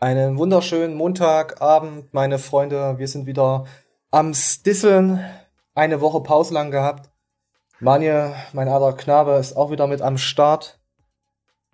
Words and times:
Einen 0.00 0.38
wunderschönen 0.38 0.94
Montagabend, 0.94 2.14
meine 2.14 2.38
Freunde. 2.38 2.98
Wir 2.98 3.08
sind 3.08 3.26
wieder 3.26 3.64
am 4.12 4.32
Stisseln. 4.32 5.24
Eine 5.74 6.00
Woche 6.00 6.22
Pause 6.22 6.54
lang 6.54 6.70
gehabt. 6.70 7.10
Manje, 7.80 8.32
mein 8.52 8.68
alter 8.68 8.92
Knabe, 8.92 9.32
ist 9.32 9.56
auch 9.56 9.72
wieder 9.72 9.88
mit 9.88 10.00
am 10.00 10.16
Start. 10.16 10.78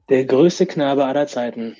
Der 0.08 0.24
größte 0.24 0.64
Knabe 0.64 1.04
aller 1.04 1.26
Zeiten. 1.26 1.76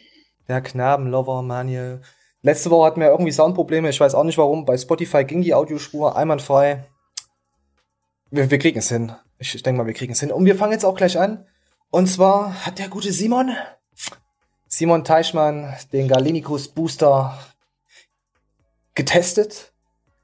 Der 0.47 0.61
Knabenlover, 0.61 1.41
Manje. 1.41 2.03
Letzte 2.43 2.69
Woche 2.69 2.89
hatten 2.89 3.01
wir 3.01 3.09
irgendwie 3.09 3.33
Soundprobleme. 3.33 3.89
Ich 3.89 4.01
weiß 4.01 4.15
auch 4.15 4.25
nicht 4.25 4.37
warum. 4.37 4.67
Bei 4.67 4.77
Spotify 4.77 5.25
ging 5.25 5.41
die 5.41 5.55
Audiospur 5.55 6.15
einwandfrei. 6.15 6.85
Wir, 8.31 8.51
wir 8.51 8.59
kriegen 8.59 8.81
es 8.81 8.91
hin. 8.91 9.13
Ich, 9.39 9.55
ich 9.55 9.63
denke 9.63 9.79
mal, 9.79 9.87
wir 9.87 9.95
kriegen 9.95 10.13
es 10.13 10.21
hin. 10.21 10.31
Und 10.31 10.45
wir 10.45 10.57
fangen 10.57 10.73
jetzt 10.73 10.85
auch 10.85 10.95
gleich 10.95 11.19
an. 11.19 11.47
Und 11.89 12.07
zwar 12.07 12.67
hat 12.67 12.79
der 12.79 12.89
gute 12.89 13.13
Simon 13.13 13.57
Simon 14.77 15.05
Teichmann 15.05 15.73
den 15.93 16.09
Galenicus 16.09 16.67
Booster 16.67 17.39
getestet 18.97 19.73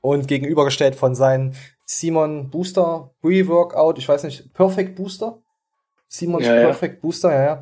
und 0.00 0.26
gegenübergestellt 0.26 0.96
von 0.96 1.14
seinem 1.14 1.52
Simon 1.84 2.50
Booster 2.50 3.14
Pre-Workout, 3.20 3.98
ich 3.98 4.08
weiß 4.08 4.24
nicht, 4.24 4.52
Perfect 4.52 4.96
Booster? 4.96 5.40
Simons 6.08 6.46
ja, 6.46 6.54
Perfect 6.54 6.96
ja. 6.96 7.00
Booster, 7.00 7.32
ja, 7.32 7.44
ja. 7.44 7.60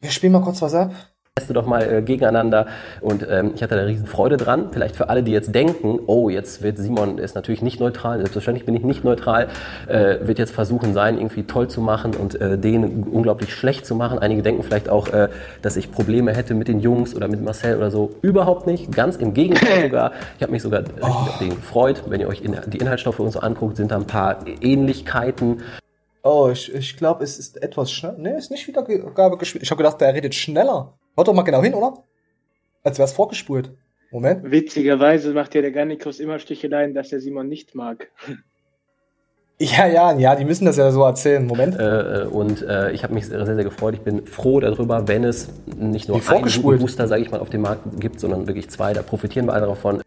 Wir 0.00 0.10
spielen 0.10 0.32
mal 0.32 0.40
kurz 0.40 0.62
was 0.62 0.72
ab 0.72 0.94
teste 1.36 1.52
doch 1.52 1.66
mal 1.66 1.82
äh, 1.82 2.00
gegeneinander 2.00 2.68
und 3.00 3.26
ähm, 3.28 3.54
ich 3.56 3.62
hatte 3.64 3.74
da 3.74 3.82
riesen 3.82 4.06
Freude 4.06 4.36
dran. 4.36 4.68
Vielleicht 4.70 4.94
für 4.94 5.08
alle, 5.08 5.24
die 5.24 5.32
jetzt 5.32 5.52
denken, 5.52 5.98
oh, 6.06 6.28
jetzt 6.28 6.62
wird 6.62 6.78
Simon 6.78 7.18
ist 7.18 7.34
natürlich 7.34 7.60
nicht 7.60 7.80
neutral, 7.80 8.18
selbstverständlich 8.18 8.64
bin 8.64 8.76
ich 8.76 8.84
nicht 8.84 9.02
neutral, 9.02 9.48
äh, 9.88 10.18
wird 10.20 10.38
jetzt 10.38 10.52
versuchen 10.52 10.94
sein, 10.94 11.16
irgendwie 11.16 11.42
toll 11.42 11.66
zu 11.66 11.80
machen 11.80 12.14
und 12.14 12.40
äh, 12.40 12.56
den 12.56 13.02
unglaublich 13.02 13.52
schlecht 13.52 13.84
zu 13.84 13.96
machen. 13.96 14.20
Einige 14.20 14.42
denken 14.42 14.62
vielleicht 14.62 14.88
auch, 14.88 15.08
äh, 15.08 15.28
dass 15.60 15.76
ich 15.76 15.90
Probleme 15.90 16.32
hätte 16.32 16.54
mit 16.54 16.68
den 16.68 16.78
Jungs 16.78 17.16
oder 17.16 17.26
mit 17.26 17.42
Marcel 17.42 17.78
oder 17.78 17.90
so. 17.90 18.14
Überhaupt 18.22 18.68
nicht, 18.68 18.92
ganz 18.92 19.16
im 19.16 19.34
Gegenteil 19.34 19.82
sogar. 19.90 20.12
Ich 20.36 20.42
habe 20.44 20.52
mich 20.52 20.62
sogar 20.62 20.82
richtig 20.82 21.02
oh. 21.02 21.06
auf 21.06 21.38
den 21.38 21.48
gefreut. 21.48 22.04
Wenn 22.06 22.20
ihr 22.20 22.28
euch 22.28 22.42
in, 22.42 22.56
die 22.66 22.78
Inhaltsstoffe 22.78 23.18
und 23.18 23.32
so 23.32 23.40
anguckt, 23.40 23.76
sind 23.76 23.90
da 23.90 23.96
ein 23.96 24.06
paar 24.06 24.38
Ähnlichkeiten. 24.60 25.64
Oh, 26.22 26.50
ich, 26.52 26.72
ich 26.72 26.96
glaube, 26.96 27.24
es 27.24 27.40
ist 27.40 27.60
etwas 27.60 27.90
schnell. 27.90 28.14
Nee, 28.18 28.38
ist 28.38 28.52
nicht 28.52 28.68
Wiedergabe 28.68 29.36
gespielt. 29.36 29.64
Ich 29.64 29.72
habe 29.72 29.82
gedacht, 29.82 30.00
der 30.00 30.14
redet 30.14 30.36
schneller. 30.36 30.94
Hört 31.16 31.28
doch 31.28 31.34
mal 31.34 31.42
genau 31.42 31.62
hin, 31.62 31.74
oder? 31.74 32.04
Als 32.82 32.98
wäre 32.98 33.06
es 33.06 33.12
vorgespult. 33.12 33.72
Moment. 34.10 34.48
Witzigerweise 34.48 35.32
macht 35.32 35.54
ja 35.54 35.60
der 35.62 35.72
Garnikus 35.72 36.20
immer 36.20 36.38
Sticheleien, 36.38 36.94
dass 36.94 37.08
der 37.08 37.20
Simon 37.20 37.48
nicht 37.48 37.74
mag. 37.74 38.10
Ja, 39.60 39.86
ja, 39.86 40.18
ja, 40.18 40.34
die 40.34 40.44
müssen 40.44 40.64
das 40.64 40.76
ja 40.76 40.90
so 40.90 41.04
erzählen. 41.04 41.46
Moment. 41.46 41.78
Äh, 41.78 42.22
äh 42.22 42.26
und 42.26 42.60
äh, 42.62 42.90
ich 42.90 43.04
habe 43.04 43.14
mich 43.14 43.26
sehr, 43.26 43.46
sehr 43.46 43.54
gefreut. 43.54 43.94
Ich 43.94 44.00
bin 44.00 44.26
froh 44.26 44.58
darüber, 44.58 45.06
wenn 45.06 45.22
es 45.22 45.48
nicht 45.76 46.08
nur 46.08 46.20
einen 46.28 46.78
Booster, 46.80 47.06
sage 47.06 47.22
ich 47.22 47.30
mal, 47.30 47.38
auf 47.38 47.50
dem 47.50 47.62
Markt 47.62 48.00
gibt, 48.00 48.18
sondern 48.18 48.48
wirklich 48.48 48.68
zwei. 48.68 48.92
Da 48.92 49.02
profitieren 49.02 49.46
wir 49.46 49.52
alle 49.52 49.66
davon. 49.66 50.02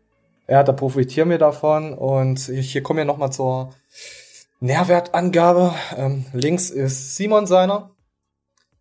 Ja, 0.50 0.64
da 0.64 0.74
profitieren 0.74 1.30
wir 1.30 1.38
davon. 1.38 1.94
Und 1.94 2.40
hier 2.40 2.84
kommen 2.84 2.98
wir 2.98 3.06
nochmal 3.06 3.32
zur 3.32 3.74
Nährwertangabe. 4.60 5.74
Ähm, 5.96 6.26
links 6.34 6.70
ist 6.70 7.16
Simon 7.16 7.48
seiner. 7.48 7.92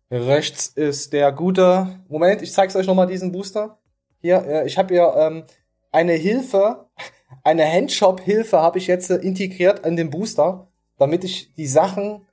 Rechts 0.09 0.67
ist 0.67 1.11
der 1.11 1.31
gute. 1.31 1.99
Moment, 2.07 2.41
ich 2.41 2.53
zeig's 2.53 2.75
euch 2.75 2.87
nochmal 2.87 3.07
diesen 3.07 3.31
Booster. 3.31 3.79
Hier, 4.21 4.43
äh, 4.45 4.67
ich 4.67 4.77
habe 4.77 4.93
hier 4.93 5.13
ähm, 5.17 5.43
eine 5.91 6.13
Hilfe, 6.13 6.87
eine 7.43 7.65
Handshop-Hilfe 7.65 8.61
habe 8.61 8.77
ich 8.77 8.87
jetzt 8.87 9.09
äh, 9.09 9.15
integriert 9.15 9.83
an 9.83 9.95
den 9.95 10.09
Booster, 10.09 10.71
damit 10.97 11.23
ich 11.23 11.53
die 11.55 11.67
Sachen 11.67 12.25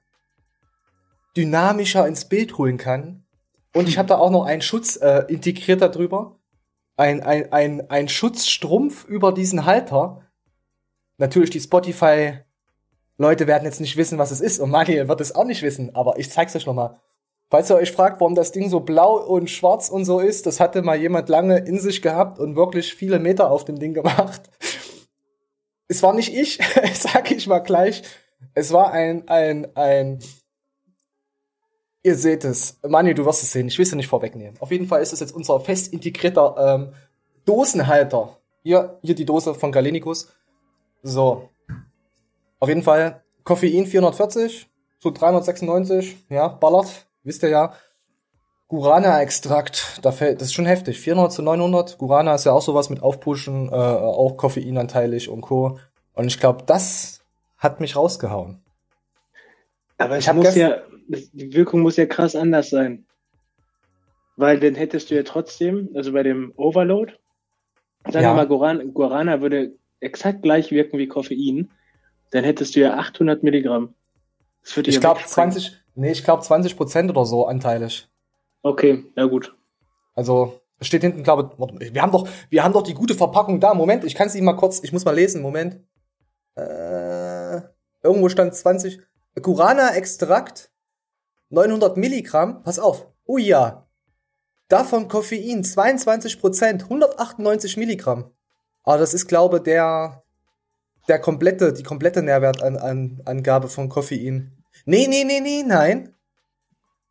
dynamischer 1.36 2.06
ins 2.06 2.26
Bild 2.26 2.58
holen 2.58 2.78
kann. 2.78 3.24
Und 3.74 3.88
ich 3.88 3.98
habe 3.98 4.08
da 4.08 4.18
auch 4.18 4.30
noch 4.30 4.44
einen 4.44 4.62
Schutz 4.62 4.96
äh, 4.96 5.24
integriert 5.28 5.82
darüber. 5.82 6.38
Ein, 6.96 7.24
ein, 7.24 7.52
ein, 7.52 7.90
ein 7.90 8.08
Schutzstrumpf 8.08 9.04
über 9.04 9.32
diesen 9.32 9.64
Halter. 9.64 10.22
Natürlich 11.18 11.50
die 11.50 11.60
Spotify 11.60 12.38
Leute 13.16 13.46
werden 13.46 13.64
jetzt 13.64 13.80
nicht 13.80 13.96
wissen, 13.96 14.18
was 14.18 14.30
es 14.30 14.40
ist 14.40 14.58
und 14.58 14.70
Manuel 14.70 15.08
wird 15.08 15.20
es 15.20 15.34
auch 15.34 15.44
nicht 15.44 15.62
wissen, 15.62 15.94
aber 15.94 16.18
ich 16.18 16.30
zeig's 16.30 16.54
euch 16.56 16.66
nochmal. 16.66 17.00
Falls 17.54 17.70
ihr 17.70 17.76
euch 17.76 17.92
fragt, 17.92 18.20
warum 18.20 18.34
das 18.34 18.50
Ding 18.50 18.68
so 18.68 18.80
blau 18.80 19.14
und 19.14 19.48
schwarz 19.48 19.88
und 19.88 20.04
so 20.04 20.18
ist, 20.18 20.44
das 20.44 20.58
hatte 20.58 20.82
mal 20.82 20.96
jemand 20.96 21.28
lange 21.28 21.58
in 21.58 21.78
sich 21.78 22.02
gehabt 22.02 22.40
und 22.40 22.56
wirklich 22.56 22.92
viele 22.94 23.20
Meter 23.20 23.48
auf 23.48 23.64
dem 23.64 23.78
Ding 23.78 23.94
gemacht. 23.94 24.50
Es 25.86 26.02
war 26.02 26.14
nicht 26.14 26.34
ich, 26.34 26.58
sag 26.94 27.30
ich 27.30 27.46
mal 27.46 27.60
gleich. 27.60 28.02
Es 28.54 28.72
war 28.72 28.90
ein, 28.90 29.28
ein, 29.28 29.68
ein, 29.76 30.18
ihr 32.02 32.16
seht 32.16 32.44
es. 32.44 32.80
Mani, 32.82 33.14
du 33.14 33.24
wirst 33.24 33.44
es 33.44 33.52
sehen. 33.52 33.68
Ich 33.68 33.78
will 33.78 33.86
es 33.86 33.94
nicht 33.94 34.08
vorwegnehmen. 34.08 34.56
Auf 34.58 34.72
jeden 34.72 34.88
Fall 34.88 35.00
ist 35.00 35.12
es 35.12 35.20
jetzt 35.20 35.32
unser 35.32 35.60
fest 35.60 35.92
integrierter 35.92 36.56
ähm, 36.58 36.92
Dosenhalter. 37.44 38.36
Hier, 38.64 38.98
hier 39.02 39.14
die 39.14 39.26
Dose 39.26 39.54
von 39.54 39.70
Galenicus. 39.70 40.28
So. 41.04 41.50
Auf 42.58 42.68
jeden 42.68 42.82
Fall 42.82 43.22
Koffein 43.44 43.86
440 43.86 44.68
zu 44.98 45.12
396. 45.12 46.16
Ja, 46.30 46.48
ballert 46.48 47.03
wisst 47.24 47.42
ihr 47.42 47.48
ja, 47.48 47.74
Gurana-Extrakt, 48.68 50.00
da 50.02 50.12
fällt, 50.12 50.40
das 50.40 50.48
ist 50.48 50.54
schon 50.54 50.66
heftig. 50.66 50.98
400 51.00 51.32
zu 51.32 51.42
900. 51.42 51.98
Gurana 51.98 52.34
ist 52.34 52.44
ja 52.44 52.52
auch 52.52 52.62
sowas 52.62 52.90
mit 52.90 53.02
Aufpushen, 53.02 53.68
äh, 53.68 53.72
auch 53.72 54.36
koffeinanteilig 54.36 55.28
und 55.28 55.42
Co. 55.42 55.78
Und 56.14 56.26
ich 56.26 56.40
glaube, 56.40 56.64
das 56.66 57.24
hat 57.58 57.80
mich 57.80 57.96
rausgehauen. 57.96 58.62
Aber 59.98 60.18
ich 60.18 60.32
muss 60.32 60.56
ja, 60.56 60.82
die 61.08 61.54
Wirkung 61.54 61.80
muss 61.80 61.96
ja 61.96 62.06
krass 62.06 62.34
anders 62.34 62.70
sein. 62.70 63.06
Weil 64.36 64.58
dann 64.58 64.74
hättest 64.74 65.10
du 65.10 65.14
ja 65.14 65.22
trotzdem, 65.22 65.90
also 65.94 66.12
bei 66.12 66.22
dem 66.22 66.52
Overload, 66.56 67.12
sagen 68.04 68.24
ja. 68.24 68.30
wir 68.30 68.34
mal, 68.34 68.48
Guarana, 68.48 68.84
Guarana 68.84 69.40
würde 69.40 69.76
exakt 70.00 70.42
gleich 70.42 70.70
wirken 70.72 70.98
wie 70.98 71.06
Koffein, 71.06 71.70
dann 72.32 72.44
hättest 72.44 72.74
du 72.74 72.80
ja 72.80 72.94
800 72.94 73.42
Milligramm. 73.42 73.94
Das 74.62 74.74
würde 74.76 74.90
ich 74.90 75.00
glaube 75.00 75.20
20, 75.24 75.83
Nee, 75.94 76.12
ich 76.12 76.24
glaube 76.24 76.42
20 76.42 76.76
Prozent 76.76 77.10
oder 77.10 77.24
so 77.24 77.46
anteilig. 77.46 78.08
Okay, 78.62 79.04
ja 79.16 79.24
gut. 79.26 79.54
Also 80.14 80.60
steht 80.80 81.02
hinten, 81.02 81.22
glaube 81.22 81.50
ich, 81.80 81.94
wir 81.94 82.02
haben 82.02 82.12
doch, 82.12 82.28
wir 82.50 82.64
haben 82.64 82.72
doch 82.72 82.82
die 82.82 82.94
gute 82.94 83.14
Verpackung 83.14 83.60
da. 83.60 83.74
Moment, 83.74 84.04
ich 84.04 84.14
kann 84.14 84.28
sie 84.28 84.40
mal 84.40 84.54
kurz, 84.54 84.82
ich 84.82 84.92
muss 84.92 85.04
mal 85.04 85.14
lesen. 85.14 85.42
Moment. 85.42 85.80
Äh, 86.56 87.60
irgendwo 88.02 88.28
stand 88.28 88.54
20. 88.54 89.00
Curana-Extrakt, 89.40 90.70
900 91.50 91.96
Milligramm. 91.96 92.62
Pass 92.62 92.78
auf. 92.78 93.06
Oh 93.24 93.38
ja. 93.38 93.86
Davon 94.68 95.08
Koffein 95.08 95.62
22 95.62 96.40
Prozent, 96.40 96.84
198 96.84 97.76
Milligramm. 97.76 98.30
Aber 98.82 98.98
das 98.98 99.14
ist, 99.14 99.26
glaube 99.26 99.60
der 99.60 100.24
der 101.08 101.18
komplette, 101.18 101.72
die 101.72 101.82
komplette 101.82 102.22
Nährwertangabe 102.22 103.68
von 103.68 103.88
Koffein. 103.88 104.63
Nee, 104.84 105.06
nee, 105.08 105.24
nee, 105.24 105.40
nee, 105.40 105.62
nein. 105.66 106.14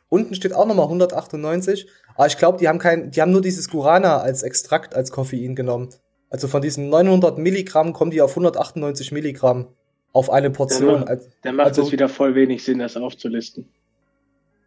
Unten 0.10 0.36
steht 0.36 0.54
auch 0.54 0.66
nochmal 0.66 0.86
198. 0.86 1.88
Aber 2.16 2.28
ich 2.28 2.38
glaube, 2.38 2.60
die 2.60 2.68
haben 2.68 2.80
kein, 2.80 3.12
die 3.12 3.22
haben 3.22 3.32
nur 3.32 3.42
dieses 3.42 3.70
Gurana 3.70 4.18
als 4.18 4.44
Extrakt, 4.44 4.96
als 4.96 5.12
Koffein 5.12 5.56
genommen. 5.56 5.90
Also 6.30 6.48
von 6.48 6.62
diesen 6.62 6.90
900 6.90 7.38
Milligramm 7.38 7.94
kommen 7.94 8.12
die 8.12 8.22
auf 8.22 8.32
198 8.32 9.12
Milligramm 9.12 9.68
auf 10.14 10.30
eine 10.30 10.50
Portion. 10.50 11.06
Dann, 11.06 11.22
dann 11.42 11.56
macht 11.56 11.68
also, 11.68 11.84
es 11.84 11.92
wieder 11.92 12.10
voll 12.10 12.36
wenig 12.36 12.64
Sinn, 12.64 12.80
das 12.80 12.98
aufzulisten. 12.98 13.70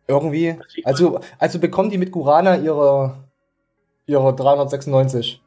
Irgendwie. 0.08 0.56
Also, 0.84 1.20
also 1.38 1.58
bekommen 1.58 1.90
die 1.90 1.98
mit 1.98 2.12
Gurana 2.12 2.56
ihre, 2.56 3.24
ihre 4.06 4.34
396 4.34 5.42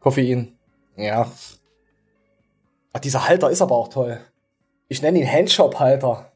Koffein. 0.00 0.56
Ja. 0.96 1.30
Ach, 2.92 3.00
dieser 3.00 3.28
Halter 3.28 3.50
ist 3.50 3.62
aber 3.62 3.76
auch 3.76 3.88
toll. 3.88 4.20
Ich 4.88 5.02
nenne 5.02 5.20
ihn 5.20 5.30
Handshop-Halter. 5.30 6.31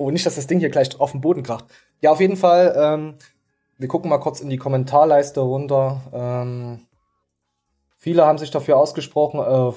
Oh, 0.00 0.10
nicht, 0.10 0.24
dass 0.24 0.36
das 0.36 0.46
Ding 0.46 0.60
hier 0.60 0.70
gleich 0.70 0.98
auf 0.98 1.12
den 1.12 1.20
Boden 1.20 1.42
kracht. 1.42 1.66
Ja, 2.00 2.10
auf 2.10 2.20
jeden 2.20 2.38
Fall. 2.38 2.74
Ähm, 2.74 3.16
wir 3.76 3.86
gucken 3.86 4.08
mal 4.08 4.16
kurz 4.16 4.40
in 4.40 4.48
die 4.48 4.56
Kommentarleiste 4.56 5.40
runter. 5.40 6.00
Ähm, 6.14 6.86
viele 7.98 8.24
haben 8.24 8.38
sich 8.38 8.50
dafür 8.50 8.78
ausgesprochen. 8.78 9.40
Äh, 9.40 9.76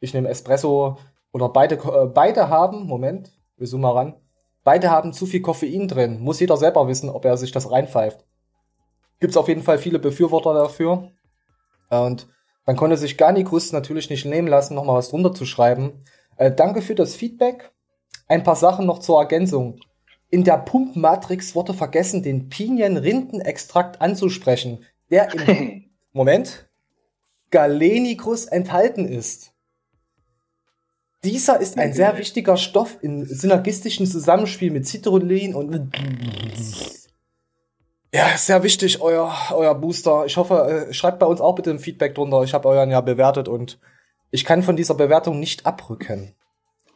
ich 0.00 0.12
nehme 0.12 0.28
Espresso 0.28 0.98
oder 1.32 1.48
beide, 1.48 1.76
äh, 1.76 2.08
beide 2.12 2.50
haben, 2.50 2.86
Moment, 2.86 3.32
wir 3.56 3.66
zoomen 3.66 3.84
mal 3.84 3.92
ran. 3.92 4.16
Beide 4.64 4.90
haben 4.90 5.14
zu 5.14 5.24
viel 5.24 5.40
Koffein 5.40 5.88
drin. 5.88 6.20
Muss 6.20 6.38
jeder 6.38 6.58
selber 6.58 6.86
wissen, 6.86 7.08
ob 7.08 7.24
er 7.24 7.38
sich 7.38 7.52
das 7.52 7.70
reinpfeift. 7.70 8.26
Gibt's 9.18 9.38
auf 9.38 9.48
jeden 9.48 9.62
Fall 9.62 9.78
viele 9.78 9.98
Befürworter 9.98 10.52
dafür. 10.52 11.10
Und 11.88 12.28
dann 12.66 12.76
konnte 12.76 12.98
sich 12.98 13.16
Garnikus 13.16 13.72
natürlich 13.72 14.10
nicht 14.10 14.26
nehmen 14.26 14.48
lassen, 14.48 14.74
nochmal 14.74 14.96
was 14.96 15.08
drunter 15.08 15.32
zu 15.32 15.46
schreiben. 15.46 16.04
Äh, 16.36 16.52
danke 16.52 16.82
für 16.82 16.94
das 16.94 17.14
Feedback. 17.14 17.72
Ein 18.28 18.42
paar 18.42 18.56
Sachen 18.56 18.86
noch 18.86 18.98
zur 18.98 19.18
Ergänzung. 19.18 19.80
In 20.30 20.44
der 20.44 20.58
Pumpmatrix 20.58 21.54
wurde 21.54 21.74
vergessen, 21.74 22.22
den 22.22 22.48
Pinienrindenextrakt 22.48 24.00
anzusprechen, 24.00 24.84
der 25.10 25.32
im 25.34 25.84
Moment 26.12 26.68
Galenicus 27.50 28.46
enthalten 28.46 29.06
ist. 29.06 29.52
Dieser 31.24 31.60
ist 31.60 31.78
ein 31.78 31.92
sehr 31.92 32.18
wichtiger 32.18 32.56
Stoff 32.56 32.98
im 33.00 33.24
synergistischen 33.24 34.06
Zusammenspiel 34.06 34.72
mit 34.72 34.88
Citrullin 34.88 35.54
und 35.54 35.92
Ja, 38.12 38.36
sehr 38.36 38.62
wichtig, 38.64 39.00
euer, 39.00 39.32
euer 39.52 39.74
Booster. 39.76 40.24
Ich 40.26 40.36
hoffe, 40.36 40.88
äh, 40.88 40.92
schreibt 40.92 41.20
bei 41.20 41.26
uns 41.26 41.40
auch 41.40 41.54
bitte 41.54 41.70
ein 41.70 41.78
Feedback 41.78 42.16
drunter. 42.16 42.42
Ich 42.42 42.54
habe 42.54 42.68
euren 42.68 42.90
ja 42.90 43.00
bewertet 43.00 43.46
und 43.46 43.78
ich 44.32 44.44
kann 44.44 44.62
von 44.62 44.76
dieser 44.76 44.94
Bewertung 44.94 45.38
nicht 45.38 45.64
abrücken. 45.64 46.34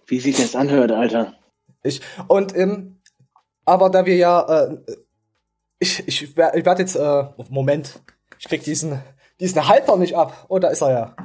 Wie 0.06 0.20
sich 0.20 0.36
das 0.36 0.54
anhört, 0.54 0.92
Alter. 0.92 1.34
Ich, 1.82 2.00
und, 2.28 2.56
ähm, 2.56 3.00
aber 3.64 3.90
da 3.90 4.06
wir 4.06 4.16
ja, 4.16 4.42
äh, 4.42 4.76
ich, 5.78 6.06
ich, 6.06 6.22
ich 6.22 6.36
werde 6.36 6.82
jetzt, 6.82 6.96
äh, 6.96 7.24
Moment, 7.48 8.00
ich 8.38 8.48
krieg 8.48 8.62
diesen, 8.62 9.02
diesen 9.40 9.66
Halter 9.66 9.96
nicht 9.96 10.16
ab. 10.16 10.46
Oh, 10.48 10.58
da 10.58 10.68
ist 10.68 10.82
er 10.82 10.90
ja. 10.90 11.16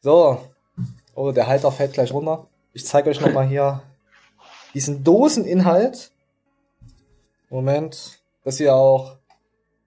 So. 0.00 0.40
Oh, 1.14 1.32
der 1.32 1.46
Halter 1.46 1.72
fällt 1.72 1.94
gleich 1.94 2.12
runter. 2.12 2.46
Ich 2.72 2.86
zeige 2.86 3.10
euch 3.10 3.20
nochmal 3.20 3.46
hier 3.46 3.82
diesen 4.74 5.02
Doseninhalt. 5.02 6.12
Moment. 7.50 8.20
Das 8.44 8.58
hier 8.58 8.74
auch 8.74 9.18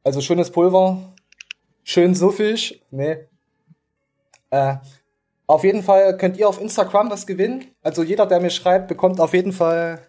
also 0.04 0.19
schönes 0.21 0.50
Pulver, 0.51 1.13
schön 1.83 2.15
suffig. 2.15 2.81
Nee. 2.89 3.27
Äh, 4.50 4.77
auf 5.51 5.63
jeden 5.63 5.83
Fall 5.83 6.18
könnt 6.18 6.38
ihr 6.38 6.48
auf 6.48 6.62
Instagram 6.62 7.12
was 7.12 7.27
gewinnen. 7.27 7.65
Also 7.81 8.03
jeder, 8.03 8.25
der 8.25 8.39
mir 8.39 8.50
schreibt, 8.50 8.88
bekommt 8.88 9.19
auf 9.19 9.33
jeden 9.33 9.51
Fall 9.51 10.00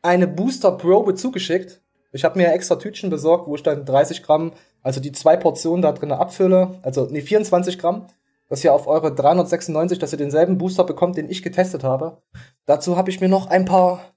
eine 0.00 0.26
Booster-Probe 0.26 1.14
zugeschickt. 1.14 1.82
Ich 2.12 2.24
habe 2.24 2.38
mir 2.38 2.52
extra 2.52 2.76
Tütchen 2.76 3.10
besorgt, 3.10 3.46
wo 3.46 3.56
ich 3.56 3.62
dann 3.62 3.84
30 3.84 4.22
Gramm, 4.22 4.52
also 4.82 5.00
die 5.00 5.12
zwei 5.12 5.36
Portionen 5.36 5.82
da 5.82 5.92
drin 5.92 6.12
abfülle. 6.12 6.78
Also 6.82 7.06
nee, 7.10 7.20
24 7.20 7.78
Gramm. 7.78 8.06
Dass 8.48 8.62
ihr 8.62 8.72
auf 8.72 8.86
eure 8.86 9.14
396, 9.14 9.98
dass 9.98 10.12
ihr 10.12 10.18
denselben 10.18 10.58
Booster 10.58 10.84
bekommt, 10.84 11.16
den 11.16 11.28
ich 11.28 11.42
getestet 11.42 11.82
habe. 11.82 12.22
Dazu 12.66 12.96
habe 12.96 13.10
ich 13.10 13.20
mir 13.20 13.28
noch 13.28 13.48
ein 13.48 13.64
paar 13.64 14.14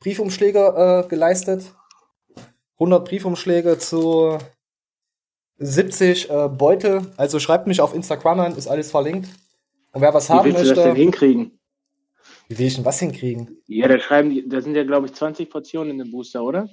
Briefumschläge 0.00 1.04
äh, 1.04 1.08
geleistet. 1.08 1.72
100 2.74 3.04
Briefumschläge 3.04 3.78
zu 3.78 4.38
70 5.58 6.30
äh, 6.30 6.48
Beutel. 6.48 7.12
Also 7.16 7.38
schreibt 7.38 7.66
mich 7.66 7.80
auf 7.80 7.94
Instagram 7.94 8.40
an, 8.40 8.56
ist 8.56 8.68
alles 8.68 8.90
verlinkt. 8.90 9.28
Und 9.94 10.02
wer 10.02 10.12
was 10.12 10.28
Wie 10.28 10.34
haben 10.34 10.52
möchte. 10.52 10.68
Du 10.68 10.74
das 10.74 10.84
denn 10.84 10.96
hinkriegen? 10.96 11.58
Wie 12.48 12.58
will 12.58 12.66
ich 12.66 12.74
denn 12.74 12.84
was 12.84 12.98
hinkriegen? 12.98 13.62
Ja, 13.66 13.88
da 13.88 13.98
schreiben, 13.98 14.48
da 14.48 14.60
sind 14.60 14.74
ja, 14.74 14.84
glaube 14.84 15.06
ich, 15.06 15.14
20 15.14 15.48
Portionen 15.48 15.92
in 15.92 15.98
dem 15.98 16.10
Booster, 16.10 16.44
oder? 16.44 16.68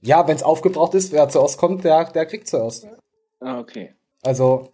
Ja, 0.00 0.28
wenn 0.28 0.36
es 0.36 0.44
aufgebraucht 0.44 0.94
ist, 0.94 1.12
wer 1.12 1.28
zuerst 1.28 1.58
kommt, 1.58 1.82
der, 1.84 2.04
der 2.12 2.26
kriegt 2.26 2.46
zuerst. 2.46 2.86
Ah, 3.40 3.58
okay. 3.58 3.94
Also. 4.22 4.70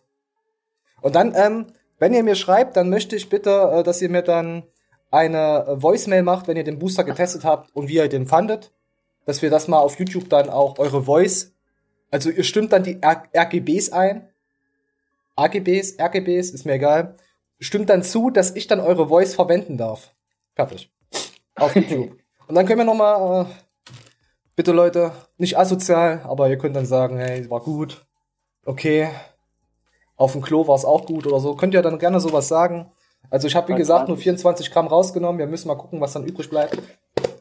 Und 1.01 1.15
dann, 1.15 1.35
ähm, 1.35 1.67
wenn 1.99 2.13
ihr 2.13 2.23
mir 2.23 2.35
schreibt, 2.35 2.77
dann 2.77 2.91
möchte 2.91 3.17
ich 3.17 3.31
bitte, 3.31 3.71
äh, 3.73 3.83
dass 3.83 4.03
ihr 4.03 4.11
mir 4.11 4.23
dann 4.23 4.65
eine 5.11 5.77
Voicemail 5.79 6.23
macht, 6.23 6.49
wenn 6.49 6.57
ihr 6.59 6.65
den 6.65 6.79
Booster 6.79 7.05
getestet 7.05 7.45
habt 7.45 7.75
und 7.75 7.89
wie 7.89 7.95
ihr 7.95 8.09
den 8.09 8.27
fandet 8.27 8.73
dass 9.29 9.43
wir 9.43 9.51
das 9.51 9.69
mal 9.69 9.81
auf 9.81 9.99
YouTube 9.99 10.31
dann 10.31 10.49
auch 10.49 10.79
eure 10.79 11.03
Voice, 11.03 11.53
also 12.11 12.31
ihr 12.31 12.45
stimmt 12.45 12.73
dann 12.73 12.83
die 12.83 13.03
R 13.03 13.25
RGBs 13.37 13.93
ein. 13.93 14.27
AGBs, 15.37 15.99
RGBs, 16.01 16.51
ist 16.51 16.65
mir 16.65 16.73
egal. 16.73 17.15
Stimmt 17.61 17.91
dann 17.91 18.03
zu, 18.03 18.31
dass 18.31 18.55
ich 18.55 18.67
dann 18.67 18.81
eure 18.81 19.09
Voice 19.09 19.35
verwenden 19.35 19.77
darf. 19.77 20.15
Fertig. 20.55 20.93
Auf 21.57 21.75
YouTube. 21.75 22.17
Und 22.47 22.55
dann 22.55 22.67
können 22.67 22.79
wir 22.79 22.85
noch 22.85 22.95
mal, 22.95 23.43
äh, 23.43 23.93
bitte 24.57 24.73
Leute, 24.73 25.13
nicht 25.37 25.59
asozial, 25.59 26.23
aber 26.25 26.49
ihr 26.49 26.59
könnt 26.59 26.77
dann 26.77 26.87
sagen, 26.87 27.19
hey, 27.19 27.49
war 27.51 27.61
gut. 27.61 28.07
Okay. 28.65 29.09
Auf 30.17 30.33
dem 30.33 30.43
Klo 30.43 30.67
war 30.67 30.75
es 30.75 30.85
auch 30.85 31.07
gut 31.07 31.27
oder 31.27 31.41
so. 31.41 31.55
Könnt 31.55 31.75
ihr 31.75 31.83
dann 31.83 31.99
gerne 31.99 32.21
sowas 32.21 32.49
sagen. 32.49 32.91
Also 33.31 33.47
ich 33.47 33.55
habe 33.55 33.73
wie 33.73 33.77
gesagt 33.77 34.09
nur 34.09 34.17
24 34.17 34.71
Gramm 34.71 34.87
rausgenommen. 34.87 35.39
Wir 35.39 35.47
müssen 35.47 35.69
mal 35.69 35.77
gucken, 35.77 36.01
was 36.01 36.13
dann 36.13 36.25
übrig 36.25 36.49
bleibt. 36.51 36.79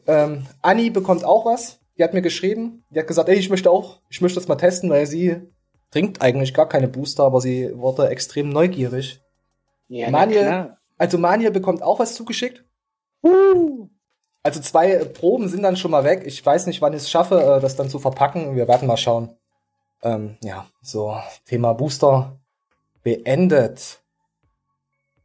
Ähm, 0.06 0.46
Anni 0.62 0.90
bekommt 0.90 1.24
auch 1.24 1.44
was. 1.44 1.80
Die 1.96 2.04
hat 2.04 2.14
mir 2.14 2.22
geschrieben. 2.22 2.84
Die 2.90 2.98
hat 2.98 3.06
gesagt, 3.06 3.28
ey, 3.28 3.36
ich 3.36 3.50
möchte 3.50 3.70
auch, 3.70 4.00
ich 4.08 4.20
möchte 4.20 4.38
das 4.38 4.48
mal 4.48 4.56
testen, 4.56 4.90
weil 4.90 5.06
sie 5.06 5.42
trinkt 5.90 6.22
eigentlich 6.22 6.54
gar 6.54 6.68
keine 6.68 6.88
Booster, 6.88 7.24
aber 7.24 7.40
sie 7.40 7.72
wurde 7.74 8.08
extrem 8.08 8.50
neugierig. 8.50 9.20
Ja, 9.88 10.10
Maniel, 10.10 10.76
also 10.96 11.18
Maniel 11.18 11.50
bekommt 11.50 11.82
auch 11.82 11.98
was 11.98 12.14
zugeschickt. 12.14 12.64
Uh. 13.22 13.88
Also 14.42 14.60
zwei 14.60 15.04
Proben 15.04 15.48
sind 15.48 15.62
dann 15.62 15.76
schon 15.76 15.90
mal 15.90 16.04
weg. 16.04 16.22
Ich 16.24 16.44
weiß 16.44 16.66
nicht, 16.66 16.80
wann 16.80 16.92
ich 16.92 17.02
es 17.02 17.10
schaffe, 17.10 17.40
äh, 17.40 17.60
das 17.60 17.76
dann 17.76 17.90
zu 17.90 17.98
verpacken. 17.98 18.56
Wir 18.56 18.68
werden 18.68 18.88
mal 18.88 18.96
schauen. 18.96 19.30
Ähm, 20.02 20.36
ja, 20.42 20.66
so 20.80 21.16
Thema 21.44 21.72
Booster 21.72 22.38
beendet. 23.02 24.00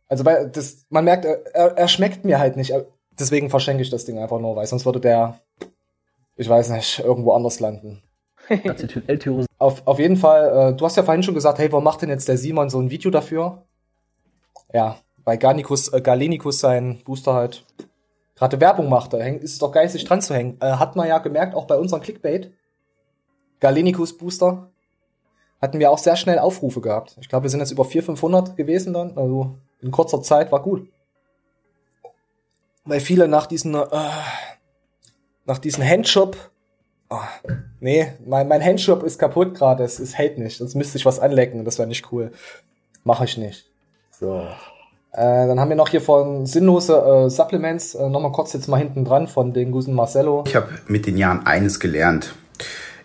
Also 0.08 0.26
weil 0.26 0.50
das, 0.50 0.86
man 0.90 1.06
merkt, 1.06 1.26
er, 1.26 1.78
er 1.78 1.88
schmeckt 1.88 2.26
mir 2.26 2.40
halt 2.40 2.56
nicht. 2.56 2.74
Deswegen 3.20 3.50
verschenke 3.50 3.84
ich 3.84 3.90
das 3.90 4.06
Ding 4.06 4.18
einfach 4.18 4.40
nur, 4.40 4.56
weil 4.56 4.66
sonst 4.66 4.86
würde 4.86 5.00
der, 5.00 5.40
ich 6.36 6.50
weiß 6.50 6.70
nicht, 6.70 7.00
irgendwo 7.00 7.34
anders 7.34 7.60
landen. 7.60 8.02
auf, 9.58 9.88
auf 9.88 10.00
jeden 10.00 10.18
Fall, 10.18 10.72
äh, 10.72 10.76
du 10.76 10.86
hast 10.86 10.98
ja 10.98 11.04
vorhin 11.04 11.24
schon 11.24 11.34
gesagt, 11.34 11.60
hey, 11.60 11.72
warum 11.72 11.84
macht 11.84 12.02
denn 12.02 12.10
jetzt 12.10 12.28
der 12.28 12.38
Simon 12.38 12.70
so 12.70 12.80
ein 12.80 12.90
Video 12.90 13.10
dafür? 13.10 13.64
Ja, 14.74 14.98
weil 15.24 15.38
Garnicus, 15.38 15.94
äh, 15.94 16.02
Galenicus 16.02 16.60
sein 16.60 17.02
Booster 17.06 17.34
halt 17.34 17.66
gerade 18.36 18.60
Werbung 18.60 18.90
macht, 18.90 19.14
da 19.14 19.18
ist 19.20 19.54
es 19.54 19.60
doch 19.60 19.72
geil, 19.72 19.88
sich 19.88 20.04
dran 20.04 20.22
zu 20.22 20.34
hängen. 20.34 20.58
Äh, 20.60 20.74
hat 20.74 20.96
man 20.96 21.08
ja 21.08 21.20
gemerkt, 21.20 21.56
auch 21.56 21.66
bei 21.66 21.78
unserem 21.78 22.02
Clickbait. 22.02 22.52
Galenicus 23.60 24.18
Booster 24.18 24.70
hatten 25.62 25.80
wir 25.80 25.92
auch 25.92 25.98
sehr 25.98 26.18
schnell 26.18 26.40
Aufrufe 26.40 26.82
gehabt. 26.82 27.16
Ich 27.22 27.30
glaube, 27.30 27.44
wir 27.44 27.50
sind 27.50 27.62
jetzt 27.62 27.72
über 27.72 27.86
400, 27.86 28.20
500 28.20 28.58
gewesen 28.58 28.94
dann. 28.94 29.18
Also 29.18 29.56
in 29.82 29.92
kurzer 29.92 30.22
Zeit 30.22 30.52
war 30.52 30.62
gut 30.62 30.90
weil 32.86 33.00
viele 33.00 33.28
nach 33.28 33.48
diesen, 33.48 33.76
äh, 33.76 33.86
nach 35.46 35.58
diesen 35.58 35.88
Handshop, 35.88 36.38
oh, 37.10 37.20
nee, 37.80 38.14
mein, 38.26 38.48
mein 38.48 38.64
Handshop 38.64 39.04
ist 39.04 39.20
kaputt 39.20 39.56
gerade, 39.56 39.84
es, 39.84 40.00
es 40.00 40.18
hält 40.18 40.38
nicht, 40.38 40.58
sonst 40.58 40.76
müsste 40.76 40.98
ich 40.98 41.06
was 41.06 41.20
anlecken, 41.20 41.66
das 41.66 41.78
wäre 41.78 41.88
nicht 41.88 42.12
cool. 42.12 42.32
Mache 43.04 43.26
ich 43.26 43.38
nicht. 43.38 43.70
So. 44.20 44.48
Äh, 45.12 45.48
dann 45.48 45.60
haben 45.60 45.70
wir 45.70 45.76
noch 45.76 45.90
hier 45.90 46.02
von 46.02 46.46
sinnlose 46.46 46.96
äh, 46.96 47.30
Supplements, 47.30 47.96
äh, 47.96 48.10
nochmal 48.10 48.32
kurz 48.32 48.54
jetzt 48.54 48.68
mal 48.68 48.78
hinten 48.78 49.06
dran 49.06 49.28
von 49.28 49.54
den 49.54 49.72
Gusen 49.72 49.94
Marcello. 49.94 50.44
Ich 50.48 50.56
habe 50.56 50.70
mit 50.88 51.06
den 51.06 51.18
Jahren 51.18 51.46
eines 51.46 51.80
gelernt. 51.80 52.34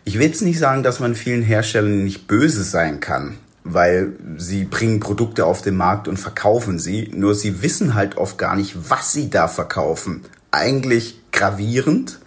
Ich 0.04 0.18
will 0.18 0.26
jetzt 0.26 0.40
nicht 0.40 0.58
sagen, 0.58 0.82
dass 0.82 1.00
man 1.00 1.14
vielen 1.14 1.42
Herstellern 1.42 2.04
nicht 2.04 2.26
böse 2.26 2.62
sein 2.62 3.00
kann 3.00 3.38
weil 3.74 4.16
sie 4.36 4.64
bringen 4.64 5.00
Produkte 5.00 5.46
auf 5.46 5.62
den 5.62 5.76
Markt 5.76 6.08
und 6.08 6.16
verkaufen 6.16 6.78
sie, 6.78 7.10
nur 7.14 7.34
sie 7.34 7.62
wissen 7.62 7.94
halt 7.94 8.16
oft 8.16 8.38
gar 8.38 8.56
nicht, 8.56 8.90
was 8.90 9.12
sie 9.12 9.30
da 9.30 9.48
verkaufen. 9.48 10.24
Eigentlich 10.50 11.20
gravierend. 11.32 12.18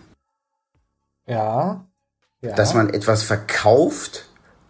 Ja. 1.26 1.86
ja. 2.42 2.56
Dass 2.56 2.74
man 2.74 2.90
etwas 2.90 3.24
verkauft, 3.24 4.28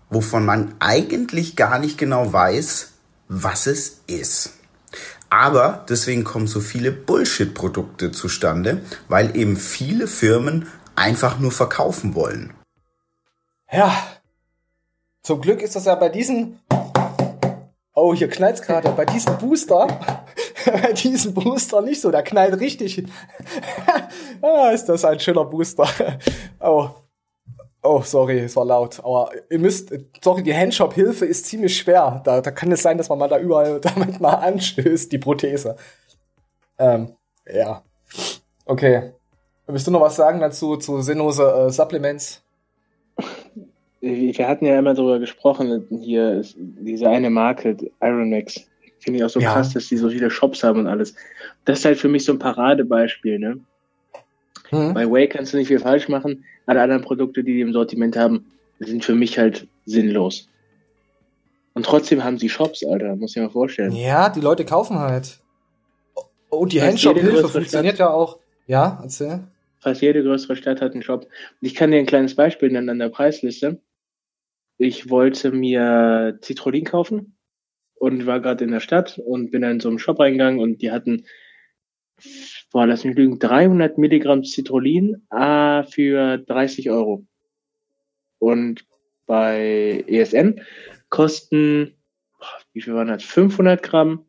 wovon 0.10 0.46
man 0.46 0.74
eigentlich 0.80 1.56
gar 1.56 1.80
nicht 1.80 1.98
genau 1.98 2.32
weiß, 2.32 2.91
was 3.34 3.66
es 3.66 4.02
ist. 4.08 4.60
Aber 5.30 5.86
deswegen 5.88 6.26
kommen 6.26 6.48
so 6.48 6.60
viele 6.60 6.92
Bullshit-Produkte 6.92 8.12
zustande, 8.12 8.82
weil 9.08 9.38
eben 9.38 9.56
viele 9.56 10.08
Firmen 10.08 10.68
einfach 10.98 11.40
nur 11.40 11.54
verkaufen 11.54 12.14
wollen. 12.14 12.54
Ja, 13.72 13.96
zum 15.24 15.40
Glück 15.40 15.62
ist 15.62 15.78
das 15.78 15.86
ja 15.86 15.96
bei 15.96 16.10
diesen. 16.10 16.60
Oh, 17.94 18.14
hier 18.14 18.30
knallt's 18.30 18.62
gerade. 18.62 18.90
Bei 18.90 19.06
diesem 19.06 19.38
Booster. 19.38 19.88
bei 20.66 20.92
diesem 20.92 21.34
Booster 21.34 21.82
nicht 21.82 22.02
so. 22.02 22.12
Der 22.12 22.24
knallt 22.24 22.60
richtig. 22.60 23.02
ah, 24.42 24.72
ist 24.72 24.86
das 24.86 25.06
ein 25.06 25.22
schöner 25.22 25.46
Booster. 25.46 25.88
oh. 26.60 26.90
Oh, 27.84 28.02
sorry, 28.02 28.40
es 28.40 28.56
war 28.56 28.66
laut. 28.66 29.00
Aber 29.00 29.32
ihr 29.50 29.60
müsst, 29.60 29.92
sorry, 30.24 30.44
die 30.44 30.56
Handshop-Hilfe 30.56 31.26
ist 31.26 31.48
ziemlich 31.48 31.78
schwer. 31.78 32.22
Da, 32.24 32.42
da 32.42 32.52
kann 32.52 32.72
es 32.72 32.84
sein, 32.84 32.98
dass 32.98 33.10
man 33.10 33.18
mal 33.18 33.28
da 33.28 33.40
überall 33.40 33.80
damit 33.82 34.20
mal 34.20 34.36
anstößt, 34.36 35.12
die 35.12 35.18
Prothese. 35.18 35.76
Ähm, 36.78 37.16
ja. 37.52 37.84
Okay. 38.66 39.14
Willst 39.68 39.88
du 39.88 39.92
noch 39.92 40.02
was 40.02 40.16
sagen 40.16 40.40
dazu, 40.40 40.78
zu 40.78 41.02
sinnlose 41.02 41.44
äh, 41.44 41.70
Supplements? 41.70 42.44
wir 44.02 44.48
hatten 44.48 44.66
ja 44.66 44.80
immer 44.80 44.94
darüber 44.94 45.20
gesprochen, 45.20 45.86
hier 45.90 46.40
ist 46.40 46.56
diese 46.58 47.08
eine 47.08 47.30
Marke, 47.30 47.78
Iron 48.02 48.32
Max. 48.32 48.60
Finde 49.00 49.20
ich 49.20 49.26
auch 49.26 49.30
so 49.30 49.40
ja. 49.40 49.54
krass, 49.54 49.74
dass 49.74 49.88
die 49.88 49.98
so 49.98 50.10
viele 50.10 50.30
Shops 50.30 50.64
haben 50.64 50.80
und 50.80 50.88
alles. 50.88 51.16
Das 51.66 51.80
ist 51.80 51.86
halt 51.86 52.00
für 52.00 52.10
mich 52.10 52.26
so 52.26 52.34
ein 52.34 52.40
Paradebeispiel, 52.40 53.40
ne? 53.40 53.60
Mhm. 54.72 54.94
Bei 54.94 55.10
Way 55.10 55.28
kannst 55.28 55.54
du 55.54 55.58
nicht 55.58 55.68
viel 55.68 55.80
falsch 55.80 56.08
machen. 56.08 56.44
Alle 56.66 56.82
anderen 56.82 57.02
Produkte, 57.02 57.44
die 57.44 57.54
die 57.54 57.62
im 57.62 57.74
Sortiment 57.74 58.16
haben, 58.16 58.46
sind 58.80 59.04
für 59.04 59.16
mich 59.16 59.38
halt 59.38 59.68
sinnlos. 59.86 60.48
Und 61.74 61.86
trotzdem 61.86 62.24
haben 62.24 62.38
sie 62.38 62.50
Shops, 62.50 62.84
Alter, 62.84 63.16
muss 63.16 63.32
ich 63.32 63.38
mir 63.38 63.44
mal 63.44 63.52
vorstellen. 63.52 63.92
Ja, 63.94 64.30
die 64.30 64.42
Leute 64.42 64.66
kaufen 64.66 65.00
halt. 65.00 65.40
Und 66.50 66.74
die 66.74 66.82
Handshop-Hilfe 66.82 67.48
funktioniert 67.48 67.96
Stadt, 67.96 68.08
ja 68.08 68.14
auch. 68.14 68.40
Ja, 68.68 69.00
erzähl. 69.02 69.44
Fast 69.80 70.02
jede 70.02 70.22
größere 70.22 70.56
Stadt 70.56 70.82
hat 70.82 70.94
einen 70.94 71.02
Shop. 71.02 71.22
Und 71.24 71.68
ich 71.68 71.76
kann 71.76 71.92
dir 71.92 71.98
ein 71.98 72.06
kleines 72.06 72.36
Beispiel 72.36 72.70
nennen 72.70 72.90
an 72.90 73.00
der 73.00 73.10
Preisliste 73.10 73.80
ich 74.84 75.12
wollte 75.12 75.52
mir 75.52 76.40
Citrullin 76.44 76.86
kaufen 76.86 77.38
und 77.94 78.26
war 78.26 78.40
gerade 78.40 78.64
in 78.64 78.72
der 78.72 78.80
Stadt 78.80 79.20
und 79.20 79.52
bin 79.52 79.62
dann 79.62 79.74
in 79.74 79.80
so 79.80 79.90
einem 79.90 80.00
Shop 80.00 80.20
reingegangen 80.20 80.60
und 80.60 80.82
die 80.82 80.92
hatten, 80.92 81.26
boah, 82.72 82.88
lass 82.88 83.04
mich 83.04 83.16
lügen, 83.16 83.40
300 83.40 83.98
Milligramm 83.98 84.44
Citrullin 84.44 85.26
ah, 85.30 85.84
für 85.84 86.38
30 86.38 86.90
Euro. 86.90 87.26
Und 88.40 88.86
bei 89.28 90.04
ESN 90.08 90.62
kosten, 91.10 91.96
wie 92.74 92.82
viel 92.82 92.96
waren 92.96 93.08
das? 93.08 93.24
500 93.24 93.84
Gramm, 93.84 94.26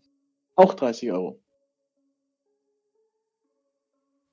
auch 0.55 0.75
30 0.75 1.13
Euro. 1.13 1.41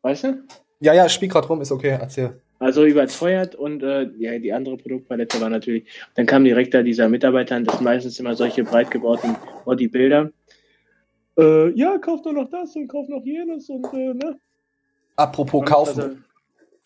Weißt 0.02 0.26
du? 0.26 0.44
Ja, 0.80 0.94
ja, 0.94 1.10
spiel 1.10 1.30
grad 1.30 1.50
rum, 1.50 1.62
ist 1.62 1.72
okay, 1.72 1.98
erzähl. 2.00 2.42
Also 2.60 2.86
überteuert 2.86 3.56
und 3.56 3.84
äh, 3.84 4.10
ja, 4.18 4.38
die 4.38 4.52
andere 4.52 4.76
Produktpalette 4.76 5.40
war 5.40 5.50
natürlich, 5.50 5.86
dann 6.16 6.26
kam 6.26 6.44
direkt 6.44 6.74
da 6.74 6.84
dieser 6.84 7.08
Mitarbeiter, 7.08 7.60
das 7.62 7.76
sind 7.76 7.84
meistens 7.84 8.20
immer 8.20 8.36
solche 8.36 8.64
breit 8.66 8.92
gebauten 8.92 9.38
Bodybuilder. 9.64 10.32
Äh, 11.40 11.70
ja, 11.70 11.98
kauf 12.00 12.22
doch 12.22 12.34
noch 12.34 12.50
das 12.50 12.76
und 12.76 12.88
kauf 12.90 13.08
noch 13.08 13.24
jenes 13.24 13.70
und 13.70 13.86
äh, 13.94 14.14
ne? 14.14 14.40
Apropos 15.16 15.66
kaufen. 15.66 16.02
Also, 16.02 16.16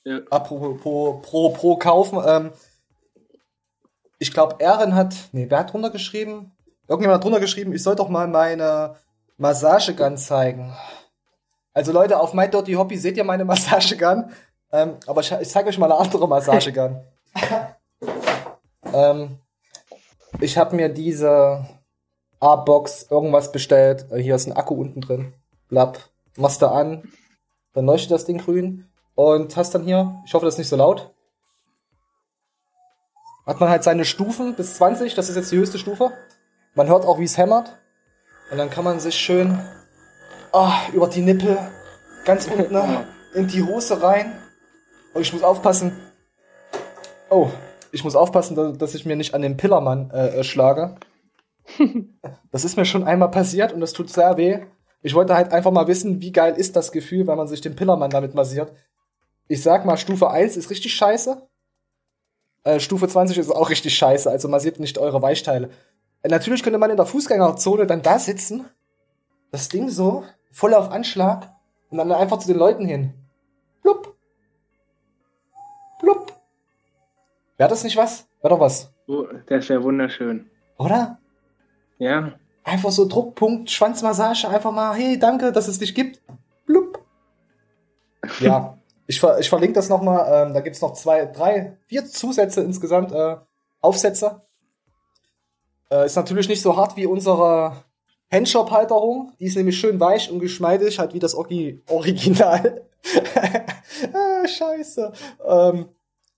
ja. 0.03 0.19
Apropos 0.29 0.79
pro, 0.81 1.13
pro, 1.22 1.50
pro 1.50 1.75
kaufen, 1.77 2.19
ähm, 2.25 2.51
ich 4.19 4.31
glaube, 4.31 4.55
Erin 4.60 4.95
hat, 4.95 5.15
nee, 5.31 5.48
wer 5.50 5.60
hat 5.60 5.74
drunter 5.74 5.89
geschrieben? 5.89 6.51
Irgendjemand 6.88 7.17
hat 7.17 7.24
drunter 7.24 7.39
geschrieben, 7.39 7.74
ich 7.74 7.81
soll 7.81 7.95
doch 7.95 8.10
mal 8.10 8.27
meine 8.27 8.95
Massagegun 9.38 10.17
zeigen. 10.17 10.74
Also 11.74 11.91
Leute, 11.91 12.19
auf 12.19 12.33
My 12.33 12.48
Dirty 12.48 12.74
Hobby 12.74 12.98
seht 12.98 13.17
ihr 13.17 13.24
meine 13.24 13.45
Massagegun. 13.45 14.31
Ähm, 14.72 14.98
aber 15.07 15.22
ich, 15.22 15.31
ich 15.31 15.50
zeige 15.50 15.69
euch 15.69 15.77
mal 15.77 15.91
eine 15.91 16.00
andere 16.00 16.27
Massagegun. 16.27 17.01
ähm, 18.93 19.39
ich 20.39 20.57
habe 20.57 20.75
mir 20.75 20.89
diese 20.89 21.65
A-Box 22.43 23.07
irgendwas 23.09 23.51
bestellt. 23.51 24.05
Äh, 24.12 24.21
hier 24.21 24.35
ist 24.35 24.47
ein 24.47 24.53
Akku 24.53 24.75
unten 24.75 25.01
drin. 25.01 25.33
Blapp. 25.69 26.00
Machst 26.38 26.62
du 26.62 26.67
an. 26.67 27.03
Dann 27.73 27.85
leuchtet 27.85 28.12
das 28.12 28.25
Ding 28.25 28.39
grün. 28.39 28.89
Und 29.15 29.55
hast 29.55 29.73
dann 29.73 29.83
hier, 29.83 30.21
ich 30.25 30.33
hoffe, 30.33 30.45
das 30.45 30.55
ist 30.55 30.59
nicht 30.59 30.69
so 30.69 30.75
laut. 30.75 31.13
Hat 33.45 33.59
man 33.59 33.69
halt 33.69 33.83
seine 33.83 34.05
Stufen 34.05 34.55
bis 34.55 34.75
20. 34.75 35.15
Das 35.15 35.29
ist 35.29 35.35
jetzt 35.35 35.51
die 35.51 35.57
höchste 35.57 35.77
Stufe. 35.77 36.12
Man 36.75 36.88
hört 36.88 37.05
auch, 37.05 37.19
wie 37.19 37.23
es 37.23 37.38
hämmert. 37.38 37.77
Und 38.51 38.57
dann 38.57 38.69
kann 38.69 38.83
man 38.83 39.00
sich 39.00 39.15
schön 39.15 39.59
oh, 40.51 40.71
über 40.93 41.07
die 41.07 41.21
Nippel 41.21 41.57
ganz 42.25 42.47
unten 42.47 42.77
in 43.33 43.47
die 43.47 43.63
Hose 43.63 44.01
rein. 44.01 44.33
Und 45.13 45.21
ich 45.21 45.33
muss 45.33 45.43
aufpassen. 45.43 45.97
Oh, 47.29 47.50
ich 47.91 48.03
muss 48.03 48.15
aufpassen, 48.15 48.77
dass 48.77 48.95
ich 48.95 49.05
mir 49.05 49.15
nicht 49.15 49.33
an 49.33 49.41
den 49.41 49.57
Pillermann 49.57 50.12
äh, 50.12 50.39
äh 50.39 50.43
schlage. 50.43 50.95
das 52.51 52.65
ist 52.65 52.77
mir 52.77 52.86
schon 52.86 53.03
einmal 53.03 53.32
passiert 53.32 53.74
und 53.74 53.82
das 53.82 53.93
tut 53.93 54.10
sehr 54.10 54.38
weh. 54.38 54.60
Ich 55.01 55.13
wollte 55.15 55.36
halt 55.36 55.51
einfach 55.51 55.72
mal 55.72 55.88
wissen, 55.88 56.22
wie 56.22 56.32
geil 56.32 56.55
ist 56.55 56.75
das 56.75 56.91
Gefühl, 56.91 57.27
wenn 57.27 57.38
man 57.38 57.48
sich 57.48 57.62
den 57.62 57.75
Pillermann 57.75 58.10
damit 58.10 58.36
massiert. 58.36 58.72
Ich 59.48 59.62
sag 59.62 59.86
mal, 59.86 59.98
Stufe 59.98 60.29
1 60.29 60.55
ist 60.55 60.70
richtig 60.70 60.93
scheiße. 60.93 61.48
Äh, 62.63 62.79
Stufe 62.79 63.08
20 63.08 63.38
ist 63.38 63.51
auch 63.51 63.70
richtig 63.70 63.96
scheiße, 63.96 64.29
also 64.29 64.48
massiert 64.48 64.79
nicht 64.79 64.98
eure 64.98 65.22
Weichteile. 65.22 65.70
Äh, 66.22 66.29
natürlich 66.29 66.63
könnte 66.63 66.79
man 66.79 66.89
in 66.89 66.98
der 66.98 67.05
Fußgängerzone 67.05 67.86
dann 67.86 68.01
da 68.01 68.20
sitzen, 68.20 68.65
das 69.51 69.67
Ding 69.67 69.89
so, 69.89 70.24
voll 70.50 70.74
auf 70.74 70.89
Anschlag 70.89 71.53
und 71.89 71.98
dann 71.98 72.12
einfach 72.12 72.39
zu 72.39 72.48
den 72.48 72.58
Leuten 72.58 72.86
hin. 72.86 73.13
Plupp. 73.82 74.15
Plupp. 76.00 76.34
Wäre 77.58 77.70
das 77.70 77.84
nicht 77.84 77.98
was? 77.98 78.27
Wäre 78.41 78.53
doch 78.53 78.62
was. 78.62 78.93
Oh, 79.08 79.25
das 79.48 79.67
wäre 79.67 79.84
wunderschön. 79.84 80.50
Oder? 80.77 81.20
Ja. 82.00 82.33
Einfach 82.63 82.91
so 82.91 83.07
Druckpunkt, 83.07 83.69
Schwanzmassage, 83.69 84.47
einfach 84.47 84.71
mal, 84.71 84.95
hey, 84.95 85.19
danke, 85.19 85.51
dass 85.51 85.67
es 85.67 85.79
dich 85.79 85.93
gibt. 85.93 86.21
Blub. 86.65 87.03
Ja, 88.39 88.77
ich, 89.07 89.19
ver 89.19 89.39
ich 89.39 89.50
verlinke 89.50 89.73
das 89.73 89.89
nochmal. 89.89 90.47
Ähm, 90.47 90.53
da 90.53 90.62
gibt's 90.62 90.81
noch 90.81 90.93
zwei, 90.93 91.25
drei, 91.25 91.77
vier 91.88 92.05
Zusätze 92.05 92.62
insgesamt, 92.62 93.12
äh, 93.12 93.35
Aufsätze. 93.81 94.41
Äh, 95.91 96.05
ist 96.05 96.15
natürlich 96.15 96.47
nicht 96.47 96.62
so 96.62 96.75
hart 96.77 96.95
wie 96.95 97.05
unsere 97.05 97.83
Handshop-Halterung. 98.31 99.33
Die 99.39 99.45
ist 99.45 99.57
nämlich 99.57 99.77
schön 99.77 100.00
weich 100.00 100.31
und 100.31 100.39
geschmeidig, 100.39 101.00
halt 101.00 101.13
wie 101.13 101.19
das 101.19 101.35
Orgi 101.35 101.83
Original. 101.88 102.88
ah, 104.13 104.47
scheiße. 104.47 105.12
Ähm, 105.45 105.89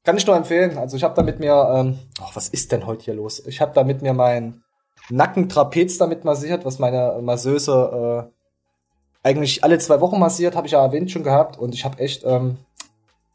kann 0.04 0.18
ich 0.18 0.28
nur 0.28 0.36
empfehlen. 0.36 0.78
Also 0.78 0.98
ich 0.98 1.04
habe 1.04 1.16
da 1.16 1.24
mit 1.24 1.40
mir, 1.40 1.54
ähm, 1.74 1.98
oh, 2.22 2.30
was 2.34 2.50
ist 2.50 2.72
denn 2.72 2.86
heute 2.86 3.06
hier 3.06 3.14
los? 3.14 3.46
Ich 3.46 3.62
habe 3.62 3.74
da 3.74 3.84
mit 3.84 4.02
mir 4.02 4.14
mein 4.14 4.65
Nackentrapez 5.10 5.98
damit 5.98 6.26
massiert, 6.26 6.66
was 6.66 6.80
meine 6.80 7.20
Masseuse 7.22 8.30
äh, 8.32 9.28
eigentlich 9.28 9.64
alle 9.64 9.78
zwei 9.80 10.02
Wochen 10.02 10.20
massiert, 10.20 10.56
habe 10.56 10.68
ich 10.68 10.74
ja 10.74 10.84
erwähnt 10.84 11.10
schon 11.12 11.24
gehabt 11.24 11.58
und 11.58 11.74
ich 11.74 11.86
habe 11.86 12.00
echt 12.00 12.24
ähm, 12.26 12.58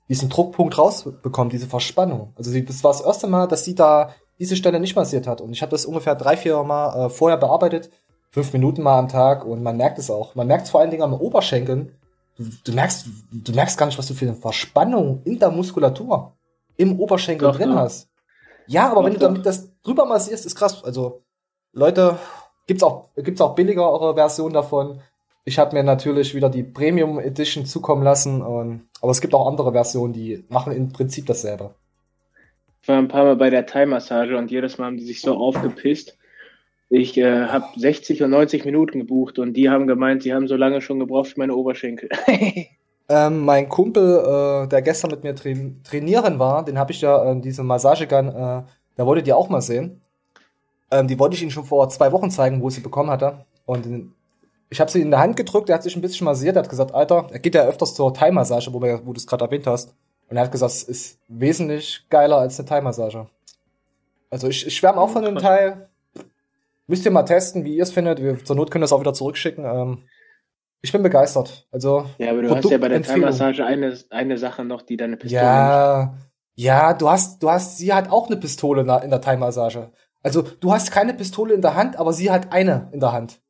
diesen 0.08 0.28
Druckpunkt 0.28 0.78
rausbekommen, 0.78 1.50
diese 1.50 1.66
Verspannung. 1.66 2.32
Also 2.36 2.58
das 2.58 2.84
war 2.84 2.92
das 2.92 3.00
erste 3.00 3.26
Mal, 3.26 3.46
dass 3.48 3.64
sie 3.64 3.74
da 3.74 4.14
diese 4.38 4.56
Stelle 4.56 4.80
nicht 4.80 4.96
massiert 4.96 5.26
hat 5.26 5.40
und 5.40 5.52
ich 5.52 5.62
habe 5.62 5.70
das 5.70 5.86
ungefähr 5.86 6.14
drei, 6.14 6.36
vier 6.36 6.62
Mal 6.62 7.06
äh, 7.06 7.10
vorher 7.10 7.38
bearbeitet, 7.38 7.90
fünf 8.30 8.52
Minuten 8.52 8.82
mal 8.82 8.98
am 8.98 9.08
Tag 9.08 9.44
und 9.44 9.62
man 9.62 9.76
merkt 9.76 9.98
es 9.98 10.10
auch. 10.10 10.34
Man 10.34 10.46
merkt 10.46 10.64
es 10.64 10.70
vor 10.70 10.80
allen 10.80 10.90
Dingen 10.90 11.02
am 11.02 11.14
Oberschenkeln. 11.14 11.92
Du, 12.36 12.44
du, 12.64 12.72
merkst, 12.72 13.06
du 13.32 13.52
merkst 13.52 13.76
gar 13.76 13.86
nicht, 13.86 13.98
was 13.98 14.06
du 14.06 14.14
für 14.14 14.26
eine 14.26 14.34
Verspannung 14.34 15.22
in 15.24 15.38
der 15.38 15.50
Muskulatur 15.50 16.36
im 16.76 16.98
Oberschenkel 16.98 17.48
doch, 17.48 17.56
drin 17.56 17.70
doch. 17.70 17.80
hast. 17.80 18.08
Ja, 18.66 18.86
aber 18.86 19.00
doch, 19.00 19.06
wenn 19.06 19.14
du 19.14 19.18
damit 19.18 19.44
das 19.44 19.68
drüber 19.82 20.06
massierst, 20.06 20.46
ist 20.46 20.54
krass. 20.54 20.82
Also 20.84 21.22
Leute, 21.72 22.18
gibt's 22.66 22.82
auch, 22.82 23.08
gibt's 23.16 23.40
auch 23.40 23.54
billigere 23.54 24.14
Versionen 24.14 24.54
davon. 24.54 25.00
Ich 25.44 25.58
habe 25.58 25.74
mir 25.74 25.82
natürlich 25.82 26.34
wieder 26.34 26.50
die 26.50 26.62
Premium 26.62 27.18
Edition 27.18 27.64
zukommen 27.64 28.02
lassen, 28.02 28.42
und, 28.42 28.88
aber 29.00 29.12
es 29.12 29.20
gibt 29.20 29.34
auch 29.34 29.46
andere 29.46 29.72
Versionen, 29.72 30.12
die 30.12 30.44
machen 30.48 30.72
im 30.72 30.92
Prinzip 30.92 31.26
dasselbe. 31.26 31.74
Ich 32.82 32.88
war 32.88 32.98
ein 32.98 33.08
paar 33.08 33.24
Mal 33.24 33.36
bei 33.36 33.50
der 33.50 33.66
Thai-Massage 33.66 34.36
und 34.36 34.50
jedes 34.50 34.78
Mal 34.78 34.86
haben 34.86 34.96
die 34.96 35.04
sich 35.04 35.20
so 35.20 35.36
aufgepisst. 35.36 36.16
Ich 36.88 37.16
äh, 37.16 37.46
habe 37.46 37.66
60 37.76 38.22
und 38.24 38.30
90 38.30 38.64
Minuten 38.64 38.98
gebucht 38.98 39.38
und 39.38 39.54
die 39.54 39.70
haben 39.70 39.86
gemeint, 39.86 40.24
sie 40.24 40.34
haben 40.34 40.48
so 40.48 40.56
lange 40.56 40.80
schon 40.80 40.98
gebraucht 40.98 41.28
für 41.28 41.38
meine 41.38 41.54
Oberschenkel. 41.54 42.08
ähm, 43.08 43.44
mein 43.44 43.68
Kumpel, 43.68 44.64
äh, 44.64 44.68
der 44.68 44.82
gestern 44.82 45.12
mit 45.12 45.22
mir 45.22 45.36
tra 45.36 45.50
trainieren 45.84 46.40
war, 46.40 46.64
den 46.64 46.78
habe 46.78 46.90
ich 46.90 47.00
ja 47.00 47.32
äh, 47.32 47.40
diese 47.40 47.62
Massagegun, 47.62 48.28
äh, 48.28 48.62
der 48.96 49.06
wollte 49.06 49.22
die 49.22 49.32
auch 49.32 49.48
mal 49.48 49.60
sehen. 49.60 50.00
Ähm, 50.90 51.08
die 51.08 51.18
wollte 51.18 51.36
ich 51.36 51.42
Ihnen 51.42 51.50
schon 51.50 51.64
vor 51.64 51.88
zwei 51.88 52.12
Wochen 52.12 52.30
zeigen, 52.30 52.60
wo 52.62 52.68
ich 52.68 52.74
sie 52.74 52.80
bekommen 52.80 53.10
hatte. 53.10 53.44
Und 53.64 54.12
ich 54.70 54.80
habe 54.80 54.90
sie 54.90 55.00
in 55.00 55.10
der 55.10 55.20
Hand 55.20 55.36
gedrückt, 55.36 55.68
er 55.68 55.76
hat 55.76 55.82
sich 55.82 55.96
ein 55.96 56.00
bisschen 56.00 56.24
massiert, 56.24 56.56
er 56.56 56.62
hat 56.62 56.70
gesagt, 56.70 56.94
Alter, 56.94 57.28
er 57.30 57.38
geht 57.40 57.54
ja 57.54 57.64
öfters 57.64 57.94
zur 57.94 58.14
Thai-Massage, 58.14 58.72
wo, 58.72 58.80
wo 58.80 59.12
du 59.12 59.18
es 59.18 59.26
gerade 59.26 59.44
erwähnt 59.44 59.66
hast. 59.66 59.94
Und 60.28 60.36
er 60.36 60.44
hat 60.44 60.52
gesagt, 60.52 60.72
es 60.72 60.84
ist 60.84 61.18
wesentlich 61.26 62.06
geiler 62.08 62.38
als 62.38 62.58
eine 62.58 62.68
Thai-Massage. 62.68 63.26
Also 64.30 64.46
ich, 64.46 64.66
ich 64.66 64.76
schwärme 64.76 65.00
auch 65.00 65.10
von 65.10 65.24
dem 65.24 65.36
Teil. 65.36 65.88
Müsst 66.86 67.04
ihr 67.04 67.10
mal 67.10 67.24
testen, 67.24 67.64
wie 67.64 67.76
ihr 67.76 67.82
es 67.82 67.90
findet. 67.92 68.22
Wir, 68.22 68.44
zur 68.44 68.54
Not 68.54 68.70
können 68.70 68.82
wir 68.82 68.86
es 68.86 68.92
auch 68.92 69.00
wieder 69.00 69.12
zurückschicken. 69.12 69.64
Ähm, 69.64 70.04
ich 70.82 70.92
bin 70.92 71.02
begeistert. 71.02 71.66
Also 71.72 72.06
ja, 72.18 72.30
aber 72.30 72.42
du 72.42 72.48
Produkt 72.48 72.64
hast 72.66 72.70
ja 72.70 72.78
bei 72.78 72.88
der 72.88 73.02
Thai-Massage 73.02 73.64
eine, 73.64 73.98
eine 74.10 74.38
Sache 74.38 74.64
noch, 74.64 74.82
die 74.82 74.96
deine 74.96 75.16
Pistole 75.16 75.42
Ja, 75.42 76.14
ja, 76.54 76.94
du 76.94 77.08
hast, 77.08 77.42
du 77.42 77.50
hast, 77.50 77.78
sie 77.78 77.92
hat 77.92 78.10
auch 78.10 78.28
eine 78.28 78.36
Pistole 78.36 78.82
in 79.02 79.10
der 79.10 79.20
Thai-Massage. 79.20 79.90
Also, 80.22 80.42
du 80.42 80.72
hast 80.72 80.90
keine 80.90 81.14
Pistole 81.14 81.54
in 81.54 81.62
der 81.62 81.74
Hand, 81.74 81.96
aber 81.96 82.12
sie 82.12 82.30
hat 82.30 82.52
eine 82.52 82.88
in 82.92 83.00
der 83.00 83.12
Hand. 83.12 83.40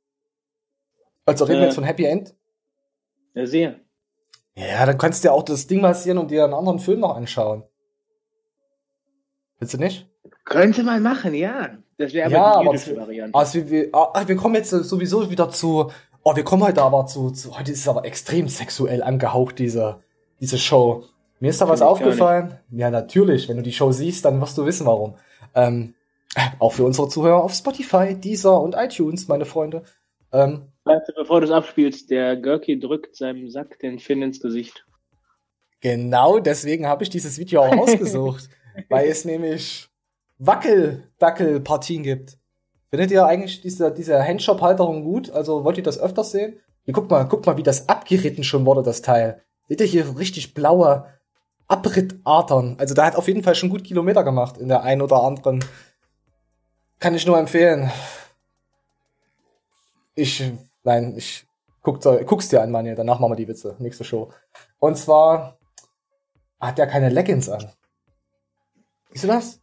Also 1.27 1.45
reden 1.45 1.59
äh, 1.59 1.61
wir 1.61 1.67
jetzt 1.67 1.75
von 1.75 1.85
Happy 1.85 2.05
End? 2.05 2.35
Ja, 3.35 3.47
sehr. 3.47 3.77
Ja, 4.57 4.85
dann 4.85 4.99
kannst 4.99 5.23
du 5.23 5.29
ja 5.29 5.33
auch 5.33 5.45
das 5.45 5.67
Ding 5.67 5.81
massieren 5.81 6.19
und 6.19 6.31
dir 6.31 6.45
einen 6.45 6.55
anderen 6.55 6.79
Film 6.79 7.01
noch 7.01 7.17
anschauen. 7.17 7.63
Willst 9.59 9.75
du 9.75 9.79
nicht? 9.79 10.09
Könnte 10.45 10.83
man 10.83 11.03
machen, 11.03 11.35
ja. 11.35 11.79
Das 11.97 12.13
wäre 12.13 12.27
aber 12.27 12.35
ja, 12.35 12.61
die 12.61 12.67
jüdische 12.67 12.97
Variante. 12.97 13.39
Also 13.39 13.71
wir, 13.71 13.89
ah, 13.93 14.23
wir 14.27 14.37
kommen 14.37 14.55
jetzt 14.55 14.71
sowieso 14.71 15.31
wieder 15.31 15.51
zu. 15.51 15.91
Oh, 16.23 16.35
wir 16.35 16.45
kommen 16.45 16.63
heute 16.63 16.83
aber 16.83 17.07
zu, 17.07 17.31
zu. 17.31 17.57
Heute 17.59 17.73
ist 17.73 17.81
es 17.81 17.89
aber 17.89 18.05
extrem 18.05 18.49
sexuell 18.49 19.03
angehaucht, 19.03 19.59
diese, 19.59 20.01
diese 20.41 20.59
Show. 20.59 21.05
Mir 21.39 21.51
ist 21.51 21.61
da 21.61 21.69
was 21.69 21.83
aufgefallen. 21.83 22.59
Ja, 22.71 22.91
natürlich. 22.91 23.49
Wenn 23.49 23.57
du 23.57 23.63
die 23.63 23.73
Show 23.73 23.93
siehst, 23.93 24.25
dann 24.25 24.41
wirst 24.41 24.59
du 24.59 24.67
wissen, 24.67 24.87
warum. 24.87 25.17
Ähm, 25.55 25.95
auch 26.59 26.73
für 26.73 26.85
unsere 26.85 27.09
Zuhörer 27.09 27.43
auf 27.43 27.55
Spotify, 27.55 28.15
Deezer 28.15 28.61
und 28.61 28.75
iTunes, 28.77 29.29
meine 29.29 29.45
Freunde. 29.45 29.83
Ähm, 30.33 30.73
Warte, 30.85 31.13
bevor 31.17 31.41
du 31.41 31.47
es 31.47 31.53
abspielst, 31.53 32.11
der 32.11 32.37
Görki 32.37 32.79
drückt 32.79 33.17
seinem 33.17 33.51
Sack 33.51 33.79
den 33.81 33.99
Finn 33.99 34.23
ins 34.23 34.41
Gesicht. 34.41 34.87
Genau, 35.81 36.39
deswegen 36.39 36.87
habe 36.87 37.03
ich 37.03 37.11
dieses 37.11 37.39
Video 37.39 37.63
auch 37.63 37.77
ausgesucht, 37.77 38.49
weil 38.89 39.09
es 39.09 39.25
nämlich 39.25 39.89
Wackel-Dackel-Partien 40.39 42.03
gibt. 42.03 42.39
Findet 42.91 43.11
ihr 43.11 43.25
eigentlich 43.25 43.61
diese, 43.61 43.93
diese 43.93 44.23
Handshop-Halterung 44.23 45.05
gut? 45.05 45.31
Also 45.31 45.65
wollt 45.65 45.79
ihr 45.79 45.83
das 45.83 45.99
öfters 45.99 46.33
sehen? 46.33 46.61
Hier, 46.85 46.95
guck 46.95 47.11
mal, 47.11 47.25
guck 47.25 47.47
mal, 47.47 47.57
wie 47.57 47.63
das 47.63 47.89
abgeritten 47.89 48.43
schon 48.43 48.67
wurde, 48.67 48.83
das 48.83 49.03
Teil. 49.03 49.43
Seht 49.69 49.81
ihr 49.81 49.87
hier 49.87 50.19
richtig 50.19 50.55
blaue 50.55 51.07
Abrittatern? 51.69 52.77
Also 52.79 52.95
da 52.95 53.07
hat 53.07 53.17
auf 53.17 53.29
jeden 53.29 53.43
Fall 53.43 53.55
schon 53.55 53.69
gut 53.69 53.85
Kilometer 53.85 54.25
gemacht 54.25 54.59
in 54.59 54.69
der 54.69 54.83
ein 54.83 55.03
oder 55.03 55.23
anderen 55.23 55.65
kann 57.01 57.15
ich 57.15 57.27
nur 57.27 57.39
empfehlen. 57.39 57.91
Ich, 60.15 60.53
nein, 60.85 61.15
ich 61.17 61.47
guck, 61.83 62.01
guck's 62.27 62.49
dir 62.49 62.63
an, 62.63 62.71
Manuel, 62.71 62.95
danach 62.95 63.19
machen 63.19 63.33
wir 63.33 63.37
die 63.37 63.49
Witze. 63.49 63.75
Nächste 63.79 64.05
Show. 64.05 64.31
Und 64.79 64.97
zwar 64.97 65.59
hat 66.61 66.79
er 66.79 66.87
keine 66.87 67.09
Leggings 67.09 67.49
an. 67.49 67.73
Siehst 69.11 69.25
du 69.25 69.29
das? 69.29 69.61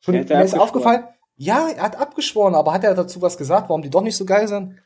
Schon, 0.00 0.14
mir 0.14 0.44
ist 0.44 0.58
aufgefallen, 0.58 1.04
ja, 1.36 1.68
er 1.68 1.82
hat 1.82 1.96
abgeschworen, 1.96 2.54
aber 2.54 2.72
hat 2.74 2.84
er 2.84 2.94
dazu 2.94 3.20
was 3.22 3.38
gesagt, 3.38 3.68
warum 3.68 3.82
die 3.82 3.90
doch 3.90 4.02
nicht 4.02 4.16
so 4.16 4.24
geil 4.24 4.46
sind? 4.46 4.78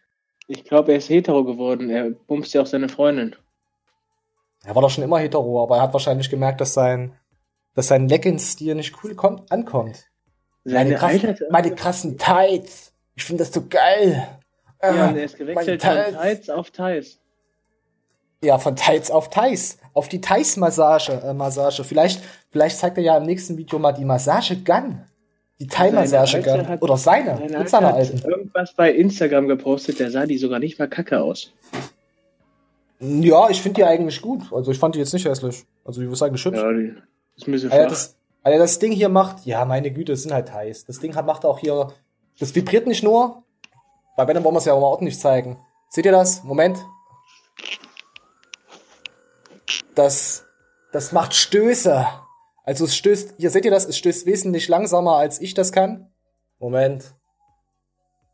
Ich 0.46 0.64
glaube, 0.64 0.92
er 0.92 0.98
ist 0.98 1.10
hetero 1.10 1.44
geworden. 1.44 1.90
Er 1.90 2.10
bumst 2.10 2.54
ja 2.54 2.62
auch 2.62 2.66
seine 2.66 2.88
Freundin. 2.88 3.36
Er 4.64 4.74
war 4.74 4.82
doch 4.82 4.90
schon 4.90 5.04
immer 5.04 5.18
hetero, 5.18 5.62
aber 5.62 5.76
er 5.76 5.82
hat 5.82 5.92
wahrscheinlich 5.92 6.30
gemerkt, 6.30 6.60
dass 6.60 6.72
sein, 6.72 7.16
dass 7.74 7.88
sein 7.88 8.08
Leggings-Stil 8.08 8.74
nicht 8.74 8.94
cool 9.02 9.14
kommt, 9.14 9.50
ankommt. 9.52 10.07
Meine, 10.72 10.94
krassen, 10.94 11.36
meine 11.50 11.74
krassen 11.74 12.18
Tights. 12.18 12.92
Ich 13.14 13.24
finde 13.24 13.44
das 13.44 13.52
so 13.52 13.64
geil. 13.68 14.28
Ja, 14.82 15.08
und 15.08 15.16
er 15.16 15.24
ist 15.24 15.36
gewechselt 15.36 15.82
von 15.82 15.96
Tights 15.96 16.50
auf 16.50 16.70
Tights. 16.70 17.18
Ja, 18.42 18.58
von 18.58 18.76
Tights 18.76 19.10
auf 19.10 19.30
Thais. 19.30 19.78
Auf 19.94 20.08
die 20.08 20.20
Thais-Massage. 20.20 21.12
Äh, 21.24 21.34
Massage. 21.34 21.82
Vielleicht, 21.82 22.22
vielleicht 22.50 22.78
zeigt 22.78 22.96
er 22.96 23.02
ja 23.02 23.18
im 23.18 23.24
nächsten 23.24 23.56
Video 23.56 23.78
mal 23.78 23.92
die 23.92 24.04
Massage-Gun. 24.04 25.00
Die 25.58 25.66
Thai-Massage-Gun. 25.66 26.78
Oder 26.78 26.96
seine. 26.96 27.36
seine 27.38 27.58
mit 27.58 27.68
seiner 27.68 27.94
alten. 27.94 28.18
irgendwas 28.28 28.74
bei 28.74 28.92
Instagram 28.92 29.48
gepostet, 29.48 29.98
der 29.98 30.12
sah 30.12 30.24
die 30.24 30.38
sogar 30.38 30.60
nicht 30.60 30.78
mal 30.78 30.88
kacke 30.88 31.20
aus. 31.20 31.52
Ja, 33.00 33.50
ich 33.50 33.60
finde 33.60 33.76
die 33.76 33.84
eigentlich 33.84 34.22
gut. 34.22 34.52
Also 34.52 34.70
ich 34.70 34.78
fand 34.78 34.94
die 34.94 35.00
jetzt 35.00 35.12
nicht 35.12 35.24
hässlich. 35.24 35.64
Also 35.84 36.00
ich 36.00 36.06
würde 36.06 36.16
sagen, 36.16 36.32
geschützt. 36.32 36.56
Ja, 36.56 36.72
die 36.72 36.94
ist 37.36 37.48
ein 37.48 37.52
bisschen 37.52 37.72
also 37.72 37.88
das, 37.88 38.16
also 38.52 38.64
das 38.64 38.78
Ding 38.78 38.92
hier 38.92 39.08
macht, 39.08 39.44
ja, 39.46 39.64
meine 39.64 39.90
Güte, 39.90 40.12
es 40.12 40.22
sind 40.22 40.32
halt 40.32 40.52
heiß. 40.52 40.84
Das 40.86 41.00
Ding 41.00 41.14
hat, 41.14 41.26
macht 41.26 41.44
auch 41.44 41.58
hier, 41.58 41.92
das 42.38 42.54
vibriert 42.54 42.86
nicht 42.86 43.02
nur, 43.02 43.42
weil 44.16 44.26
wenn, 44.26 44.34
dann 44.34 44.44
wollen 44.44 44.54
wir 44.54 44.60
es 44.60 44.64
ja 44.64 44.72
auch 44.72 44.80
mal 44.80 44.86
ordentlich 44.86 45.18
zeigen. 45.18 45.58
Seht 45.88 46.06
ihr 46.06 46.12
das? 46.12 46.44
Moment. 46.44 46.78
Das, 49.94 50.44
das 50.92 51.12
macht 51.12 51.34
Stöße. 51.34 52.06
Also 52.64 52.84
es 52.84 52.96
stößt, 52.96 53.34
hier 53.38 53.50
seht 53.50 53.64
ihr 53.64 53.70
das, 53.70 53.86
es 53.86 53.96
stößt 53.98 54.26
wesentlich 54.26 54.68
langsamer, 54.68 55.16
als 55.16 55.40
ich 55.40 55.54
das 55.54 55.72
kann. 55.72 56.12
Moment. 56.58 57.14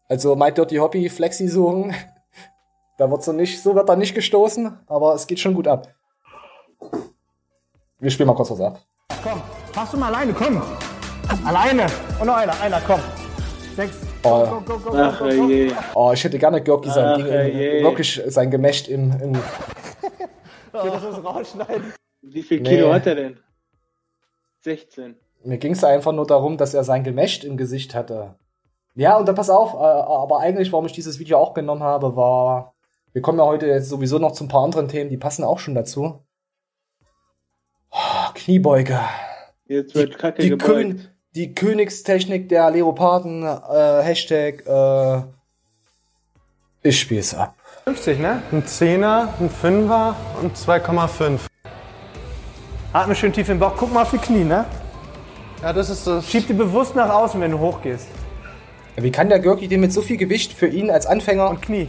Also 0.09 0.37
My 0.37 0.53
Dirty 0.53 0.77
Hobby, 0.77 1.09
Flexi 1.09 1.49
suchen. 1.49 1.95
Da 2.97 3.11
wird 3.11 3.25
so 3.25 3.33
nicht, 3.33 3.61
so 3.61 3.75
wird 3.75 3.89
da 3.89 3.97
nicht 3.97 4.15
gestoßen, 4.15 4.79
aber 4.87 5.15
es 5.17 5.27
geht 5.27 5.41
schon 5.41 5.55
gut 5.55 5.67
ab. 5.67 5.93
Wir 7.99 8.09
spielen 8.09 8.29
mal 8.29 8.37
kurz 8.37 8.53
was 8.53 8.61
ab. 8.61 8.87
Komm, 9.23 9.43
machst 9.75 9.93
du 9.93 9.97
mal 9.99 10.15
alleine, 10.15 10.33
komm. 10.33 10.63
Alleine. 11.45 11.87
Und 12.21 12.27
noch 12.27 12.37
einer, 12.37 12.61
einer, 12.61 12.81
komm. 12.81 13.01
Sechs. 13.77 13.97
Oh. 14.23 14.47
Go, 14.47 14.61
go, 14.61 14.79
go, 14.79 14.91
go, 14.91 14.97
Ach, 14.97 15.19
go, 15.19 15.29
go, 15.29 15.49
go. 15.49 15.75
oh, 15.95 16.13
ich 16.13 16.25
hätte 16.25 16.39
gerne 16.39 16.63
Görki 16.63 16.91
sein 16.91 17.19
Ding, 17.19 17.27
im, 17.27 17.85
wirklich 17.85 18.23
sein 18.27 18.51
Gemächt 18.51 18.89
im, 18.89 19.13
im 19.21 19.33
oh. 20.73 20.79
das 20.85 21.03
muss 21.03 21.25
rausschneiden. 21.25 21.93
Wie 22.23 22.43
viel 22.43 22.63
Kilo 22.63 22.89
nee. 22.89 22.95
hat 22.95 23.07
er 23.07 23.15
denn? 23.15 23.41
16. 24.63 25.17
Mir 25.45 25.59
ging 25.59 25.73
es 25.73 25.85
einfach 25.85 26.13
nur 26.13 26.27
darum, 26.27 26.57
dass 26.57 26.73
er 26.73 26.85
sein 26.85 27.05
Gemächt 27.05 27.45
im 27.45 27.59
Gesicht 27.59 27.95
hatte. 27.95 28.37
Ja, 28.95 29.19
und 29.19 29.27
dann 29.29 29.35
pass 29.35 29.51
auf, 29.51 29.75
äh, 29.75 29.77
aber 29.77 30.41
eigentlich, 30.41 30.73
warum 30.73 30.87
ich 30.87 30.93
dieses 30.93 31.19
Video 31.19 31.39
auch 31.39 31.53
genommen 31.53 31.83
habe, 31.83 32.17
war, 32.17 32.75
wir 33.13 33.21
kommen 33.21 33.39
ja 33.39 33.45
heute 33.45 33.67
jetzt 33.67 33.91
sowieso 33.91 34.19
noch 34.19 34.33
zu 34.33 34.45
ein 34.45 34.49
paar 34.49 34.65
anderen 34.65 34.89
Themen, 34.89 35.11
die 35.11 35.19
passen 35.19 35.45
auch 35.45 35.59
schon 35.59 35.75
dazu. 35.75 36.25
Kniebeuge. 38.35 39.01
Jetzt 39.67 39.95
wird 39.95 40.15
die, 40.15 40.17
Kacke 40.17 40.43
die, 40.43 40.57
Kön 40.57 41.09
die 41.35 41.55
Königstechnik 41.55 42.49
der 42.49 42.71
Leoparden, 42.71 43.43
äh, 43.43 44.03
Hashtag, 44.03 44.65
äh, 44.67 45.23
ich 46.87 47.01
spiel's 47.01 47.35
ab. 47.35 47.55
50, 47.85 48.19
ne? 48.19 48.43
Ein 48.53 48.67
Zehner, 48.67 49.33
ein 49.41 49.49
Fünfer 49.49 50.15
und 50.43 50.55
2,5. 50.55 51.41
Atme 52.93 53.15
schön 53.15 53.33
tief 53.33 53.49
in 53.49 53.55
den 53.55 53.61
Bauch. 53.61 53.75
Guck 53.75 53.91
mal 53.91 54.03
auf 54.03 54.11
die 54.11 54.19
Knie, 54.19 54.45
ne? 54.45 54.67
Ja, 55.63 55.73
das 55.73 55.89
ist 55.89 56.07
das. 56.07 56.29
Schieb 56.29 56.47
die 56.47 56.53
bewusst 56.53 56.95
nach 56.95 57.09
außen, 57.09 57.41
wenn 57.41 57.53
du 57.53 57.59
hochgehst. 57.59 58.07
Wie 58.97 59.11
kann 59.11 59.31
der 59.31 59.41
Görki 59.41 59.67
den 59.67 59.81
mit 59.81 59.95
so 59.95 60.03
viel 60.03 60.19
Gewicht 60.19 60.53
für 60.53 60.67
ihn 60.67 60.91
als 60.91 61.07
Anfänger. 61.07 61.49
Und 61.49 61.63
Knie. 61.63 61.89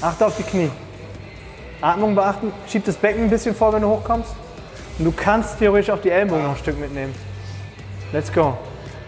Achte 0.00 0.26
auf 0.26 0.36
die 0.38 0.42
Knie. 0.44 0.70
Atmung 1.82 2.14
beachten. 2.14 2.52
Schieb 2.66 2.86
das 2.86 2.96
Becken 2.96 3.24
ein 3.24 3.30
bisschen 3.30 3.54
vor, 3.54 3.72
wenn 3.74 3.82
du 3.82 3.88
hochkommst. 3.88 4.34
Und 4.98 5.04
du 5.06 5.12
kannst 5.12 5.58
theoretisch 5.58 5.90
auch 5.90 6.00
die 6.00 6.10
Ellenbogen 6.10 6.44
noch 6.44 6.52
ein 6.52 6.56
Stück 6.56 6.78
mitnehmen. 6.78 7.14
Let's 8.12 8.32
go. 8.32 8.56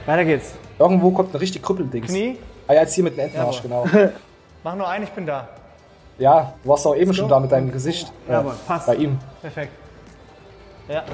Weiter 0.05 0.25
geht's. 0.25 0.55
Irgendwo 0.79 1.11
kommt 1.11 1.33
ein 1.33 1.39
richtig 1.39 1.63
Krüppeldings. 1.63 2.09
Knie. 2.09 2.39
Ah 2.67 2.75
ja, 2.75 2.81
jetzt 2.81 2.95
hier 2.95 3.05
mit 3.05 3.17
dem 3.17 3.21
Entenarsch, 3.21 3.57
ja, 3.57 3.63
genau. 3.63 3.87
Mach 4.65 4.75
nur 4.75 4.89
einen, 4.89 5.05
ich 5.05 5.11
bin 5.11 5.27
da. 5.27 5.49
Ja, 6.19 6.55
du 6.63 6.69
warst 6.69 6.87
auch 6.87 6.97
eben 6.97 7.15
schon 7.15 7.29
da 7.29 7.39
mit 7.39 7.53
deinem 7.53 7.71
Gesicht. 7.71 8.13
Ja, 8.29 8.41
äh, 8.41 8.45
passt. 8.67 8.87
Bei 8.87 8.97
ihm. 8.97 9.19
Perfekt. 9.41 9.73
Ja. 10.89 11.05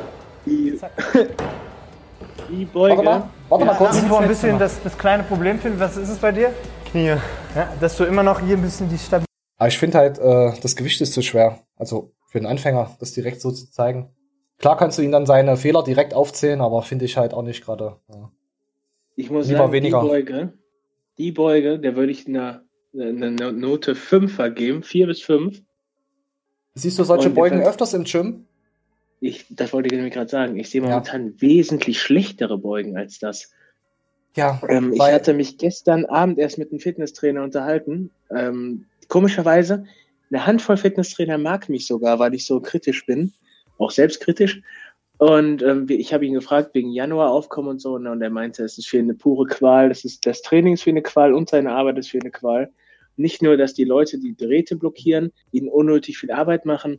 Die, 0.47 0.79
die 2.49 2.65
Beuge. 2.65 2.97
Warte 2.97 3.05
mal, 3.05 3.29
warte 3.49 3.65
ja, 3.65 3.73
mal 3.73 3.77
kurz. 3.77 4.03
Ich 4.03 4.11
ein 4.11 4.29
bisschen 4.29 4.59
das, 4.59 4.83
das 4.83 4.97
kleine 4.97 5.23
Problem 5.23 5.59
finde. 5.59 5.81
Was 5.81 5.97
ist 5.97 6.09
es 6.09 6.19
bei 6.19 6.33
dir? 6.33 6.51
Knie. 6.91 7.17
Ja, 7.55 7.69
dass 7.81 7.97
du 7.97 8.05
immer 8.05 8.23
noch 8.23 8.41
hier 8.41 8.57
ein 8.57 8.63
bisschen 8.63 8.89
die 8.89 8.99
Stabilität. 8.99 9.29
Aber 9.59 9.69
ich 9.69 9.79
finde 9.79 9.99
halt, 9.99 10.19
äh, 10.19 10.53
das 10.61 10.75
Gewicht 10.77 11.01
ist 11.01 11.13
zu 11.13 11.23
schwer. 11.23 11.59
Also 11.77 12.13
für 12.29 12.39
einen 12.39 12.47
Anfänger, 12.47 12.91
das 13.01 13.13
direkt 13.13 13.41
so 13.41 13.51
zu 13.51 13.71
zeigen. 13.71 14.09
Klar 14.63 14.77
kannst 14.77 14.97
du 14.97 15.03
ihn 15.03 15.11
dann 15.11 15.27
seine 15.27 15.57
Fehler 15.57 15.83
direkt 15.83 16.15
aufzählen, 16.15 16.61
aber 16.61 16.83
finde 16.83 17.05
ich 17.05 17.17
halt 17.17 17.35
auch 17.35 17.43
nicht 17.43 17.65
gerade. 17.65 17.97
Ja. 18.09 18.31
Ich 19.17 19.29
muss 19.29 19.49
Lieber 19.49 19.59
sagen, 19.59 19.73
weniger. 19.73 20.01
die 20.01 20.09
Beuge, 20.09 20.53
die 21.19 21.33
Beuge, 21.33 21.79
der 21.81 21.97
würde 21.97 22.13
ich 22.13 22.29
eine, 22.29 22.63
eine 22.95 23.53
Note 23.53 23.97
5 23.97 24.33
vergeben, 24.33 24.85
4 24.85 25.09
bis 25.09 25.21
5. 25.21 25.61
Siehst 26.75 26.97
du 26.97 27.03
solche 27.03 27.31
Beugen 27.31 27.61
öfters 27.61 27.93
im 27.93 28.05
Gym? 28.05 28.47
Ich, 29.19 29.47
das 29.51 29.73
wollte 29.73 29.89
ich 29.89 29.95
nämlich 29.95 30.15
gerade 30.15 30.31
sagen. 30.31 30.57
Ich 30.57 30.71
sehe 30.71 30.81
momentan 30.81 31.27
ja. 31.27 31.33
wesentlich 31.41 32.01
schlechtere 32.01 32.57
Beugen 32.57 32.97
als 32.97 33.19
das. 33.19 33.51
Ja. 34.37 34.63
Ähm, 34.69 34.93
ich 34.93 35.01
hatte 35.01 35.35
mich 35.35 35.59
gestern 35.59 36.07
Abend 36.07 36.39
erst 36.39 36.59
mit 36.59 36.71
einem 36.71 36.79
Fitnesstrainer 36.79 37.43
unterhalten. 37.43 38.13
Ähm, 38.31 38.87
komischerweise, 39.09 39.87
eine 40.31 40.47
Handvoll 40.47 40.77
Fitnesstrainer 40.77 41.37
mag 41.37 41.69
mich 41.69 41.87
sogar, 41.87 42.21
weil 42.21 42.33
ich 42.33 42.47
so 42.47 42.61
kritisch 42.61 43.05
bin, 43.05 43.33
auch 43.79 43.91
selbstkritisch. 43.91 44.63
Und 45.19 45.63
ähm, 45.63 45.87
ich 45.89 46.13
habe 46.13 46.27
ihn 46.27 46.35
gefragt 46.35 46.75
wegen 46.75 46.91
Januaraufkommen 46.91 47.71
und 47.71 47.81
so, 47.81 47.95
und 47.95 48.23
er 48.23 48.31
meinte, 48.31 48.65
es 48.65 48.77
ist 48.79 48.89
für 48.89 48.99
eine 48.99 49.15
pure 49.15 49.47
Qual, 49.47 49.89
das 49.89 50.05
ist 50.05 50.27
das 50.27 50.43
Training 50.43 50.75
ist 50.75 50.83
für 50.83 50.91
eine 50.91 51.03
Qual 51.03 51.33
und 51.33 51.49
seine 51.49 51.73
Arbeit 51.73 51.99
ist 51.99 52.11
für 52.11 52.19
eine 52.19 52.31
Qual. 52.31 52.73
Nicht 53.17 53.43
nur, 53.43 53.57
dass 53.57 53.75
die 53.75 53.85
Leute 53.85 54.19
die 54.19 54.37
Drähte 54.37 54.75
blockieren, 54.75 55.33
ihnen 55.53 55.69
unnötig 55.69 56.19
viel 56.19 56.33
Arbeit 56.33 56.65
machen, 56.65 56.99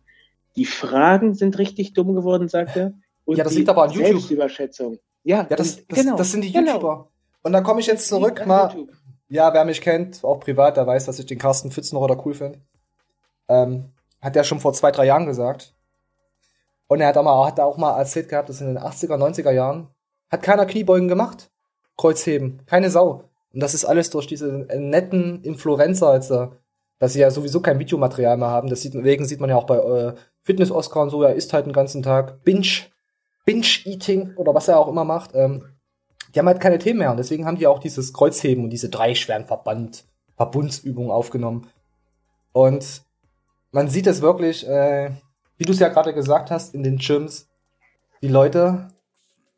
die 0.55 0.65
Fragen 0.65 1.33
sind 1.33 1.57
richtig 1.57 1.93
dumm 1.93 2.15
geworden, 2.15 2.47
sagt 2.47 2.77
er. 2.77 2.93
Und 3.25 3.37
ja, 3.37 3.43
das 3.43 3.55
liegt 3.55 3.69
aber 3.69 3.83
an 3.83 3.91
YouTube. 3.91 4.11
Selbstüberschätzung. 4.11 4.99
Ja, 5.23 5.47
ja 5.49 5.55
das, 5.55 5.85
das, 5.87 5.99
genau, 5.99 6.15
das 6.15 6.31
sind 6.31 6.43
die 6.43 6.51
genau. 6.51 6.73
YouTuber. 6.73 6.95
Genau. 6.95 7.11
Und 7.41 7.51
dann 7.53 7.63
komme 7.63 7.79
ich 7.79 7.87
jetzt 7.87 8.07
zurück 8.07 8.45
mal. 8.45 8.71
YouTube. 8.73 8.91
Ja, 9.29 9.53
wer 9.53 9.65
mich 9.65 9.81
kennt, 9.81 10.23
auch 10.23 10.39
privat, 10.39 10.77
der 10.77 10.85
weiß, 10.85 11.05
dass 11.05 11.17
ich 11.17 11.25
den 11.25 11.39
Carsten 11.39 11.71
Pfützenroder 11.71 12.23
cool 12.25 12.35
finde. 12.35 12.59
Ähm, 13.47 13.85
hat 14.21 14.35
er 14.35 14.43
schon 14.43 14.59
vor 14.59 14.73
zwei, 14.73 14.91
drei 14.91 15.07
Jahren 15.07 15.25
gesagt. 15.25 15.73
Und 16.93 17.01
er 17.01 17.07
hat 17.07 17.17
auch 17.17 17.23
mal, 17.23 17.47
hat 17.47 17.59
auch 17.59 17.77
mal 17.77 17.97
erzählt 17.97 18.29
gehabt, 18.29 18.49
dass 18.49 18.61
in 18.61 18.67
den 18.67 18.77
80er, 18.77 19.17
90er 19.17 19.49
Jahren 19.49 19.87
hat 20.29 20.43
keiner 20.43 20.67
Kniebeugen 20.67 21.07
gemacht. 21.07 21.49
Kreuzheben. 21.97 22.61
Keine 22.67 22.91
Sau. 22.91 23.31
Und 23.51 23.63
das 23.63 23.73
ist 23.73 23.83
alles 23.83 24.11
durch 24.11 24.27
diese 24.27 24.67
netten 24.77 25.41
Influencer, 25.41 26.09
also, 26.09 26.53
dass 26.99 27.13
sie 27.13 27.21
ja 27.21 27.31
sowieso 27.31 27.61
kein 27.61 27.79
Videomaterial 27.79 28.37
mehr 28.37 28.49
haben. 28.49 28.69
Deswegen 28.69 29.25
sieht 29.25 29.39
man 29.39 29.49
ja 29.49 29.55
auch 29.55 29.65
bei 29.65 29.77
äh, 29.77 30.13
Fitness-Oscar 30.43 31.01
und 31.01 31.09
so, 31.09 31.23
er 31.23 31.33
isst 31.33 31.51
halt 31.51 31.65
den 31.65 31.73
ganzen 31.73 32.03
Tag. 32.03 32.43
Binge, 32.43 32.67
Binge-Eating 33.45 34.35
oder 34.35 34.53
was 34.53 34.67
er 34.67 34.77
auch 34.77 34.87
immer 34.87 35.03
macht. 35.03 35.31
Ähm, 35.33 35.65
die 36.35 36.37
haben 36.37 36.47
halt 36.47 36.59
keine 36.59 36.77
Themen 36.77 36.99
mehr 36.99 37.09
und 37.09 37.17
deswegen 37.17 37.47
haben 37.47 37.57
die 37.57 37.65
auch 37.65 37.79
dieses 37.79 38.13
Kreuzheben 38.13 38.63
und 38.65 38.69
diese 38.69 38.89
drei 38.89 39.15
schweren 39.15 39.47
Verband, 39.47 40.05
Verbundsübungen 40.37 41.09
aufgenommen. 41.09 41.71
Und 42.51 43.01
man 43.71 43.89
sieht 43.89 44.05
es 44.05 44.21
wirklich, 44.21 44.67
äh, 44.67 45.09
wie 45.63 45.65
du 45.65 45.71
es 45.71 45.79
ja 45.79 45.87
gerade 45.87 46.13
gesagt 46.13 46.51
hast, 46.51 46.75
in 46.75 46.83
den 46.83 46.97
Gyms, 46.97 47.47
die 48.21 48.27
Leute 48.27 48.89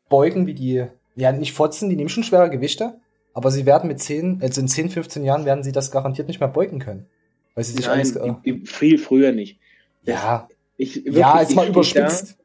beugen 0.08 0.46
wie 0.46 0.54
die, 0.54 0.86
ja 1.16 1.32
nicht 1.32 1.52
fotzen, 1.52 1.88
die 1.88 1.96
nehmen 1.96 2.08
schon 2.08 2.22
schwere 2.22 2.48
Gewichte, 2.48 3.00
aber 3.34 3.50
sie 3.50 3.66
werden 3.66 3.88
mit 3.88 3.98
10, 3.98 4.38
also 4.40 4.60
in 4.60 4.68
10, 4.68 4.90
15 4.90 5.24
Jahren 5.24 5.44
werden 5.46 5.64
sie 5.64 5.72
das 5.72 5.90
garantiert 5.90 6.28
nicht 6.28 6.38
mehr 6.38 6.48
beugen 6.48 6.78
können. 6.78 7.06
Weil 7.56 7.64
sie 7.64 7.72
sich 7.72 7.86
Nein, 7.86 7.98
alles, 7.98 8.14
äh, 8.14 8.60
viel 8.62 8.98
früher 8.98 9.32
nicht. 9.32 9.58
Ja, 10.04 10.48
ich, 10.76 10.94
wirklich, 10.94 11.16
ja, 11.16 11.40
jetzt 11.40 11.56
mal 11.56 11.66
überspitzt. 11.66 12.36
Da, 12.38 12.44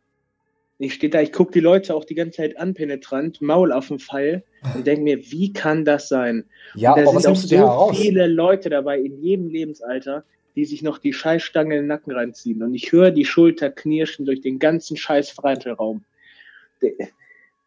ich 0.80 0.96
stehe 0.96 1.12
da, 1.12 1.22
ich 1.22 1.32
gucke 1.32 1.52
die 1.52 1.60
Leute 1.60 1.94
auch 1.94 2.04
die 2.04 2.16
ganze 2.16 2.38
Zeit 2.38 2.58
an, 2.58 2.74
penetrant, 2.74 3.44
Maul 3.44 3.72
auf 3.72 3.90
dem 3.90 4.00
Pfeil 4.00 4.44
und 4.74 4.88
denke 4.88 5.04
mir, 5.04 5.20
wie 5.20 5.54
kann 5.54 5.86
das 5.86 6.10
sein? 6.10 6.46
Ja, 6.74 6.94
und 6.94 7.04
da 7.04 7.10
aber 7.12 7.20
sind 7.20 7.32
was 7.32 7.54
auch 7.54 7.94
so 7.94 8.02
viele 8.02 8.26
Leute 8.26 8.72
dabei 8.72 8.98
in 8.98 9.22
jedem 9.22 9.50
Lebensalter, 9.50 10.24
die 10.56 10.66
sich 10.66 10.82
noch 10.82 10.98
die 10.98 11.14
Scheißstange 11.14 11.76
in 11.76 11.84
den 11.84 11.88
Nacken 11.88 12.14
reinziehen. 12.14 12.64
Und 12.64 12.74
ich 12.74 12.92
höre 12.92 13.12
die 13.12 13.26
Schulter 13.26 13.70
knirschen 13.70 14.26
durch 14.26 14.42
den 14.42 14.60
ganzen 14.60 14.98
scheiß 14.98 15.32
Freitelraum. 15.32 16.04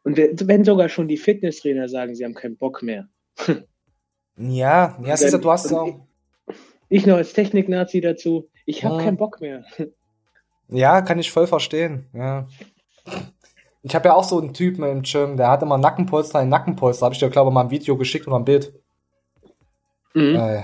Und 0.03 0.19
wenn 0.19 0.65
sogar 0.65 0.89
schon 0.89 1.09
die 1.09 1.17
Fitnesstrainer 1.17 1.89
sagen, 1.89 2.15
sie 2.15 2.25
haben 2.25 2.35
keinen 2.35 2.57
Bock 2.57 2.83
mehr. 2.83 3.09
Ja, 4.37 4.99
ja, 5.03 5.17
dann, 5.17 5.41
du 5.41 5.51
hast 5.51 5.73
auch. 5.73 6.07
Ich 6.89 7.07
noch 7.07 7.17
als 7.17 7.33
Technik-Nazi 7.33 8.01
dazu, 8.01 8.49
ich 8.67 8.85
habe 8.85 8.97
ja. 8.97 9.05
keinen 9.05 9.17
Bock 9.17 9.41
mehr. 9.41 9.65
Ja, 10.69 11.03
kann 11.03 11.19
ich 11.19 11.31
voll 11.31 11.47
verstehen. 11.47 12.07
Ja. 12.15 12.49
ich 13.83 13.95
habe 13.95 14.09
ja 14.09 14.15
auch 14.15 14.25
so 14.25 14.41
einen 14.41 14.55
Typen 14.55 14.83
im 14.85 15.03
Gym, 15.03 15.37
der 15.37 15.51
hat 15.51 15.63
immer 15.63 15.77
Nackenpolster, 15.77 16.39
ein 16.39 16.49
Nackenpolster. 16.49 17.05
Habe 17.05 17.13
ich 17.13 17.19
dir, 17.19 17.29
glaube 17.29 17.51
ich, 17.51 17.55
mal 17.55 17.65
ein 17.65 17.71
Video 17.71 17.99
geschickt 17.99 18.27
oder 18.27 18.37
ein 18.37 18.47
Bild. 18.47 18.73
Mhm. 20.15 20.37
Äh, 20.37 20.63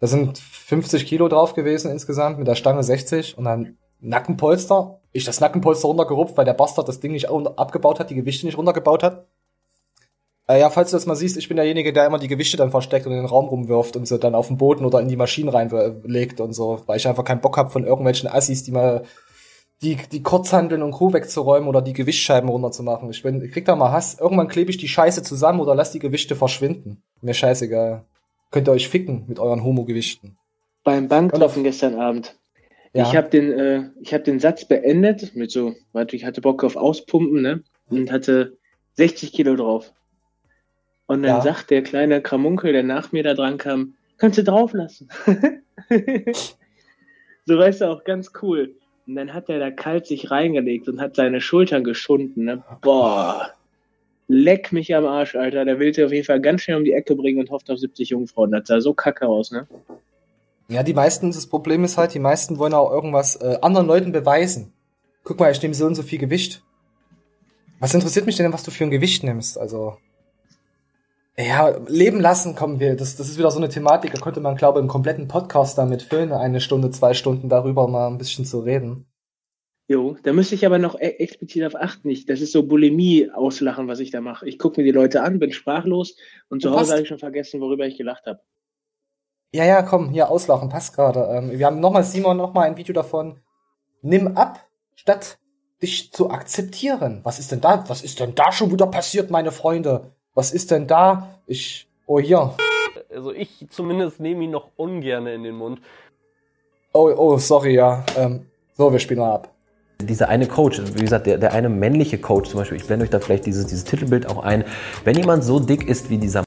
da 0.00 0.06
sind 0.06 0.38
50 0.38 1.06
Kilo 1.06 1.28
drauf 1.28 1.54
gewesen 1.54 1.90
insgesamt, 1.90 2.38
mit 2.38 2.46
der 2.46 2.54
Stange 2.54 2.82
60 2.82 3.36
und 3.36 3.44
dann 3.44 3.76
Nackenpolster. 4.00 5.00
Ich 5.12 5.24
das 5.24 5.40
Nackenpolster 5.40 5.88
runtergerupft, 5.88 6.36
weil 6.36 6.44
der 6.44 6.54
Bastard 6.54 6.88
das 6.88 7.00
Ding 7.00 7.12
nicht 7.12 7.28
abgebaut 7.28 7.98
hat, 7.98 8.10
die 8.10 8.14
Gewichte 8.14 8.46
nicht 8.46 8.58
runtergebaut 8.58 9.02
hat. 9.02 9.26
Äh, 10.46 10.60
ja, 10.60 10.70
falls 10.70 10.90
du 10.90 10.96
das 10.96 11.06
mal 11.06 11.16
siehst, 11.16 11.36
ich 11.36 11.48
bin 11.48 11.56
derjenige, 11.56 11.92
der 11.92 12.06
immer 12.06 12.18
die 12.18 12.28
Gewichte 12.28 12.56
dann 12.56 12.70
versteckt 12.70 13.06
und 13.06 13.12
in 13.12 13.18
den 13.18 13.26
Raum 13.26 13.48
rumwirft 13.48 13.96
und 13.96 14.06
sie 14.06 14.18
dann 14.18 14.34
auf 14.34 14.48
den 14.48 14.56
Boden 14.56 14.84
oder 14.84 15.00
in 15.00 15.08
die 15.08 15.16
Maschinen 15.16 15.50
reinlegt 15.50 16.40
und 16.40 16.54
so, 16.54 16.82
weil 16.86 16.96
ich 16.96 17.06
einfach 17.06 17.24
keinen 17.24 17.40
Bock 17.40 17.56
habe 17.56 17.70
von 17.70 17.84
irgendwelchen 17.84 18.28
Assis, 18.28 18.62
die 18.62 18.72
mal 18.72 19.04
die, 19.82 19.96
die 20.10 20.22
Kurzhandeln 20.22 20.82
und 20.82 20.92
Co. 20.92 21.12
wegzuräumen 21.12 21.68
oder 21.68 21.82
die 21.82 21.92
Gewichtscheiben 21.92 22.48
runterzumachen. 22.48 23.10
Ich, 23.10 23.22
bin, 23.22 23.48
krieg 23.50 23.64
da 23.64 23.76
mal 23.76 23.92
Hass. 23.92 24.18
Irgendwann 24.18 24.48
klebe 24.48 24.70
ich 24.70 24.76
die 24.76 24.88
Scheiße 24.88 25.22
zusammen 25.22 25.60
oder 25.60 25.74
lass 25.74 25.92
die 25.92 26.00
Gewichte 26.00 26.34
verschwinden. 26.34 27.02
Mir 27.20 27.34
scheißegal. 27.34 28.04
Könnt 28.50 28.68
ihr 28.68 28.72
euch 28.72 28.88
ficken 28.88 29.24
mit 29.26 29.38
euren 29.38 29.62
Homo-Gewichten. 29.62 30.38
Beim 30.84 31.08
Banktreffen 31.08 31.64
gestern 31.64 31.96
Abend. 31.96 32.38
Ja. 32.94 33.06
Ich 33.06 33.16
habe 33.16 33.28
den, 33.28 33.52
äh, 33.52 33.90
ich 34.00 34.14
hab 34.14 34.24
den 34.24 34.40
Satz 34.40 34.64
beendet 34.64 35.36
mit 35.36 35.50
so, 35.50 35.74
warte, 35.92 36.16
ich 36.16 36.24
hatte 36.24 36.40
Bock 36.40 36.64
auf 36.64 36.76
Auspumpen, 36.76 37.42
ne? 37.42 37.62
Und 37.90 38.10
hatte 38.10 38.56
60 38.94 39.32
Kilo 39.32 39.56
drauf. 39.56 39.92
Und 41.06 41.22
dann 41.22 41.36
ja. 41.36 41.40
sagt 41.42 41.70
der 41.70 41.82
kleine 41.82 42.22
Kramunkel, 42.22 42.72
der 42.72 42.82
nach 42.82 43.12
mir 43.12 43.22
da 43.22 43.34
dran 43.34 43.58
kam, 43.58 43.94
kannst 44.16 44.38
du 44.38 44.44
drauf 44.44 44.72
lassen. 44.72 45.08
so 47.46 47.58
weißt 47.58 47.82
du 47.82 47.90
auch 47.90 48.04
ganz 48.04 48.32
cool. 48.42 48.74
Und 49.06 49.16
dann 49.16 49.32
hat 49.32 49.48
er 49.48 49.58
da 49.58 49.70
kalt 49.70 50.06
sich 50.06 50.30
reingelegt 50.30 50.88
und 50.88 51.00
hat 51.00 51.16
seine 51.16 51.40
Schultern 51.40 51.82
geschunden. 51.82 52.44
Ne? 52.44 52.62
Boah, 52.82 53.54
leck 54.28 54.72
mich 54.72 54.94
am 54.94 55.06
Arsch, 55.06 55.34
Alter. 55.34 55.64
Der 55.64 55.78
will 55.78 55.92
sie 55.92 56.04
auf 56.04 56.12
jeden 56.12 56.24
Fall 56.24 56.40
ganz 56.40 56.62
schnell 56.62 56.76
um 56.76 56.84
die 56.84 56.92
Ecke 56.92 57.16
bringen 57.16 57.40
und 57.40 57.50
hofft 57.50 57.70
auf 57.70 57.78
70 57.78 58.10
Jungfrauen. 58.10 58.52
Das 58.52 58.68
sah 58.68 58.80
so 58.80 58.94
kacke 58.94 59.26
aus, 59.26 59.50
ne? 59.50 59.66
Ja, 60.68 60.82
die 60.82 60.94
meisten, 60.94 61.32
das 61.32 61.46
Problem 61.46 61.82
ist 61.82 61.96
halt, 61.96 62.12
die 62.12 62.18
meisten 62.18 62.58
wollen 62.58 62.74
auch 62.74 62.92
irgendwas 62.92 63.36
äh, 63.36 63.58
anderen 63.62 63.86
Leuten 63.86 64.12
beweisen. 64.12 64.74
Guck 65.24 65.40
mal, 65.40 65.50
ich 65.50 65.62
nehme 65.62 65.74
so 65.74 65.86
und 65.86 65.94
so 65.94 66.02
viel 66.02 66.18
Gewicht. 66.18 66.62
Was 67.80 67.94
interessiert 67.94 68.26
mich 68.26 68.36
denn, 68.36 68.52
was 68.52 68.64
du 68.64 68.70
für 68.70 68.84
ein 68.84 68.90
Gewicht 68.90 69.24
nimmst? 69.24 69.58
Also, 69.58 69.96
ja, 71.38 71.68
leben 71.86 72.20
lassen 72.20 72.54
kommen 72.54 72.80
wir. 72.80 72.96
Das, 72.96 73.16
das 73.16 73.28
ist 73.28 73.38
wieder 73.38 73.50
so 73.50 73.58
eine 73.58 73.70
Thematik, 73.70 74.12
da 74.12 74.20
könnte 74.20 74.40
man, 74.40 74.56
glaube 74.56 74.78
ich, 74.78 74.82
im 74.82 74.88
kompletten 74.88 75.26
Podcast 75.26 75.78
damit 75.78 76.02
füllen, 76.02 76.32
eine 76.32 76.60
Stunde, 76.60 76.90
zwei 76.90 77.14
Stunden 77.14 77.48
darüber 77.48 77.88
mal 77.88 78.08
ein 78.08 78.18
bisschen 78.18 78.44
zu 78.44 78.60
reden. 78.60 79.06
Jo, 79.90 80.18
da 80.22 80.34
müsste 80.34 80.54
ich 80.54 80.66
aber 80.66 80.78
noch 80.78 81.00
e 81.00 81.16
explizit 81.18 81.64
auf 81.64 81.74
achten. 81.74 82.10
Ich, 82.10 82.26
das 82.26 82.42
ist 82.42 82.52
so 82.52 82.62
Bulimie 82.62 83.30
auslachen, 83.30 83.88
was 83.88 84.00
ich 84.00 84.10
da 84.10 84.20
mache. 84.20 84.46
Ich 84.46 84.58
gucke 84.58 84.80
mir 84.80 84.84
die 84.84 84.92
Leute 84.92 85.22
an, 85.22 85.38
bin 85.38 85.50
sprachlos 85.50 86.14
und 86.50 86.60
zu 86.60 86.70
Hause 86.70 86.92
habe 86.92 87.02
ich 87.02 87.08
schon 87.08 87.18
vergessen, 87.18 87.62
worüber 87.62 87.86
ich 87.86 87.96
gelacht 87.96 88.26
habe. 88.26 88.40
Ja, 89.50 89.64
ja, 89.64 89.80
komm, 89.80 90.10
hier 90.10 90.28
auslachen, 90.28 90.68
passt 90.68 90.94
gerade. 90.94 91.20
Ähm, 91.32 91.58
wir 91.58 91.64
haben 91.64 91.80
nochmal, 91.80 92.04
Simon, 92.04 92.36
nochmal 92.36 92.66
ein 92.66 92.76
Video 92.76 92.92
davon. 92.92 93.40
Nimm 94.02 94.36
ab, 94.36 94.62
statt 94.94 95.38
dich 95.80 96.12
zu 96.12 96.28
akzeptieren. 96.30 97.20
Was 97.22 97.38
ist 97.38 97.50
denn 97.50 97.62
da? 97.62 97.82
Was 97.88 98.02
ist 98.02 98.20
denn 98.20 98.34
da 98.34 98.52
schon 98.52 98.70
wieder 98.70 98.88
passiert, 98.88 99.30
meine 99.30 99.52
Freunde? 99.52 100.12
Was 100.34 100.52
ist 100.52 100.70
denn 100.70 100.86
da? 100.86 101.40
Ich. 101.46 101.88
Oh, 102.06 102.20
hier. 102.20 102.54
Also 103.08 103.32
ich 103.32 103.66
zumindest 103.70 104.20
nehme 104.20 104.44
ihn 104.44 104.50
noch 104.50 104.68
ungern 104.76 105.26
in 105.26 105.44
den 105.44 105.54
Mund. 105.54 105.80
Oh, 106.92 107.10
oh, 107.16 107.38
sorry, 107.38 107.74
ja. 107.74 108.04
Ähm, 108.18 108.46
so, 108.74 108.92
wir 108.92 108.98
spielen 108.98 109.20
mal 109.20 109.34
ab. 109.34 109.54
Dieser 110.00 110.28
eine 110.28 110.46
Coach, 110.46 110.80
wie 110.94 111.00
gesagt, 111.00 111.26
der, 111.26 111.38
der 111.38 111.52
eine 111.52 111.68
männliche 111.68 112.18
Coach 112.18 112.50
zum 112.50 112.60
Beispiel, 112.60 112.76
ich 112.76 112.86
blende 112.86 113.04
euch 113.04 113.10
da 113.10 113.18
vielleicht 113.18 113.46
dieses, 113.46 113.66
dieses 113.66 113.84
Titelbild 113.84 114.28
auch 114.28 114.42
ein. 114.42 114.64
Wenn 115.04 115.16
jemand 115.16 115.42
so 115.42 115.58
dick 115.58 115.88
ist 115.88 116.08
wie 116.08 116.18
dieser 116.18 116.44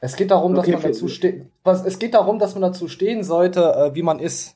es 0.00 0.16
geht 0.16 0.30
darum, 0.30 0.58
okay, 0.58 0.72
dass 0.72 0.82
man 0.82 0.92
dazu 0.92 1.08
steht. 1.08 1.46
Es 1.86 1.98
geht 1.98 2.12
darum, 2.12 2.38
dass 2.38 2.54
man 2.54 2.60
dazu 2.60 2.88
stehen 2.88 3.24
sollte, 3.24 3.60
äh, 3.60 3.94
wie 3.94 4.02
man 4.02 4.18
ist. 4.18 4.54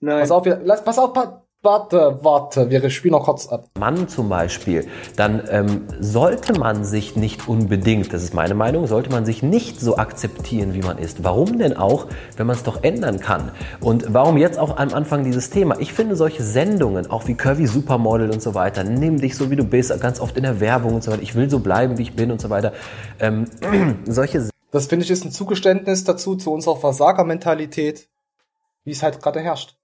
Nein. 0.00 0.20
Pass 0.20 0.30
auf, 0.30 0.44
lass, 0.44 0.84
pass 0.84 0.98
auf, 0.98 1.14
Warte, 1.62 2.18
warte, 2.22 2.70
wir 2.70 2.88
spielen 2.88 3.12
noch 3.12 3.26
kurz 3.26 3.46
ab. 3.46 3.68
Mann 3.78 4.08
zum 4.08 4.30
Beispiel, 4.30 4.86
dann 5.16 5.46
ähm, 5.50 5.86
sollte 6.00 6.58
man 6.58 6.84
sich 6.84 7.16
nicht 7.16 7.48
unbedingt, 7.48 8.14
das 8.14 8.22
ist 8.22 8.32
meine 8.32 8.54
Meinung, 8.54 8.86
sollte 8.86 9.10
man 9.10 9.26
sich 9.26 9.42
nicht 9.42 9.78
so 9.78 9.98
akzeptieren, 9.98 10.72
wie 10.72 10.80
man 10.80 10.96
ist. 10.96 11.22
Warum 11.22 11.58
denn 11.58 11.76
auch, 11.76 12.06
wenn 12.38 12.46
man 12.46 12.56
es 12.56 12.62
doch 12.62 12.82
ändern 12.82 13.20
kann? 13.20 13.52
Und 13.80 14.06
warum 14.08 14.38
jetzt 14.38 14.58
auch 14.58 14.78
am 14.78 14.94
Anfang 14.94 15.22
dieses 15.22 15.50
Thema? 15.50 15.78
Ich 15.80 15.92
finde 15.92 16.16
solche 16.16 16.42
Sendungen, 16.42 17.10
auch 17.10 17.28
wie 17.28 17.34
Curvy 17.34 17.66
Supermodel 17.66 18.30
und 18.30 18.40
so 18.40 18.54
weiter, 18.54 18.82
nimm 18.82 19.20
dich 19.20 19.36
so 19.36 19.50
wie 19.50 19.56
du 19.56 19.64
bist, 19.64 19.92
ganz 20.00 20.18
oft 20.18 20.38
in 20.38 20.44
der 20.44 20.60
Werbung 20.60 20.94
und 20.94 21.04
so 21.04 21.12
weiter, 21.12 21.22
ich 21.22 21.34
will 21.34 21.50
so 21.50 21.58
bleiben, 21.58 21.98
wie 21.98 22.02
ich 22.04 22.16
bin 22.16 22.30
und 22.30 22.40
so 22.40 22.48
weiter. 22.48 22.72
Ähm, 23.18 23.44
solche 24.06 24.48
Das 24.70 24.86
finde 24.86 25.04
ich 25.04 25.10
ist 25.10 25.26
ein 25.26 25.30
Zugeständnis 25.30 26.04
dazu, 26.04 26.36
zu 26.36 26.54
unserer 26.54 26.76
Versagermentalität, 26.76 28.08
wie 28.84 28.92
es 28.92 29.02
halt 29.02 29.20
gerade 29.20 29.40
herrscht 29.40 29.76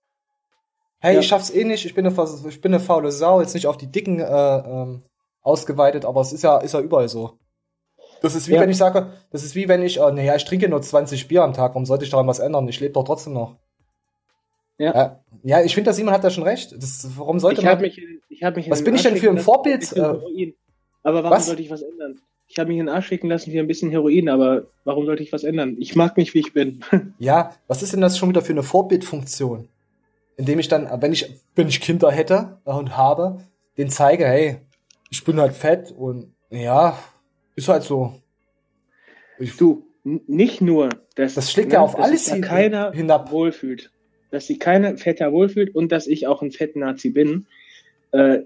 hey, 1.06 1.14
ja. 1.14 1.20
ich 1.20 1.28
schaff's 1.28 1.50
eh 1.50 1.64
nicht, 1.64 1.84
ich 1.84 1.94
bin, 1.94 2.06
eine, 2.06 2.28
ich 2.48 2.60
bin 2.60 2.74
eine 2.74 2.82
faule 2.82 3.12
Sau, 3.12 3.40
jetzt 3.40 3.54
nicht 3.54 3.66
auf 3.66 3.76
die 3.76 3.90
Dicken 3.90 4.20
äh, 4.20 4.24
ähm, 4.24 5.02
ausgeweitet, 5.42 6.04
aber 6.04 6.20
es 6.20 6.32
ist 6.32 6.42
ja, 6.42 6.58
ist 6.58 6.74
ja 6.74 6.80
überall 6.80 7.08
so. 7.08 7.38
Das 8.22 8.34
ist 8.34 8.48
wie 8.48 8.54
ja. 8.54 8.60
wenn 8.60 8.70
ich 8.70 8.76
sage, 8.76 9.12
das 9.30 9.44
ist 9.44 9.54
wie 9.54 9.68
wenn 9.68 9.82
ich, 9.82 10.00
äh, 10.00 10.12
naja, 10.12 10.34
ich 10.34 10.44
trinke 10.44 10.68
nur 10.68 10.82
20 10.82 11.28
Bier 11.28 11.42
am 11.42 11.52
Tag, 11.52 11.70
warum 11.70 11.86
sollte 11.86 12.04
ich 12.04 12.10
daran 12.10 12.26
was 12.26 12.38
ändern? 12.38 12.66
Ich 12.68 12.80
lebe 12.80 12.92
doch 12.92 13.04
trotzdem 13.04 13.34
noch. 13.34 13.56
Ja. 14.78 14.94
Ja, 14.94 15.20
ja 15.42 15.62
ich 15.62 15.74
finde, 15.74 15.92
Simon 15.92 16.12
hat 16.12 16.24
da 16.24 16.30
schon 16.30 16.44
recht. 16.44 16.72
Das, 16.72 17.08
warum 17.16 17.38
sollte 17.38 17.60
ich 17.60 17.66
man. 17.66 17.80
Mich, 17.80 17.98
ich 18.28 18.40
mich 18.42 18.70
was 18.70 18.84
bin 18.84 18.94
ich 18.94 19.02
denn 19.02 19.16
für 19.16 19.30
ein 19.30 19.38
Vorbild? 19.38 19.92
Äh, 19.92 20.00
aber 21.02 21.22
warum 21.22 21.30
was? 21.30 21.46
sollte 21.46 21.62
ich 21.62 21.70
was 21.70 21.82
ändern? 21.82 22.18
Ich 22.48 22.58
habe 22.58 22.68
mich 22.68 22.78
in 22.78 22.86
den 22.86 22.94
Arsch 22.94 23.06
schicken 23.06 23.28
lassen 23.28 23.50
für 23.50 23.58
ein 23.58 23.66
bisschen 23.66 23.90
Heroin, 23.90 24.28
aber 24.28 24.66
warum 24.84 25.06
sollte 25.06 25.22
ich 25.22 25.32
was 25.32 25.44
ändern? 25.44 25.76
Ich 25.78 25.96
mag 25.96 26.16
mich, 26.16 26.34
wie 26.34 26.40
ich 26.40 26.52
bin. 26.52 26.80
ja, 27.18 27.52
was 27.66 27.82
ist 27.82 27.92
denn 27.92 28.00
das 28.00 28.18
schon 28.18 28.28
wieder 28.28 28.42
für 28.42 28.52
eine 28.52 28.62
Vorbildfunktion? 28.62 29.68
Indem 30.36 30.58
ich 30.58 30.68
dann, 30.68 30.88
wenn 31.00 31.12
ich, 31.12 31.34
wenn 31.54 31.68
ich 31.68 31.80
Kinder 31.80 32.10
hätte 32.10 32.58
und 32.64 32.96
habe, 32.96 33.38
den 33.78 33.90
zeige, 33.90 34.26
hey, 34.26 34.56
ich 35.10 35.24
bin 35.24 35.40
halt 35.40 35.54
fett 35.54 35.92
und 35.92 36.34
ja, 36.50 36.98
ist 37.54 37.68
halt 37.68 37.82
so. 37.82 38.20
Ich, 39.38 39.56
du, 39.56 39.86
nicht 40.04 40.60
nur, 40.60 40.88
dass, 41.14 41.34
das 41.34 41.50
schlägt 41.50 41.72
ja 41.72 41.80
ne, 41.80 41.84
auf 41.84 41.98
alles 41.98 42.30
hin, 42.30 42.42
keiner 42.42 42.92
hinab. 42.92 43.30
wohlfühlt, 43.30 43.90
dass 44.30 44.46
sich 44.46 44.60
keiner 44.60 44.96
fetter 44.96 45.32
wohlfühlt 45.32 45.74
und 45.74 45.90
dass 45.90 46.06
ich 46.06 46.26
auch 46.26 46.42
ein 46.42 46.52
Fettnazi 46.52 47.10
bin. 47.10 47.46
Äh, 48.12 48.40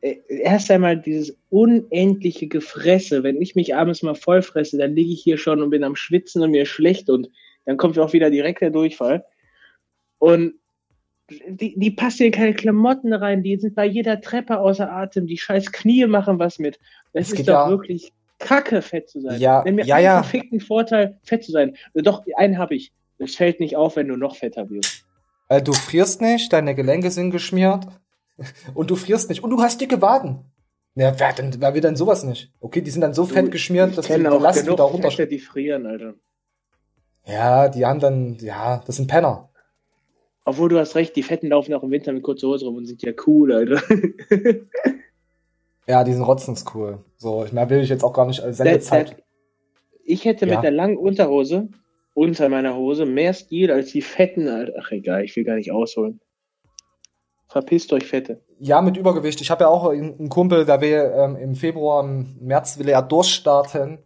äh, 0.00 0.16
erst 0.28 0.70
einmal 0.70 1.00
dieses 1.00 1.36
unendliche 1.50 2.46
Gefresse. 2.46 3.22
Wenn 3.22 3.40
ich 3.40 3.54
mich 3.54 3.74
abends 3.74 4.02
mal 4.02 4.14
voll 4.14 4.42
fresse, 4.42 4.78
dann 4.78 4.94
liege 4.94 5.12
ich 5.12 5.22
hier 5.22 5.38
schon 5.38 5.62
und 5.62 5.70
bin 5.70 5.84
am 5.84 5.96
Schwitzen 5.96 6.42
und 6.42 6.50
mir 6.50 6.66
schlecht 6.66 7.10
und 7.10 7.30
dann 7.64 7.76
kommt 7.76 7.98
auch 7.98 8.12
wieder 8.12 8.30
direkt 8.30 8.60
der 8.60 8.70
Durchfall. 8.70 9.24
Und 10.18 10.54
die, 11.30 11.78
die 11.78 11.90
passen 11.90 12.24
in 12.24 12.32
keine 12.32 12.54
Klamotten 12.54 13.12
rein, 13.12 13.42
die 13.42 13.56
sind 13.56 13.74
bei 13.74 13.86
jeder 13.86 14.20
Treppe 14.20 14.58
außer 14.58 14.90
Atem, 14.90 15.26
die 15.26 15.38
scheiß 15.38 15.72
Knie 15.72 16.06
machen 16.06 16.38
was 16.38 16.58
mit. 16.58 16.78
Das 17.12 17.28
es 17.28 17.38
ist 17.38 17.48
doch 17.48 17.54
ja. 17.54 17.68
wirklich 17.68 18.12
kacke, 18.38 18.82
fett 18.82 19.08
zu 19.08 19.20
sein. 19.20 19.40
Ja, 19.40 19.64
Wenn 19.64 19.76
mir 19.76 19.86
ja, 19.86 19.98
ja. 19.98 20.20
perfekten 20.20 20.60
Vorteil, 20.60 21.18
fett 21.22 21.44
zu 21.44 21.52
sein. 21.52 21.76
Doch, 21.94 22.24
einen 22.36 22.58
habe 22.58 22.74
ich. 22.74 22.92
Es 23.18 23.36
fällt 23.36 23.60
nicht 23.60 23.76
auf, 23.76 23.96
wenn 23.96 24.08
du 24.08 24.16
noch 24.16 24.36
fetter 24.36 24.68
wirst. 24.70 25.06
Äh, 25.48 25.62
du 25.62 25.72
frierst 25.72 26.20
nicht, 26.20 26.52
deine 26.52 26.74
Gelenke 26.74 27.10
sind 27.10 27.30
geschmiert 27.30 27.86
und 28.74 28.90
du 28.90 28.96
frierst 28.96 29.28
nicht 29.28 29.42
und 29.42 29.50
du 29.50 29.62
hast 29.62 29.80
dicke 29.80 30.02
Waden. 30.02 30.44
Ja, 30.96 31.18
wer, 31.18 31.32
denn, 31.32 31.60
wer 31.60 31.74
will 31.74 31.80
denn 31.80 31.96
sowas 31.96 32.22
nicht? 32.22 32.52
Okay, 32.60 32.80
die 32.80 32.90
sind 32.90 33.00
dann 33.00 33.14
so 33.14 33.24
du, 33.24 33.32
fett 33.32 33.50
geschmiert, 33.50 33.96
dass 33.98 34.06
die 34.06 34.14
Last 34.14 34.66
wieder 34.66 34.84
runter. 34.84 35.26
die 35.26 35.38
frieren, 35.40 35.86
Alter. 35.86 36.14
Ja, 37.26 37.68
die 37.68 37.84
haben 37.84 38.00
dann, 38.00 38.36
ja, 38.40 38.82
das 38.86 38.96
sind 38.96 39.08
Penner. 39.08 39.50
Obwohl 40.44 40.68
du 40.68 40.78
hast 40.78 40.94
recht, 40.94 41.16
die 41.16 41.22
Fetten 41.22 41.48
laufen 41.48 41.72
auch 41.74 41.82
im 41.82 41.90
Winter 41.90 42.12
mit 42.12 42.22
kurzer 42.22 42.48
Hose 42.48 42.66
rum 42.66 42.76
und 42.76 42.86
sind 42.86 43.02
ja 43.02 43.12
cool, 43.26 43.52
Alter. 43.52 43.82
ja, 45.86 46.04
die 46.04 46.12
sind 46.12 46.22
rotzens 46.22 46.64
cool. 46.74 46.98
So, 47.16 47.44
ich 47.44 47.52
mehr 47.52 47.68
will 47.70 47.80
ich 47.80 47.88
jetzt 47.88 48.04
auch 48.04 48.12
gar 48.12 48.26
nicht 48.26 48.40
als 48.40 48.58
Sendezeit. 48.58 49.16
Ich 50.04 50.26
hätte 50.26 50.46
ja. 50.46 50.54
mit 50.54 50.62
der 50.62 50.70
langen 50.70 50.98
Unterhose 50.98 51.68
unter 52.12 52.48
meiner 52.50 52.76
Hose 52.76 53.06
mehr 53.06 53.32
Stil 53.32 53.70
als 53.70 53.92
die 53.92 54.02
Fetten, 54.02 54.48
Alter. 54.48 54.74
Ach 54.80 54.90
egal, 54.90 55.24
ich 55.24 55.34
will 55.34 55.44
gar 55.44 55.56
nicht 55.56 55.72
ausholen. 55.72 56.20
Verpisst 57.48 57.92
euch 57.92 58.04
Fette. 58.04 58.42
Ja, 58.58 58.82
mit 58.82 58.96
Übergewicht. 58.96 59.40
Ich 59.40 59.50
habe 59.50 59.64
ja 59.64 59.68
auch 59.68 59.88
einen 59.88 60.28
Kumpel, 60.28 60.64
der 60.64 60.80
will 60.80 61.12
ähm, 61.16 61.36
im 61.36 61.54
Februar, 61.54 62.04
im 62.04 62.36
März 62.40 62.78
will 62.78 62.88
er 62.88 63.00
durchstarten. 63.02 63.98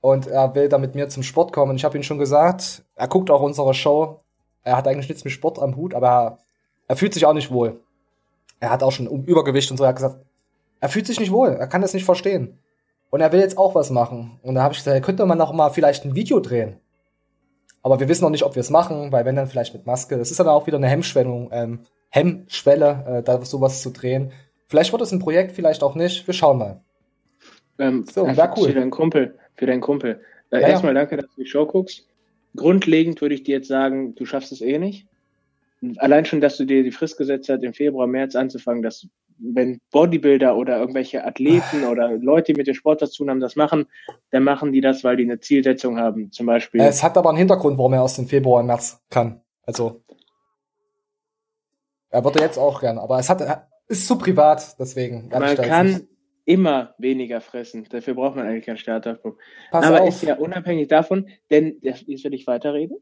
Und 0.00 0.26
er 0.26 0.54
will 0.54 0.68
da 0.68 0.76
mit 0.76 0.94
mir 0.94 1.08
zum 1.08 1.22
Sport 1.22 1.52
kommen. 1.52 1.76
Ich 1.76 1.84
habe 1.84 1.96
ihm 1.96 2.02
schon 2.02 2.18
gesagt, 2.18 2.84
er 2.94 3.08
guckt 3.08 3.30
auch 3.30 3.40
unsere 3.40 3.72
Show. 3.72 4.20
Er 4.64 4.76
hat 4.76 4.88
eigentlich 4.88 5.08
nichts 5.08 5.24
mit 5.24 5.32
Sport 5.32 5.58
am 5.58 5.76
Hut, 5.76 5.94
aber 5.94 6.38
er, 6.88 6.96
fühlt 6.96 7.14
sich 7.14 7.26
auch 7.26 7.34
nicht 7.34 7.50
wohl. 7.50 7.80
Er 8.60 8.70
hat 8.70 8.82
auch 8.82 8.92
schon 8.92 9.06
Übergewicht 9.06 9.70
und 9.70 9.76
so. 9.76 9.84
Er 9.84 9.88
hat 9.88 9.96
gesagt, 9.96 10.16
er 10.80 10.88
fühlt 10.88 11.06
sich 11.06 11.20
nicht 11.20 11.30
wohl. 11.30 11.50
Er 11.50 11.66
kann 11.66 11.82
das 11.82 11.94
nicht 11.94 12.04
verstehen. 12.04 12.58
Und 13.10 13.20
er 13.20 13.30
will 13.30 13.40
jetzt 13.40 13.58
auch 13.58 13.74
was 13.74 13.90
machen. 13.90 14.40
Und 14.42 14.54
da 14.54 14.62
habe 14.62 14.72
ich 14.72 14.82
gesagt, 14.82 15.04
könnte 15.04 15.24
man 15.26 15.38
noch 15.38 15.52
mal 15.52 15.70
vielleicht 15.70 16.04
ein 16.04 16.14
Video 16.14 16.40
drehen. 16.40 16.80
Aber 17.82 18.00
wir 18.00 18.08
wissen 18.08 18.24
noch 18.24 18.30
nicht, 18.30 18.44
ob 18.44 18.54
wir 18.54 18.60
es 18.60 18.70
machen, 18.70 19.12
weil 19.12 19.26
wenn 19.26 19.36
dann 19.36 19.46
vielleicht 19.46 19.74
mit 19.74 19.86
Maske. 19.86 20.16
Das 20.16 20.30
ist 20.30 20.40
dann 20.40 20.48
auch 20.48 20.66
wieder 20.66 20.78
eine 20.78 20.88
Hemmschwelle, 20.88 21.48
ähm, 21.52 21.80
Hemmschwelle, 22.08 23.04
äh, 23.06 23.22
da 23.22 23.44
sowas 23.44 23.82
zu 23.82 23.90
drehen. 23.90 24.32
Vielleicht 24.66 24.90
wird 24.90 25.02
es 25.02 25.12
ein 25.12 25.18
Projekt, 25.18 25.52
vielleicht 25.52 25.82
auch 25.82 25.94
nicht. 25.94 26.26
Wir 26.26 26.34
schauen 26.34 26.58
mal. 26.58 26.80
Ähm, 27.78 28.04
so, 28.10 28.26
wäre 28.26 28.54
cool. 28.56 28.68
Für 28.68 28.74
deinen 28.74 28.90
Kumpel. 28.90 29.38
Für 29.54 29.66
deinen 29.66 29.82
Kumpel. 29.82 30.20
Äh, 30.50 30.62
ja, 30.62 30.68
erstmal 30.68 30.94
danke, 30.94 31.16
dass 31.16 31.26
du 31.26 31.42
die 31.42 31.46
Show 31.46 31.66
guckst. 31.66 32.06
Grundlegend 32.56 33.20
würde 33.20 33.34
ich 33.34 33.42
dir 33.42 33.56
jetzt 33.56 33.68
sagen, 33.68 34.14
du 34.14 34.26
schaffst 34.26 34.52
es 34.52 34.60
eh 34.60 34.78
nicht. 34.78 35.06
Allein 35.96 36.24
schon, 36.24 36.40
dass 36.40 36.56
du 36.56 36.64
dir 36.64 36.82
die 36.82 36.92
Frist 36.92 37.18
gesetzt 37.18 37.48
hast, 37.48 37.62
im 37.62 37.74
Februar, 37.74 38.06
März 38.06 38.36
anzufangen, 38.36 38.82
dass 38.82 39.06
wenn 39.38 39.80
Bodybuilder 39.90 40.56
oder 40.56 40.78
irgendwelche 40.78 41.24
Athleten 41.24 41.84
oder 41.84 42.12
Leute, 42.12 42.52
die 42.52 42.58
mit 42.58 42.66
dem 42.66 42.74
Sport 42.74 43.02
dazu 43.02 43.26
haben, 43.26 43.40
das 43.40 43.56
machen, 43.56 43.86
dann 44.30 44.44
machen 44.44 44.72
die 44.72 44.80
das, 44.80 45.04
weil 45.04 45.16
die 45.16 45.24
eine 45.24 45.40
Zielsetzung 45.40 45.98
haben. 45.98 46.30
Zum 46.30 46.46
Beispiel. 46.46 46.80
Es 46.80 47.02
hat 47.02 47.18
aber 47.18 47.30
einen 47.30 47.38
Hintergrund, 47.38 47.76
warum 47.76 47.92
er 47.94 48.02
erst 48.02 48.18
im 48.18 48.28
Februar 48.28 48.60
und 48.60 48.66
März 48.66 49.00
kann. 49.10 49.40
Also. 49.62 50.02
Er 52.10 52.24
würde 52.24 52.40
jetzt 52.40 52.58
auch 52.58 52.80
gern, 52.80 52.98
aber 52.98 53.18
es 53.18 53.28
hat, 53.28 53.68
ist 53.88 54.06
zu 54.06 54.16
privat, 54.16 54.76
deswegen. 54.78 55.28
Man 55.28 55.56
kann. 55.56 56.08
Immer 56.44 56.94
weniger 56.98 57.40
fressen. 57.40 57.86
Dafür 57.88 58.14
braucht 58.14 58.36
man 58.36 58.46
eigentlich 58.46 58.66
keinen 58.66 58.76
Startdatum. 58.76 59.36
aber 59.70 60.02
auf. 60.02 60.08
ist 60.08 60.22
ja 60.22 60.36
unabhängig 60.36 60.88
davon, 60.88 61.28
denn, 61.50 61.78
jetzt 61.80 62.06
will 62.06 62.34
ich 62.34 62.46
weiterreden. 62.46 62.98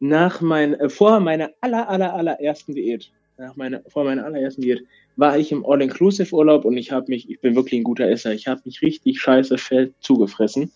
Nach 0.00 0.40
mein, 0.40 0.74
äh, 0.74 0.88
vor 0.88 1.20
meiner 1.20 1.50
aller, 1.60 1.88
aller, 1.88 2.14
allerersten 2.14 2.74
Diät, 2.74 3.10
nach 3.36 3.56
meiner, 3.56 3.82
vor 3.88 4.04
meiner 4.04 4.24
allerersten 4.24 4.62
Diät, 4.62 4.84
war 5.16 5.36
ich 5.36 5.50
im 5.50 5.66
All-Inclusive-Urlaub 5.66 6.64
und 6.64 6.76
ich 6.76 6.92
habe 6.92 7.06
mich, 7.08 7.28
ich 7.28 7.40
bin 7.40 7.56
wirklich 7.56 7.80
ein 7.80 7.84
guter 7.84 8.08
Esser, 8.08 8.32
ich 8.32 8.46
habe 8.46 8.60
mich 8.64 8.82
richtig 8.82 9.20
scheiße 9.20 9.58
fett 9.58 9.92
zugefressen. 10.00 10.72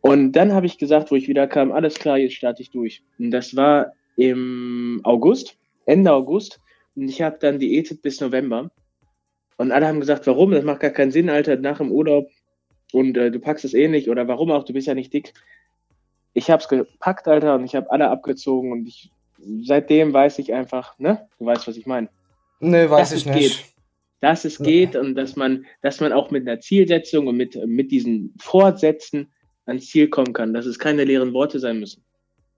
Und 0.00 0.32
dann 0.32 0.52
habe 0.52 0.66
ich 0.66 0.78
gesagt, 0.78 1.10
wo 1.10 1.16
ich 1.16 1.28
wieder 1.28 1.48
kam, 1.48 1.72
alles 1.72 1.94
klar, 1.96 2.18
jetzt 2.18 2.34
starte 2.34 2.62
ich 2.62 2.70
durch. 2.70 3.02
Und 3.18 3.32
das 3.32 3.56
war 3.56 3.92
im 4.16 5.00
August, 5.02 5.56
Ende 5.86 6.12
August. 6.12 6.60
Und 6.94 7.08
ich 7.08 7.22
habe 7.22 7.38
dann 7.40 7.58
diätet 7.58 8.02
bis 8.02 8.20
November. 8.20 8.70
Und 9.58 9.72
alle 9.72 9.86
haben 9.86 10.00
gesagt, 10.00 10.26
warum? 10.26 10.52
Das 10.52 10.64
macht 10.64 10.80
gar 10.80 10.90
keinen 10.90 11.10
Sinn, 11.10 11.28
Alter, 11.28 11.56
nach 11.56 11.78
dem 11.78 11.92
Urlaub. 11.92 12.28
Und 12.92 13.16
äh, 13.18 13.30
du 13.30 13.40
packst 13.40 13.64
es 13.64 13.74
eh 13.74 13.88
nicht. 13.88 14.08
Oder 14.08 14.26
warum 14.28 14.50
auch? 14.50 14.64
Du 14.64 14.72
bist 14.72 14.86
ja 14.86 14.94
nicht 14.94 15.12
dick. 15.12 15.34
Ich 16.32 16.50
habe 16.50 16.62
es 16.62 16.68
gepackt, 16.68 17.28
Alter, 17.28 17.56
und 17.56 17.64
ich 17.64 17.74
habe 17.74 17.90
alle 17.90 18.08
abgezogen. 18.08 18.72
Und 18.72 18.86
ich 18.86 19.10
seitdem 19.64 20.12
weiß 20.12 20.38
ich 20.38 20.54
einfach, 20.54 20.98
ne? 20.98 21.26
Du 21.38 21.46
weißt, 21.46 21.66
was 21.66 21.76
ich 21.76 21.86
meine. 21.86 22.08
Nee, 22.60 22.88
weiß 22.88 23.12
ich 23.12 23.26
nicht. 23.26 23.36
Geht. 23.36 23.64
Dass 24.20 24.44
es 24.44 24.58
geht 24.58 24.96
und 24.96 25.14
dass 25.14 25.36
man, 25.36 25.66
dass 25.80 26.00
man 26.00 26.12
auch 26.12 26.32
mit 26.32 26.48
einer 26.48 26.58
Zielsetzung 26.58 27.28
und 27.28 27.36
mit, 27.36 27.56
mit 27.66 27.92
diesen 27.92 28.34
Fortsätzen 28.40 29.32
ans 29.66 29.86
Ziel 29.86 30.08
kommen 30.08 30.32
kann, 30.32 30.54
dass 30.54 30.66
es 30.66 30.78
keine 30.78 31.04
leeren 31.04 31.32
Worte 31.34 31.60
sein 31.60 31.78
müssen. 31.78 32.02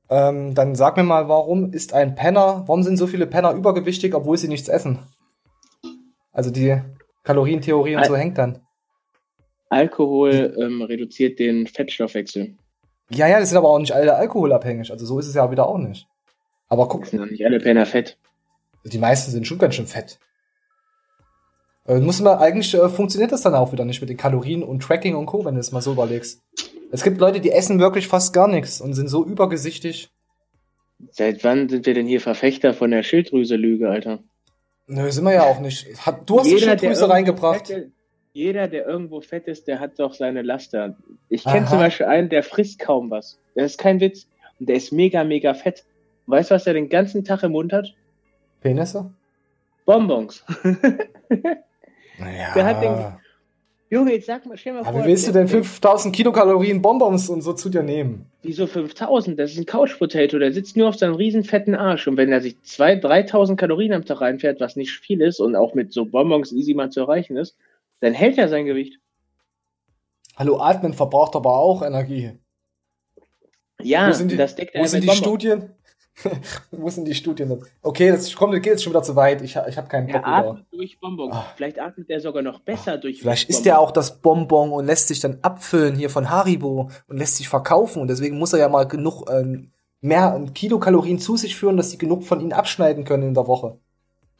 Ähm, 0.08 0.54
dann 0.54 0.74
sag 0.74 0.96
mir 0.96 1.02
mal, 1.02 1.28
warum 1.28 1.72
ist 1.72 1.92
ein 1.92 2.14
Penner, 2.14 2.64
warum 2.66 2.82
sind 2.82 2.96
so 2.96 3.06
viele 3.06 3.26
Penner 3.26 3.52
übergewichtig, 3.52 4.14
obwohl 4.14 4.38
sie 4.38 4.48
nichts 4.48 4.68
essen? 4.68 5.00
Also 6.32 6.50
die 6.50 6.80
Kalorientheorie 7.24 7.96
und 7.96 8.02
Al 8.02 8.08
so 8.08 8.16
hängt 8.16 8.38
dann. 8.38 8.60
Alkohol 9.68 10.56
ähm, 10.58 10.82
reduziert 10.82 11.38
den 11.38 11.66
Fettstoffwechsel. 11.66 12.56
Ja, 13.10 13.26
ja, 13.26 13.40
das 13.40 13.50
sind 13.50 13.58
aber 13.58 13.68
auch 13.68 13.78
nicht 13.78 13.92
alle 13.92 14.14
alkoholabhängig. 14.14 14.90
Also 14.90 15.06
so 15.06 15.18
ist 15.18 15.26
es 15.26 15.34
ja 15.34 15.50
wieder 15.50 15.66
auch 15.66 15.78
nicht. 15.78 16.06
Aber 16.68 16.88
guck. 16.88 17.02
Das 17.02 17.10
sind 17.10 17.20
doch 17.20 17.30
nicht 17.30 17.44
alle 17.44 17.58
Penner 17.58 17.86
fett. 17.86 18.18
Die 18.84 18.98
meisten 18.98 19.30
sind 19.30 19.46
schon 19.46 19.58
ganz 19.58 19.74
schön 19.74 19.86
fett. 19.86 20.18
Äh, 21.86 21.98
muss 21.98 22.20
man 22.20 22.38
eigentlich 22.38 22.72
äh, 22.74 22.88
funktioniert 22.88 23.32
das 23.32 23.42
dann 23.42 23.54
auch 23.54 23.72
wieder 23.72 23.84
nicht 23.84 24.00
mit 24.00 24.10
den 24.10 24.16
Kalorien 24.16 24.62
und 24.62 24.82
Tracking 24.82 25.16
und 25.16 25.26
Co, 25.26 25.44
wenn 25.44 25.54
du 25.54 25.60
es 25.60 25.72
mal 25.72 25.82
so 25.82 25.92
überlegst. 25.92 26.42
Es 26.92 27.02
gibt 27.02 27.20
Leute, 27.20 27.40
die 27.40 27.50
essen 27.50 27.80
wirklich 27.80 28.08
fast 28.08 28.32
gar 28.32 28.48
nichts 28.48 28.80
und 28.80 28.94
sind 28.94 29.08
so 29.08 29.24
übergesichtig. 29.24 30.10
Seit 31.10 31.44
wann 31.44 31.68
sind 31.68 31.86
wir 31.86 31.94
denn 31.94 32.06
hier 32.06 32.20
Verfechter 32.20 32.74
von 32.74 32.90
der 32.90 33.02
Schilddrüse-Lüge, 33.02 33.88
Alter? 33.88 34.22
Nö, 34.92 35.08
sind 35.08 35.24
wir 35.24 35.34
ja 35.34 35.44
auch 35.44 35.60
nicht. 35.60 35.86
Du 36.26 36.40
hast 36.40 36.46
jeder, 36.46 36.58
die 36.58 36.64
Schilddrüse 36.64 37.08
reingebracht. 37.08 37.68
Fette, 37.68 37.92
jeder, 38.32 38.66
der 38.66 38.86
irgendwo 38.86 39.20
fett 39.20 39.46
ist, 39.46 39.68
der 39.68 39.78
hat 39.78 40.00
doch 40.00 40.14
seine 40.14 40.42
Laster. 40.42 40.96
Ich 41.28 41.44
kenne 41.44 41.66
zum 41.66 41.78
Beispiel 41.78 42.06
einen, 42.06 42.28
der 42.28 42.42
frisst 42.42 42.80
kaum 42.80 43.08
was. 43.08 43.38
Das 43.54 43.72
ist 43.72 43.78
kein 43.78 44.00
Witz. 44.00 44.26
Und 44.58 44.68
der 44.68 44.74
ist 44.76 44.92
mega, 44.92 45.22
mega 45.22 45.54
fett. 45.54 45.84
Weißt 46.26 46.50
du, 46.50 46.56
was 46.56 46.66
er 46.66 46.74
den 46.74 46.88
ganzen 46.88 47.24
Tag 47.24 47.44
im 47.44 47.52
Mund 47.52 47.72
hat? 47.72 47.94
Penisse? 48.62 49.12
Bonbons. 49.84 50.44
naja. 52.18 52.52
Der 52.54 52.64
hat 52.64 52.82
den. 52.82 53.19
Junge, 53.92 54.12
jetzt 54.12 54.26
sag 54.26 54.46
mal, 54.46 54.56
stell 54.56 54.72
mal 54.72 54.80
Aber 54.80 54.92
vor. 54.92 55.02
Wie 55.02 55.08
willst 55.08 55.26
du 55.26 55.32
denn 55.32 55.48
5000 55.48 56.14
Kilokalorien 56.14 56.80
Bonbons 56.80 57.28
und 57.28 57.42
so 57.42 57.54
zu 57.54 57.68
dir 57.68 57.82
nehmen? 57.82 58.24
Wieso 58.42 58.68
5000? 58.68 59.36
Das 59.36 59.50
ist 59.50 59.58
ein 59.58 59.66
Couch 59.66 59.98
Potato. 59.98 60.38
Der 60.38 60.52
sitzt 60.52 60.76
nur 60.76 60.88
auf 60.88 60.96
seinem 60.96 61.16
riesen 61.16 61.42
fetten 61.42 61.74
Arsch. 61.74 62.06
Und 62.06 62.16
wenn 62.16 62.30
er 62.30 62.40
sich 62.40 62.54
2.000, 62.64 63.00
3000 63.00 63.58
Kalorien 63.58 63.92
am 63.92 64.04
Tag 64.04 64.20
reinfährt, 64.20 64.60
was 64.60 64.76
nicht 64.76 64.92
viel 64.92 65.20
ist 65.20 65.40
und 65.40 65.56
auch 65.56 65.74
mit 65.74 65.92
so 65.92 66.06
Bonbons 66.06 66.52
easy 66.52 66.72
mal 66.72 66.90
zu 66.90 67.00
erreichen 67.00 67.36
ist, 67.36 67.56
dann 67.98 68.14
hält 68.14 68.38
er 68.38 68.48
sein 68.48 68.64
Gewicht. 68.64 69.00
Hallo, 70.36 70.60
Atmen 70.60 70.94
verbraucht 70.94 71.34
aber 71.34 71.58
auch 71.58 71.82
Energie. 71.82 72.30
Ja, 73.82 74.12
die, 74.12 74.36
das 74.36 74.54
deckt 74.54 74.74
er 74.76 74.82
Wo 74.82 74.86
sind 74.86 75.02
die. 75.02 75.10
Studien? 75.10 75.70
Wo 76.70 76.88
sind 76.88 77.06
die 77.06 77.14
Studien? 77.14 77.62
Okay, 77.82 78.10
das 78.10 78.34
kommt, 78.34 78.52
geht 78.54 78.66
jetzt 78.66 78.82
schon 78.82 78.92
wieder 78.92 79.02
zu 79.02 79.16
weit. 79.16 79.42
Ich, 79.42 79.56
ich 79.56 79.76
habe 79.76 79.88
keinen 79.88 80.06
Bock. 80.06 80.16
Er 80.16 80.26
atmet 80.26 80.64
durch 80.70 80.98
Bonbon. 81.00 81.30
Oh. 81.32 81.44
Vielleicht 81.56 81.78
atmet 81.78 82.10
er 82.10 82.20
sogar 82.20 82.42
noch 82.42 82.60
besser 82.60 82.94
oh. 82.96 83.00
durch 83.00 83.20
Vielleicht 83.20 83.48
isst 83.48 83.66
er 83.66 83.78
auch 83.78 83.90
das 83.90 84.20
Bonbon 84.20 84.72
und 84.72 84.86
lässt 84.86 85.08
sich 85.08 85.20
dann 85.20 85.38
abfüllen 85.42 85.96
hier 85.96 86.10
von 86.10 86.30
Haribo 86.30 86.90
und 87.08 87.16
lässt 87.16 87.36
sich 87.36 87.48
verkaufen. 87.48 88.02
Und 88.02 88.08
deswegen 88.08 88.38
muss 88.38 88.52
er 88.52 88.58
ja 88.58 88.68
mal 88.68 88.84
genug 88.84 89.28
äh, 89.30 89.58
mehr 90.00 90.44
Kilokalorien 90.54 91.18
zu 91.18 91.36
sich 91.36 91.56
führen, 91.56 91.76
dass 91.76 91.90
sie 91.90 91.98
genug 91.98 92.24
von 92.24 92.40
ihnen 92.40 92.52
abschneiden 92.52 93.04
können 93.04 93.28
in 93.28 93.34
der 93.34 93.46
Woche. 93.46 93.78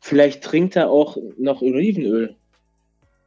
Vielleicht 0.01 0.43
trinkt 0.43 0.77
er 0.77 0.91
auch 0.91 1.17
noch 1.37 1.61
Olivenöl. 1.61 2.37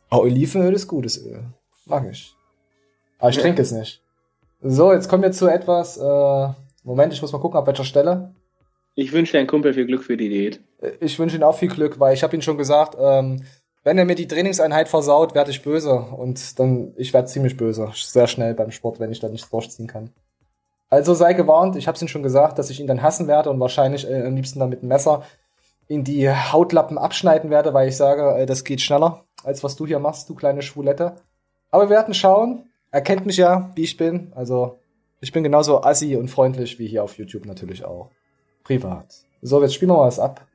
Oh, 0.09 0.17
Olivenöl 0.17 0.73
ist 0.73 0.87
gutes 0.87 1.23
Öl. 1.23 1.43
Mag 1.85 2.09
ich. 2.09 2.35
Aber 3.19 3.29
ich 3.29 3.35
ja. 3.35 3.41
trinke 3.41 3.61
es 3.61 3.71
nicht. 3.71 4.01
So, 4.61 4.91
jetzt 4.93 5.09
kommen 5.09 5.23
wir 5.23 5.31
zu 5.31 5.47
etwas. 5.47 5.97
Äh, 5.97 6.49
Moment, 6.83 7.13
ich 7.13 7.21
muss 7.21 7.31
mal 7.31 7.39
gucken, 7.39 7.57
ab 7.57 7.67
welcher 7.67 7.83
Stelle. 7.83 8.33
Ich 8.95 9.11
wünsche 9.11 9.33
deinem 9.33 9.47
Kumpel 9.47 9.73
viel 9.73 9.85
Glück 9.85 10.03
für 10.03 10.17
die 10.17 10.29
Diät. 10.29 10.61
Ich 10.99 11.17
wünsche 11.17 11.37
ihm 11.37 11.43
auch 11.43 11.57
viel 11.57 11.69
Glück, 11.69 11.99
weil 11.99 12.13
ich 12.13 12.23
habe 12.23 12.35
ihm 12.35 12.41
schon 12.41 12.57
gesagt, 12.57 12.95
ähm, 12.99 13.43
wenn 13.83 13.97
er 13.97 14.05
mir 14.05 14.15
die 14.15 14.27
Trainingseinheit 14.27 14.87
versaut, 14.87 15.33
werde 15.33 15.51
ich 15.51 15.61
böse. 15.61 15.93
Und 15.93 16.59
dann, 16.59 16.93
ich 16.95 17.13
werde 17.13 17.27
ziemlich 17.27 17.57
böse. 17.57 17.91
Sehr 17.95 18.27
schnell 18.27 18.53
beim 18.53 18.71
Sport, 18.71 18.99
wenn 18.99 19.11
ich 19.11 19.19
da 19.19 19.29
nichts 19.29 19.49
durchziehen 19.49 19.87
kann. 19.87 20.11
Also 20.89 21.15
sei 21.15 21.33
gewarnt, 21.33 21.75
ich 21.75 21.87
habe 21.87 21.95
es 21.95 22.01
ihm 22.01 22.07
schon 22.07 22.23
gesagt, 22.23 22.59
dass 22.59 22.69
ich 22.69 22.79
ihn 22.79 22.87
dann 22.87 23.01
hassen 23.01 23.27
werde 23.27 23.49
und 23.49 23.59
wahrscheinlich 23.59 24.07
äh, 24.07 24.25
am 24.25 24.35
liebsten 24.35 24.59
dann 24.59 24.69
mit 24.69 24.83
dem 24.83 24.89
Messer 24.89 25.23
in 25.87 26.03
die 26.03 26.29
Hautlappen 26.29 26.97
abschneiden 26.97 27.49
werde, 27.49 27.73
weil 27.73 27.89
ich 27.89 27.97
sage, 27.97 28.41
äh, 28.41 28.45
das 28.45 28.63
geht 28.63 28.79
schneller, 28.79 29.25
als 29.43 29.63
was 29.63 29.75
du 29.75 29.87
hier 29.87 29.99
machst, 29.99 30.29
du 30.29 30.35
kleine 30.35 30.61
Schwulette. 30.61 31.15
Aber 31.71 31.85
wir 31.85 31.95
werden 31.95 32.13
schauen. 32.13 32.69
Er 32.91 33.01
kennt 33.01 33.25
mich 33.25 33.37
ja, 33.37 33.71
wie 33.73 33.83
ich 33.83 33.97
bin. 33.97 34.31
Also 34.35 34.77
ich 35.19 35.31
bin 35.31 35.43
genauso 35.43 35.83
assi 35.83 36.15
und 36.15 36.27
freundlich 36.27 36.77
wie 36.77 36.87
hier 36.87 37.03
auf 37.03 37.17
YouTube 37.17 37.47
natürlich 37.47 37.83
auch 37.83 38.11
privat. 38.63 39.25
So, 39.41 39.61
jetzt 39.61 39.73
spielen 39.75 39.91
wir 39.91 39.97
mal 39.97 40.07
was 40.07 40.19
ab. 40.19 40.45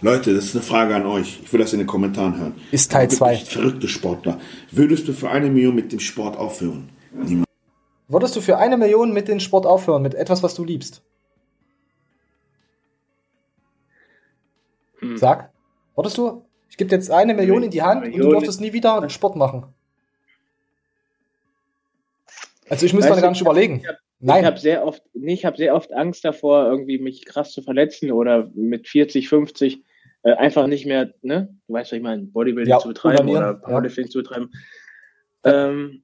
Leute, 0.00 0.32
das 0.34 0.46
ist 0.46 0.54
eine 0.54 0.62
Frage 0.62 0.94
an 0.94 1.06
euch. 1.06 1.40
Ich 1.42 1.52
will 1.52 1.60
das 1.60 1.72
in 1.72 1.80
den 1.80 1.88
Kommentaren 1.88 2.38
hören. 2.38 2.54
Ist 2.70 2.92
Teil 2.92 3.10
2. 3.10 3.36
Verrückte 3.38 3.88
Sportler. 3.88 4.38
Würdest 4.70 5.08
du 5.08 5.12
für 5.12 5.28
eine 5.28 5.50
Million 5.50 5.74
mit 5.74 5.90
dem 5.90 5.98
Sport 5.98 6.36
aufhören? 6.36 6.88
Niemand. 7.12 7.46
Würdest 8.06 8.36
du 8.36 8.40
für 8.40 8.58
eine 8.58 8.76
Million 8.76 9.12
mit 9.12 9.28
dem 9.28 9.40
Sport 9.40 9.66
aufhören, 9.66 10.02
mit 10.02 10.14
etwas, 10.14 10.42
was 10.42 10.54
du 10.54 10.64
liebst? 10.64 11.02
Hm. 15.00 15.18
Sag. 15.18 15.50
Würdest 15.96 16.16
du? 16.16 16.44
Ich 16.70 16.76
gebe 16.76 16.90
jetzt 16.92 17.10
eine 17.10 17.34
Million 17.34 17.64
in 17.64 17.70
die 17.70 17.82
Hand 17.82 18.04
und 18.04 18.16
du 18.16 18.30
dürftest 18.30 18.60
nie 18.60 18.72
wieder 18.72 19.08
Sport 19.10 19.36
machen. 19.36 19.66
Also 22.70 22.86
ich 22.86 22.92
muss 22.92 23.08
mir 23.08 23.20
gar 23.20 23.30
nicht 23.30 23.40
überlegen. 23.40 23.82
Ich 23.82 24.07
Nein. 24.20 24.40
Ich 24.40 24.46
habe 24.46 24.58
sehr 24.58 24.84
oft, 24.84 25.02
nee, 25.14 25.34
ich 25.34 25.44
habe 25.44 25.56
sehr 25.56 25.74
oft 25.74 25.92
Angst 25.92 26.24
davor, 26.24 26.66
irgendwie 26.66 26.98
mich 26.98 27.24
krass 27.24 27.52
zu 27.52 27.62
verletzen 27.62 28.10
oder 28.10 28.50
mit 28.54 28.88
40, 28.88 29.28
50 29.28 29.84
äh, 30.22 30.32
einfach 30.32 30.66
nicht 30.66 30.86
mehr, 30.86 31.14
ne? 31.22 31.56
Du 31.66 31.74
weißt, 31.74 31.92
was 31.92 31.96
ich 31.96 32.02
meine, 32.02 32.24
Bodybuilding 32.24 32.70
ja, 32.70 32.78
zu 32.80 32.88
betreiben 32.88 33.28
oder 33.28 33.54
Powerlifting 33.54 34.06
ja. 34.06 34.10
zu 34.10 34.18
betreiben. 34.18 34.50
Ähm, 35.44 36.02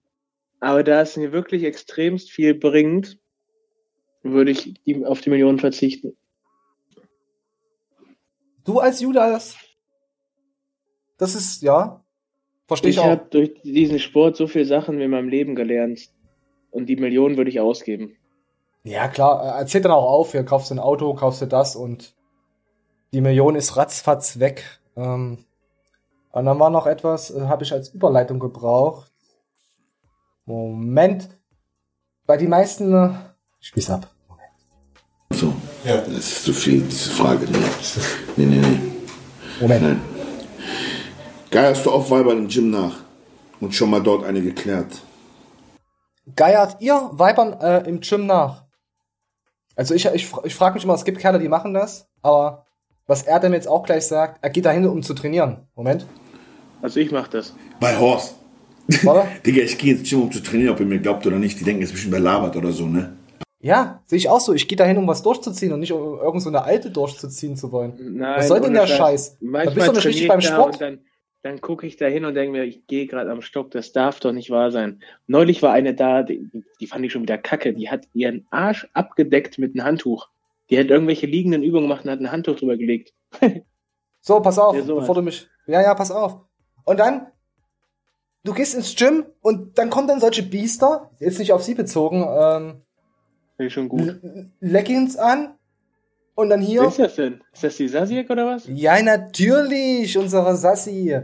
aber 0.60 0.84
da 0.84 1.00
es 1.00 1.16
mir 1.16 1.32
wirklich 1.32 1.64
extremst 1.64 2.30
viel 2.30 2.54
bringt, 2.54 3.18
würde 4.22 4.52
ich 4.52 4.74
auf 5.04 5.20
die 5.20 5.30
Millionen 5.30 5.58
verzichten. 5.58 6.16
Du 8.64 8.78
als 8.78 9.00
Judas, 9.00 9.56
das 11.18 11.34
ist, 11.34 11.62
ja, 11.62 12.02
verstehe 12.66 12.90
ich, 12.90 12.96
ich 12.96 13.00
auch. 13.00 13.06
Ich 13.06 13.10
habe 13.10 13.26
durch 13.30 13.60
diesen 13.62 13.98
Sport 13.98 14.36
so 14.36 14.46
viele 14.46 14.64
Sachen 14.64 15.00
in 15.00 15.10
meinem 15.10 15.28
Leben 15.28 15.54
gelernt, 15.54 16.08
und 16.74 16.86
die 16.86 16.96
Millionen 16.96 17.36
würde 17.36 17.50
ich 17.50 17.60
ausgeben. 17.60 18.16
Ja, 18.82 19.08
klar. 19.08 19.56
Erzähl 19.58 19.80
dann 19.80 19.92
auch 19.92 20.10
auf, 20.10 20.32
hier 20.32 20.44
kaufst 20.44 20.70
du 20.70 20.74
ein 20.74 20.80
Auto, 20.80 21.14
kaufst 21.14 21.40
du 21.40 21.46
das 21.46 21.76
und 21.76 22.14
die 23.12 23.20
Million 23.20 23.54
ist 23.54 23.76
ratzfatz 23.76 24.40
weg. 24.40 24.80
Ähm, 24.96 25.38
und 26.32 26.44
dann 26.44 26.58
war 26.58 26.70
noch 26.70 26.86
etwas, 26.86 27.30
äh, 27.30 27.42
habe 27.42 27.62
ich 27.62 27.72
als 27.72 27.90
Überleitung 27.90 28.40
gebraucht. 28.40 29.10
Moment. 30.44 31.28
Bei 32.26 32.36
die 32.36 32.48
meisten, 32.48 32.92
äh, 32.92 33.10
ich 33.60 33.68
spiel's 33.68 33.88
ab. 33.88 34.10
Moment. 34.28 34.50
So, 35.30 35.54
ja. 35.88 35.98
das 35.98 36.08
ist 36.08 36.44
zu 36.44 36.52
viel, 36.52 36.80
diese 36.82 37.10
Frage. 37.10 37.46
Nee, 37.46 37.58
nee, 38.36 38.46
nee. 38.46 38.60
nee. 38.60 38.78
Moment. 39.60 39.82
Nein. 39.82 40.00
Geierst 41.50 41.86
du 41.86 41.92
oft 41.92 42.10
Weiber 42.10 42.32
im 42.32 42.48
Gym 42.48 42.70
nach 42.70 42.96
und 43.60 43.74
schon 43.74 43.90
mal 43.90 44.02
dort 44.02 44.24
eine 44.24 44.42
geklärt? 44.42 45.02
Geiert 46.36 46.76
ihr 46.80 47.10
Weibern 47.12 47.52
äh, 47.60 47.88
im 47.88 48.00
Gym 48.00 48.26
nach? 48.26 48.64
Also 49.76 49.94
ich, 49.94 50.06
ich, 50.06 50.32
ich 50.44 50.54
frage 50.54 50.74
mich 50.74 50.84
immer, 50.84 50.94
es 50.94 51.04
gibt 51.04 51.18
Kerle, 51.18 51.38
die 51.38 51.48
machen 51.48 51.74
das, 51.74 52.08
aber 52.22 52.64
was 53.06 53.24
er 53.24 53.40
dann 53.40 53.52
jetzt 53.52 53.68
auch 53.68 53.84
gleich 53.84 54.06
sagt, 54.06 54.38
er 54.42 54.50
geht 54.50 54.64
dahin, 54.64 54.86
um 54.86 55.02
zu 55.02 55.14
trainieren. 55.14 55.66
Moment. 55.74 56.06
Also 56.80 57.00
ich 57.00 57.10
mach 57.10 57.28
das. 57.28 57.54
Bei 57.80 57.98
Horst. 57.98 58.36
Warte. 59.02 59.28
Digga, 59.46 59.62
ich 59.62 59.76
gehe 59.76 59.94
ins 59.94 60.08
Gym, 60.08 60.22
um 60.22 60.32
zu 60.32 60.42
trainieren, 60.42 60.72
ob 60.74 60.80
ihr 60.80 60.86
mir 60.86 61.00
glaubt 61.00 61.26
oder 61.26 61.38
nicht. 61.38 61.60
Die 61.60 61.64
denken, 61.64 61.82
es 61.82 61.90
ist 61.90 61.92
ein 61.92 61.96
bisschen 61.96 62.10
belabert 62.12 62.56
oder 62.56 62.72
so, 62.72 62.86
ne? 62.86 63.16
Ja, 63.60 64.02
sehe 64.04 64.18
ich 64.18 64.28
auch 64.28 64.40
so. 64.40 64.52
Ich 64.52 64.68
gehe 64.68 64.76
dahin, 64.76 64.98
um 64.98 65.06
was 65.06 65.22
durchzuziehen 65.22 65.72
und 65.72 65.80
nicht 65.80 65.92
um 65.92 66.18
irgend 66.18 66.42
so 66.42 66.50
eine 66.50 66.62
alte 66.62 66.90
durchzuziehen 66.90 67.56
zu 67.56 67.72
wollen. 67.72 67.94
Nein, 67.98 68.38
was 68.38 68.48
soll 68.48 68.60
denn 68.60 68.74
der 68.74 68.86
Scheiß? 68.86 69.38
Da 69.40 69.70
bist 69.70 69.88
du 69.88 69.92
nicht 69.92 70.06
richtig 70.06 70.28
beim 70.28 70.42
Sport. 70.42 70.80
Dann, 70.80 71.00
dann 71.44 71.60
gucke 71.60 71.86
ich 71.86 71.98
da 71.98 72.06
hin 72.06 72.24
und 72.24 72.34
denke 72.34 72.52
mir, 72.52 72.64
ich 72.64 72.86
gehe 72.86 73.06
gerade 73.06 73.30
am 73.30 73.42
Stock, 73.42 73.70
das 73.70 73.92
darf 73.92 74.18
doch 74.18 74.32
nicht 74.32 74.48
wahr 74.48 74.70
sein. 74.70 75.02
Neulich 75.26 75.62
war 75.62 75.74
eine 75.74 75.94
da, 75.94 76.22
die, 76.22 76.50
die 76.80 76.86
fand 76.86 77.04
ich 77.04 77.12
schon 77.12 77.20
wieder 77.20 77.36
kacke, 77.36 77.74
die 77.74 77.90
hat 77.90 78.08
ihren 78.14 78.46
Arsch 78.50 78.88
abgedeckt 78.94 79.58
mit 79.58 79.74
einem 79.74 79.84
Handtuch. 79.84 80.30
Die 80.70 80.78
hat 80.78 80.86
irgendwelche 80.86 81.26
liegenden 81.26 81.62
Übungen 81.62 81.86
gemacht 81.86 82.06
und 82.06 82.10
hat 82.10 82.20
ein 82.20 82.32
Handtuch 82.32 82.56
drüber 82.56 82.78
gelegt. 82.78 83.12
so, 84.22 84.40
pass 84.40 84.58
auf, 84.58 84.74
ja, 84.74 84.82
so 84.84 84.94
bevor 84.94 85.16
du 85.16 85.20
mich. 85.20 85.46
Ja, 85.66 85.82
ja, 85.82 85.94
pass 85.94 86.10
auf. 86.10 86.40
Und 86.86 86.98
dann, 86.98 87.26
du 88.44 88.54
gehst 88.54 88.74
ins 88.74 88.96
Gym 88.96 89.26
und 89.42 89.76
dann 89.76 89.90
kommen 89.90 90.08
dann 90.08 90.20
solche 90.20 90.44
Biester, 90.44 91.10
jetzt 91.20 91.38
nicht 91.38 91.52
auf 91.52 91.62
sie 91.62 91.74
bezogen, 91.74 92.26
ähm, 92.26 92.80
Finde 93.56 93.68
ich 93.68 93.74
schon 93.74 93.90
gut. 93.90 94.18
Leggings 94.60 95.18
an 95.18 95.54
und 96.34 96.50
dann 96.50 96.60
hier. 96.60 96.82
Wer 96.82 96.88
ist 96.88 96.98
das 96.98 97.14
denn? 97.14 97.40
Ist 97.52 97.64
das 97.64 97.76
die 97.76 97.88
Sasiek 97.88 98.28
oder 98.30 98.46
was? 98.46 98.64
Ja, 98.68 99.00
natürlich, 99.02 100.16
unsere 100.18 100.56
Sassi. 100.56 101.18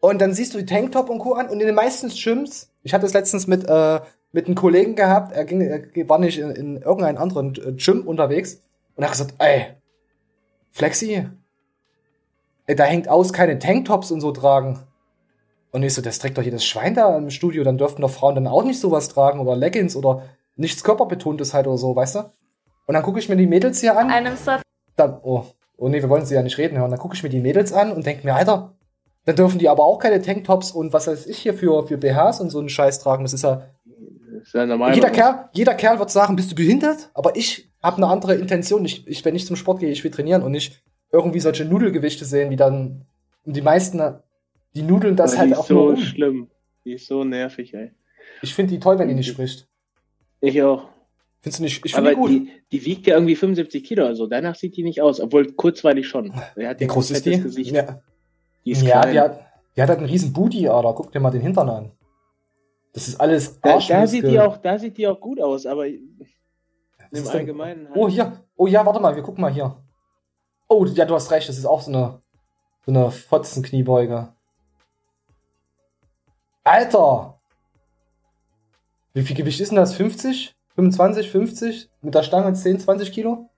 Und 0.00 0.20
dann 0.20 0.34
siehst 0.34 0.54
du 0.54 0.58
die 0.58 0.66
Tanktop 0.66 1.10
und 1.10 1.18
Co. 1.18 1.34
an 1.34 1.48
und 1.48 1.60
in 1.60 1.66
den 1.66 1.74
meisten 1.74 2.08
Gyms, 2.08 2.70
ich 2.82 2.94
hatte 2.94 3.06
es 3.06 3.14
letztens 3.14 3.46
mit, 3.46 3.68
äh, 3.68 4.00
mit 4.32 4.46
einem 4.46 4.54
Kollegen 4.54 4.94
gehabt, 4.94 5.32
er, 5.32 5.44
ging, 5.44 5.60
er 5.62 6.08
war 6.08 6.18
nicht 6.18 6.38
in, 6.38 6.50
in 6.50 6.76
irgendeinem 6.76 7.18
anderen 7.18 7.54
äh, 7.54 7.72
Gym 7.72 8.06
unterwegs 8.06 8.62
und 8.94 9.02
er 9.02 9.08
hat 9.08 9.12
gesagt, 9.12 9.34
ey, 9.38 9.66
Flexi, 10.70 11.26
ey, 12.66 12.76
da 12.76 12.84
hängt 12.84 13.08
aus, 13.08 13.32
keine 13.32 13.58
Tanktops 13.58 14.10
und 14.10 14.20
so 14.20 14.32
tragen. 14.32 14.78
Und 15.72 15.82
ich 15.82 15.94
so, 15.94 16.02
das 16.02 16.18
trägt 16.18 16.38
doch 16.38 16.42
jedes 16.42 16.64
Schwein 16.64 16.94
da 16.94 17.16
im 17.16 17.30
Studio, 17.30 17.64
dann 17.64 17.78
dürften 17.78 18.02
doch 18.02 18.10
Frauen 18.10 18.34
dann 18.34 18.46
auch 18.46 18.64
nicht 18.64 18.80
sowas 18.80 19.08
tragen 19.08 19.40
oder 19.40 19.56
Leggings 19.56 19.96
oder 19.96 20.22
nichts 20.56 20.84
körperbetontes 20.84 21.52
halt 21.52 21.66
oder 21.66 21.78
so, 21.78 21.96
weißt 21.96 22.14
du? 22.16 22.32
Und 22.86 22.94
dann 22.94 23.02
gucke 23.02 23.18
ich 23.18 23.28
mir 23.28 23.36
die 23.36 23.46
Mädels 23.46 23.80
hier 23.80 23.98
an. 23.98 24.10
Einem 24.10 24.36
Satz. 24.36 24.62
Dann, 24.96 25.18
oh, 25.22 25.44
oh 25.76 25.88
nee, 25.88 26.00
wir 26.00 26.08
wollen 26.08 26.24
sie 26.24 26.34
ja 26.34 26.42
nicht 26.42 26.58
reden 26.58 26.78
hören. 26.78 26.90
Dann 26.90 27.00
gucke 27.00 27.14
ich 27.14 27.22
mir 27.22 27.28
die 27.28 27.40
Mädels 27.40 27.72
an 27.72 27.92
und 27.92 28.06
denke 28.06 28.24
mir, 28.24 28.34
Alter, 28.34 28.76
dann 29.24 29.36
dürfen 29.36 29.58
die 29.58 29.68
aber 29.68 29.84
auch 29.84 29.98
keine 29.98 30.22
Tanktops 30.22 30.70
und 30.70 30.92
was 30.92 31.08
weiß 31.08 31.26
ich 31.26 31.38
hier 31.38 31.54
für, 31.54 31.86
für 31.86 31.98
BHs 31.98 32.40
und 32.40 32.50
so 32.50 32.60
einen 32.60 32.68
Scheiß 32.68 33.00
tragen. 33.00 33.24
Das 33.24 33.32
ist 33.32 33.42
ja. 33.42 33.68
Das 33.84 34.42
ist 34.46 34.54
ja 34.54 34.66
normal. 34.66 34.94
Jeder 34.94 35.10
Kerl, 35.10 35.48
jeder 35.52 35.74
Kerl 35.74 35.98
wird 35.98 36.10
sagen, 36.10 36.36
bist 36.36 36.52
du 36.52 36.54
behindert? 36.54 37.10
Aber 37.14 37.36
ich 37.36 37.72
habe 37.82 37.96
eine 37.96 38.06
andere 38.06 38.34
Intention. 38.36 38.84
Ich, 38.84 39.06
ich, 39.08 39.24
wenn 39.24 39.34
ich 39.34 39.46
zum 39.46 39.56
Sport 39.56 39.80
gehe, 39.80 39.90
ich 39.90 40.04
will 40.04 40.10
trainieren 40.12 40.42
und 40.42 40.52
nicht 40.52 40.82
irgendwie 41.10 41.40
solche 41.40 41.64
Nudelgewichte 41.64 42.24
sehen, 42.24 42.50
wie 42.50 42.56
dann 42.56 43.06
die 43.44 43.62
meisten, 43.62 44.00
die 44.74 44.82
nudeln 44.82 45.16
das 45.16 45.32
Aber 45.32 45.40
halt 45.40 45.50
die 45.50 45.56
auch 45.56 45.66
so 45.66 45.74
nur 45.74 45.88
um. 45.90 45.96
schlimm. 45.96 46.50
Die 46.84 46.92
ist 46.92 47.06
so 47.06 47.24
nervig, 47.24 47.74
ey. 47.74 47.92
Ich 48.42 48.54
finde 48.54 48.74
die 48.74 48.80
toll, 48.80 48.98
wenn 48.98 49.08
die 49.08 49.14
nicht 49.14 49.28
spricht. 49.28 49.66
Ich 50.40 50.62
auch. 50.62 50.88
Findest 51.46 51.60
du 51.60 51.62
nicht? 51.62 51.86
Ich 51.86 51.94
finde 51.94 52.10
die 52.10 52.16
gut. 52.16 52.30
Die, 52.30 52.50
die, 52.72 52.84
wiegt 52.84 53.06
ja 53.06 53.14
irgendwie 53.14 53.36
75 53.36 53.84
Kilo, 53.84 54.04
also 54.04 54.26
danach 54.26 54.56
sieht 54.56 54.76
die 54.76 54.82
nicht 54.82 55.00
aus, 55.00 55.20
obwohl 55.20 55.52
kurzweilig 55.52 56.08
schon. 56.08 56.34
Wie 56.56 56.86
groß 56.88 57.12
ist 57.12 57.24
die? 57.24 57.40
Gesicht. 57.40 57.70
Ja, 57.70 58.02
die, 58.64 58.72
ist 58.72 58.82
ja 58.82 59.06
die, 59.06 59.20
hat, 59.20 59.46
die 59.76 59.80
hat 59.80 59.88
halt 59.88 60.00
einen 60.00 60.08
riesen 60.08 60.32
Booty, 60.32 60.66
Alter. 60.68 60.92
Guck 60.92 61.12
dir 61.12 61.20
mal 61.20 61.30
den 61.30 61.42
Hintern 61.42 61.68
an. 61.68 61.92
Das 62.92 63.06
ist 63.06 63.20
alles 63.20 63.60
da, 63.60 63.78
da 63.78 64.06
sieht 64.08 64.26
die 64.26 64.40
auch, 64.40 64.56
Da 64.56 64.76
sieht 64.76 64.98
die 64.98 65.06
auch 65.06 65.20
gut 65.20 65.40
aus, 65.40 65.66
aber 65.66 65.86
im 65.86 67.28
Allgemeinen. 67.28 67.86
Halt. 67.90 67.96
Oh, 67.96 68.08
hier. 68.08 68.44
Oh 68.56 68.66
ja, 68.66 68.84
warte 68.84 68.98
mal, 68.98 69.14
wir 69.14 69.22
gucken 69.22 69.42
mal 69.42 69.52
hier. 69.52 69.76
Oh, 70.66 70.84
ja, 70.84 71.04
du 71.04 71.14
hast 71.14 71.30
recht, 71.30 71.48
das 71.48 71.58
ist 71.58 71.66
auch 71.66 71.80
so 71.80 71.92
eine, 71.92 72.22
so 72.84 72.90
eine 72.90 73.12
Fotzen-Kniebeuge. 73.12 74.34
Alter! 76.64 77.38
Wie 79.14 79.22
viel 79.22 79.36
Gewicht 79.36 79.60
ist 79.60 79.68
denn 79.68 79.76
das? 79.76 79.94
50? 79.94 80.55
25, 80.76 81.30
50? 81.30 81.90
Mit 82.02 82.14
der 82.14 82.22
Stange 82.22 82.52
10, 82.52 82.80
20 82.80 83.12
Kilo? 83.12 83.48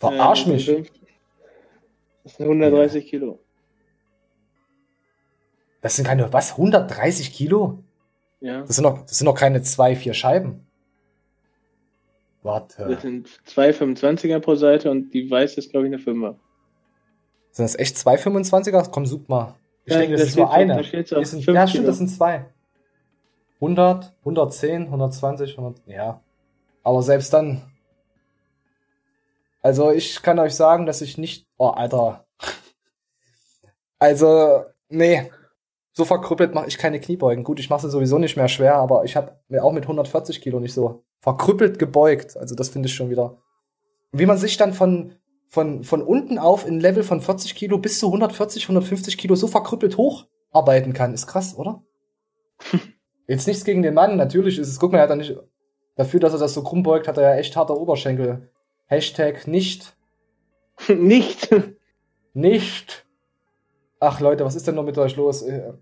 Verarsch 0.00 0.46
mich. 0.46 0.66
Das 2.24 2.36
sind 2.36 2.46
130 2.46 3.04
ja. 3.04 3.10
Kilo. 3.10 3.38
Das 5.80 5.96
sind 5.96 6.06
keine, 6.06 6.32
was? 6.32 6.52
130 6.52 7.32
Kilo? 7.32 7.84
Ja. 8.40 8.62
Das 8.62 8.76
sind 8.76 8.82
noch, 8.82 9.02
das 9.02 9.18
sind 9.18 9.26
noch 9.26 9.34
keine 9.34 9.62
zwei, 9.62 9.94
vier 9.94 10.14
Scheiben. 10.14 10.66
Warte. 12.42 12.86
Das 12.88 13.02
sind 13.02 13.28
zwei 13.44 13.70
25er 13.70 14.40
pro 14.40 14.54
Seite 14.54 14.90
und 14.90 15.10
die 15.10 15.30
weiße 15.30 15.58
ist, 15.58 15.70
glaube 15.70 15.88
ich, 15.88 15.92
eine 15.92 16.02
5er. 16.02 16.36
Sind 17.50 17.64
das 17.64 17.78
echt 17.78 17.98
zwei 17.98 18.16
25er? 18.16 18.90
Komm, 18.90 19.06
such 19.06 19.28
mal. 19.28 19.54
Ich 19.84 19.92
ja, 19.92 20.00
denke, 20.00 20.14
das, 20.14 20.22
das 20.22 20.30
ist 20.30 20.36
nur 20.36 20.52
eine. 20.52 20.76
Da 20.76 21.24
sind, 21.24 21.46
ja, 21.46 21.66
stimmt, 21.66 21.88
das 21.88 21.98
sind 21.98 22.08
zwei. 22.08 22.46
100, 23.56 24.14
110, 24.20 24.84
120, 24.84 25.58
100, 25.58 25.86
ja. 25.86 26.20
Aber 26.82 27.02
selbst 27.02 27.32
dann. 27.32 27.62
Also 29.62 29.90
ich 29.90 30.22
kann 30.22 30.38
euch 30.38 30.54
sagen, 30.54 30.86
dass 30.86 31.00
ich 31.00 31.18
nicht. 31.18 31.46
Oh, 31.58 31.68
Alter. 31.68 32.26
Also, 33.98 34.64
nee. 34.88 35.30
So 35.92 36.04
verkrüppelt 36.04 36.54
mache 36.54 36.68
ich 36.68 36.76
keine 36.76 37.00
Kniebeugen. 37.00 37.42
Gut, 37.42 37.58
ich 37.58 37.70
mache 37.70 37.80
sie 37.80 37.90
sowieso 37.90 38.18
nicht 38.18 38.36
mehr 38.36 38.48
schwer, 38.48 38.76
aber 38.76 39.04
ich 39.04 39.16
habe 39.16 39.40
mir 39.48 39.64
auch 39.64 39.72
mit 39.72 39.84
140 39.84 40.42
Kilo 40.42 40.60
nicht 40.60 40.74
so 40.74 41.04
verkrüppelt 41.20 41.78
gebeugt. 41.78 42.36
Also 42.36 42.54
das 42.54 42.68
finde 42.68 42.88
ich 42.88 42.94
schon 42.94 43.08
wieder. 43.08 43.38
Wie 44.12 44.26
man 44.26 44.36
sich 44.36 44.58
dann 44.58 44.74
von, 44.74 45.14
von, 45.48 45.84
von 45.84 46.02
unten 46.02 46.38
auf 46.38 46.66
in 46.66 46.80
Level 46.80 47.02
von 47.02 47.22
40 47.22 47.54
Kilo 47.54 47.78
bis 47.78 47.98
zu 47.98 48.06
140, 48.06 48.64
150 48.64 49.16
Kilo 49.16 49.34
so 49.34 49.48
verkrüppelt 49.48 49.96
hocharbeiten 49.96 50.92
kann, 50.92 51.14
ist 51.14 51.26
krass, 51.26 51.56
oder? 51.56 51.82
Jetzt 53.26 53.46
nichts 53.46 53.64
gegen 53.64 53.82
den 53.82 53.94
Mann, 53.94 54.16
natürlich 54.16 54.58
ist 54.58 54.68
es, 54.68 54.78
guck 54.78 54.92
mal, 54.92 54.98
er 54.98 55.04
hat 55.04 55.10
er 55.10 55.16
nicht, 55.16 55.36
dafür, 55.96 56.20
dass 56.20 56.32
er 56.32 56.38
das 56.38 56.54
so 56.54 56.62
krumm 56.62 56.82
beugt, 56.82 57.08
hat 57.08 57.18
er 57.18 57.30
ja 57.30 57.36
echt 57.36 57.56
harter 57.56 57.76
Oberschenkel. 57.76 58.50
Hashtag 58.86 59.48
nicht. 59.48 59.96
nicht. 60.88 61.48
nicht. 62.34 63.06
Ach 63.98 64.20
Leute, 64.20 64.44
was 64.44 64.54
ist 64.54 64.66
denn 64.66 64.76
noch 64.76 64.84
mit 64.84 64.98
euch 64.98 65.16
los? 65.16 65.42
Äh, 65.42 65.72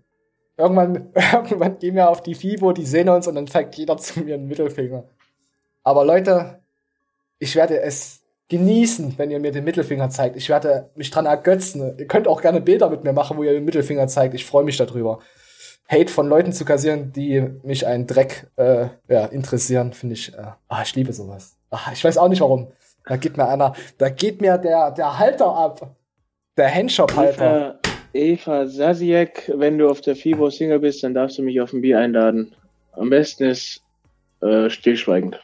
irgendwann, 0.57 1.11
irgendwann 1.33 1.77
gehen 1.77 1.95
wir 1.95 2.09
auf 2.09 2.23
die 2.23 2.33
FIBO, 2.35 2.71
die 2.71 2.85
sehen 2.85 3.09
uns 3.09 3.27
und 3.27 3.35
dann 3.35 3.47
zeigt 3.47 3.75
jeder 3.75 3.97
zu 3.97 4.21
mir 4.21 4.35
einen 4.35 4.47
Mittelfinger. 4.47 5.03
Aber 5.83 6.03
Leute, 6.05 6.61
ich 7.37 7.55
werde 7.55 7.81
es 7.81 8.21
genießen, 8.47 9.17
wenn 9.17 9.31
ihr 9.31 9.39
mir 9.39 9.51
den 9.51 9.63
Mittelfinger 9.63 10.09
zeigt. 10.09 10.35
Ich 10.35 10.49
werde 10.49 10.89
mich 10.95 11.11
dran 11.11 11.25
ergötzen. 11.25 11.97
Ihr 11.97 12.07
könnt 12.07 12.27
auch 12.27 12.41
gerne 12.41 12.61
Bilder 12.61 12.89
mit 12.89 13.03
mir 13.03 13.13
machen, 13.13 13.37
wo 13.37 13.43
ihr 13.43 13.53
den 13.53 13.65
Mittelfinger 13.65 14.07
zeigt. 14.07 14.33
Ich 14.33 14.45
freue 14.45 14.63
mich 14.63 14.77
darüber. 14.77 15.19
Hate 15.87 16.11
von 16.11 16.27
Leuten 16.27 16.51
zu 16.51 16.65
kassieren, 16.65 17.11
die 17.13 17.41
mich 17.63 17.85
einen 17.85 18.07
Dreck 18.07 18.47
äh, 18.55 18.87
ja, 19.07 19.25
interessieren, 19.27 19.93
finde 19.93 20.15
ich, 20.15 20.33
äh, 20.33 20.51
ah, 20.67 20.81
ich 20.83 20.95
liebe 20.95 21.13
sowas. 21.13 21.57
Ach, 21.69 21.91
ich 21.91 22.03
weiß 22.03 22.17
auch 22.17 22.27
nicht 22.27 22.41
warum. 22.41 22.71
Da 23.05 23.17
geht 23.17 23.37
mir 23.37 23.47
einer, 23.47 23.73
da 23.97 24.09
geht 24.09 24.41
mir 24.41 24.57
der, 24.57 24.91
der 24.91 25.19
Halter 25.19 25.55
ab. 25.55 25.95
Der 26.57 26.73
Handshop-Halter. 26.73 27.79
Eva, 28.13 28.61
Eva 28.61 28.67
Sasiek, 28.67 29.51
wenn 29.55 29.77
du 29.77 29.89
auf 29.89 30.01
der 30.01 30.15
FIBO 30.15 30.49
Single 30.49 30.79
bist, 30.79 31.03
dann 31.03 31.13
darfst 31.13 31.37
du 31.37 31.43
mich 31.43 31.61
auf 31.61 31.71
ein 31.73 31.81
Bier 31.81 31.99
einladen. 31.99 32.55
Am 32.93 33.09
besten 33.09 33.43
ist 33.43 33.81
äh, 34.41 34.69
stillschweigend. 34.69 35.39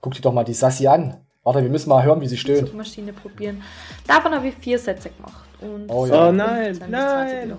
Guck 0.00 0.14
dir 0.14 0.22
doch 0.22 0.32
mal 0.32 0.44
die 0.44 0.54
Sassi 0.54 0.86
an. 0.86 1.18
Warte, 1.44 1.62
wir 1.62 1.70
müssen 1.70 1.90
mal 1.90 2.02
hören, 2.02 2.20
wie 2.20 2.26
sie 2.26 2.36
stöhnt. 2.36 2.74
Maschine 2.74 3.12
probieren. 3.12 3.62
Davon 4.06 4.32
habe 4.32 4.48
ich 4.48 4.54
vier 4.56 4.78
Sätze 4.78 5.10
gemacht. 5.10 5.49
Und 5.60 5.90
oh, 5.90 6.06
ja. 6.06 6.28
oh 6.28 6.32
nein, 6.32 6.78
nein. 6.88 7.52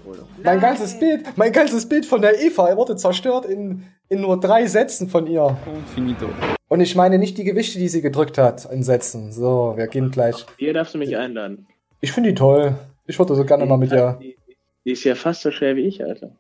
Mein 0.44 0.60
ganzes 0.60 0.98
Bild, 0.98 1.38
mein 1.38 1.52
ganzes 1.52 1.88
Bild 1.88 2.06
von 2.06 2.22
der 2.22 2.42
Eva 2.42 2.76
wurde 2.76 2.96
zerstört 2.96 3.46
in, 3.46 3.84
in 4.10 4.22
nur 4.22 4.40
drei 4.40 4.66
Sätzen 4.66 5.08
von 5.10 5.28
ihr. 5.28 5.44
Und 5.44 5.88
finito. 5.94 6.28
Und 6.68 6.80
ich 6.80 6.96
meine 6.96 7.20
nicht 7.20 7.38
die 7.38 7.44
Gewichte, 7.44 7.78
die 7.78 7.90
sie 7.90 8.02
gedrückt 8.02 8.38
hat 8.38 8.66
in 8.72 8.84
Sätzen. 8.84 9.32
So, 9.32 9.74
wer 9.76 9.88
geht 9.88 10.12
gleich? 10.12 10.46
Hier 10.58 10.74
darfst 10.74 10.94
du 10.94 10.98
mich 10.98 11.16
einladen. 11.16 11.68
Ich 12.00 12.12
finde 12.12 12.30
die 12.30 12.36
toll. 12.36 12.76
Ich 13.06 13.20
würde 13.20 13.36
so 13.36 13.46
gerne 13.46 13.66
mal 13.66 13.78
mit 13.78 13.92
ihr. 13.92 14.18
Die, 14.22 14.38
die, 14.86 14.92
ist 14.92 15.04
ja 15.04 15.16
fast 15.16 15.42
so 15.42 15.52
schwer 15.52 15.76
wie 15.76 15.82
ich, 15.82 16.04
Alter. 16.04 16.32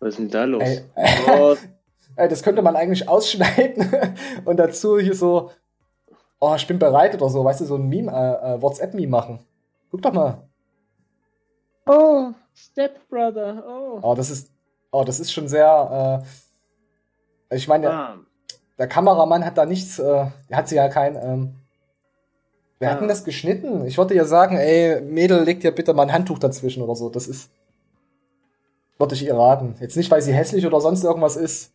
Was 0.00 0.10
ist 0.10 0.18
denn 0.18 0.30
da 0.30 0.44
los? 0.44 0.62
Ey, 0.62 0.80
oh. 1.28 1.56
Ey, 2.16 2.28
das 2.28 2.42
könnte 2.42 2.62
man 2.62 2.74
eigentlich 2.74 3.08
ausschneiden 3.08 3.92
und 4.44 4.56
dazu 4.56 4.98
hier 4.98 5.14
so, 5.14 5.50
oh, 6.40 6.54
ich 6.56 6.66
bin 6.66 6.78
bereit 6.78 7.14
oder 7.14 7.28
so, 7.28 7.44
weißt 7.44 7.60
du, 7.60 7.64
so 7.66 7.76
ein 7.76 7.88
Meme, 7.88 8.10
äh, 8.10 8.54
äh, 8.54 8.62
WhatsApp-Meme 8.62 9.08
machen. 9.08 9.40
Guck 9.90 10.02
doch 10.02 10.12
mal. 10.12 10.48
Oh, 11.86 12.32
Stepbrother, 12.54 13.64
oh. 13.66 13.98
Oh, 14.02 14.14
das 14.14 14.30
ist, 14.30 14.50
oh, 14.90 15.04
das 15.04 15.18
ist 15.18 15.32
schon 15.32 15.48
sehr, 15.48 16.22
äh, 17.50 17.56
ich 17.56 17.66
meine, 17.66 17.90
ah. 17.90 18.18
der 18.78 18.86
Kameramann 18.86 19.44
hat 19.44 19.58
da 19.58 19.66
nichts, 19.66 19.98
äh, 19.98 20.26
er 20.48 20.56
hat 20.56 20.68
sie 20.68 20.76
ja 20.76 20.88
kein, 20.88 21.16
ähm, 21.16 21.54
Wir 22.80 22.88
ja. 22.88 22.94
hatten 22.94 23.08
das 23.08 23.24
geschnitten. 23.24 23.84
Ich 23.86 23.98
wollte 23.98 24.14
ja 24.14 24.24
sagen, 24.24 24.56
ey, 24.56 25.02
Mädel, 25.02 25.44
leg 25.44 25.60
dir 25.60 25.70
bitte 25.70 25.92
mal 25.92 26.04
ein 26.04 26.12
Handtuch 26.12 26.38
dazwischen 26.38 26.82
oder 26.82 26.94
so. 26.94 27.10
Das 27.10 27.28
ist. 27.28 27.50
Würde 28.98 29.14
ich 29.14 29.24
ihr 29.24 29.34
raten. 29.34 29.74
Jetzt 29.80 29.96
nicht, 29.96 30.10
weil 30.10 30.22
sie 30.22 30.32
hässlich 30.32 30.66
oder 30.66 30.80
sonst 30.80 31.04
irgendwas 31.04 31.36
ist. 31.36 31.72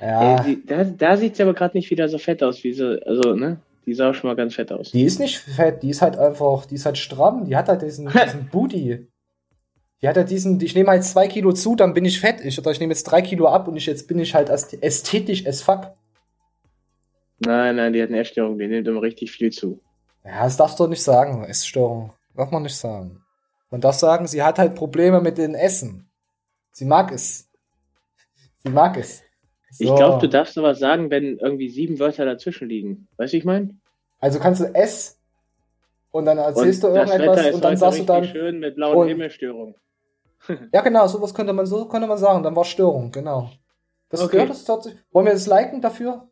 Ja. 0.00 0.36
Ey, 0.36 0.44
die, 0.44 0.66
da, 0.66 0.84
da 0.84 1.16
sieht 1.16 1.36
sie 1.36 1.42
aber 1.42 1.54
gerade 1.54 1.76
nicht 1.76 1.90
wieder 1.90 2.08
so 2.10 2.18
fett 2.18 2.42
aus, 2.42 2.62
wie 2.64 2.74
sie. 2.74 3.00
Also, 3.06 3.34
ne? 3.34 3.58
Die 3.86 3.94
sah 3.94 4.12
schon 4.12 4.28
mal 4.28 4.34
ganz 4.34 4.56
fett 4.56 4.72
aus. 4.72 4.90
Die 4.90 5.04
ist 5.04 5.20
nicht 5.20 5.38
fett, 5.38 5.82
die 5.82 5.90
ist 5.90 6.02
halt 6.02 6.18
einfach, 6.18 6.66
die 6.66 6.74
ist 6.74 6.86
halt 6.86 6.98
stramm, 6.98 7.44
die 7.44 7.56
hat 7.56 7.68
halt 7.68 7.82
diesen, 7.82 8.08
diesen 8.08 8.48
Booty. 8.50 9.06
Die 10.02 10.08
hat 10.08 10.16
halt 10.16 10.28
diesen, 10.28 10.60
ich 10.60 10.74
nehme 10.74 10.90
halt 10.90 11.04
zwei 11.04 11.28
Kilo 11.28 11.52
zu, 11.52 11.76
dann 11.76 11.94
bin 11.94 12.04
ich 12.04 12.20
fett. 12.20 12.44
Ich, 12.44 12.58
oder 12.58 12.72
ich 12.72 12.80
nehme 12.80 12.92
jetzt 12.92 13.04
drei 13.04 13.22
Kilo 13.22 13.46
ab 13.46 13.68
und 13.68 13.76
ich, 13.76 13.86
jetzt 13.86 14.08
bin 14.08 14.18
ich 14.18 14.34
halt 14.34 14.50
ästhetisch 14.50 15.46
as 15.46 15.62
fuck. 15.62 15.92
Nein, 17.38 17.76
nein, 17.76 17.92
die 17.92 18.02
hat 18.02 18.08
eine 18.08 18.18
Essstörung, 18.18 18.58
die 18.58 18.66
nimmt 18.66 18.88
immer 18.88 19.02
richtig 19.02 19.30
viel 19.30 19.52
zu. 19.52 19.80
Ja, 20.24 20.44
das 20.44 20.56
darfst 20.56 20.78
du 20.78 20.84
doch 20.84 20.90
nicht 20.90 21.02
sagen, 21.02 21.44
Essstörung. 21.44 22.12
Darf 22.34 22.50
man 22.50 22.64
nicht 22.64 22.76
sagen. 22.76 23.22
Man 23.70 23.80
darf 23.80 23.96
sagen, 23.96 24.26
sie 24.26 24.42
hat 24.42 24.58
halt 24.58 24.74
Probleme 24.74 25.20
mit 25.20 25.38
dem 25.38 25.54
Essen. 25.54 26.10
Sie 26.72 26.84
mag 26.84 27.12
es. 27.12 27.48
Sie 28.58 28.70
mag 28.70 28.96
es. 28.96 29.22
So. 29.78 29.84
Ich 29.84 29.94
glaube, 29.94 30.20
du 30.20 30.28
darfst 30.28 30.56
aber 30.56 30.74
sagen, 30.74 31.10
wenn 31.10 31.38
irgendwie 31.38 31.68
sieben 31.68 31.98
Wörter 31.98 32.24
dazwischen 32.24 32.68
liegen. 32.68 33.08
Weißt 33.16 33.32
du, 33.32 33.36
ich 33.36 33.44
meine? 33.44 33.76
Also 34.20 34.38
kannst 34.38 34.60
du 34.60 34.74
S 34.74 35.20
und 36.10 36.24
dann 36.24 36.38
erzählst 36.38 36.82
und 36.84 36.94
du 36.94 36.98
irgendetwas 36.98 37.54
und 37.54 37.62
dann 37.62 37.76
sagst 37.76 38.00
du 38.00 38.04
dann. 38.04 38.24
schön 38.24 38.58
mit 38.58 38.76
blauen 38.76 39.08
Himmelstörung. 39.08 39.74
ja, 40.72 40.80
genau, 40.80 41.06
sowas 41.06 41.34
könnte 41.34 41.52
man, 41.52 41.66
so 41.66 41.86
könnte 41.86 42.06
man 42.06 42.18
sagen. 42.18 42.42
Dann 42.42 42.56
war 42.56 42.64
Störung, 42.64 43.10
genau. 43.10 43.50
Das 44.08 44.20
okay. 44.20 44.32
gehört 44.32 44.50
das 44.50 44.64
tatsächlich. 44.64 45.02
Wollen 45.12 45.26
wir 45.26 45.32
das 45.32 45.46
liken 45.46 45.80
dafür? 45.80 46.28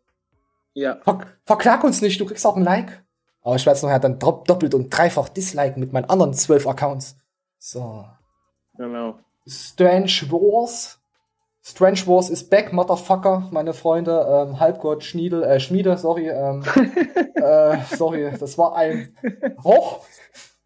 Ja. 0.72 0.96
Ver 1.02 1.26
verklag 1.44 1.84
uns 1.84 2.00
nicht, 2.02 2.20
du 2.20 2.24
kriegst 2.24 2.46
auch 2.46 2.56
ein 2.56 2.64
Like. 2.64 3.04
Aber 3.42 3.56
ich 3.56 3.66
werde 3.66 3.76
es 3.76 3.82
nachher 3.82 4.00
dann 4.00 4.18
doppelt 4.18 4.74
und 4.74 4.88
dreifach 4.88 5.28
disliken 5.28 5.80
mit 5.80 5.92
meinen 5.92 6.08
anderen 6.08 6.32
zwölf 6.32 6.66
Accounts. 6.66 7.18
So. 7.58 8.06
Genau. 8.76 9.18
Strange 9.46 10.30
Wars. 10.30 10.98
Strange 11.66 12.06
Wars 12.06 12.28
is 12.28 12.46
back, 12.46 12.74
Motherfucker, 12.74 13.48
meine 13.50 13.72
Freunde. 13.72 14.26
Ähm, 14.28 14.60
Halbgott, 14.60 15.02
Schniedel, 15.02 15.42
äh, 15.42 15.58
Schmiede, 15.58 15.96
sorry. 15.96 16.28
Ähm, 16.28 16.62
äh, 17.36 17.78
sorry, 17.96 18.30
das 18.38 18.58
war 18.58 18.76
ein. 18.76 19.16
Oh, 19.62 19.96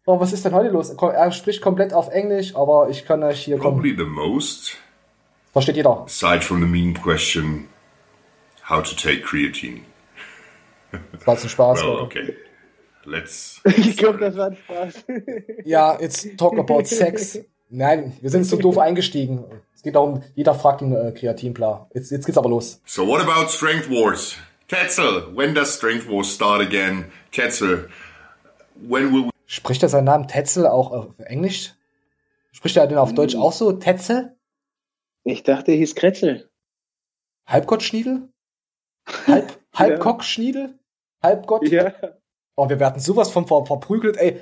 oh, 0.05 0.19
was 0.19 0.33
ist 0.33 0.43
denn 0.43 0.53
heute 0.53 0.71
los? 0.71 0.89
Er 0.89 1.31
spricht 1.31 1.61
komplett 1.61 1.93
auf 1.93 2.09
Englisch, 2.09 2.53
aber 2.53 2.89
ich 2.89 3.05
kann 3.05 3.23
euch 3.23 3.45
hier. 3.45 3.57
Probably 3.57 3.95
the 3.95 4.03
most. 4.03 4.75
Versteht 5.53 5.77
jeder. 5.77 6.03
Aside 6.03 6.41
from 6.41 6.59
the 6.59 6.67
mean 6.67 6.93
question, 6.93 7.69
how 8.69 8.83
to 8.83 8.93
take 8.93 9.21
creatine. 9.21 9.85
Das 11.13 11.25
war 11.25 11.37
ein 11.37 11.49
Spaß. 11.49 11.81
well, 11.81 12.01
okay. 12.01 12.35
Let's. 13.05 13.61
ich 13.63 13.95
glaube, 13.95 14.17
das 14.17 14.35
war 14.35 14.47
ein 14.47 14.57
Spaß. 14.57 15.05
ja, 15.63 15.97
jetzt 15.97 16.37
talk 16.37 16.59
about 16.59 16.83
sex. 16.83 17.39
Nein, 17.69 18.17
wir 18.19 18.29
sind 18.29 18.43
so 18.45 18.57
doof 18.57 18.77
eingestiegen. 18.79 19.45
Es 19.73 19.83
geht 19.83 19.95
darum, 19.95 20.23
jeder 20.35 20.55
fragt 20.55 20.81
den 20.81 20.93
äh, 20.93 21.11
Kreatinplan. 21.11 21.85
Jetzt, 21.93 22.11
jetzt 22.11 22.25
geht's 22.25 22.37
aber 22.37 22.49
los. 22.49 22.81
So 22.85 23.07
what 23.07 23.21
about 23.21 23.49
Strength 23.49 23.89
Wars? 23.89 24.35
Tetzel, 24.67 25.35
when 25.35 25.55
does 25.55 25.75
Strength 25.75 26.09
Wars 26.09 26.33
start 26.33 26.61
again? 26.61 27.05
Tetzel, 27.31 27.89
when 28.75 29.13
will 29.13 29.25
we... 29.25 29.29
Spricht 29.45 29.81
er 29.81 29.89
seinen 29.89 30.05
Namen 30.05 30.27
Tetzel 30.27 30.67
auch 30.67 30.91
auf 30.91 31.19
Englisch? 31.19 31.73
Spricht 32.51 32.77
er 32.77 32.87
den 32.87 32.97
auf 32.97 33.13
Deutsch 33.13 33.35
auch 33.35 33.53
so? 33.53 33.71
Tetzel? 33.71 34.35
Ich 35.23 35.43
dachte, 35.43 35.71
er 35.71 35.77
hieß 35.77 35.95
Kretzel. 35.95 36.49
Halbgottschniedel? 37.47 38.29
Halb, 39.27 39.59
Halbkockschniedel? 39.73 40.77
Halbgott? 41.23 41.67
Ja. 41.69 41.93
Oh, 42.55 42.69
wir 42.69 42.79
werden 42.79 42.99
sowas 42.99 43.31
von 43.31 43.47
ver 43.47 43.65
verprügelt. 43.65 44.17
Ey, 44.17 44.41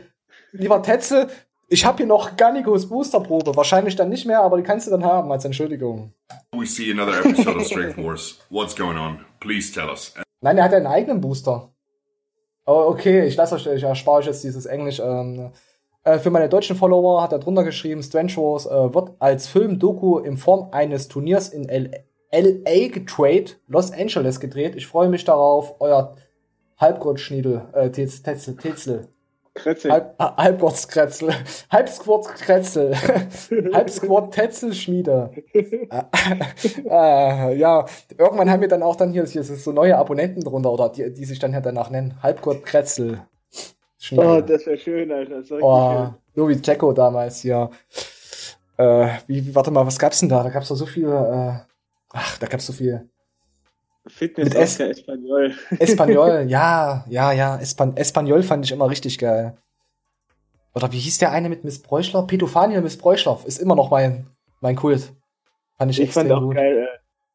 lieber 0.52 0.82
Tetzel, 0.82 1.30
ich 1.68 1.86
habe 1.86 1.98
hier 1.98 2.06
noch 2.06 2.38
Garnigos 2.38 2.88
Boosterprobe. 2.88 3.56
Wahrscheinlich 3.56 3.96
dann 3.96 4.10
nicht 4.10 4.26
mehr, 4.26 4.42
aber 4.42 4.58
die 4.58 4.64
kannst 4.64 4.88
du 4.88 4.92
dann 4.92 5.04
haben 5.04 5.32
als 5.32 5.46
Entschuldigung. 5.46 6.14
We 6.54 6.66
see 6.66 6.92
another 6.92 7.20
episode 7.20 7.58
of 7.58 7.66
Strength 7.66 7.98
Wars. 7.98 8.40
What's 8.50 8.76
going 8.76 8.98
on? 8.98 9.20
Please 9.40 9.74
tell 9.74 9.90
us. 9.90 10.14
Nein, 10.42 10.58
er 10.58 10.66
hat 10.66 10.74
einen 10.74 10.88
eigenen 10.88 11.20
Booster. 11.20 11.74
Oh, 12.66 12.88
okay, 12.90 13.26
ich 13.26 13.36
lasse 13.36 13.56
euch, 13.56 13.66
ich 13.68 13.84
erspare 13.84 14.18
euch 14.18 14.26
jetzt 14.26 14.44
dieses 14.44 14.66
Englisch. 14.66 15.00
Ähm, 15.00 15.52
äh, 16.04 16.20
für 16.20 16.30
meine 16.30 16.50
deutschen 16.50 16.76
Follower 16.76 17.22
hat 17.22 17.32
er 17.32 17.40
drunter 17.40 17.64
geschrieben, 17.64 18.02
Strange 18.02 18.36
Wars 18.38 18.66
äh, 18.66 18.94
wird 18.94 19.12
als 19.20 19.48
Film-Doku 19.48 20.20
in 20.20 20.38
Form 20.38 20.70
eines 20.72 21.08
Turniers 21.08 21.50
in 21.50 21.66
LA 22.32 22.88
getrade, 22.90 23.52
Los 23.68 23.92
Angeles 23.92 24.40
gedreht. 24.40 24.76
Ich 24.76 24.88
freue 24.88 25.10
mich 25.10 25.26
darauf, 25.26 25.76
euer 25.80 26.16
Halbgott-Schniedel, 26.78 27.70
äh, 27.74 27.90
Tetzel, 27.90 28.56
Tetzel. 28.58 29.08
Kretzel. 29.58 29.92
Halb, 29.92 30.16
Halbgottkretzel. 30.20 31.34
Halbsquart-Kretzel. 31.72 32.96
Halbsquart-Tetzelschmiede. 33.74 35.32
äh, 36.90 37.58
ja, 37.58 37.86
irgendwann 38.18 38.50
haben 38.50 38.62
wir 38.62 38.68
dann 38.68 38.84
auch 38.84 38.96
dann 38.96 39.12
hier, 39.12 39.26
hier 39.26 39.44
so 39.44 39.72
neue 39.72 39.98
Abonnenten 39.98 40.44
drunter, 40.44 40.72
oder 40.72 40.90
die, 40.90 41.14
die 41.14 41.26
sich 41.26 41.40
dann 41.40 41.54
ja 41.54 41.62
danach 41.62 41.90
nennen. 41.90 42.16
Halbgott-Kretzel. 42.22 43.22
Oh, 44.16 44.42
das 44.42 44.66
wäre 44.66 44.78
schön, 44.78 45.12
Alter. 45.12 45.42
Das 45.42 45.52
oh, 45.52 45.92
schön. 45.92 46.14
So 46.36 46.50
wie 46.50 46.60
Jacko 46.64 46.94
damals, 46.94 47.44
ja. 47.44 47.70
Äh, 48.78 49.08
wie, 49.26 49.56
warte 49.56 49.72
mal, 49.72 49.86
was 49.86 49.98
gab's 49.98 50.20
denn 50.20 50.30
da? 50.30 50.44
Da 50.44 50.50
gab's 50.50 50.68
doch 50.68 50.76
so 50.76 50.86
viel, 50.86 51.10
äh, 51.10 51.54
ach, 52.14 52.38
da 52.38 52.48
gab's 52.48 52.68
so 52.68 52.74
viel. 52.74 53.10
Fitness 54.10 54.50
mit 54.50 54.56
es 54.58 54.80
Espanol. 54.80 55.54
Espanol, 55.80 56.46
ja, 56.48 57.06
ja, 57.10 57.32
ja. 57.32 57.58
Espan 57.58 57.96
Espanol 57.96 58.44
fand 58.44 58.66
ich 58.66 58.72
immer 58.72 58.90
richtig 58.90 59.18
geil. 59.18 59.58
Oder 60.74 60.92
wie 60.92 61.00
hieß 61.00 61.18
der 61.18 61.32
eine 61.32 61.50
mit 61.50 61.64
Miss 61.64 61.82
Bräuschler? 61.82 62.28
Pedophania 62.28 62.82
Miss 62.82 62.98
Bräuschler 62.98 63.40
ist 63.46 63.60
immer 63.60 63.76
noch 63.76 63.90
mein, 63.90 64.28
mein 64.62 64.76
Kult. 64.76 65.14
Fand 65.78 65.92
ich, 65.92 66.00
ich 66.00 66.12
fand 66.12 66.32
auch 66.32 66.42
gut. 66.42 66.56
geil, 66.56 66.78
äh, 66.78 66.88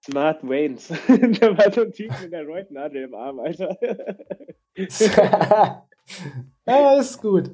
Smart 0.04 0.42
Waynes. 0.42 0.88
da 1.08 1.56
war 1.56 1.72
so 1.72 1.82
ein 1.82 1.92
Typ 1.92 2.12
mit 2.20 2.32
der 2.32 2.44
Reutnadel 2.44 3.04
im 3.04 3.14
Arm, 3.14 3.40
Alter. 3.40 3.76
ja, 6.66 6.98
ist 6.98 7.20
gut. 7.20 7.50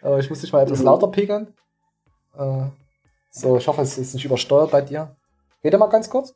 Aber 0.00 0.18
ich 0.18 0.30
muss 0.30 0.40
dich 0.40 0.52
mal 0.52 0.62
etwas 0.62 0.82
lauter 0.82 1.08
pegeln. 1.08 1.54
Äh, 2.36 2.66
so, 3.30 3.56
ich 3.58 3.66
hoffe, 3.66 3.82
es 3.82 3.98
ist 3.98 4.14
nicht 4.14 4.24
übersteuert 4.24 4.70
bei 4.70 4.80
dir. 4.80 5.14
Geht 5.62 5.78
mal 5.78 5.88
ganz 5.88 6.08
kurz? 6.08 6.34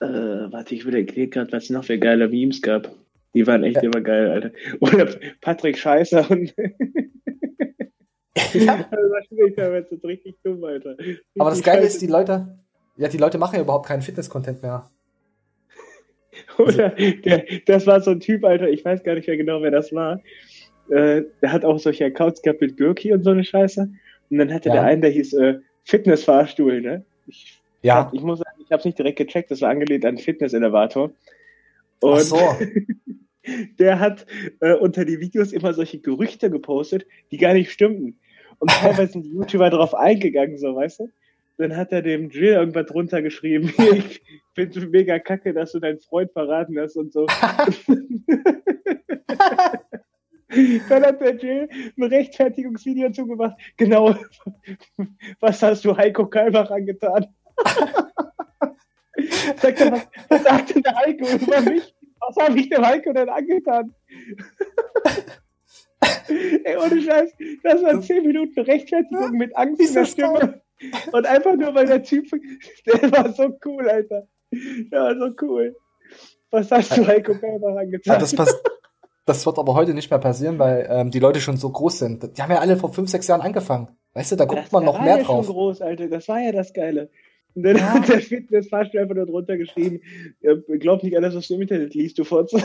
Äh, 0.00 0.52
warte, 0.52 0.74
ich 0.74 0.82
überlege 0.82 1.28
gerade, 1.28 1.52
was 1.52 1.64
es 1.64 1.70
noch 1.70 1.84
für 1.84 1.98
geile 1.98 2.28
Memes 2.28 2.60
gab. 2.62 2.90
Die 3.34 3.46
waren 3.46 3.64
echt 3.64 3.76
ja. 3.76 3.82
immer 3.82 4.00
geil, 4.00 4.30
Alter. 4.30 4.50
Oder 4.80 5.08
Patrick 5.40 5.78
Scheißer 5.78 6.30
und. 6.30 6.54
ja. 8.54 8.88
das 8.90 9.92
ist 9.92 10.04
richtig 10.04 10.36
dumm, 10.42 10.64
Alter. 10.64 10.96
Aber 11.38 11.50
das 11.50 11.62
Geile 11.62 11.86
ist, 11.86 12.00
die 12.00 12.06
Leute, 12.06 12.58
ja, 12.96 13.08
die 13.08 13.18
Leute 13.18 13.38
machen 13.38 13.56
ja 13.56 13.62
überhaupt 13.62 13.86
keinen 13.86 14.02
Fitness-Content 14.02 14.62
mehr. 14.62 14.90
Oder 16.58 16.90
der, 16.90 17.44
das 17.66 17.86
war 17.86 18.00
so 18.00 18.10
ein 18.10 18.20
Typ, 18.20 18.44
Alter, 18.44 18.68
ich 18.68 18.84
weiß 18.84 19.02
gar 19.02 19.14
nicht 19.14 19.26
mehr 19.26 19.36
genau, 19.36 19.62
wer 19.62 19.70
das 19.70 19.92
war. 19.92 20.20
Äh, 20.88 21.24
der 21.42 21.52
hat 21.52 21.64
auch 21.64 21.78
solche 21.78 22.04
Accounts 22.04 22.42
gehabt 22.42 22.60
mit 22.60 22.76
Gürki 22.76 23.12
und 23.12 23.22
so 23.22 23.30
eine 23.30 23.44
Scheiße. 23.44 23.90
Und 24.30 24.38
dann 24.38 24.52
hatte 24.52 24.68
ja. 24.68 24.76
der 24.76 24.84
einen, 24.84 25.02
der 25.02 25.10
hieß 25.10 25.34
äh, 25.34 25.58
Fitnessfahrstuhl, 25.84 26.80
ne? 26.80 27.04
Ich, 27.26 27.60
ja. 27.82 28.10
Ich 28.12 28.22
muss 28.22 28.38
sagen, 28.38 28.55
ich 28.66 28.72
habe 28.72 28.80
es 28.80 28.84
nicht 28.84 28.98
direkt 28.98 29.18
gecheckt, 29.18 29.50
das 29.50 29.62
war 29.62 29.70
angelehnt 29.70 30.04
an 30.04 30.18
Fitness-Elevator. 30.18 31.12
Und 32.00 32.12
Ach 32.12 32.20
so. 32.20 32.36
der 33.78 34.00
hat 34.00 34.26
äh, 34.60 34.74
unter 34.74 35.04
die 35.04 35.20
Videos 35.20 35.52
immer 35.52 35.72
solche 35.72 36.00
Gerüchte 36.00 36.50
gepostet, 36.50 37.06
die 37.30 37.38
gar 37.38 37.54
nicht 37.54 37.70
stimmten. 37.70 38.18
Und 38.58 38.70
teilweise 38.70 39.12
sind 39.12 39.24
die 39.24 39.34
YouTuber 39.34 39.70
darauf 39.70 39.94
eingegangen, 39.94 40.58
so, 40.58 40.74
weißt 40.74 41.00
du? 41.00 41.08
Dann 41.58 41.76
hat 41.76 41.92
er 41.92 42.02
dem 42.02 42.28
Jill 42.30 42.54
irgendwas 42.54 42.86
drunter 42.86 43.22
geschrieben. 43.22 43.72
ich 43.78 44.20
finde 44.54 44.86
mega 44.88 45.18
kacke, 45.20 45.54
dass 45.54 45.72
du 45.72 45.78
deinen 45.78 46.00
Freund 46.00 46.32
verraten 46.32 46.78
hast 46.78 46.96
und 46.96 47.12
so. 47.12 47.26
Dann 50.88 51.02
hat 51.04 51.20
der 51.20 51.36
Jill 51.36 51.68
ein 51.98 52.02
Rechtfertigungsvideo 52.02 53.10
zugemacht. 53.10 53.56
Genau, 53.76 54.16
was 55.40 55.62
hast 55.62 55.84
du 55.84 55.96
Heiko 55.96 56.26
Kalbach 56.26 56.70
angetan? 56.70 57.26
Sagt 59.60 59.80
er, 59.80 59.92
was, 59.92 60.08
was 60.28 60.42
sagt 60.42 60.74
denn 60.74 60.82
der 60.82 60.96
Heiko 60.96 61.26
über 61.26 61.60
mich? 61.60 61.94
Was 62.20 62.36
habe 62.36 62.58
ich 62.58 62.68
dem 62.68 62.84
Heiko 62.84 63.12
denn 63.12 63.28
angetan? 63.28 63.94
Ey, 66.64 66.76
ohne 66.76 67.00
Scheiß, 67.00 67.32
das 67.62 67.82
waren 67.82 68.02
10 68.02 68.26
Minuten 68.26 68.60
Rechtfertigung 68.60 69.32
mit 69.32 69.56
Angst 69.56 69.80
in 69.80 69.94
der 69.94 70.04
Stimme. 70.04 70.60
Und 71.12 71.26
einfach 71.26 71.54
nur, 71.54 71.74
weil 71.74 71.86
der 71.86 72.02
Typ, 72.02 72.26
der 72.86 73.12
war 73.12 73.32
so 73.32 73.56
cool, 73.64 73.88
Alter. 73.88 74.26
Der 74.52 75.00
war 75.00 75.16
so 75.16 75.30
cool. 75.42 75.74
Was 76.50 76.70
hast 76.70 76.96
du 76.96 77.06
Heiko 77.06 77.34
Kalbach 77.34 77.76
angetan? 77.76 78.14
Ja, 78.14 78.18
das 78.18 78.34
passt. 78.34 78.56
Das 79.24 79.44
wird 79.44 79.58
aber 79.58 79.74
heute 79.74 79.92
nicht 79.92 80.08
mehr 80.08 80.20
passieren, 80.20 80.58
weil 80.58 80.86
ähm, 80.88 81.10
die 81.10 81.18
Leute 81.18 81.40
schon 81.40 81.56
so 81.56 81.70
groß 81.70 81.98
sind. 81.98 82.36
Die 82.36 82.42
haben 82.42 82.52
ja 82.52 82.58
alle 82.58 82.76
vor 82.76 82.92
fünf, 82.92 83.10
sechs 83.10 83.26
Jahren 83.26 83.40
angefangen. 83.40 83.88
Weißt 84.14 84.32
du, 84.32 84.36
da 84.36 84.44
guckt 84.44 84.62
das 84.62 84.72
man 84.72 84.84
noch 84.84 85.00
mehr 85.00 85.18
ja 85.18 85.24
drauf. 85.24 85.46
Schon 85.46 85.54
groß, 85.54 85.82
Alter. 85.82 86.08
Das 86.08 86.28
war 86.28 86.40
ja 86.40 86.52
das 86.52 86.72
Geile. 86.72 87.10
Und 87.56 87.62
dann 87.62 87.76
ja. 87.76 87.94
hat 87.94 88.08
der 88.08 88.20
Fitnessfahrstuhl 88.20 89.00
einfach 89.00 89.14
nur 89.14 89.24
drunter 89.24 89.56
geschrieben, 89.56 90.02
glaub 90.78 91.02
nicht 91.02 91.16
alles, 91.16 91.34
was 91.34 91.48
du 91.48 91.54
im 91.54 91.62
Internet 91.62 91.94
liest, 91.94 92.18
du 92.18 92.24
Fotz. 92.24 92.52
oh 92.54 92.60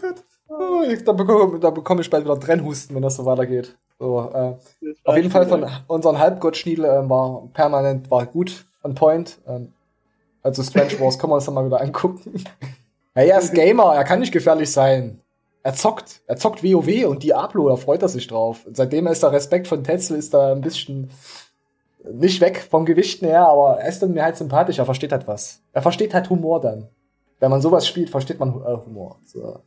Gott. 0.00 0.24
Oh, 0.48 0.82
da 1.04 1.12
bekomme, 1.12 1.60
da 1.60 1.70
bekomme 1.70 2.00
ich 2.00 2.10
bald 2.10 2.24
wieder 2.24 2.40
Trennhusten, 2.40 2.96
wenn 2.96 3.02
das 3.02 3.14
so 3.16 3.24
weitergeht. 3.24 3.76
So, 4.00 4.30
äh, 4.34 4.54
auf 5.04 5.16
jeden 5.16 5.30
Fall 5.30 5.46
von 5.46 5.62
ja. 5.62 5.84
unseren 5.86 6.18
Halbgott-Schniedel 6.18 6.84
äh, 6.84 7.08
war 7.08 7.48
permanent 7.52 8.10
war 8.10 8.26
gut 8.26 8.66
on 8.82 8.96
point. 8.96 9.38
Ähm, 9.46 9.72
also 10.42 10.62
Strange 10.62 10.98
Wars 11.00 11.18
kann 11.18 11.30
man 11.30 11.36
uns 11.36 11.46
dann 11.46 11.54
mal 11.54 11.66
wieder 11.66 11.80
angucken. 11.80 12.44
Naja, 13.14 13.36
er 13.36 13.40
ist 13.40 13.54
Gamer, 13.54 13.94
er 13.94 14.04
kann 14.04 14.20
nicht 14.20 14.30
gefährlich 14.32 14.70
sein. 14.70 15.22
Er 15.66 15.74
zockt, 15.74 16.22
er 16.28 16.36
zockt 16.36 16.62
WoW 16.62 17.06
und 17.06 17.24
Diablo, 17.24 17.68
da 17.68 17.74
freut 17.74 18.00
er 18.00 18.08
sich 18.08 18.28
drauf. 18.28 18.64
Und 18.66 18.76
seitdem 18.76 19.08
ist 19.08 19.24
der 19.24 19.32
Respekt 19.32 19.66
von 19.66 19.82
Tetzel 19.82 20.16
ist 20.16 20.32
da 20.32 20.52
ein 20.52 20.60
bisschen 20.60 21.10
nicht 22.08 22.40
weg 22.40 22.64
vom 22.70 22.86
Gewichten 22.86 23.26
her, 23.26 23.48
aber 23.48 23.80
er 23.80 23.88
ist 23.88 24.00
dann 24.00 24.12
mir 24.12 24.22
halt 24.22 24.36
sympathisch, 24.36 24.78
er 24.78 24.84
versteht 24.84 25.10
halt 25.10 25.26
was. 25.26 25.64
Er 25.72 25.82
versteht 25.82 26.14
halt 26.14 26.30
Humor 26.30 26.60
dann. 26.60 26.86
Wenn 27.40 27.50
man 27.50 27.60
sowas 27.60 27.84
spielt, 27.84 28.10
versteht 28.10 28.38
man 28.38 28.50
äh, 28.50 28.76
Humor. 28.86 29.18
So. 29.24 29.58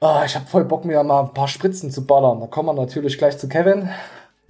Oh, 0.00 0.20
ich 0.26 0.34
habe 0.34 0.46
voll 0.46 0.64
Bock, 0.64 0.84
mir 0.84 1.00
mal 1.04 1.20
ein 1.20 1.32
paar 1.32 1.46
Spritzen 1.46 1.92
zu 1.92 2.04
ballern. 2.04 2.40
Da 2.40 2.48
kommen 2.48 2.70
wir 2.70 2.74
natürlich 2.74 3.16
gleich 3.16 3.38
zu 3.38 3.48
Kevin. 3.48 3.88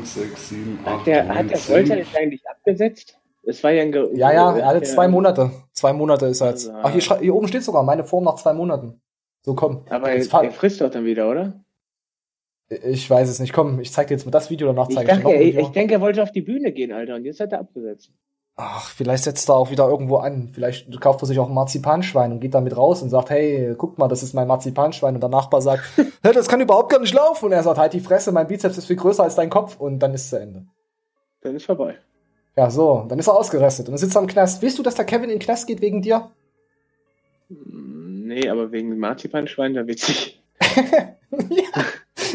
6, 0.03 0.49
7, 0.49 0.79
8, 0.83 0.99
hat 0.99 1.07
der, 1.07 1.25
9, 1.25 1.37
hat 1.37 1.51
der 1.51 1.69
Volta 1.69 1.95
jetzt 1.95 2.17
eigentlich 2.17 2.49
abgesetzt? 2.49 3.19
Es 3.43 3.63
war 3.63 3.73
ja 3.73 3.83
ein 3.83 3.93
Ge 3.93 4.17
Ja, 4.17 4.33
ja, 4.33 4.49
alle 4.49 4.81
zwei 4.81 5.09
Monate. 5.09 5.51
Zwei 5.75 5.93
Monate 5.93 6.25
ist 6.25 6.41
er 6.41 6.49
jetzt. 6.49 6.71
Also, 6.71 6.81
Ach, 6.83 6.91
hier, 6.91 7.19
hier, 7.21 7.35
oben 7.35 7.49
steht 7.49 7.65
sogar 7.65 7.83
meine 7.83 8.05
Form 8.05 8.25
nach 8.25 8.37
zwei 8.37 8.55
Monaten. 8.55 9.03
So, 9.45 9.55
komm. 9.55 9.83
Aber 9.91 10.11
er, 10.11 10.17
er 10.17 10.51
frisst 10.51 10.81
doch 10.81 10.91
dann 10.91 11.05
wieder, 11.05 11.31
oder? 11.31 11.65
Ich 12.69 13.09
weiß 13.09 13.29
es 13.29 13.41
nicht. 13.41 13.53
Komm, 13.53 13.79
ich 13.81 13.93
zeig 13.93 14.09
dir 14.09 14.15
jetzt 14.15 14.25
mal 14.25 14.31
das 14.31 14.51
Video, 14.51 14.67
danach 14.67 14.89
zeige 14.89 15.13
ich, 15.13 15.19
ich, 15.19 15.57
ich, 15.57 15.59
ich 15.59 15.69
denke, 15.69 15.95
er 15.95 16.01
wollte 16.01 16.23
auf 16.23 16.33
die 16.33 16.41
Bühne 16.41 16.73
gehen, 16.73 16.93
Alter, 16.93 17.17
und 17.17 17.25
jetzt 17.25 17.41
hat 17.41 17.53
er 17.53 17.61
abgesetzt. 17.61 18.11
Ach, 18.57 18.89
vielleicht 18.89 19.25
setzt 19.25 19.49
er 19.51 19.57
auch 19.57 19.71
wieder 19.71 19.89
irgendwo 19.89 20.19
an. 20.19 20.51
Vielleicht 20.55 21.01
kauft 21.01 21.21
er 21.23 21.27
sich 21.27 21.41
auch 21.41 21.49
ein 21.49 21.55
Marzipanschwein 21.55 22.33
und 22.33 22.41
geht 22.41 22.55
damit 22.55 22.77
raus 22.77 23.03
und 23.03 23.11
sagt, 23.11 23.31
hey, 23.31 23.75
guck 23.77 23.99
mal, 23.99 24.07
das 24.07 24.23
ist 24.23 24.33
mein 24.33 24.47
Marzipanschwein. 24.47 25.17
Und 25.17 25.21
der 25.21 25.29
Nachbar 25.29 25.61
sagt, 25.61 25.85
das 26.23 26.49
kann 26.49 26.61
überhaupt 26.61 26.91
gar 26.91 27.01
nicht 27.01 27.13
laufen. 27.13 27.47
Und 27.47 27.53
er 27.53 27.65
sagt, 27.65 27.79
halt 27.79 27.93
die 27.93 28.01
Fresse, 28.01 28.31
mein 28.31 28.47
Bizeps 28.47 28.79
ist 28.79 28.87
viel 28.87 28.97
größer 28.97 29.25
als 29.25 29.35
dein 29.35 29.51
Kopf. 29.51 29.81
Und 29.81 29.99
dann 29.99 30.15
ist 30.15 30.23
es 30.23 30.31
zu 30.31 30.39
Ende. 30.39 30.67
Dann 31.41 31.57
ist 31.57 31.67
vorbei. 31.67 31.97
Ja, 32.57 32.71
so, 32.71 33.05
dann 33.09 33.19
ist 33.19 33.27
er 33.27 33.35
ausgerastet 33.35 33.89
und 33.89 33.93
dann 33.93 33.99
sitzt 33.99 34.15
er 34.15 34.23
im 34.23 34.29
Knast. 34.29 34.63
Willst 34.63 34.79
du, 34.79 34.85
dass 34.85 34.95
der 34.95 35.05
Kevin 35.05 35.25
in 35.25 35.31
den 35.31 35.39
Knast 35.41 35.67
geht 35.67 35.81
wegen 35.81 36.01
dir? 36.01 36.31
Nee, 38.35 38.49
aber 38.49 38.73
wegen 38.73 38.99
Marzipanschwein, 38.99 39.75
da 39.75 39.87
witzig. 39.87 40.43
ja. 40.81 41.85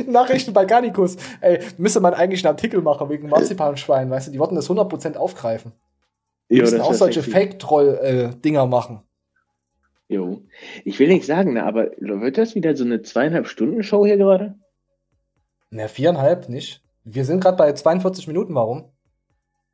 Nachrichten 0.07 0.53
bei 0.53 0.63
Garnicus. 0.63 1.17
Ey, 1.41 1.59
müsste 1.77 1.99
man 1.99 2.13
eigentlich 2.13 2.45
einen 2.45 2.55
Artikel 2.55 2.81
machen 2.81 3.09
wegen 3.09 3.27
Marzipanschwein, 3.27 4.09
weißt 4.09 4.27
du, 4.27 4.31
die 4.31 4.39
wollten 4.39 4.55
das 4.55 4.69
100% 4.69 5.17
aufgreifen. 5.17 5.73
Die 6.49 6.55
ja, 6.55 6.61
müssen 6.63 6.79
auch 6.79 6.93
solche 6.93 7.21
Fake-Troll-Dinger 7.21 8.65
machen. 8.65 9.01
Jo. 10.07 10.41
Ich 10.85 10.99
will 10.99 11.09
nicht 11.09 11.25
sagen, 11.25 11.53
ne, 11.53 11.65
aber 11.65 11.91
wird 11.99 12.37
das 12.37 12.55
wieder 12.55 12.75
so 12.77 12.85
eine 12.85 13.01
zweieinhalb 13.01 13.47
Stunden 13.47 13.83
Show 13.83 14.05
hier 14.05 14.17
gerade? 14.17 14.55
Ne, 15.69 15.89
viereinhalb 15.89 16.47
nicht. 16.47 16.81
Wir 17.03 17.25
sind 17.25 17.41
gerade 17.41 17.57
bei 17.57 17.73
42 17.73 18.27
Minuten, 18.27 18.55
warum? 18.55 18.85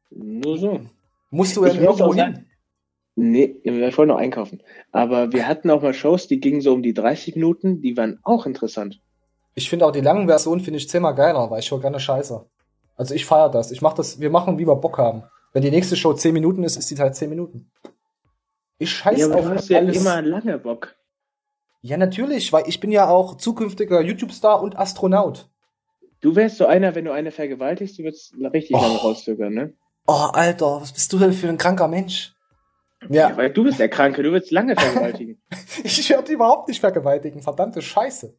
Nur 0.10 0.58
so. 0.58 0.82
Musst 1.30 1.56
du 1.56 1.66
ja 1.66 1.74
irgendwo 1.74 2.14
hin? 2.16 2.48
Nee, 3.16 3.56
ich 3.64 3.98
wollte 3.98 4.08
noch 4.08 4.18
einkaufen. 4.18 4.62
Aber 4.92 5.32
wir 5.32 5.48
hatten 5.48 5.70
auch 5.70 5.82
mal 5.82 5.94
Shows, 5.94 6.28
die 6.28 6.42
gingen 6.42 6.62
so 6.62 6.74
um 6.74 6.84
die 6.84 6.94
30 6.94 7.36
Minuten, 7.36 7.82
die 7.82 7.96
waren 7.96 8.20
auch 8.24 8.46
interessant. 8.46 9.00
Ich 9.54 9.70
finde 9.70 9.86
auch 9.86 9.92
die 9.92 10.02
langen 10.02 10.28
Versionen 10.28 10.60
finde 10.60 10.80
ich 10.80 10.90
zehnmal 10.90 11.16
geiler, 11.16 11.50
weil 11.50 11.60
ich 11.60 11.72
höre 11.72 11.80
gerne 11.80 12.00
Scheiße. 12.00 12.46
Also 12.98 13.16
ich 13.16 13.26
feiere 13.26 13.50
das. 13.50 13.72
Ich 13.72 13.82
mach 13.82 13.94
das, 13.94 14.20
wir 14.20 14.30
machen, 14.30 14.60
wie 14.60 14.68
wir 14.68 14.76
Bock 14.76 14.98
haben. 14.98 15.24
Wenn 15.54 15.62
die 15.62 15.72
nächste 15.72 15.96
Show 15.96 16.14
10 16.14 16.34
Minuten 16.34 16.64
ist, 16.64 16.76
ist 16.76 16.92
die 16.92 16.98
halt 16.98 17.16
10 17.16 17.30
Minuten. 17.30 17.72
Ich 18.78 18.92
scheiße 18.92 19.22
ja, 19.22 19.28
aber 19.28 19.38
auf 19.38 19.46
du 19.46 19.56
hast 19.56 19.70
ja 19.70 19.80
immer 19.80 20.22
lange 20.22 20.58
Bock. 20.60 20.96
Ja, 21.82 21.96
natürlich, 21.96 22.52
weil 22.52 22.66
ich 22.68 22.82
bin 22.82 22.92
ja 22.92 23.08
auch 23.08 23.38
zukünftiger 23.38 24.02
YouTube-Star 24.02 24.62
und 24.62 24.78
Astronaut. 24.78 25.48
Du 26.20 26.36
wärst 26.36 26.58
so 26.58 26.66
einer, 26.66 26.96
wenn 26.96 27.06
du 27.06 27.14
eine 27.14 27.32
vergewaltigst, 27.32 28.00
du 28.00 28.04
würdest 28.04 28.34
richtig 28.52 28.76
oh. 28.76 28.82
lange 28.82 28.98
rauszögern, 28.98 29.54
ne? 29.54 29.74
Oh, 30.08 30.30
Alter, 30.34 30.82
was 30.82 30.92
bist 30.92 31.14
du 31.14 31.20
denn 31.20 31.32
für 31.32 31.48
ein 31.48 31.58
kranker 31.58 31.88
Mensch? 31.88 32.35
Ja. 33.10 33.30
ja 33.30 33.38
weil 33.38 33.52
du 33.52 33.64
bist 33.64 33.80
der 33.80 33.90
Kranke, 33.90 34.24
du 34.24 34.32
würdest 34.32 34.52
lange 34.52 34.76
vergewaltigen. 34.76 35.42
ich 35.84 36.10
werde 36.10 36.32
überhaupt 36.32 36.68
nicht 36.68 36.80
vergewaltigen, 36.80 37.42
verdammte 37.42 37.82
Scheiße. 37.82 38.36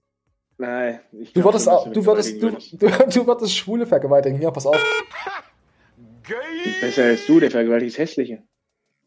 Nein, 0.58 1.00
ich 1.12 1.32
du 1.34 1.44
würdest, 1.44 1.68
auch, 1.68 1.92
du 1.92 2.04
würdest, 2.06 2.42
du, 2.42 2.50
du, 2.50 2.58
du 2.78 3.26
würdest 3.26 3.56
Schwule 3.56 3.86
vergewaltigen. 3.86 4.38
Hier, 4.38 4.50
pass 4.50 4.66
auf. 4.66 4.82
Besser 6.80 7.04
als 7.04 7.26
du, 7.26 7.40
der 7.40 7.50
vergewaltigt 7.50 7.98
hässliche. 7.98 8.42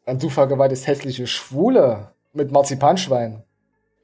Und 0.05 0.23
du 0.23 0.29
vergewaltigst 0.29 0.87
hässliche 0.87 1.27
Schwule 1.27 2.13
mit 2.33 2.51
Marzipanschwein 2.51 3.43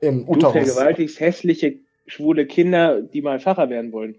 im 0.02 0.28
Uterus. 0.28 0.54
Du 0.54 0.66
vergewaltigst 0.66 1.20
hässliche 1.20 1.80
schwule 2.08 2.46
Kinder, 2.46 3.02
die 3.02 3.22
mal 3.22 3.39
Pfarrer 3.39 3.70
werden 3.70 3.91
wollen. 3.91 4.16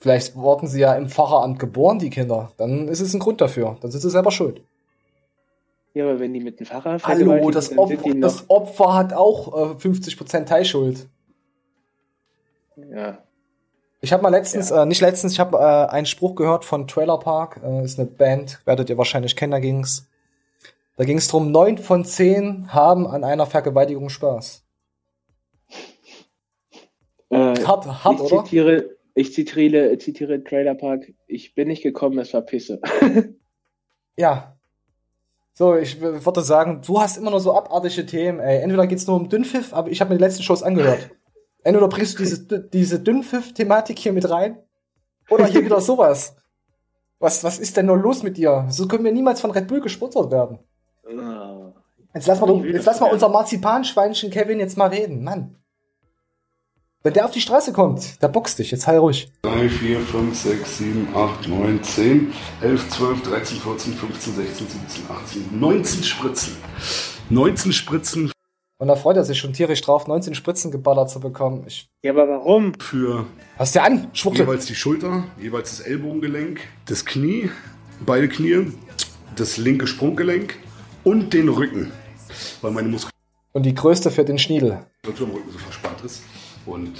Vielleicht 0.00 0.34
wurden 0.34 0.66
sie 0.66 0.80
ja 0.80 0.94
im 0.94 1.08
Pfarreramt 1.08 1.58
geboren, 1.58 1.98
die 1.98 2.10
Kinder. 2.10 2.52
Dann 2.56 2.88
ist 2.88 3.00
es 3.00 3.14
ein 3.14 3.20
Grund 3.20 3.40
dafür. 3.40 3.76
Dann 3.80 3.90
sind 3.90 4.00
sie 4.00 4.10
selber 4.10 4.32
schuld. 4.32 4.62
Ja, 5.94 6.04
aber 6.04 6.20
wenn 6.20 6.32
die 6.32 6.40
mit 6.40 6.58
dem 6.58 6.66
Pfarrer 6.66 6.98
Hallo, 7.02 7.50
das 7.50 7.76
Opfer, 7.76 8.14
das 8.14 8.48
Opfer 8.48 8.94
hat 8.94 9.12
auch 9.12 9.72
äh, 9.72 9.76
50% 9.76 10.46
Teilschuld. 10.46 11.06
Ja. 12.76 13.22
Ich 14.00 14.12
habe 14.12 14.22
mal 14.22 14.30
letztens, 14.30 14.70
ja. 14.70 14.82
äh, 14.82 14.86
nicht 14.86 15.00
letztens, 15.00 15.34
ich 15.34 15.40
habe 15.40 15.58
äh, 15.58 15.92
einen 15.92 16.06
Spruch 16.06 16.34
gehört 16.34 16.64
von 16.64 16.88
Trailer 16.88 17.18
Park, 17.18 17.60
äh, 17.62 17.84
ist 17.84 17.98
eine 17.98 18.08
Band, 18.08 18.60
werdet 18.64 18.90
ihr 18.90 18.98
wahrscheinlich 18.98 19.36
kennen, 19.36 19.52
da 19.52 19.60
ging's. 19.60 20.08
Da 20.96 21.04
ging's 21.04 21.28
drum, 21.28 21.50
neun 21.50 21.78
von 21.78 22.04
zehn 22.04 22.72
haben 22.72 23.06
an 23.06 23.24
einer 23.24 23.46
Vergewaltigung 23.46 24.10
Spaß. 24.10 24.62
Äh, 27.30 27.36
hart, 27.36 27.86
hart, 27.86 28.20
ich 28.20 28.20
oder? 28.20 28.44
Zitiere, 28.44 28.90
ich 29.14 29.32
zitiere, 29.32 29.96
zitiere 29.98 30.44
Trailer 30.44 30.74
Park, 30.74 31.12
ich 31.26 31.54
bin 31.54 31.68
nicht 31.68 31.82
gekommen, 31.82 32.18
es 32.18 32.34
war 32.34 32.42
Pisse. 32.42 32.80
ja. 34.16 34.58
So, 35.54 35.76
ich 35.76 36.00
würde 36.00 36.42
sagen, 36.42 36.80
du 36.86 37.00
hast 37.00 37.18
immer 37.18 37.30
nur 37.30 37.40
so 37.40 37.54
abartige 37.54 38.06
Themen, 38.06 38.40
ey. 38.40 38.62
Entweder 38.62 38.86
geht's 38.86 39.06
nur 39.06 39.16
um 39.16 39.28
Dünnpfiff, 39.28 39.74
aber 39.74 39.90
ich 39.90 40.00
habe 40.00 40.10
mir 40.10 40.18
die 40.18 40.24
letzten 40.24 40.42
Shows 40.42 40.62
angehört. 40.62 41.10
Entweder 41.62 41.88
bringst 41.88 42.18
du 42.18 42.22
diese, 42.22 42.60
diese 42.60 43.00
Dünnpfiff-Thematik 43.00 43.98
hier 43.98 44.12
mit 44.12 44.28
rein 44.28 44.58
oder 45.30 45.46
hier 45.46 45.64
wieder 45.64 45.80
sowas. 45.80 46.36
Was, 47.18 47.44
was 47.44 47.58
ist 47.58 47.76
denn 47.76 47.86
nur 47.86 47.98
los 47.98 48.22
mit 48.22 48.36
dir? 48.36 48.66
So 48.68 48.88
können 48.88 49.04
wir 49.04 49.12
niemals 49.12 49.40
von 49.40 49.52
Red 49.52 49.68
Bull 49.68 49.80
gesponsert 49.80 50.30
werden. 50.32 50.58
Ah. 51.06 51.72
Jetzt 52.14 52.26
lass 52.26 52.40
mal, 52.40 52.66
jetzt 52.66 52.86
lass 52.86 53.00
mal 53.00 53.12
unser 53.12 53.28
Marzipanschweinchen 53.28 54.30
Kevin 54.30 54.58
jetzt 54.58 54.76
mal 54.76 54.88
reden, 54.88 55.22
Mann. 55.22 55.56
Wenn 57.04 57.14
der 57.14 57.24
auf 57.24 57.32
die 57.32 57.40
Straße 57.40 57.72
kommt, 57.72 58.22
der 58.22 58.28
boxt 58.28 58.60
dich, 58.60 58.70
jetzt 58.70 58.86
heil 58.86 58.98
ruhig. 58.98 59.28
3, 59.42 59.68
4, 59.68 60.00
5, 60.00 60.38
6, 60.38 60.78
7, 60.78 61.08
8, 61.12 61.48
9, 61.48 61.82
10, 61.82 62.32
11, 62.60 62.88
12, 62.90 63.22
13, 63.22 63.58
14, 63.58 63.94
15, 63.94 64.34
16, 64.36 64.66
17, 64.68 65.04
18, 65.10 65.58
19 65.58 66.02
Spritzen. 66.04 66.56
19 67.28 67.72
Spritzen 67.72 68.32
und 68.78 68.88
da 68.88 68.96
freut 68.96 69.16
er 69.16 69.24
sich 69.24 69.38
schon 69.38 69.52
tierisch 69.52 69.80
drauf, 69.80 70.08
19 70.08 70.34
Spritzen 70.34 70.72
geballert 70.72 71.08
zu 71.08 71.20
bekommen. 71.20 71.62
Ich 71.68 71.88
ja, 72.02 72.10
aber 72.10 72.28
warum? 72.28 72.74
Für. 72.80 73.26
Hast 73.56 73.76
du 73.76 73.82
an? 73.82 74.08
Schwuchtel. 74.12 74.44
Jeweils 74.44 74.66
die 74.66 74.74
Schulter, 74.74 75.22
jeweils 75.40 75.70
das 75.70 75.86
Ellbogengelenk, 75.86 76.60
das 76.86 77.04
Knie, 77.04 77.50
beide 78.04 78.28
Knie, 78.28 78.72
das 79.36 79.56
linke 79.56 79.86
Sprunggelenk 79.86 80.58
und 81.04 81.32
den 81.32 81.48
Rücken. 81.48 81.92
Weil 82.60 82.72
meine 82.72 82.88
Muskulatur. 82.88 83.16
Und 83.52 83.66
die 83.66 83.74
größte 83.74 84.10
für 84.10 84.24
den 84.24 84.40
Schniedel. 84.40 84.84
Rücken 85.06 85.30
so 85.52 85.58
verspannt 85.58 86.00
ist. 86.04 86.22
Und 86.66 86.94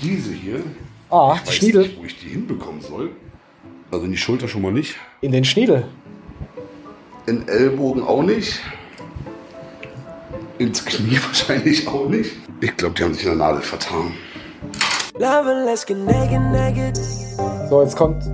diese 0.00 0.32
hier. 0.32 0.62
Ah, 1.10 1.36
ich 1.36 1.48
weiß 1.48 1.54
Schniedel. 1.54 1.82
Nicht, 1.82 1.98
wo 1.98 2.04
ich 2.04 2.18
die 2.18 2.28
hinbekommen 2.28 2.80
soll. 2.80 3.10
Also 3.90 4.04
in 4.04 4.10
die 4.10 4.18
Schulter 4.18 4.48
schon 4.48 4.62
mal 4.62 4.72
nicht. 4.72 4.96
In 5.20 5.32
den 5.32 5.44
Schniedel. 5.44 5.86
In 7.26 7.48
Ellbogen 7.48 8.02
auch 8.02 8.22
nicht. 8.22 8.60
Ins 10.58 10.84
Knie 10.84 11.18
wahrscheinlich 11.26 11.86
auch 11.88 12.08
nicht. 12.08 12.32
Ich 12.60 12.76
glaube, 12.76 12.94
die 12.94 13.04
haben 13.04 13.14
sich 13.14 13.24
in 13.24 13.30
der 13.30 13.38
Nadel 13.38 13.62
vertan. 13.62 14.12
So, 17.68 17.82
jetzt 17.82 17.96
kommt. 17.96 18.24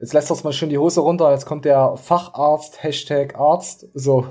Jetzt 0.00 0.12
lässt 0.12 0.30
uns 0.30 0.44
mal 0.44 0.52
schön 0.52 0.68
die 0.68 0.78
Hose 0.78 1.00
runter. 1.00 1.30
Jetzt 1.30 1.46
kommt 1.46 1.64
der 1.64 1.96
Facharzt, 1.96 2.82
Hashtag 2.82 3.34
Arzt. 3.36 3.86
So. 3.94 4.26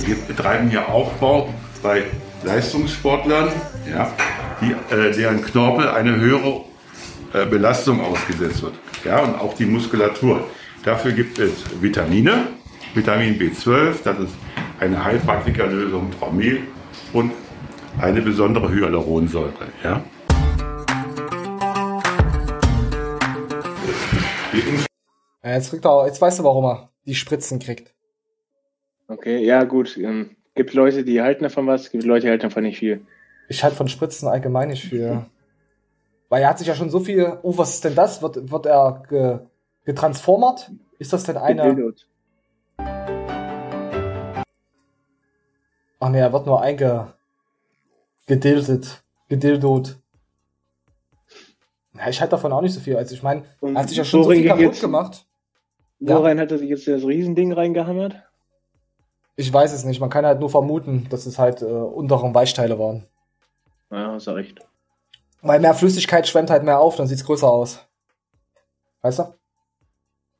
Wir 0.00 0.16
betreiben 0.16 0.70
hier 0.70 0.88
Aufbau 0.88 1.48
bei 1.82 2.04
Leistungssportlern, 2.44 3.48
ja, 3.90 4.12
die, 4.60 4.94
äh, 4.94 5.12
deren 5.12 5.42
Knorpel 5.42 5.88
eine 5.88 6.16
höhere 6.16 6.64
äh, 7.32 7.46
Belastung 7.46 8.00
ausgesetzt 8.00 8.62
wird. 8.62 8.74
Ja, 9.04 9.20
und 9.20 9.34
auch 9.38 9.54
die 9.54 9.66
Muskulatur. 9.66 10.46
Dafür 10.84 11.12
gibt 11.12 11.38
es 11.38 11.52
Vitamine, 11.80 12.48
Vitamin 12.94 13.38
B12, 13.38 14.02
das 14.02 14.18
ist 14.18 14.34
eine 14.80 15.04
Heilpraktikerlösung 15.04 16.10
Traumel 16.18 16.62
und 17.12 17.32
eine 18.00 18.22
besondere 18.22 18.70
Hyaluronsäure. 18.70 19.52
Ja? 19.84 20.02
Jetzt, 25.42 25.70
kriegt 25.70 25.84
er, 25.84 26.06
jetzt 26.06 26.20
weißt 26.20 26.40
du, 26.40 26.44
warum 26.44 26.64
er 26.64 26.90
die 27.06 27.14
Spritzen 27.14 27.58
kriegt. 27.58 27.94
Okay, 29.08 29.44
ja 29.44 29.64
gut. 29.64 29.96
Ähm, 29.96 30.36
gibt 30.54 30.74
Leute, 30.74 31.04
die 31.04 31.20
halten 31.20 31.42
davon 31.42 31.66
was, 31.66 31.90
gibt 31.90 32.04
Leute, 32.04 32.26
die 32.26 32.30
halten 32.30 32.42
davon 32.42 32.62
nicht 32.62 32.78
viel. 32.78 33.00
Ich 33.50 33.64
halte 33.64 33.76
von 33.76 33.88
Spritzen 33.88 34.28
allgemein 34.28 34.68
nicht 34.68 34.84
viel. 34.84 35.26
Weil 36.28 36.42
er 36.42 36.50
hat 36.50 36.58
sich 36.58 36.68
ja 36.68 36.76
schon 36.76 36.88
so 36.88 37.00
viel. 37.00 37.40
Oh, 37.42 37.58
was 37.58 37.74
ist 37.74 37.84
denn 37.84 37.96
das? 37.96 38.22
Wird, 38.22 38.48
wird 38.48 38.66
er 38.66 39.02
ge, 39.08 39.38
getransformert? 39.84 40.70
Ist 41.00 41.12
das 41.12 41.24
denn 41.24 41.36
eine. 41.36 41.92
Ach 45.98 46.08
nee, 46.10 46.20
er 46.20 46.32
wird 46.32 46.46
nur 46.46 46.62
einge. 46.62 47.12
gedildet. 48.28 49.02
Gedildot. 49.28 49.98
Ja, 51.98 52.08
ich 52.08 52.20
halte 52.20 52.30
davon 52.30 52.52
auch 52.52 52.62
nicht 52.62 52.74
so 52.74 52.78
viel. 52.78 52.96
Also 52.96 53.16
ich 53.16 53.24
meine, 53.24 53.42
er 53.60 53.74
hat 53.74 53.88
sich 53.88 53.98
ja 53.98 54.04
schon 54.04 54.22
so 54.22 54.30
viel 54.30 54.46
kaputt 54.46 54.62
jetzt, 54.62 54.80
gemacht. 54.80 55.26
Worein 55.98 56.36
ja. 56.36 56.44
hat 56.44 56.52
er 56.52 56.58
sich 56.58 56.70
jetzt 56.70 56.86
das 56.86 57.02
Riesending 57.04 57.52
reingehammert? 57.52 58.14
Ich 59.34 59.52
weiß 59.52 59.72
es 59.72 59.84
nicht. 59.84 60.00
Man 60.00 60.08
kann 60.08 60.24
halt 60.24 60.38
nur 60.38 60.50
vermuten, 60.50 61.08
dass 61.10 61.26
es 61.26 61.40
halt 61.40 61.62
äh, 61.62 61.64
unteren 61.64 62.32
Weichteile 62.32 62.78
waren. 62.78 63.09
Ja, 63.90 64.12
hast 64.12 64.26
du 64.26 64.32
recht. 64.32 64.58
Weil 65.42 65.60
mehr 65.60 65.74
Flüssigkeit 65.74 66.28
schwemmt 66.28 66.50
halt 66.50 66.64
mehr 66.64 66.78
auf, 66.78 66.96
dann 66.96 67.06
sieht 67.06 67.18
es 67.18 67.24
größer 67.24 67.48
aus. 67.48 67.80
Weißt 69.02 69.18
du? 69.18 69.34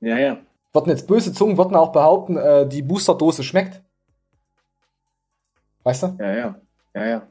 Ja, 0.01 0.19
ja. 0.19 0.39
Würden 0.73 0.91
jetzt 0.91 1.07
böse 1.07 1.33
Zungen 1.33 1.57
würden 1.59 1.75
auch 1.75 1.93
behaupten, 1.93 2.37
äh, 2.37 2.69
die 2.69 2.83
Boosterdose 2.83 3.43
schmeckt. 3.43 3.83
Weißt 5.83 6.03
du? 6.03 6.17
Ja, 6.19 6.33
ja. 6.33 6.55
Ja, 6.95 7.07
ja. 7.07 7.23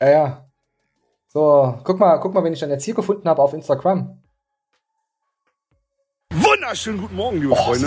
Ja, 0.00 0.08
ja. 0.10 0.44
So, 1.28 1.78
guck 1.84 1.98
mal, 1.98 2.18
guck 2.18 2.32
mal, 2.34 2.42
wenn 2.42 2.52
ich 2.52 2.60
dann 2.60 2.70
jetzt 2.70 2.84
hier 2.84 2.94
gefunden 2.94 3.28
habe 3.28 3.42
auf 3.42 3.52
Instagram. 3.52 4.20
Wunderschönen 6.32 7.00
guten 7.00 7.16
Morgen, 7.16 7.40
liebe 7.40 7.52
oh, 7.52 7.56
Freunde. 7.56 7.86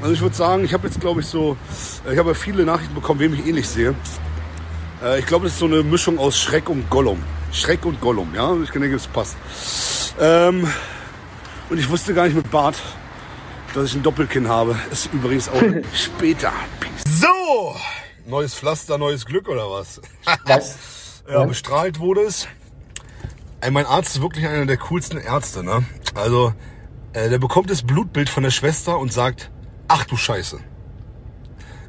Also 0.00 0.12
ich 0.12 0.20
würde 0.20 0.34
sagen, 0.34 0.64
ich 0.64 0.72
habe 0.72 0.86
jetzt 0.86 1.00
glaube 1.00 1.20
ich 1.20 1.26
so, 1.26 1.56
äh, 2.06 2.12
ich 2.12 2.18
habe 2.18 2.30
ja 2.30 2.34
viele 2.34 2.64
Nachrichten 2.64 2.94
bekommen, 2.94 3.20
wem 3.20 3.34
ich 3.34 3.46
ähnlich 3.46 3.68
sehe. 3.68 3.94
Äh, 5.04 5.18
ich 5.18 5.26
glaube, 5.26 5.44
das 5.44 5.54
ist 5.54 5.58
so 5.58 5.66
eine 5.66 5.82
Mischung 5.82 6.18
aus 6.18 6.38
Schreck 6.38 6.68
und 6.68 6.88
Gollum. 6.88 7.22
Schreck 7.52 7.84
und 7.84 8.00
Gollum, 8.00 8.34
ja. 8.34 8.56
Ich 8.62 8.70
denke, 8.70 8.94
es 8.94 9.06
passt. 9.06 9.36
Ähm, 10.18 10.66
und 11.68 11.78
ich 11.78 11.88
wusste 11.88 12.14
gar 12.14 12.24
nicht 12.24 12.36
mit 12.36 12.50
Bart, 12.50 12.76
dass 13.74 13.90
ich 13.90 13.94
ein 13.94 14.02
Doppelkinn 14.02 14.48
habe. 14.48 14.76
Ist 14.90 15.12
übrigens 15.12 15.48
auch 15.48 15.62
später. 15.94 16.52
So, 17.06 17.76
neues 18.26 18.54
Pflaster, 18.54 18.98
neues 18.98 19.26
Glück 19.26 19.48
oder 19.48 19.70
was? 19.70 20.00
Was? 20.46 21.22
ja, 21.28 21.44
bestrahlt 21.44 22.00
wurde 22.00 22.22
es. 22.22 22.48
Ey, 23.60 23.70
mein 23.70 23.86
Arzt 23.86 24.16
ist 24.16 24.22
wirklich 24.22 24.46
einer 24.46 24.66
der 24.66 24.76
coolsten 24.76 25.18
Ärzte, 25.18 25.62
ne? 25.62 25.84
Also, 26.14 26.52
äh, 27.12 27.28
der 27.28 27.38
bekommt 27.38 27.70
das 27.70 27.82
Blutbild 27.82 28.28
von 28.28 28.42
der 28.42 28.50
Schwester 28.50 28.98
und 28.98 29.12
sagt, 29.12 29.50
ach 29.88 30.04
du 30.04 30.16
Scheiße. 30.16 30.60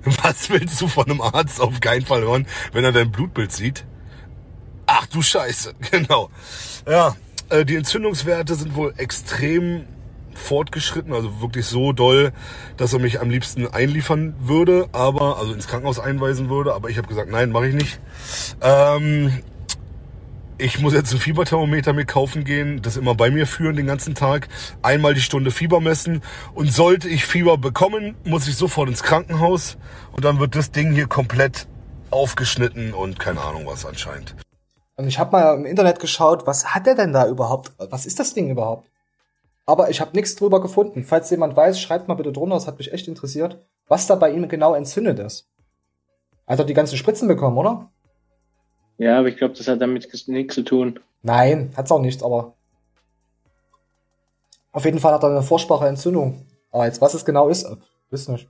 Was 0.24 0.50
willst 0.50 0.80
du 0.82 0.88
von 0.88 1.06
einem 1.06 1.22
Arzt 1.22 1.60
auf 1.60 1.80
keinen 1.80 2.06
Fall 2.06 2.22
hören, 2.22 2.48
wenn 2.74 2.84
er 2.84 2.92
dein 2.92 3.12
Blutbild 3.12 3.52
sieht? 3.52 3.86
Ach 4.86 5.08
du 5.08 5.22
Scheiße, 5.22 5.74
genau. 5.92 6.30
Ja, 6.88 7.16
äh, 7.50 7.66
die 7.66 7.76
Entzündungswerte 7.76 8.56
sind 8.56 8.76
wohl 8.76 8.94
extrem 8.98 9.86
fortgeschritten, 10.36 11.14
also 11.14 11.42
wirklich 11.42 11.66
so 11.66 11.94
doll, 11.94 12.34
dass 12.78 12.94
er 12.94 13.00
mich 13.00 13.22
am 13.22 13.30
liebsten 13.30 13.68
einliefern 13.68 14.36
würde, 14.42 14.90
aber 14.92 15.40
also 15.40 15.54
ins 15.54 15.68
Krankenhaus 15.68 15.98
einweisen 15.98 16.50
würde. 16.50 16.74
Aber 16.74 16.90
ich 16.90 16.98
habe 16.98 17.08
gesagt, 17.08 17.32
nein, 17.32 17.52
mache 17.52 17.70
ich 17.70 17.74
nicht. 17.74 18.00
Ähm, 18.62 19.32
ich 20.58 20.80
muss 20.80 20.94
jetzt 20.94 21.12
ein 21.12 21.20
Fieberthermometer 21.20 21.94
mir 21.94 22.06
kaufen 22.06 22.44
gehen, 22.44 22.82
das 22.82 22.98
immer 22.98 23.16
bei 23.16 23.30
mir 23.30 23.46
führen 23.46 23.76
den 23.76 23.88
ganzen 23.88 24.16
Tag, 24.16 24.48
einmal 24.82 25.14
die 25.14 25.22
Stunde 25.22 25.52
Fieber 25.52 25.82
messen 25.82 26.22
und 26.54 26.72
sollte 26.72 27.10
ich 27.10 27.26
Fieber 27.26 27.58
bekommen, 27.58 28.16
muss 28.24 28.48
ich 28.48 28.56
sofort 28.56 28.90
ins 28.90 29.04
Krankenhaus 29.04 29.78
und 30.14 30.24
dann 30.24 30.40
wird 30.40 30.56
das 30.56 30.72
Ding 30.72 30.94
hier 30.94 31.08
komplett 31.08 31.68
aufgeschnitten 32.10 32.94
und 32.94 33.20
keine 33.20 33.42
Ahnung 33.42 33.66
was 33.66 33.86
anscheinend. 33.86 34.36
Und 34.96 35.08
ich 35.08 35.20
habe 35.20 35.34
mal 35.34 35.56
im 35.56 35.66
Internet 35.66 36.00
geschaut, 36.00 36.48
was 36.48 36.74
hat 36.74 36.88
er 36.88 36.96
denn 36.96 37.12
da 37.12 37.28
überhaupt? 37.28 37.74
Was 37.78 38.06
ist 38.06 38.20
das 38.20 38.34
Ding 38.34 38.50
überhaupt? 38.50 38.90
Aber 39.66 39.90
ich 39.90 40.00
habe 40.00 40.12
nichts 40.16 40.36
drüber 40.36 40.62
gefunden. 40.62 41.04
Falls 41.04 41.30
jemand 41.32 41.58
weiß, 41.58 41.82
schreibt 41.82 42.08
mal 42.08 42.14
bitte 42.14 42.32
drunter, 42.32 42.56
das 42.56 42.68
hat 42.68 42.78
mich 42.78 42.94
echt 42.94 43.08
interessiert, 43.10 43.66
was 43.88 44.08
da 44.08 44.16
bei 44.16 44.32
ihm 44.32 44.48
genau 44.48 44.74
entzündet 44.74 45.20
ist. 45.20 45.50
Hat 46.48 46.70
die 46.70 46.74
ganzen 46.74 46.98
Spritzen 46.98 47.28
bekommen, 47.28 47.58
oder? 47.58 47.90
Ja, 48.98 49.20
aber 49.20 49.28
ich 49.28 49.38
glaube, 49.38 49.54
das 49.54 49.68
hat 49.68 49.82
damit 49.82 50.08
nichts 50.28 50.56
zu 50.56 50.64
tun. 50.64 51.00
Nein, 51.22 51.72
hat's 51.76 51.92
auch 51.92 52.00
nichts, 52.00 52.24
aber 52.24 52.54
auf 54.72 54.86
jeden 54.86 55.00
Fall 55.00 55.14
hat 55.14 55.24
er 55.24 55.30
eine 55.30 55.42
furchtbare 55.42 55.88
Entzündung. 55.88 56.46
Aber 56.72 56.86
jetzt, 56.86 57.02
was 57.02 57.14
es 57.14 57.26
genau 57.26 57.48
ist, 57.50 57.64
äh, 57.64 57.76
wisst 58.10 58.30
nicht. 58.30 58.48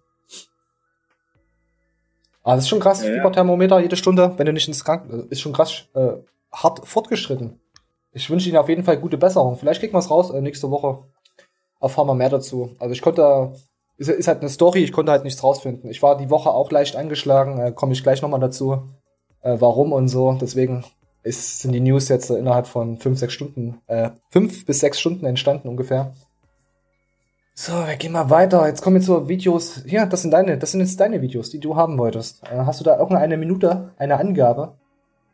Aber 2.44 2.56
das 2.56 2.66
ist 2.66 2.70
schon 2.70 2.80
krass, 2.80 3.04
ja, 3.04 3.14
Fieberthermometer 3.14 3.80
jede 3.80 3.96
Stunde, 3.96 4.34
wenn 4.38 4.46
du 4.46 4.54
nicht 4.54 4.68
ins 4.68 4.84
Krankenhaus, 4.84 5.26
ist 5.30 5.42
schon 5.42 5.54
krass 5.54 5.86
äh, 5.94 6.14
hart 6.52 6.88
fortgeschritten. 6.88 7.60
Ich 8.12 8.30
wünsche 8.30 8.50
Ihnen 8.50 8.58
auf 8.58 8.70
jeden 8.70 8.84
Fall 8.84 8.98
gute 8.98 9.18
Besserung. 9.18 9.56
Vielleicht 9.56 9.80
kriegen 9.80 9.94
wir 9.94 10.00
es 10.00 10.10
raus 10.10 10.30
äh, 10.30 10.42
nächste 10.42 10.70
Woche. 10.70 11.04
Erfahren 11.80 12.08
wir 12.08 12.16
mehr 12.16 12.30
dazu. 12.30 12.76
Also 12.80 12.94
ich 12.94 13.02
konnte, 13.02 13.54
ist, 13.98 14.10
ist 14.10 14.28
halt 14.28 14.42
eine 14.42 14.50
Story, 14.50 14.84
ich 14.84 14.92
konnte 14.92 15.12
halt 15.12 15.24
nichts 15.24 15.44
rausfinden. 15.44 15.90
Ich 15.90 16.02
war 16.02 16.18
die 16.18 16.30
Woche 16.30 16.50
auch 16.52 16.72
leicht 16.72 16.96
angeschlagen, 16.96 17.60
äh, 17.60 17.72
komme 17.72 17.94
ich 17.94 18.04
gleich 18.04 18.22
nochmal 18.22 18.40
dazu 18.40 18.90
äh, 19.46 19.58
warum 19.60 19.94
und 19.94 20.08
so. 20.08 20.38
Deswegen 20.42 20.84
ist, 21.24 21.62
sind 21.62 21.72
die 21.72 21.80
News 21.80 22.10
jetzt 22.10 22.30
innerhalb 22.30 22.68
von 22.68 22.98
fünf, 22.98 23.20
sechs 23.20 23.34
Stunden, 23.34 23.80
äh, 23.88 24.10
fünf 24.30 24.66
bis 24.66 24.80
sechs 24.80 25.00
Stunden 25.00 25.26
entstanden 25.26 25.70
ungefähr. 25.70 26.14
So, 27.54 27.72
wir 27.72 27.96
gehen 27.96 28.12
mal 28.12 28.30
weiter. 28.30 28.68
Jetzt 28.68 28.82
kommen 28.82 28.98
jetzt 28.98 29.06
so 29.06 29.30
Videos. 29.30 29.84
Hier, 29.88 30.06
das 30.08 30.24
sind 30.24 30.32
deine, 30.32 30.58
das 30.58 30.72
sind 30.72 30.82
jetzt 30.82 31.00
deine 31.00 31.22
Videos, 31.22 31.50
die 31.52 31.60
du 31.60 31.76
haben 31.76 31.98
wolltest. 31.98 32.44
Äh, 32.44 32.58
hast 32.58 32.82
du 32.82 32.84
da 32.84 33.00
auch 33.00 33.10
eine 33.12 33.38
Minute, 33.38 33.92
eine 33.98 34.18
Angabe 34.18 34.76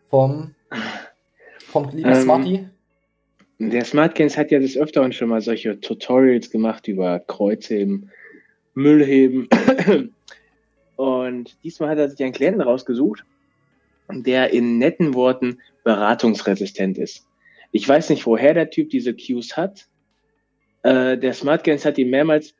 vom, 0.10 0.54
vom 1.58 1.90
lieben 1.90 2.10
ähm, 2.10 2.22
Smarty? 2.22 2.68
Der 3.58 3.86
Smartgains 3.86 4.38
hat 4.38 4.52
ja 4.52 4.60
des 4.60 4.76
Öfteren 4.78 5.14
schon 5.14 5.30
mal 5.30 5.42
solche 5.42 5.80
Tutorials 5.80 6.52
gemacht 6.52 6.88
über 6.88 7.20
Kreuzheben, 7.20 8.12
Müllheben. 8.74 9.48
Und 10.96 11.64
diesmal 11.64 11.90
hat 11.90 11.98
er 11.98 12.10
sich 12.10 12.22
einen 12.24 12.34
Klienten 12.34 12.62
rausgesucht, 12.62 13.24
der 14.12 14.52
in 14.52 14.78
netten 14.78 15.14
Worten 15.14 15.60
beratungsresistent 15.84 16.98
ist. 16.98 17.26
Ich 17.72 17.88
weiß 17.88 18.10
nicht, 18.10 18.26
woher 18.26 18.54
der 18.54 18.70
Typ 18.70 18.90
diese 18.90 19.16
Cues 19.16 19.56
hat. 19.58 19.88
Äh, 20.84 21.18
der 21.18 21.34
SmartGains 21.34 21.86
hat 21.86 21.98
ihn 21.98 22.10
mehrmals 22.10 22.54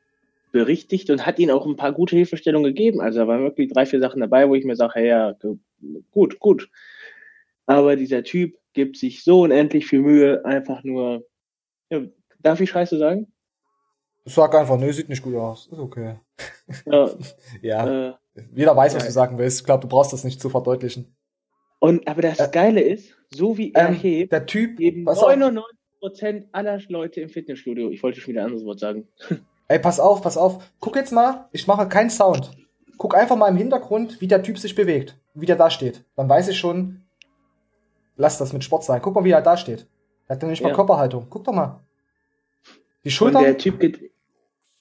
berichtigt 0.52 1.10
und 1.10 1.26
hat 1.26 1.38
ihm 1.38 1.50
auch 1.50 1.66
ein 1.66 1.76
paar 1.76 1.92
gute 1.92 2.16
Hilfestellungen 2.16 2.74
gegeben. 2.74 3.00
Also 3.00 3.20
da 3.20 3.28
waren 3.28 3.42
wirklich 3.42 3.72
drei, 3.72 3.86
vier 3.86 4.00
Sachen 4.00 4.20
dabei, 4.20 4.48
wo 4.48 4.54
ich 4.54 4.64
mir 4.64 4.76
sage, 4.76 4.94
hey, 4.96 5.08
ja, 5.08 5.34
gut, 6.10 6.38
gut. 6.38 6.68
Aber 7.66 7.96
dieser 7.96 8.22
Typ 8.22 8.56
gibt 8.72 8.96
sich 8.96 9.24
so 9.24 9.42
unendlich 9.42 9.86
viel 9.86 10.00
Mühe, 10.00 10.44
einfach 10.44 10.82
nur. 10.84 11.26
Ja, 11.90 12.02
darf 12.40 12.60
ich 12.60 12.70
Scheiße 12.70 12.98
sagen? 12.98 13.32
Sag 14.24 14.54
einfach, 14.54 14.78
nö, 14.78 14.92
sieht 14.92 15.08
nicht 15.08 15.22
gut 15.22 15.34
aus. 15.34 15.66
Ist 15.66 15.78
okay. 15.78 16.16
Ja. 16.86 17.10
ja. 17.62 18.08
Äh, 18.08 18.14
Jeder 18.54 18.76
weiß, 18.76 18.94
was 18.94 19.06
du 19.06 19.12
sagen 19.12 19.38
willst. 19.38 19.60
Ich 19.60 19.64
glaube, 19.64 19.82
du 19.82 19.88
brauchst 19.88 20.12
das 20.12 20.24
nicht 20.24 20.40
zu 20.40 20.48
verdeutlichen. 20.48 21.14
Und 21.82 22.06
aber 22.06 22.22
das 22.22 22.52
Geile 22.52 22.80
ist, 22.80 23.12
so 23.34 23.58
wie 23.58 23.74
er 23.74 23.88
ähm, 23.88 23.94
hebt, 23.96 24.30
der 24.30 24.46
Typ, 24.46 24.78
eben 24.78 25.02
99 25.02 25.64
Prozent 25.98 26.46
aller 26.52 26.78
Leute 26.86 27.20
im 27.20 27.28
Fitnessstudio. 27.28 27.90
Ich 27.90 28.04
wollte 28.04 28.20
schon 28.20 28.30
wieder 28.30 28.42
ein 28.42 28.46
anderes 28.46 28.64
Wort 28.64 28.78
sagen. 28.78 29.08
Ey, 29.68 29.80
pass 29.80 29.98
auf, 29.98 30.22
pass 30.22 30.36
auf. 30.36 30.70
Guck 30.78 30.94
jetzt 30.94 31.10
mal, 31.10 31.48
ich 31.50 31.66
mache 31.66 31.88
keinen 31.88 32.10
Sound. 32.10 32.52
Guck 32.98 33.16
einfach 33.16 33.34
mal 33.34 33.48
im 33.48 33.56
Hintergrund, 33.56 34.20
wie 34.20 34.28
der 34.28 34.44
Typ 34.44 34.58
sich 34.58 34.76
bewegt, 34.76 35.18
wie 35.34 35.46
der 35.46 35.56
da 35.56 35.70
steht. 35.70 36.04
Dann 36.14 36.28
weiß 36.28 36.46
ich 36.46 36.56
schon, 36.56 37.02
lass 38.14 38.38
das 38.38 38.52
mit 38.52 38.62
Sport 38.62 38.84
sein. 38.84 39.02
Guck 39.02 39.16
mal, 39.16 39.24
wie 39.24 39.32
er 39.32 39.42
da 39.42 39.56
steht. 39.56 39.88
Er 40.28 40.36
hat 40.36 40.42
ja 40.44 40.48
nicht 40.48 40.62
mal 40.62 40.72
Körperhaltung. 40.72 41.26
Guck 41.30 41.42
doch 41.42 41.52
mal. 41.52 41.80
Die 43.02 43.10
Schultern. 43.10 43.38
Und 43.42 43.48
der 43.48 43.58
Typ 43.58 43.80
geht, 43.80 44.12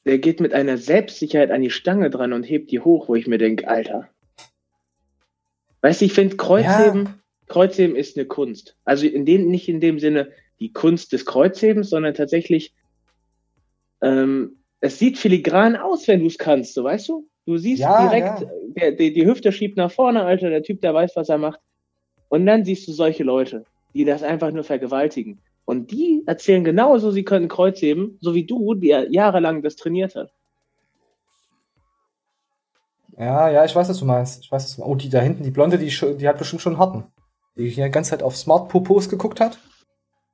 der 0.06 0.20
geht 0.20 0.40
mit 0.40 0.54
einer 0.54 0.78
Selbstsicherheit 0.78 1.50
an 1.50 1.64
die 1.64 1.72
Stange 1.72 2.12
dran 2.12 2.32
und 2.32 2.44
hebt 2.44 2.70
die 2.70 2.80
hoch, 2.80 3.10
wo 3.10 3.16
ich 3.16 3.26
mir 3.26 3.40
denke, 3.40 3.68
Alter. 3.68 4.08
Weißt 5.82 6.02
du, 6.02 6.06
ich 6.06 6.14
finde 6.14 6.38
Kreuzheben, 6.38 7.06
ja. 7.06 7.14
Kreuzheben 7.48 7.96
ist 7.96 8.18
eine 8.18 8.26
Kunst. 8.26 8.78
Also 8.86 9.08
in 9.08 9.26
dem, 9.26 9.48
nicht 9.48 9.68
in 9.68 9.80
dem 9.80 10.00
Sinne 10.00 10.32
die 10.60 10.72
Kunst 10.72 11.12
des 11.12 11.26
Kreuzhebens, 11.26 11.90
sondern 11.90 12.14
tatsächlich, 12.14 12.74
ähm, 14.02 14.58
es 14.80 15.00
sieht 15.00 15.18
filigran 15.18 15.76
aus, 15.76 16.08
wenn 16.08 16.22
du 16.22 16.28
es 16.28 16.38
kannst, 16.38 16.74
so 16.74 16.84
weißt 16.84 17.10
du? 17.10 17.28
Du 17.46 17.58
siehst 17.58 17.82
ja, 17.82 18.08
direkt, 18.08 18.42
ja. 18.42 18.50
Der, 18.78 18.92
der, 18.92 19.10
die 19.12 19.26
Hüfte 19.26 19.52
schiebt 19.52 19.78
nach 19.78 19.92
vorne, 19.92 20.24
Alter, 20.24 20.50
der 20.50 20.64
Typ, 20.64 20.82
der 20.82 20.94
weiß, 20.94 21.16
was 21.16 21.30
er 21.30 21.40
macht. 21.40 21.60
Und 22.30 22.46
dann 22.46 22.64
siehst 22.64 22.88
du 22.88 22.94
solche 22.94 23.24
Leute, 23.24 23.66
die 23.94 24.06
das 24.06 24.24
einfach 24.24 24.52
nur 24.52 24.64
vergewaltigen. 24.64 25.42
Und 25.66 25.92
die 25.92 26.24
erzählen 26.26 26.64
genauso, 26.64 27.12
sie 27.12 27.24
können 27.24 27.48
Kreuzheben, 27.48 28.18
so 28.22 28.36
wie 28.36 28.46
du, 28.46 28.74
der 28.76 29.12
jahrelang 29.12 29.62
das 29.64 29.76
trainiert 29.76 30.16
hat. 30.16 30.32
Ja, 33.22 33.50
ja, 33.50 33.64
ich 33.64 33.76
weiß, 33.76 33.88
was 33.88 34.00
du 34.00 34.06
meinst. 34.06 34.44
Ich 34.44 34.52
weiß, 34.52 34.64
was 34.64 34.76
du 34.76 34.82
meinst. 34.82 34.92
Oh, 34.92 34.96
die 34.96 35.10
da 35.10 35.20
hinten, 35.20 35.44
die 35.44 35.52
Blonde, 35.52 35.78
die, 35.78 35.96
die 36.18 36.28
hat 36.28 36.40
bestimmt 36.40 36.64
schon 36.64 36.80
Harten. 36.80 37.04
Die 37.56 37.70
hier 37.70 37.86
die 37.86 37.92
ganze 37.92 38.10
Zeit 38.10 38.24
auf 38.24 38.36
Smart 38.36 38.68
Popos 38.68 39.10
geguckt 39.10 39.40
hat. 39.40 39.60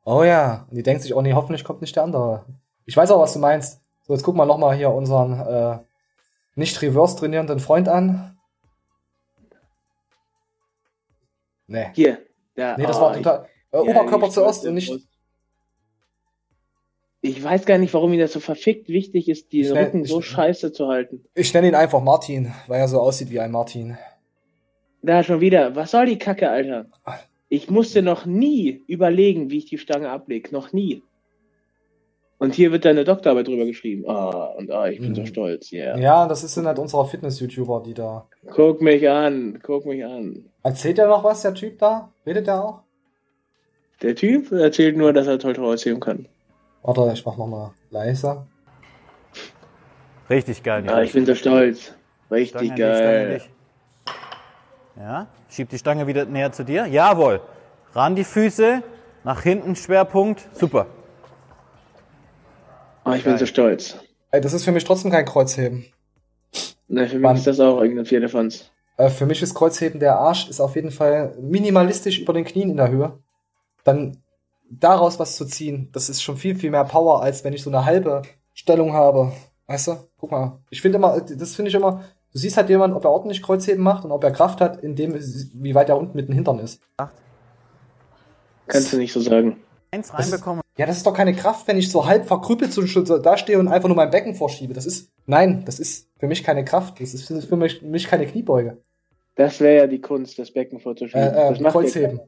Oh 0.05 0.23
ja. 0.23 0.65
Und 0.69 0.77
die 0.77 0.83
denkt 0.83 1.01
sich, 1.01 1.13
oh 1.13 1.21
nee, 1.21 1.33
hoffentlich 1.33 1.65
kommt 1.65 1.81
nicht 1.81 1.97
der 1.97 2.03
andere. 2.03 2.45
Ich 2.85 2.95
weiß 2.95 3.11
auch, 3.11 3.19
was 3.19 3.33
du 3.33 3.39
meinst. 3.39 3.81
So, 4.03 4.13
jetzt 4.13 4.23
gucken 4.23 4.39
wir 4.39 4.45
nochmal 4.45 4.77
hier 4.77 4.89
unseren 4.89 5.38
äh, 5.38 5.79
nicht 6.55 6.81
reverse 6.81 7.17
trainierenden 7.17 7.59
Freund 7.59 7.89
an. 7.89 8.38
Nee. 11.67 11.89
Hier, 11.93 12.19
Da, 12.55 12.77
nee, 12.77 12.85
das 12.85 12.99
oh, 12.99 13.01
war 13.01 13.13
total. 13.13 13.49
Äh, 13.71 13.77
ja, 13.77 13.81
Oberkörper 13.81 14.29
zuerst 14.29 14.65
und 14.65 14.75
nicht. 14.75 14.93
Ich 17.28 17.43
weiß 17.43 17.65
gar 17.65 17.78
nicht, 17.78 17.93
warum 17.93 18.13
ihm 18.13 18.19
das 18.19 18.32
so 18.32 18.39
verfickt 18.39 18.88
wichtig 18.88 19.28
ist, 19.28 19.51
diesen 19.51 19.73
nenn, 19.73 19.86
Rücken 19.86 20.05
so 20.05 20.19
ich, 20.19 20.25
scheiße 20.28 20.71
zu 20.71 20.88
halten. 20.88 21.25
Ich 21.36 21.53
nenne 21.53 21.67
ihn 21.67 21.75
einfach 21.75 22.01
Martin, 22.01 22.53
weil 22.67 22.80
er 22.80 22.88
so 22.88 22.99
aussieht 22.99 23.30
wie 23.32 23.39
ein 23.39 23.51
Martin. 23.51 23.97
Da 25.01 25.23
schon 25.23 25.41
wieder. 25.41 25.75
Was 25.75 25.91
soll 25.91 26.05
die 26.05 26.17
Kacke, 26.17 26.49
Alter? 26.49 26.86
Ich 27.49 27.69
musste 27.69 28.01
noch 28.01 28.25
nie 28.25 28.82
überlegen, 28.88 29.49
wie 29.49 29.57
ich 29.57 29.65
die 29.65 29.78
Stange 29.78 30.09
ablege. 30.09 30.51
Noch 30.51 30.71
nie. 30.71 31.03
Und 32.39 32.53
hier 32.53 32.71
wird 32.71 32.86
deine 32.86 33.03
Doktorarbeit 33.03 33.47
drüber 33.47 33.65
geschrieben. 33.65 34.07
Ah, 34.07 34.53
und 34.57 34.71
ah, 34.71 34.88
ich 34.88 34.99
bin 34.99 35.09
mhm. 35.09 35.15
so 35.15 35.25
stolz, 35.25 35.71
yeah. 35.71 35.97
Ja, 35.97 36.28
das 36.28 36.41
sind 36.41 36.67
halt 36.67 36.78
unsere 36.78 37.05
Fitness-YouTuber, 37.05 37.84
die 37.86 37.95
da. 37.95 38.28
Guck 38.45 38.82
mich 38.82 39.09
an, 39.09 39.59
guck 39.63 39.86
mich 39.86 40.05
an. 40.05 40.45
Erzählt 40.61 40.99
er 40.99 41.07
noch 41.07 41.23
was, 41.23 41.41
der 41.41 41.55
Typ 41.55 41.80
da? 41.80 42.11
Redet 42.25 42.47
der 42.47 42.63
auch? 42.63 42.82
Der 44.03 44.15
Typ 44.15 44.51
erzählt 44.51 44.95
nur, 44.95 45.13
dass 45.13 45.25
er 45.25 45.39
toll 45.39 45.55
erzählen 45.57 45.99
kann. 45.99 46.28
Warte, 46.88 47.11
ich 47.13 47.25
mach 47.25 47.35
nochmal 47.35 47.71
leiser. 47.89 48.47
Richtig 50.29 50.63
geil, 50.63 50.85
Ja, 50.85 51.01
ich 51.01 51.11
bin 51.11 51.25
so 51.25 51.35
stolz. 51.35 51.93
Richtig 52.31 52.71
Stange 52.71 52.75
geil. 52.75 53.33
Nicht, 53.33 53.49
ja, 54.95 55.27
schieb 55.49 55.67
die 55.67 55.77
Stange 55.77 56.07
wieder 56.07 56.23
näher 56.23 56.53
zu 56.53 56.63
dir. 56.63 56.85
Jawohl. 56.85 57.41
Ran 57.91 58.15
die 58.15 58.23
Füße, 58.23 58.83
nach 59.25 59.41
hinten 59.41 59.75
Schwerpunkt. 59.75 60.47
Super. 60.53 60.85
Oh, 63.03 63.11
ich 63.11 63.23
Geil. 63.25 63.33
bin 63.33 63.38
so 63.38 63.45
stolz. 63.45 63.97
Ey, 64.31 64.39
das 64.39 64.53
ist 64.53 64.63
für 64.63 64.71
mich 64.71 64.85
trotzdem 64.85 65.11
kein 65.11 65.25
Kreuzheben. 65.25 65.85
Ne, 66.88 67.05
für 67.07 67.15
mich 67.15 67.21
Mann. 67.23 67.35
ist 67.35 67.47
das 67.47 67.59
auch 67.59 67.81
irgendein 67.81 68.05
Viertelfanz. 68.05 68.71
Äh, 68.95 69.09
für 69.09 69.25
mich 69.25 69.41
ist 69.41 69.53
Kreuzheben 69.53 69.99
der 69.99 70.15
Arsch, 70.15 70.49
ist 70.49 70.61
auf 70.61 70.75
jeden 70.75 70.91
Fall 70.91 71.35
minimalistisch 71.41 72.19
über 72.19 72.31
den 72.31 72.45
Knien 72.45 72.69
in 72.69 72.77
der 72.77 72.89
Höhe. 72.89 73.19
Dann 73.83 74.23
daraus 74.70 75.20
was 75.20 75.36
zu 75.36 75.45
ziehen, 75.45 75.89
das 75.91 76.09
ist 76.09 76.22
schon 76.22 76.38
viel, 76.38 76.55
viel 76.55 76.72
mehr 76.72 76.84
Power, 76.84 77.22
als 77.22 77.43
wenn 77.43 77.53
ich 77.53 77.63
so 77.63 77.70
eine 77.70 77.86
halbe 77.86 78.22
Stellung 78.53 78.93
habe. 78.93 79.32
Weißt 79.68 79.88
du? 79.88 79.97
Guck 80.18 80.32
mal. 80.32 80.59
Ich 80.70 80.82
finde 80.82 80.97
immer, 80.97 81.20
das 81.20 81.55
finde 81.55 81.70
ich 81.70 81.76
immer, 81.76 82.03
du 82.32 82.39
siehst 82.39 82.57
halt 82.57 82.70
jemand, 82.70 82.95
ob 82.95 83.03
er 83.03 83.11
ordentlich 83.11 83.43
Kreuzheben 83.43 83.84
macht 83.84 84.05
und 84.05 84.11
ob 84.11 84.24
er 84.24 84.32
Kraft 84.32 84.61
hat, 84.61 84.84
in 84.84 84.95
dem, 84.95 85.13
wie 85.13 85.76
weit 85.76 85.89
er 85.89 85.97
unten 85.97 86.15
mit 86.15 86.28
dem 86.28 86.36
Hintern 86.36 86.59
ist. 86.59 86.82
Kannst 88.68 88.93
du 88.93 88.97
nicht 88.97 89.13
so 89.13 89.20
sagen. 89.22 89.57
Eins 89.91 90.13
reinbekommen. 90.13 90.61
Ja, 90.78 90.86
das 90.86 90.97
ist 90.97 91.05
doch 91.05 91.13
keine 91.13 91.34
Kraft, 91.34 91.68
wenn 91.68 91.78
ich 91.78 91.89
so 91.89 92.05
halb 92.05 92.28
verkrüppelt 92.28 92.74
so 92.74 92.84
da 92.84 93.38
stehe 93.38 93.57
und 93.57 93.68
einfach 93.68 93.88
nur 93.88 93.95
mein 93.95 94.11
Becken 94.11 94.36
vorschiebe. 94.36 94.74
Das 94.74 94.86
ist, 94.86 95.11
nein, 95.26 95.63
das 95.65 95.80
ist 95.80 96.09
für 96.20 96.28
mich 96.28 96.43
keine 96.43 96.65
Kraft. 96.65 96.99
Das 96.99 97.13
ist 97.13 97.28
für 97.28 97.55
mich, 97.55 97.82
mich 97.82 98.07
keine 98.07 98.28
Kniebeuge. 98.28 98.78
Das 99.36 99.59
wäre 99.59 99.78
ja 99.78 99.88
die 99.88 100.01
Kunst, 100.01 100.38
das 100.39 100.51
Becken 100.51 100.80
vorzuschieben. 100.80 101.22
Äh, 101.22 101.47
äh, 101.47 101.49
das 101.51 101.59
macht 101.59 101.74
Kreuzheben. 101.74 102.20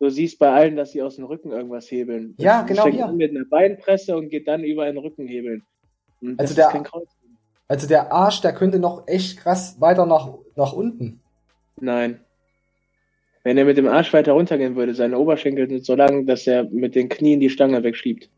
Du 0.00 0.08
siehst 0.08 0.38
bei 0.38 0.50
allen, 0.50 0.76
dass 0.76 0.92
sie 0.92 1.02
aus 1.02 1.16
dem 1.16 1.26
Rücken 1.26 1.52
irgendwas 1.52 1.90
hebeln. 1.90 2.34
Ja, 2.38 2.62
genau. 2.62 2.88
Ja. 2.88 3.12
mit 3.12 3.36
einer 3.36 3.44
Beinpresse 3.44 4.16
und 4.16 4.30
geht 4.30 4.48
dann 4.48 4.64
über 4.64 4.86
den 4.86 4.96
Rücken 4.96 5.28
hebeln. 5.28 5.62
also 6.38 6.54
der, 6.54 6.72
also 7.68 7.86
der 7.86 8.10
Arsch, 8.10 8.40
der 8.40 8.54
könnte 8.54 8.78
noch 8.78 9.06
echt 9.06 9.38
krass 9.38 9.78
weiter 9.78 10.06
nach, 10.06 10.32
nach 10.56 10.72
unten. 10.72 11.20
Nein. 11.78 12.20
Wenn 13.44 13.58
er 13.58 13.66
mit 13.66 13.76
dem 13.76 13.88
Arsch 13.88 14.12
weiter 14.14 14.32
runtergehen 14.32 14.74
würde, 14.74 14.94
seine 14.94 15.18
Oberschenkel 15.18 15.68
sind 15.68 15.84
so 15.84 15.94
lang, 15.94 16.26
dass 16.26 16.46
er 16.46 16.64
mit 16.64 16.94
den 16.94 17.10
Knien 17.10 17.38
die 17.38 17.50
Stange 17.50 17.82
wegschiebt. 17.82 18.30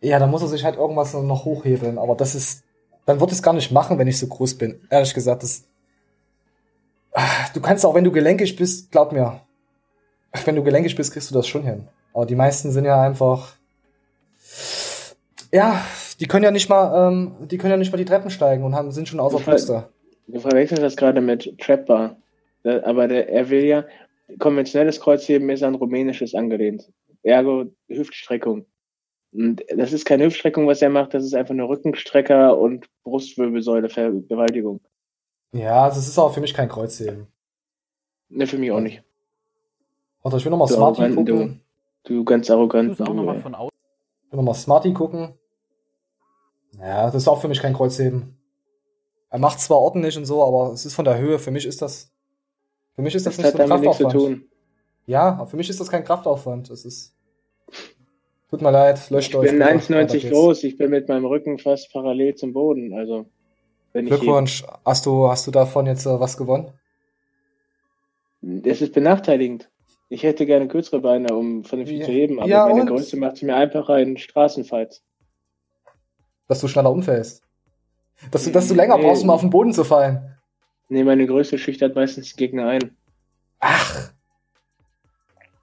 Ja, 0.00 0.18
dann 0.18 0.30
muss 0.30 0.40
er 0.40 0.48
sich 0.48 0.64
halt 0.64 0.76
irgendwas 0.76 1.12
noch 1.12 1.44
hochhebeln, 1.44 1.98
aber 1.98 2.14
das 2.14 2.34
ist, 2.34 2.64
dann 3.04 3.20
wird 3.20 3.30
es 3.32 3.42
gar 3.42 3.52
nicht 3.52 3.70
machen, 3.70 3.98
wenn 3.98 4.08
ich 4.08 4.18
so 4.18 4.26
groß 4.26 4.56
bin. 4.56 4.80
Ehrlich 4.88 5.12
gesagt, 5.12 5.42
das, 5.42 5.68
du 7.52 7.60
kannst 7.60 7.84
auch, 7.84 7.94
wenn 7.94 8.04
du 8.04 8.10
gelenkig 8.10 8.56
bist, 8.56 8.90
glaub 8.90 9.12
mir, 9.12 9.42
wenn 10.44 10.56
du 10.56 10.62
gelenkig 10.62 10.96
bist, 10.96 11.12
kriegst 11.12 11.30
du 11.30 11.34
das 11.34 11.46
schon 11.46 11.64
hin. 11.64 11.88
Aber 12.12 12.26
die 12.26 12.34
meisten 12.34 12.70
sind 12.70 12.84
ja 12.84 13.00
einfach, 13.00 13.54
ja, 15.52 15.84
die 16.18 16.26
können 16.26 16.44
ja 16.44 16.50
nicht 16.50 16.68
mal, 16.68 17.08
ähm, 17.08 17.48
die 17.48 17.58
können 17.58 17.72
ja 17.72 17.76
nicht 17.76 17.92
mal 17.92 17.98
die 17.98 18.04
Treppen 18.04 18.30
steigen 18.30 18.64
und 18.64 18.74
haben, 18.74 18.90
sind 18.92 19.08
schon 19.08 19.20
außer 19.20 19.38
Puste. 19.38 19.88
Du 20.26 20.40
verwechselst 20.40 20.82
das 20.82 20.96
gerade 20.96 21.20
mit 21.20 21.58
Trapbar. 21.58 22.16
Aber 22.62 23.08
der, 23.08 23.28
er 23.28 23.48
will 23.48 23.64
ja, 23.64 23.84
konventionelles 24.38 25.00
Kreuzheben 25.00 25.48
ist 25.50 25.62
an 25.62 25.74
rumänisches 25.74 26.34
angelehnt. 26.34 26.90
Ergo 27.22 27.66
Hüftstreckung. 27.88 28.66
Und 29.32 29.62
das 29.74 29.92
ist 29.92 30.04
keine 30.04 30.24
Hüftstreckung, 30.24 30.66
was 30.66 30.82
er 30.82 30.90
macht, 30.90 31.14
das 31.14 31.24
ist 31.24 31.34
einfach 31.34 31.54
eine 31.54 31.68
Rückenstrecker 31.68 32.58
und 32.58 32.86
Brustwirbelsäule 33.04 33.88
Vergewaltigung. 33.88 34.80
Ja, 35.52 35.88
das 35.88 36.08
ist 36.08 36.18
auch 36.18 36.34
für 36.34 36.40
mich 36.40 36.54
kein 36.54 36.68
Kreuzheben. 36.68 37.28
Ne, 38.28 38.46
für 38.46 38.58
mich 38.58 38.70
auch 38.72 38.80
nicht. 38.80 39.02
Warte, 40.22 40.36
ich 40.36 40.44
will 40.44 40.50
nochmal 40.50 40.68
Smarty 40.68 41.14
gucken. 41.14 41.60
Du, 42.04 42.14
du 42.14 42.24
ganz 42.24 42.50
arrogant. 42.50 42.98
Du 42.98 43.04
auch 43.04 43.14
noch 43.14 43.24
mal 43.24 43.40
von 43.40 43.54
außen. 43.54 43.70
Ich 44.26 44.32
will 44.32 44.36
nochmal 44.36 44.54
Smarty 44.54 44.92
gucken. 44.92 45.34
Ja, 46.78 47.06
das 47.06 47.14
ist 47.16 47.28
auch 47.28 47.40
für 47.40 47.48
mich 47.48 47.60
kein 47.60 47.74
Kreuzheben. 47.74 48.36
Er 49.30 49.38
macht 49.38 49.60
zwar 49.60 49.78
ordentlich 49.78 50.16
und 50.16 50.24
so, 50.24 50.44
aber 50.44 50.72
es 50.72 50.84
ist 50.84 50.94
von 50.94 51.04
der 51.04 51.18
Höhe. 51.18 51.38
Für 51.38 51.50
mich 51.50 51.66
ist 51.66 51.82
das 51.82 52.12
für 53.00 53.02
mich 53.02 53.14
ist 53.14 53.26
das, 53.26 53.36
das 53.38 53.44
nicht 53.44 53.56
so 53.56 53.62
ein 53.62 53.82
Kraftaufwand. 53.82 54.42
Ja, 55.06 55.46
für 55.46 55.56
mich 55.56 55.70
ist 55.70 55.80
das 55.80 55.90
kein 55.90 56.04
Kraftaufwand. 56.04 56.68
Das 56.68 56.84
ist. 56.84 57.14
Tut 58.50 58.60
mir 58.60 58.70
leid, 58.70 59.08
löscht 59.08 59.30
ich 59.30 59.36
euch. 59.36 59.46
Ich 59.46 59.52
bin 59.52 59.62
1,90 59.62 60.28
groß, 60.28 60.64
ich 60.64 60.76
bin 60.76 60.90
mit 60.90 61.08
meinem 61.08 61.24
Rücken 61.24 61.58
fast 61.58 61.90
parallel 61.92 62.34
zum 62.34 62.52
Boden. 62.52 62.92
Also, 62.92 63.24
wenn 63.94 64.04
Glückwunsch. 64.04 64.64
Hast 64.84 65.06
du, 65.06 65.28
hast 65.28 65.46
du 65.46 65.50
davon 65.50 65.86
jetzt 65.86 66.06
uh, 66.06 66.20
was 66.20 66.36
gewonnen? 66.36 66.72
Das 68.42 68.82
ist 68.82 68.92
benachteiligend. 68.92 69.70
Ich 70.12 70.24
hätte 70.24 70.44
gerne 70.44 70.66
kürzere 70.66 71.00
Beine, 71.00 71.32
um 71.34 71.62
vernünftig 71.62 72.00
ja. 72.00 72.06
zu 72.06 72.10
heben, 72.10 72.40
aber 72.40 72.48
ja, 72.48 72.66
meine 72.66 72.80
und? 72.80 72.88
Größe 72.88 73.16
macht 73.16 73.36
es 73.36 73.42
mir 73.42 73.54
einfach 73.54 73.88
einen 73.88 74.18
Straßenfight. 74.18 75.00
Dass 76.48 76.60
du 76.60 76.66
schneller 76.66 76.90
umfällst. 76.90 77.44
Dass 78.32 78.44
du, 78.44 78.50
dass 78.50 78.66
du 78.66 78.74
länger 78.74 78.96
nee. 78.96 79.04
brauchst, 79.04 79.22
um 79.22 79.30
auf 79.30 79.40
den 79.40 79.50
Boden 79.50 79.72
zu 79.72 79.84
fallen. 79.84 80.36
Nee, 80.88 81.04
meine 81.04 81.24
Größe 81.26 81.58
schüchtert 81.58 81.94
meistens 81.94 82.30
die 82.30 82.36
Gegner 82.36 82.66
ein. 82.66 82.96
Ach. 83.60 84.12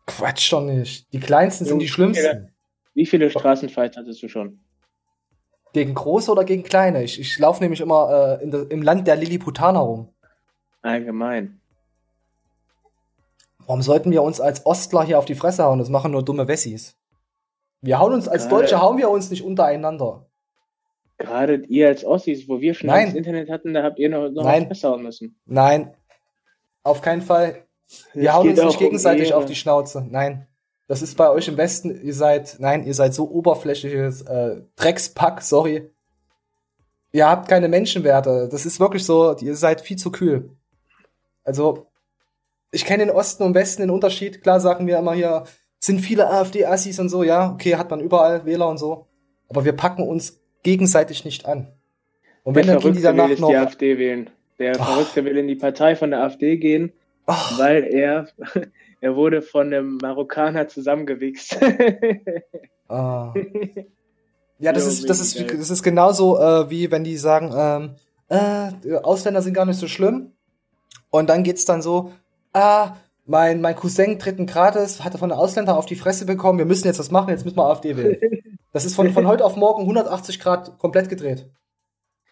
Quatsch 0.06 0.54
doch 0.54 0.62
nicht. 0.62 1.12
Die 1.12 1.20
kleinsten 1.20 1.66
sind 1.66 1.80
die 1.80 1.90
schlimmsten. 1.90 2.54
Wie 2.94 3.06
viele 3.06 3.30
Straßenfights 3.30 3.98
hattest 3.98 4.24
du 4.24 4.30
schon? 4.30 4.62
Gegen 5.74 5.94
große 5.94 6.32
oder 6.32 6.46
gegen 6.46 6.64
kleine? 6.64 7.04
Ich, 7.04 7.20
ich 7.20 7.38
laufe 7.38 7.62
nämlich 7.62 7.82
immer 7.82 8.40
äh, 8.42 8.50
de, 8.50 8.66
im 8.70 8.82
Land 8.82 9.08
der 9.08 9.18
Lilliputaner 9.18 9.82
rum. 9.82 10.08
Allgemein. 10.82 11.60
Warum 13.68 13.82
sollten 13.82 14.12
wir 14.12 14.24
uns 14.24 14.40
als 14.40 14.66
Ostler 14.66 15.04
hier 15.04 15.20
auf 15.20 15.26
die 15.26 15.36
Fresse 15.36 15.66
hauen? 15.66 15.78
Das 15.78 15.90
machen 15.90 16.12
nur 16.14 16.24
dumme 16.24 16.48
Wessis. 16.48 16.98
Wir 17.82 18.00
hauen 18.00 18.14
uns, 18.14 18.28
als 18.28 18.48
Deutsche 18.48 18.82
hauen 18.82 18.98
wir 18.98 19.10
uns 19.10 19.30
nicht 19.30 19.44
untereinander. 19.44 20.26
Gerade 21.18 21.66
ihr 21.68 21.90
als 21.90 22.06
Ossis, 22.06 22.48
wo 22.48 22.62
wir 22.62 22.74
schon 22.74 22.88
Nein. 22.88 23.08
das 23.08 23.16
Internet 23.16 23.50
hatten, 23.50 23.74
da 23.74 23.84
habt 23.84 24.00
ihr 24.00 24.10
noch, 24.10 24.30
noch 24.30 24.44
Nein. 24.44 24.70
besser 24.70 24.92
hauen 24.92 25.04
müssen. 25.04 25.38
Nein. 25.46 25.94
Auf 26.84 27.02
keinen 27.02 27.22
Fall. 27.22 27.66
Wir 28.14 28.24
das 28.24 28.34
hauen 28.36 28.50
uns 28.50 28.64
nicht 28.64 28.80
gegenseitig 28.80 29.34
um 29.34 29.40
auf 29.40 29.46
die 29.46 29.56
Schnauze. 29.56 30.06
Nein. 30.10 30.48
Das 30.88 31.02
ist 31.02 31.18
bei 31.18 31.30
euch 31.30 31.50
im 31.50 31.58
Westen, 31.58 32.02
ihr 32.02 32.14
seid, 32.14 32.56
nein, 32.60 32.86
ihr 32.86 32.94
seid 32.94 33.14
so 33.14 33.30
oberflächliches 33.30 34.22
äh, 34.22 34.62
Dreckspack, 34.78 35.42
sorry. 35.42 35.92
Ihr 37.12 37.28
habt 37.28 37.50
keine 37.50 37.68
Menschenwerte. 37.68 38.48
Das 38.50 38.66
ist 38.66 38.80
wirklich 38.80 39.04
so, 39.06 39.36
ihr 39.36 39.56
seid 39.56 39.82
viel 39.82 39.98
zu 39.98 40.12
kühl. 40.12 40.56
Also, 41.44 41.87
ich 42.78 42.86
kenne 42.86 43.08
den 43.08 43.16
Osten 43.16 43.42
und 43.42 43.56
Westen 43.56 43.82
den 43.82 43.90
Unterschied. 43.90 44.44
Klar 44.44 44.60
sagen 44.60 44.86
wir 44.86 45.00
immer 45.00 45.14
hier, 45.14 45.46
sind 45.80 46.00
viele 46.00 46.30
AfD-Assis 46.30 47.00
und 47.00 47.10
so, 47.10 47.24
ja, 47.24 47.52
okay, 47.52 47.76
hat 47.76 47.90
man 47.90 48.00
überall 48.02 48.46
Wähler 48.46 48.70
und 48.70 48.78
so. 48.78 49.08
Aber 49.50 49.66
wir 49.66 49.72
packen 49.72 50.04
uns 50.04 50.40
gegenseitig 50.62 51.26
nicht 51.26 51.48
an. 51.48 51.70
Und 52.44 52.54
wenn 52.54 52.68
dann 52.68 52.80
gehen 52.80 52.94
die 52.94 53.02
danach 53.02 53.30
will 53.30 53.40
noch. 53.40 53.50
Die 53.50 53.56
AfD 53.56 53.98
wählen. 53.98 54.30
Der 54.60 54.80
oh. 54.80 54.84
Verrückte 54.84 55.26
will 55.26 55.38
in 55.38 55.48
die 55.48 55.56
Partei 55.56 55.96
von 55.96 56.12
der 56.12 56.22
AfD 56.22 56.58
gehen, 56.58 56.94
oh. 57.26 57.34
weil 57.58 57.84
er, 57.84 58.28
er 59.02 59.16
wurde 59.16 59.42
von 59.42 59.68
einem 59.68 59.98
Marokkaner 60.00 60.68
zusammengewichst. 60.68 61.58
oh. 62.90 63.34
Ja, 64.60 64.74
das 64.74 64.88
ist, 64.88 65.08
das 65.08 65.20
ist, 65.20 65.40
das 65.40 65.70
ist 65.70 65.84
genauso 65.84 66.40
äh, 66.40 66.68
wie 66.72 66.90
wenn 66.90 67.04
die 67.04 67.18
sagen, 67.18 67.54
ähm, 67.56 67.96
äh, 68.30 68.96
Ausländer 69.04 69.44
sind 69.44 69.54
gar 69.54 69.68
nicht 69.68 69.80
so 69.80 69.88
schlimm. 69.88 70.32
Und 71.12 71.30
dann 71.30 71.44
geht's 71.44 71.66
dann 71.66 71.84
so, 71.84 72.12
ah, 72.54 72.98
mein, 73.26 73.62
mein 73.62 73.76
Cousin 73.76 74.20
dritten 74.20 74.46
Grades 74.46 75.04
hatte 75.04 75.18
von 75.18 75.32
einem 75.32 75.40
Ausländer 75.40 75.78
auf 75.78 75.86
die 75.86 75.96
Fresse 75.96 76.26
bekommen, 76.26 76.60
wir 76.60 76.66
müssen 76.66 76.88
jetzt 76.88 77.00
was 77.00 77.12
machen, 77.12 77.30
jetzt 77.30 77.44
müssen 77.44 77.58
wir 77.58 77.66
AfD 77.66 77.98
wählen. 77.98 78.18
Das 78.74 78.86
ist 78.86 78.96
von, 78.96 79.12
von 79.12 79.28
heute 79.28 79.44
auf 79.44 79.56
morgen 79.56 79.82
180 79.82 80.40
Grad 80.40 80.78
komplett 80.78 81.10
gedreht. 81.10 81.48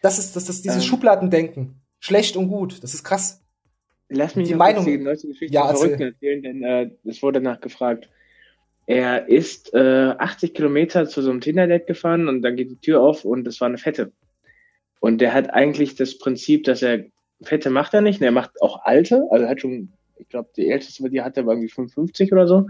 Das 0.01 0.19
ist, 0.19 0.35
das 0.35 0.47
ist 0.49 0.63
dieses 0.63 0.83
ähm. 0.83 0.89
Schubladendenken. 0.89 1.81
Schlecht 1.99 2.37
und 2.37 2.49
gut. 2.49 2.83
Das 2.83 2.93
ist 2.93 3.03
krass. 3.03 3.41
Lass 4.09 4.35
mich 4.35 4.47
die 4.47 4.55
Meinung. 4.55 4.85
die 4.85 4.97
neueste 4.99 5.27
Geschichte 5.27 5.55
ja, 5.55 5.67
verrückt 5.67 5.99
erzählen, 5.99 6.43
denn 6.43 6.63
äh, 6.63 6.91
es 7.03 7.23
wurde 7.23 7.41
nachgefragt. 7.41 8.09
Er 8.85 9.27
ist 9.27 9.73
äh, 9.73 10.13
80 10.17 10.53
Kilometer 10.53 11.07
zu 11.07 11.23
so 11.23 11.31
einem 11.31 11.41
Tinder-Date 11.41 11.87
gefahren 11.87 12.27
und 12.27 12.43
dann 12.43 12.55
geht 12.55 12.69
die 12.69 12.77
Tür 12.77 13.01
auf 13.01 13.25
und 13.25 13.47
es 13.47 13.59
war 13.59 13.67
eine 13.67 13.79
Fette. 13.79 14.11
Und 14.99 15.19
der 15.21 15.33
hat 15.33 15.51
eigentlich 15.51 15.95
das 15.95 16.19
Prinzip, 16.19 16.65
dass 16.65 16.83
er 16.83 17.05
Fette 17.41 17.71
macht 17.71 17.93
er 17.93 18.01
nicht, 18.01 18.21
er 18.21 18.31
macht 18.31 18.61
auch 18.61 18.83
alte, 18.83 19.27
also 19.31 19.47
hat 19.47 19.61
schon 19.61 19.91
Ich 20.17 20.29
glaube, 20.29 20.49
die 20.55 20.69
älteste, 20.69 21.09
die 21.09 21.21
hatte, 21.21 21.45
war 21.45 21.53
irgendwie 21.53 21.69
55 21.69 22.31
oder 22.31 22.47
so. 22.47 22.67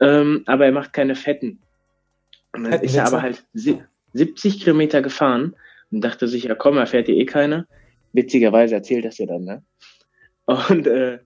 Ähm, 0.00 0.42
aber 0.46 0.66
er 0.66 0.72
macht 0.72 0.92
keine 0.92 1.14
Fetten. 1.14 1.60
Und 2.52 2.64
dann 2.64 2.80
ist 2.80 2.96
er 2.96 3.06
aber 3.06 3.22
halt 3.22 3.44
70 3.54 4.60
Kilometer 4.60 5.02
gefahren 5.02 5.54
und 5.90 6.02
dachte 6.02 6.28
sich, 6.28 6.44
ja 6.44 6.54
komm, 6.54 6.78
er 6.78 6.86
fährt 6.86 7.06
hier 7.06 7.16
eh 7.16 7.26
keine. 7.26 7.66
Witzigerweise 8.12 8.74
erzählt 8.74 9.04
das 9.04 9.18
ja 9.18 9.26
dann, 9.26 9.44
ne? 9.44 9.62
Und 10.46 10.86
äh, 10.86 11.18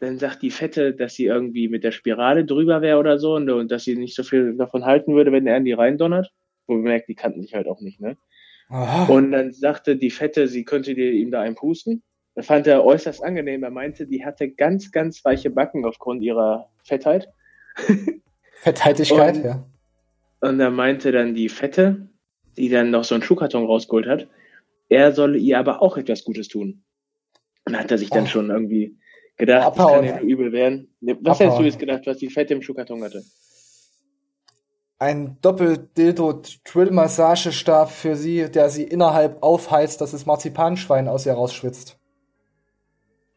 dann 0.00 0.18
sagt 0.18 0.42
die 0.42 0.50
Fette, 0.50 0.94
dass 0.94 1.14
sie 1.14 1.26
irgendwie 1.26 1.68
mit 1.68 1.84
der 1.84 1.92
Spirale 1.92 2.44
drüber 2.44 2.82
wäre 2.82 2.98
oder 2.98 3.18
so 3.18 3.34
und, 3.36 3.48
und, 3.48 3.70
dass 3.70 3.84
sie 3.84 3.96
nicht 3.96 4.14
so 4.14 4.22
viel 4.22 4.56
davon 4.56 4.84
halten 4.84 5.14
würde, 5.14 5.32
wenn 5.32 5.46
er 5.46 5.56
in 5.56 5.64
die 5.64 5.72
reindonnert. 5.72 6.30
Wo 6.66 6.74
man 6.74 6.82
merkt, 6.82 7.08
die 7.08 7.14
kannten 7.14 7.42
sich 7.42 7.54
halt 7.54 7.66
auch 7.66 7.80
nicht, 7.80 8.00
ne? 8.00 8.16
Aha. 8.68 9.12
Und 9.12 9.32
dann 9.32 9.52
sagte 9.52 9.96
die 9.96 10.10
Fette, 10.10 10.46
sie 10.46 10.64
könnte 10.64 10.94
dir 10.94 11.10
ihm 11.10 11.30
da 11.30 11.40
einen 11.40 11.56
pusten. 11.56 12.02
Das 12.34 12.46
fand 12.46 12.66
er 12.66 12.84
äußerst 12.84 13.22
angenehm. 13.22 13.62
Er 13.62 13.70
meinte, 13.70 14.06
die 14.06 14.24
hatte 14.24 14.50
ganz, 14.50 14.92
ganz 14.92 15.24
weiche 15.24 15.50
Backen 15.50 15.84
aufgrund 15.84 16.22
ihrer 16.22 16.70
Fettheit. 16.84 17.28
Fettheitigkeit, 18.60 19.36
und, 19.36 19.44
ja. 19.44 19.64
Und 20.40 20.60
er 20.60 20.70
meinte 20.70 21.12
dann 21.12 21.34
die 21.34 21.48
Fette, 21.48 22.08
die 22.56 22.68
dann 22.68 22.90
noch 22.90 23.04
so 23.04 23.14
einen 23.14 23.22
Schuhkarton 23.22 23.64
rausgeholt 23.66 24.06
hat, 24.06 24.28
er 24.88 25.12
solle 25.12 25.38
ihr 25.38 25.58
aber 25.58 25.82
auch 25.82 25.96
etwas 25.96 26.24
Gutes 26.24 26.48
tun. 26.48 26.82
Und 27.64 27.74
da 27.74 27.80
hat 27.80 27.90
er 27.90 27.98
sich 27.98 28.10
dann 28.10 28.24
oh. 28.24 28.26
schon 28.26 28.50
irgendwie 28.50 28.96
gedacht, 29.36 29.66
Abhauen. 29.66 30.02
das 30.02 30.12
kann 30.12 30.26
ja 30.26 30.28
übel 30.28 30.52
werden. 30.52 30.94
Was 31.00 31.16
Abhauen. 31.16 31.38
hättest 31.38 31.58
du 31.58 31.64
jetzt 31.64 31.78
gedacht, 31.78 32.06
was 32.06 32.18
die 32.18 32.28
Fette 32.28 32.52
im 32.54 32.62
Schuhkarton 32.62 33.02
hatte? 33.02 33.24
Ein 34.98 35.38
Doppeldildo-Drill-Massagestab 35.40 37.90
für 37.90 38.16
sie, 38.16 38.50
der 38.50 38.68
sie 38.68 38.84
innerhalb 38.84 39.42
aufheizt, 39.42 40.02
dass 40.02 40.10
das 40.10 40.26
Marzipanschwein 40.26 41.08
aus 41.08 41.24
ihr 41.24 41.32
rausschwitzt. 41.32 41.99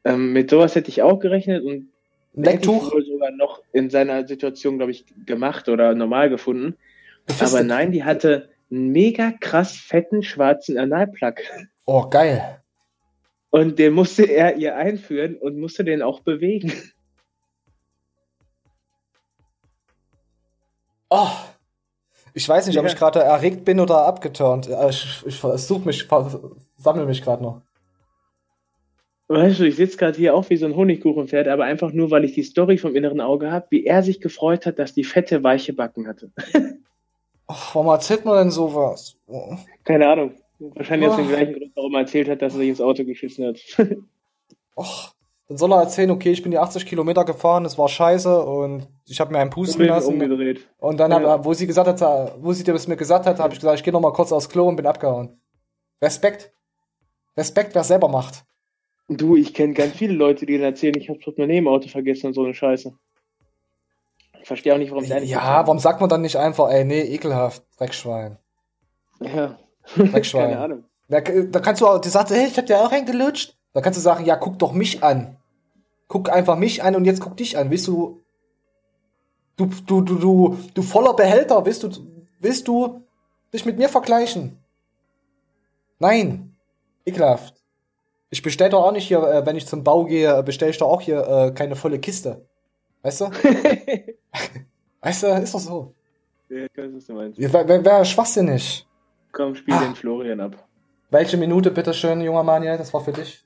Ähm, 0.05 0.33
mit 0.33 0.49
sowas 0.49 0.75
hätte 0.75 0.89
ich 0.89 1.01
auch 1.01 1.19
gerechnet 1.19 1.63
und 1.63 1.89
Lecktuch 2.35 2.91
sogar 2.91 3.31
noch 3.31 3.61
in 3.73 3.89
seiner 3.89 4.27
Situation, 4.27 4.77
glaube 4.77 4.91
ich, 4.91 5.05
gemacht 5.25 5.69
oder 5.69 5.93
normal 5.93 6.29
gefunden. 6.29 6.75
Aber 7.39 7.63
nein, 7.63 7.91
die 7.91 8.03
hatte 8.03 8.49
einen 8.71 8.89
mega 8.89 9.31
krass 9.39 9.77
fetten 9.77 10.23
schwarzen 10.23 10.77
Analplug. 10.77 11.35
Oh, 11.85 12.09
geil. 12.09 12.61
Und 13.51 13.77
den 13.77 13.93
musste 13.93 14.23
er 14.23 14.55
ihr 14.55 14.75
einführen 14.75 15.35
und 15.35 15.59
musste 15.59 15.83
den 15.83 16.01
auch 16.01 16.21
bewegen. 16.21 16.73
Oh. 21.09 21.29
Ich 22.33 22.49
weiß 22.49 22.65
nicht, 22.65 22.75
ja. 22.75 22.81
ob 22.81 22.87
ich 22.87 22.95
gerade 22.95 23.19
erregt 23.19 23.63
bin 23.63 23.79
oder 23.79 24.07
abgeturnt. 24.07 24.67
Ich, 24.89 25.23
ich 25.23 25.35
versuche 25.35 25.85
mich, 25.85 26.07
sammle 26.77 27.05
mich 27.05 27.21
gerade 27.21 27.43
noch. 27.43 27.61
Weißt 29.33 29.59
du, 29.59 29.63
ich 29.63 29.75
sitze 29.75 29.97
gerade 29.97 30.17
hier 30.17 30.35
auch 30.35 30.49
wie 30.49 30.57
so 30.57 30.65
ein 30.65 30.75
Honigkuchenpferd, 30.75 31.47
aber 31.47 31.63
einfach 31.63 31.91
nur, 31.91 32.11
weil 32.11 32.23
ich 32.23 32.33
die 32.33 32.43
Story 32.43 32.77
vom 32.77 32.95
inneren 32.95 33.21
Auge 33.21 33.51
habe, 33.51 33.67
wie 33.69 33.85
er 33.85 34.03
sich 34.03 34.21
gefreut 34.21 34.65
hat, 34.65 34.79
dass 34.79 34.93
die 34.93 35.03
fette 35.03 35.43
weiche 35.43 35.73
Backen 35.73 36.07
hatte. 36.07 36.31
Ach, 37.47 37.75
warum 37.75 37.87
erzählt 37.87 38.25
man 38.25 38.37
denn 38.37 38.51
sowas? 38.51 39.17
Keine 39.83 40.07
Ahnung. 40.07 40.31
Wahrscheinlich 40.59 41.09
aus 41.09 41.17
dem 41.17 41.27
gleichen 41.27 41.53
Grund, 41.53 41.71
warum 41.75 41.93
er 41.95 42.01
erzählt 42.01 42.29
hat, 42.29 42.41
dass 42.41 42.53
er 42.53 42.59
sich 42.59 42.69
ins 42.69 42.81
Auto 42.81 43.03
geschissen 43.03 43.45
hat. 43.45 43.59
Och, 44.75 45.13
dann 45.47 45.57
soll 45.57 45.73
er 45.73 45.81
erzählen, 45.81 46.11
okay, 46.11 46.31
ich 46.31 46.41
bin 46.41 46.51
die 46.51 46.57
80 46.57 46.85
Kilometer 46.85 47.25
gefahren, 47.25 47.65
es 47.65 47.77
war 47.77 47.89
scheiße 47.89 48.43
und 48.43 48.87
ich 49.07 49.19
habe 49.19 49.31
mir 49.31 49.39
einen 49.39 49.49
pusten 49.49 49.85
lassen. 49.85 50.13
Umgedreht. 50.13 50.67
Und 50.77 50.99
dann, 50.99 51.11
ja. 51.11 51.21
hab, 51.21 51.45
wo 51.45 51.53
sie 51.53 51.67
gesagt 51.67 52.01
hat, 52.01 52.35
wo 52.41 52.53
sie 52.53 52.63
das 52.63 52.87
mir 52.87 52.95
gesagt 52.95 53.25
hat, 53.25 53.39
habe 53.39 53.53
ich 53.53 53.59
gesagt, 53.59 53.77
ich 53.77 53.83
gehe 53.83 53.93
noch 53.93 53.99
mal 53.99 54.13
kurz 54.13 54.31
aufs 54.31 54.49
Klo 54.49 54.67
und 54.67 54.77
bin 54.77 54.85
abgehauen. 54.85 55.41
Respekt. 56.01 56.53
Respekt, 57.35 57.75
wer 57.75 57.81
es 57.81 57.87
selber 57.87 58.07
macht. 58.07 58.45
Du, 59.17 59.35
ich 59.35 59.53
kenne 59.53 59.73
ganz 59.73 59.95
viele 59.95 60.13
Leute, 60.13 60.45
die 60.45 60.57
dann 60.57 60.65
erzählen, 60.65 60.95
ich 60.97 61.09
habe 61.09 61.19
Portemonnaie 61.19 61.57
im 61.57 61.67
Auto 61.67 61.87
vergessen 61.87 62.27
und 62.27 62.33
so 62.33 62.43
eine 62.43 62.53
Scheiße. 62.53 62.93
Ich 64.41 64.47
verstehe 64.47 64.73
auch 64.73 64.77
nicht, 64.77 64.91
warum 64.91 65.07
deine. 65.07 65.25
Ja, 65.25 65.65
warum 65.65 65.79
sagt 65.79 66.01
man 66.01 66.09
dann 66.09 66.21
nicht 66.21 66.35
einfach, 66.35 66.69
ey, 66.69 66.83
nee, 66.83 67.01
ekelhaft, 67.01 67.63
Dreckschwein. 67.77 68.37
Ja. 69.21 69.57
Dreckschwein. 69.95 70.49
Keine 70.49 70.59
Ahnung. 70.59 70.83
Da, 71.07 71.21
da 71.21 71.59
kannst 71.59 71.81
du 71.81 71.87
auch, 71.87 71.99
die 71.99 72.09
sagt, 72.09 72.29
hey, 72.31 72.47
ich 72.47 72.57
hab 72.57 72.65
dir 72.65 72.79
auch 72.79 72.91
reingelutscht. 72.91 73.55
Da 73.73 73.81
kannst 73.81 73.97
du 73.97 74.01
sagen, 74.01 74.25
ja, 74.25 74.35
guck 74.35 74.59
doch 74.59 74.73
mich 74.73 75.03
an. 75.03 75.37
Guck 76.07 76.29
einfach 76.29 76.57
mich 76.57 76.83
an 76.83 76.95
und 76.95 77.05
jetzt 77.05 77.21
guck 77.21 77.37
dich 77.37 77.57
an. 77.57 77.71
Willst 77.71 77.87
du, 77.87 78.21
du, 79.55 79.69
du, 79.85 80.01
du, 80.01 80.15
du, 80.15 80.59
du 80.73 80.81
voller 80.81 81.13
Behälter, 81.13 81.65
willst 81.65 81.83
du, 81.83 81.89
willst 82.39 82.67
du 82.67 83.01
dich 83.53 83.65
mit 83.65 83.77
mir 83.77 83.89
vergleichen? 83.89 84.57
Nein. 85.99 86.55
Ekelhaft. 87.05 87.62
Ich 88.33 88.41
bestell 88.41 88.71
doch 88.71 88.83
auch 88.83 88.91
nicht 88.91 89.07
hier, 89.07 89.21
äh, 89.21 89.45
wenn 89.45 89.55
ich 89.55 89.67
zum 89.67 89.83
Bau 89.83 90.05
gehe, 90.05 90.41
bestell 90.41 90.71
ich 90.71 90.79
doch 90.79 90.87
auch 90.87 91.01
hier 91.01 91.19
äh, 91.27 91.51
keine 91.51 91.75
volle 91.75 91.99
Kiste. 91.99 92.47
Weißt 93.03 93.21
du? 93.21 93.25
weißt 95.01 95.21
du, 95.21 95.27
ist 95.27 95.53
doch 95.53 95.59
so. 95.59 95.93
Ja, 96.49 96.65
ich 96.65 96.75
weiß, 96.75 96.91
was 96.95 97.05
du 97.05 97.13
meinst. 97.13 97.39
Wäre 97.39 97.85
wär, 97.85 98.03
schwachsinnig. 98.03 98.87
Komm, 99.31 99.53
spiel 99.53 99.75
ah. 99.75 99.83
den 99.83 99.93
Florian 99.93 100.39
ab. 100.39 100.67
Welche 101.11 101.37
Minute, 101.37 101.69
bitteschön, 101.69 102.21
junger 102.21 102.41
Manuel? 102.41 102.75
Das 102.75 102.91
war 102.91 103.01
für 103.01 103.11
dich. 103.11 103.43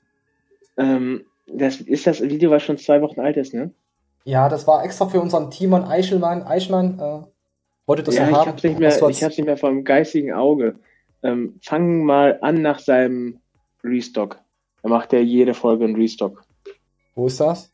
Ähm, 0.78 1.26
das 1.46 1.82
ist 1.82 2.06
das 2.06 2.22
Video, 2.22 2.50
was 2.50 2.62
schon 2.62 2.78
zwei 2.78 3.02
Wochen 3.02 3.20
alt 3.20 3.36
ist, 3.36 3.52
ne? 3.52 3.70
Ja, 4.24 4.48
das 4.48 4.66
war 4.66 4.82
extra 4.86 5.06
für 5.06 5.20
unseren 5.20 5.50
Timon 5.50 5.84
Eichelmann. 5.84 6.44
Eichmann 6.44 6.98
äh, 6.98 7.26
wollte 7.84 8.04
das 8.04 8.14
ja, 8.14 8.22
ja 8.22 8.30
haben. 8.30 8.40
Ich 8.40 8.48
hab's 8.48 8.62
nicht 8.62 8.78
mehr, 8.78 9.10
ich 9.10 9.22
hab's 9.22 9.36
nicht 9.36 9.44
mehr 9.44 9.58
vom 9.58 9.84
geistigen 9.84 10.32
Auge. 10.32 10.76
Ähm, 11.22 11.58
fang 11.62 12.04
mal 12.04 12.38
an 12.40 12.62
nach 12.62 12.78
seinem 12.78 13.40
Restock. 13.84 14.38
Da 14.88 14.94
macht 14.94 15.12
er 15.12 15.22
jede 15.22 15.52
Folge 15.52 15.84
einen 15.84 15.96
Restock. 15.96 16.42
Wo 17.14 17.26
ist 17.26 17.40
das? 17.40 17.70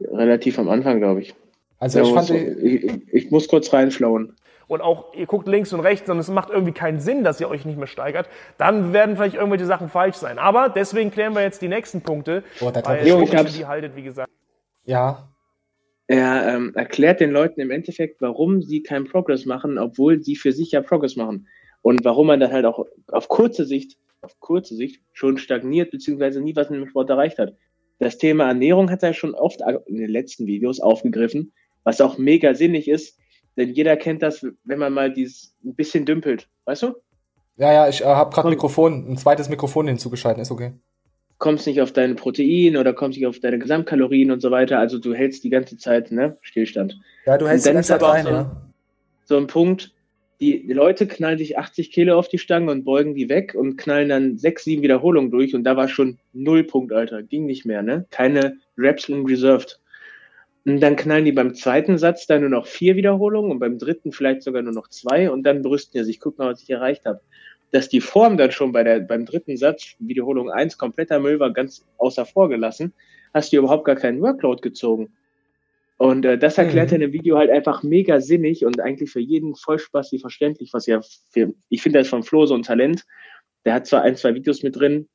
Relativ 0.00 0.56
am 0.60 0.68
Anfang, 0.68 1.00
glaube 1.00 1.22
ich. 1.22 1.34
Also 1.80 2.00
ich, 2.00 2.12
fand, 2.12 2.30
ich, 2.30 2.84
ich, 2.84 3.02
ich 3.12 3.30
muss 3.32 3.48
kurz 3.48 3.72
reinflauen 3.72 4.36
und 4.68 4.80
auch 4.82 5.12
ihr 5.14 5.26
guckt 5.26 5.48
links 5.48 5.72
und 5.72 5.80
rechts 5.80 6.08
und 6.08 6.16
es 6.20 6.28
macht 6.28 6.50
irgendwie 6.50 6.72
keinen 6.72 7.00
Sinn, 7.00 7.24
dass 7.24 7.40
ihr 7.40 7.48
euch 7.48 7.64
nicht 7.64 7.76
mehr 7.76 7.88
steigert, 7.88 8.28
dann 8.56 8.92
werden 8.92 9.16
vielleicht 9.16 9.34
irgendwelche 9.34 9.66
Sachen 9.66 9.88
falsch 9.88 10.14
sein. 10.14 10.38
Aber 10.38 10.68
deswegen 10.68 11.10
klären 11.10 11.34
wir 11.34 11.42
jetzt 11.42 11.60
die 11.60 11.66
nächsten 11.66 12.02
Punkte. 12.02 12.44
Oh, 12.60 12.70
weil 12.84 13.04
jo, 13.04 13.20
ich 13.20 13.34
hab's. 13.34 13.56
die 13.56 13.66
haltet, 13.66 13.96
wie 13.96 14.04
gesagt. 14.04 14.30
Ja. 14.84 15.28
Er 16.06 16.54
ähm, 16.54 16.72
erklärt 16.76 17.18
den 17.18 17.32
Leuten 17.32 17.60
im 17.60 17.72
Endeffekt, 17.72 18.20
warum 18.20 18.62
sie 18.62 18.84
keinen 18.84 19.06
Progress 19.06 19.44
machen, 19.44 19.76
obwohl 19.76 20.22
sie 20.22 20.36
für 20.36 20.52
sich 20.52 20.70
ja 20.70 20.82
Progress 20.82 21.16
machen. 21.16 21.48
Und 21.80 22.04
warum 22.04 22.28
man 22.28 22.38
dann 22.38 22.52
halt 22.52 22.64
auch 22.64 22.86
auf 23.08 23.26
kurze 23.26 23.64
Sicht, 23.64 23.98
auf 24.22 24.38
kurze 24.38 24.76
Sicht 24.76 25.02
schon 25.12 25.36
stagniert, 25.36 25.90
beziehungsweise 25.90 26.40
nie 26.40 26.54
was 26.54 26.70
in 26.70 26.76
dem 26.76 26.88
Sport 26.88 27.10
erreicht 27.10 27.38
hat. 27.38 27.54
Das 27.98 28.18
Thema 28.18 28.48
Ernährung 28.48 28.90
hat 28.90 29.02
er 29.02 29.14
schon 29.14 29.34
oft 29.34 29.60
in 29.86 29.96
den 29.96 30.10
letzten 30.10 30.46
Videos 30.46 30.80
aufgegriffen, 30.80 31.52
was 31.84 32.00
auch 32.00 32.18
mega 32.18 32.54
sinnig 32.54 32.88
ist, 32.88 33.18
denn 33.56 33.70
jeder 33.70 33.96
kennt 33.96 34.22
das, 34.22 34.46
wenn 34.64 34.78
man 34.78 34.92
mal 34.92 35.12
dieses 35.12 35.54
ein 35.64 35.74
bisschen 35.74 36.04
dümpelt, 36.04 36.48
weißt 36.64 36.84
du? 36.84 36.94
Ja, 37.56 37.72
ja, 37.72 37.88
ich 37.88 38.00
äh, 38.00 38.04
habe 38.04 38.34
gerade 38.34 38.48
Mikrofon, 38.48 39.10
ein 39.10 39.16
zweites 39.16 39.48
Mikrofon 39.48 39.88
hinzugeschaltet, 39.88 40.42
ist 40.42 40.50
okay. 40.50 40.72
Kommst 41.38 41.66
nicht 41.66 41.80
auf 41.80 41.92
deine 41.92 42.14
Protein 42.14 42.76
oder 42.76 42.92
kommst 42.92 43.18
nicht 43.18 43.26
auf 43.26 43.40
deine 43.40 43.58
Gesamtkalorien 43.58 44.30
und 44.30 44.40
so 44.40 44.50
weiter, 44.50 44.78
also 44.78 44.98
du 44.98 45.12
hältst 45.14 45.42
die 45.44 45.50
ganze 45.50 45.76
Zeit, 45.76 46.12
ne, 46.12 46.38
Stillstand. 46.40 46.98
Ja, 47.26 47.36
du 47.36 47.48
hältst 47.48 47.66
die 47.66 47.72
ganze 47.72 47.88
Zeit 47.88 48.02
rein, 48.02 48.24
so, 48.24 48.30
ja. 48.30 48.62
So 49.24 49.36
ein 49.36 49.48
Punkt, 49.48 49.92
die, 50.42 50.66
die 50.66 50.72
Leute 50.72 51.06
knallen 51.06 51.38
sich 51.38 51.56
80 51.56 51.92
Kilo 51.92 52.18
auf 52.18 52.26
die 52.26 52.38
Stange 52.38 52.72
und 52.72 52.84
beugen 52.84 53.14
die 53.14 53.28
weg 53.28 53.54
und 53.54 53.76
knallen 53.76 54.08
dann 54.08 54.38
sechs, 54.38 54.64
sieben 54.64 54.82
Wiederholungen 54.82 55.30
durch 55.30 55.54
und 55.54 55.62
da 55.62 55.76
war 55.76 55.86
schon 55.86 56.18
null 56.32 56.64
Punkt, 56.64 56.92
Alter. 56.92 57.22
Ging 57.22 57.46
nicht 57.46 57.64
mehr, 57.64 57.82
ne? 57.82 58.06
Keine 58.10 58.56
Reps 58.76 59.08
in 59.08 59.24
Reserved. 59.24 59.78
Und 60.66 60.80
dann 60.80 60.96
knallen 60.96 61.24
die 61.24 61.32
beim 61.32 61.54
zweiten 61.54 61.96
Satz 61.96 62.26
dann 62.26 62.40
nur 62.40 62.50
noch 62.50 62.66
vier 62.66 62.96
Wiederholungen 62.96 63.52
und 63.52 63.60
beim 63.60 63.78
dritten 63.78 64.10
vielleicht 64.10 64.42
sogar 64.42 64.62
nur 64.62 64.72
noch 64.72 64.88
zwei 64.88 65.30
und 65.30 65.44
dann 65.44 65.62
brüsten 65.62 66.00
die 66.00 66.04
sich, 66.04 66.18
guck 66.18 66.38
mal, 66.38 66.52
was 66.52 66.62
ich 66.62 66.70
erreicht 66.70 67.06
habe. 67.06 67.20
Dass 67.70 67.88
die 67.88 68.00
Form 68.00 68.36
dann 68.36 68.50
schon 68.50 68.72
bei 68.72 68.82
der, 68.82 68.98
beim 68.98 69.24
dritten 69.24 69.56
Satz, 69.56 69.94
Wiederholung 70.00 70.50
eins 70.50 70.76
kompletter 70.76 71.20
Müll 71.20 71.38
war, 71.38 71.52
ganz 71.52 71.86
außer 71.98 72.26
vor 72.26 72.48
gelassen, 72.48 72.92
hast 73.32 73.52
du 73.52 73.58
überhaupt 73.58 73.84
gar 73.84 73.96
keinen 73.96 74.20
Workload 74.20 74.60
gezogen. 74.60 75.12
Und 76.02 76.24
äh, 76.24 76.36
das 76.36 76.58
erklärt 76.58 76.88
mhm. 76.88 76.94
er 76.94 76.96
in 76.96 77.00
dem 77.02 77.12
Video 77.12 77.38
halt 77.38 77.48
einfach 77.48 77.84
mega 77.84 78.20
sinnig 78.20 78.64
und 78.64 78.80
eigentlich 78.80 79.12
für 79.12 79.20
jeden 79.20 79.54
voll 79.54 79.78
spaßig 79.78 80.20
verständlich, 80.20 80.72
was 80.72 80.86
ja 80.86 81.00
für, 81.30 81.54
ich 81.68 81.80
finde 81.80 82.00
das 82.00 82.08
von 82.08 82.24
Flo 82.24 82.44
so 82.44 82.56
ein 82.56 82.64
Talent. 82.64 83.04
Der 83.64 83.74
hat 83.74 83.86
zwar 83.86 84.02
ein, 84.02 84.16
zwei 84.16 84.34
Videos 84.34 84.64
mit 84.64 84.74
drin, 84.74 85.08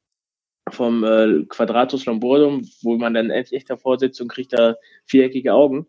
vom 0.69 1.03
äh, 1.03 1.43
Quadratus 1.49 2.05
Lombordum, 2.05 2.65
wo 2.83 2.95
man 2.95 3.13
dann 3.13 3.31
echt 3.31 3.69
davor 3.69 3.99
sitzt 3.99 4.21
und 4.21 4.29
kriegt 4.29 4.53
da 4.53 4.77
viereckige 5.07 5.53
Augen. 5.53 5.87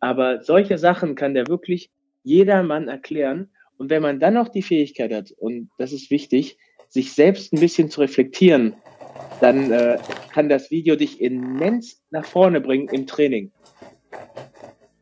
Aber 0.00 0.42
solche 0.42 0.76
Sachen 0.76 1.14
kann 1.14 1.32
der 1.32 1.48
wirklich 1.48 1.88
jeder 2.22 2.62
Mann 2.62 2.88
erklären. 2.88 3.48
Und 3.78 3.88
wenn 3.88 4.02
man 4.02 4.20
dann 4.20 4.34
noch 4.34 4.48
die 4.48 4.60
Fähigkeit 4.60 5.10
hat, 5.10 5.30
und 5.30 5.70
das 5.78 5.90
ist 5.94 6.10
wichtig, 6.10 6.58
sich 6.90 7.14
selbst 7.14 7.54
ein 7.54 7.60
bisschen 7.60 7.88
zu 7.88 8.02
reflektieren, 8.02 8.74
dann 9.40 9.72
äh, 9.72 9.96
kann 10.34 10.50
das 10.50 10.70
Video 10.70 10.96
dich 10.96 11.22
immens 11.22 12.04
nach 12.10 12.26
vorne 12.26 12.60
bringen 12.60 12.88
im 12.90 13.06
Training. 13.06 13.50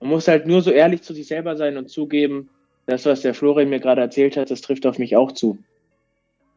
Man 0.03 0.11
muss 0.11 0.29
halt 0.29 0.47
nur 0.47 0.61
so 0.61 0.71
ehrlich 0.71 1.03
zu 1.03 1.15
sich 1.15 1.27
selber 1.27 1.57
sein 1.57 1.77
und 1.77 1.89
zugeben, 1.89 2.51
das, 2.87 3.07
was 3.07 3.23
der 3.23 3.35
Florian 3.35 3.71
mir 3.71 3.81
gerade 3.81 4.01
erzählt 4.01 4.37
hat, 4.37 4.51
das 4.51 4.61
trifft 4.61 4.85
auf 4.85 4.99
mich 4.99 5.17
auch 5.17 5.33
zu. 5.33 5.59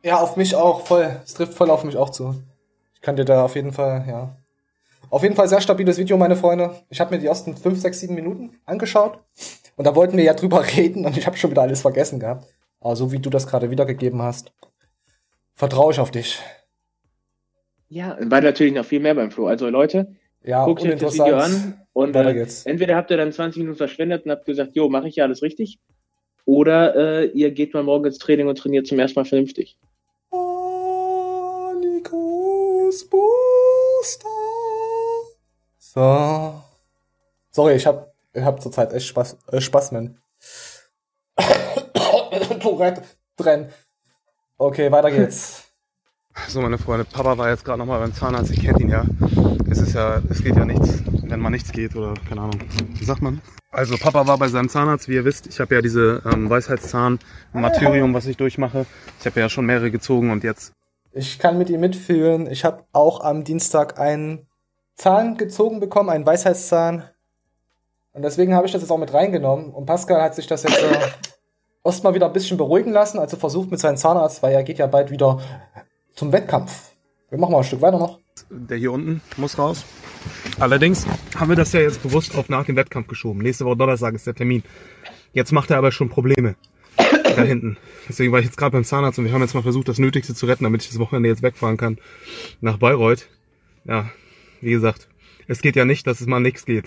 Ja, 0.04 0.18
auf 0.18 0.36
mich 0.36 0.56
auch 0.56 0.86
voll. 0.86 1.20
Es 1.24 1.36
trifft 1.36 1.54
voll 1.54 1.70
auf 1.70 1.84
mich 1.84 1.96
auch 1.96 2.10
zu 2.10 2.36
kann 3.06 3.16
dir 3.16 3.24
da 3.26 3.46
auf 3.46 3.56
jeden 3.56 3.72
Fall, 3.72 4.04
ja. 4.08 4.36
Auf 5.12 5.22
jeden 5.22 5.36
Fall 5.36 5.48
sehr 5.48 5.62
stabiles 5.62 5.98
Video, 5.98 6.18
meine 6.18 6.36
Freunde. 6.36 6.76
Ich 6.89 7.00
habe 7.00 7.14
mir 7.14 7.22
die 7.22 7.28
ersten 7.28 7.56
5, 7.56 7.80
6, 7.80 8.00
7 8.00 8.16
Minuten 8.16 8.58
angeschaut. 8.66 9.20
Und 9.76 9.86
da 9.86 9.96
wollten 9.96 10.18
wir 10.18 10.24
ja 10.24 10.34
drüber 10.34 10.66
reden 10.76 11.06
und 11.06 11.16
ich 11.16 11.28
habe 11.28 11.38
schon 11.38 11.52
wieder 11.52 11.62
alles 11.62 11.82
vergessen 11.82 12.20
gehabt. 12.20 12.48
Aber 12.82 12.96
so 12.96 13.12
wie 13.12 13.20
du 13.20 13.30
das 13.30 13.48
gerade 13.48 13.70
wiedergegeben 13.70 14.22
hast, 14.22 14.52
vertraue 15.54 15.93
ich 15.93 16.00
auf 16.00 16.12
dich. 16.12 16.41
Ja, 17.88 18.18
war 18.20 18.41
natürlich 18.41 18.74
noch 18.74 18.86
viel 18.86 19.00
mehr 19.00 19.14
beim 19.14 19.30
Flo. 19.30 19.46
Also 19.46 19.70
Leute, 19.70 20.16
ja, 20.43 20.66
guckt 20.66 20.82
euch 20.82 21.00
das 21.00 21.14
Video 21.14 21.38
an 21.38 21.84
und 21.96 22.14
äh, 22.14 22.46
entweder 22.66 22.98
habt 22.98 23.10
ihr 23.10 23.16
dann 23.16 23.32
20 23.32 23.62
Minuten 23.62 23.78
verschwendet 23.78 24.26
und 24.26 24.32
habt 24.32 24.46
gesagt, 24.46 24.76
jo, 24.76 24.89
mache 24.89 25.08
ich 25.08 25.16
ja 25.16 25.24
alles 25.24 25.41
richtig. 25.41 25.80
Oder 26.43 26.93
äh, 26.93 27.26
ihr 27.28 27.52
geht 27.52 27.74
mal 27.74 27.84
morgen 27.84 28.04
ins 28.04 28.18
Training 28.18 28.50
und 28.50 28.58
trainiert 28.58 28.86
zum 28.86 29.00
ersten 29.00 29.18
Mal 29.18 29.24
vernünftig. 29.24 29.80
So. 35.80 36.62
Sorry, 37.52 37.76
ich 37.76 37.88
hab, 37.88 38.14
ich 38.34 38.43
hab 38.43 38.62
zurzeit 38.62 38.91
echt 38.91 39.08
Spaß, 39.08 39.38
äh, 39.54 39.62
Spaß, 39.62 39.93
man. 39.93 40.18
Tourette 42.60 43.04
drin. 43.38 43.70
Okay, 44.58 44.91
weiter 44.91 45.12
geht's. 45.12 45.62
So, 46.50 46.60
meine 46.60 46.78
Freunde, 46.78 47.06
Papa 47.06 47.38
war 47.38 47.50
jetzt 47.50 47.64
gerade 47.64 47.80
nochmal 47.80 48.02
beim 48.02 48.14
Zahnarzt, 48.14 48.52
ich 48.52 48.60
kennt 48.60 48.82
ihn 48.82 48.89
ja. 48.89 49.06
Es 49.72 49.80
ist 49.80 49.93
ja, 49.93 50.22
es 50.30 50.43
geht 50.43 50.58
ja 50.58 50.66
nichts, 50.66 51.02
wenn 51.36 51.41
mal 51.41 51.49
nichts 51.49 51.73
geht 51.73 51.97
oder 51.97 52.13
keine 52.29 52.39
Ahnung, 52.39 52.61
wie 52.93 53.03
sagt 53.03 53.21
man? 53.21 53.41
Also 53.69 53.97
Papa 53.97 54.25
war 54.25 54.38
bei 54.38 54.47
seinem 54.47 54.69
Zahnarzt, 54.69 55.09
wie 55.09 55.15
ihr 55.15 55.25
wisst, 55.25 55.47
ich 55.47 55.59
habe 55.59 55.75
ja 55.75 55.81
diese 55.81 56.21
ähm, 56.31 56.49
Weisheitszahn-Martyrium, 56.49 58.13
was 58.13 58.25
ich 58.25 58.38
durchmache. 58.38 58.86
Ich 59.19 59.25
habe 59.25 59.41
ja 59.41 59.49
schon 59.49 59.65
mehrere 59.65 59.91
gezogen 59.91 60.31
und 60.31 60.45
jetzt. 60.45 60.71
Ich 61.11 61.38
kann 61.38 61.57
mit 61.57 61.69
ihm 61.69 61.81
mitfühlen. 61.81 62.49
Ich 62.49 62.63
habe 62.63 62.86
auch 62.93 63.19
am 63.19 63.43
Dienstag 63.43 63.99
einen 63.99 64.47
Zahn 64.95 65.36
gezogen 65.36 65.81
bekommen, 65.81 66.09
einen 66.09 66.25
Weisheitszahn. 66.25 67.03
Und 68.13 68.21
deswegen 68.21 68.55
habe 68.55 68.65
ich 68.65 68.71
das 68.71 68.81
jetzt 68.81 68.91
auch 68.91 68.97
mit 68.97 69.13
reingenommen. 69.13 69.73
Und 69.73 69.86
Pascal 69.86 70.21
hat 70.21 70.36
sich 70.36 70.47
das 70.47 70.63
jetzt 70.63 70.81
äh, 70.81 70.99
erstmal 71.83 72.13
wieder 72.13 72.27
ein 72.27 72.33
bisschen 72.33 72.55
beruhigen 72.55 72.93
lassen, 72.93 73.19
also 73.19 73.36
versucht 73.36 73.71
mit 73.71 73.81
seinem 73.81 73.97
Zahnarzt, 73.97 74.41
weil 74.41 74.53
er 74.53 74.63
geht 74.63 74.77
ja 74.77 74.88
bald 74.88 75.11
wieder 75.11 75.41
zum 76.13 76.31
Wettkampf. 76.31 76.93
Wir 77.29 77.38
machen 77.38 77.51
mal 77.51 77.57
ein 77.57 77.65
Stück 77.65 77.81
weiter 77.81 77.99
noch. 77.99 78.19
Der 78.49 78.77
hier 78.77 78.93
unten 78.93 79.21
muss 79.36 79.57
raus. 79.59 79.83
Allerdings 80.59 81.05
haben 81.36 81.49
wir 81.49 81.55
das 81.55 81.73
ja 81.73 81.82
jetzt 81.82 82.01
bewusst 82.03 82.36
auf 82.36 82.49
nach 82.49 82.65
dem 82.65 82.76
Wettkampf 82.76 83.07
geschoben. 83.07 83.41
Nächste 83.41 83.65
Woche 83.65 83.78
Donnerstag 83.78 84.13
ist 84.13 84.28
der 84.28 84.36
Termin. 84.36 84.63
Jetzt 85.34 85.51
macht 85.51 85.71
er 85.71 85.78
aber 85.78 85.91
schon 85.91 86.09
Probleme. 86.09 86.55
Da 86.97 87.43
hinten. 87.43 87.78
Deswegen 88.07 88.32
war 88.32 88.39
ich 88.39 88.45
jetzt 88.45 88.57
gerade 88.57 88.71
beim 88.71 88.86
Zahnarzt 88.86 89.19
und 89.19 89.26
wir 89.26 89.34
haben 89.34 89.41
jetzt 89.41 89.53
mal 89.53 89.61
versucht, 89.61 89.89
das 89.89 89.99
Nötigste 89.99 90.34
zu 90.34 90.45
retten, 90.45 90.63
damit 90.63 90.84
ich 90.84 90.89
das 90.89 90.99
Wochenende 90.99 91.28
jetzt 91.28 91.41
wegfahren 91.41 91.78
kann 91.78 91.97
nach 92.61 92.78
Bayreuth. 92.78 93.28
Ja, 93.84 94.09
wie 94.61 94.71
gesagt, 94.71 95.09
es 95.47 95.61
geht 95.61 95.76
ja 95.76 95.86
nicht, 95.86 96.07
dass 96.07 96.21
es 96.21 96.28
mal 96.28 96.39
nichts 96.39 96.65
geht. 96.65 96.86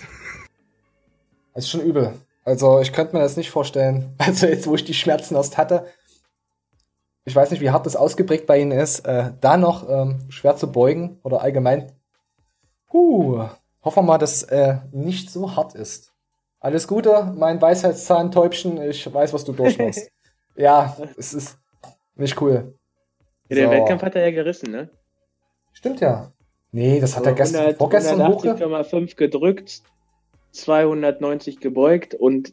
Das 1.54 1.64
ist 1.64 1.70
schon 1.70 1.82
übel. 1.82 2.14
Also 2.44 2.80
ich 2.80 2.92
könnte 2.92 3.14
mir 3.14 3.22
das 3.22 3.36
nicht 3.36 3.50
vorstellen. 3.50 4.14
Also 4.18 4.46
jetzt, 4.46 4.66
wo 4.66 4.74
ich 4.74 4.84
die 4.84 4.94
Schmerzen 4.94 5.34
erst 5.34 5.58
hatte, 5.58 5.86
ich 7.24 7.36
weiß 7.36 7.50
nicht, 7.50 7.60
wie 7.60 7.70
hart 7.70 7.84
das 7.84 7.94
ausgeprägt 7.94 8.46
bei 8.46 8.58
Ihnen 8.58 8.72
ist, 8.72 9.00
äh, 9.00 9.32
da 9.42 9.58
noch 9.58 9.86
ähm, 9.88 10.20
schwer 10.30 10.56
zu 10.56 10.72
beugen 10.72 11.18
oder 11.22 11.42
allgemein. 11.42 11.92
Huh, 12.92 13.48
hoffen 13.82 13.96
wir 13.96 14.02
mal, 14.02 14.18
dass 14.18 14.42
es 14.42 14.44
äh, 14.44 14.78
nicht 14.92 15.30
so 15.30 15.54
hart 15.56 15.74
ist. 15.74 16.12
Alles 16.60 16.88
Gute, 16.88 17.32
mein 17.36 17.60
Weisheitszahntäubchen, 17.60 18.82
ich 18.82 19.12
weiß, 19.12 19.32
was 19.32 19.44
du 19.44 19.52
durchmachst. 19.52 20.10
ja, 20.56 20.96
es 21.16 21.34
ist 21.34 21.58
nicht 22.16 22.40
cool. 22.40 22.74
Ja, 23.48 23.56
der 23.56 23.66
so. 23.66 23.72
Wettkampf 23.72 24.02
hat 24.02 24.16
er 24.16 24.22
ja 24.22 24.30
gerissen, 24.30 24.70
ne? 24.70 24.90
Stimmt 25.72 26.00
ja. 26.00 26.32
Nee, 26.72 27.00
das 27.00 27.16
hat 27.16 27.24
er 27.24 27.32
gestern, 27.32 27.60
100, 27.60 27.78
vorgestern 27.78 28.20
180,5 28.20 29.16
gedrückt, 29.16 29.82
290 30.50 31.60
gebeugt 31.60 32.14
und 32.14 32.52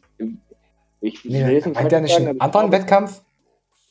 ich 1.00 1.24
nee, 1.24 1.44
will 1.44 1.52
jetzt 1.54 1.66
nicht 1.66 1.78
hat 1.78 1.92
er 1.92 2.00
nicht 2.00 2.16
einen 2.16 2.40
anderen 2.40 2.72
Wettkampf? 2.72 3.22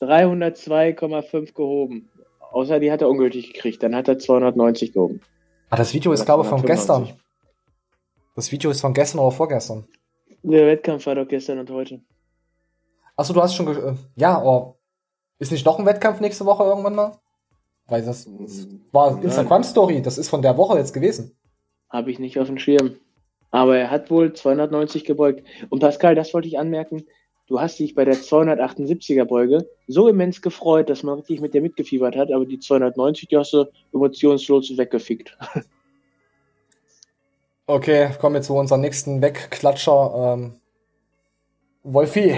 302,5 0.02 1.54
gehoben. 1.54 2.10
Außer 2.52 2.80
die 2.80 2.92
hat 2.92 3.02
er 3.02 3.10
ungültig 3.10 3.54
gekriegt. 3.54 3.84
Dann 3.84 3.96
hat 3.96 4.08
er 4.08 4.18
290 4.18 4.94
gehoben. 4.94 5.22
Ah, 5.76 5.78
das 5.78 5.94
Video 5.94 6.14
ist, 6.14 6.24
glaube 6.24 6.44
ich, 6.44 6.48
von 6.48 6.62
gestern. 6.62 7.10
Das 8.34 8.50
Video 8.50 8.72
ist 8.72 8.80
von 8.80 8.94
gestern 8.94 9.20
oder 9.20 9.32
vorgestern. 9.32 9.86
Der 10.42 10.68
Wettkampf 10.68 11.06
war 11.06 11.16
doch 11.16 11.28
gestern 11.28 11.60
und 11.60 11.70
heute. 11.70 12.00
Achso, 13.18 13.34
du 13.34 13.42
hast 13.42 13.56
schon. 13.56 13.68
Äh, 13.68 13.96
ja, 14.16 14.38
aber 14.38 14.78
ist 15.38 15.52
nicht 15.52 15.66
noch 15.66 15.78
ein 15.78 15.86
Wettkampf 15.86 16.22
nächste 16.22 16.46
Woche 16.46 16.64
irgendwann 16.64 16.96
mal? 16.96 17.20
Weil 17.88 18.06
das, 18.06 18.24
das 18.40 18.70
war 18.94 19.22
Instagram-Story. 19.22 20.02
Das 20.02 20.18
ist 20.18 20.30
von 20.30 20.42
der 20.42 20.56
Woche 20.56 20.78
jetzt 20.78 20.94
gewesen. 20.94 21.36
Habe 21.90 22.10
ich 22.10 22.20
nicht 22.20 22.40
auf 22.40 22.48
dem 22.48 22.58
Schirm. 22.58 22.96
Aber 23.52 23.76
er 23.76 23.92
hat 23.92 24.10
wohl 24.10 24.32
290 24.32 25.04
gebeugt. 25.04 25.46
Und 25.68 25.80
Pascal, 25.80 26.16
das 26.16 26.34
wollte 26.34 26.48
ich 26.48 26.58
anmerken. 26.58 27.04
Du 27.48 27.60
hast 27.60 27.78
dich 27.78 27.94
bei 27.94 28.06
der 28.06 28.16
278er 28.16 29.26
Beuge 29.26 29.70
so 29.88 30.08
immens 30.08 30.42
gefreut, 30.42 30.90
dass 30.90 31.04
man 31.04 31.16
richtig 31.16 31.42
mit 31.42 31.54
dir 31.54 31.62
mitgefiebert 31.62 32.16
hat, 32.16 32.32
aber 32.32 32.46
die 32.46 32.60
290, 32.60 33.30
die 33.30 33.38
hast 33.38 33.54
du 33.54 33.66
emotionslos 33.94 34.78
weggefickt. 34.78 35.38
Okay, 37.68 38.12
kommen 38.22 38.36
wir 38.36 38.44
zu 38.44 38.54
unserem 38.54 38.82
nächsten 38.82 39.24
Wegklatscher. 39.24 40.36
Ähm, 40.36 40.60
Wolfi, 41.82 42.38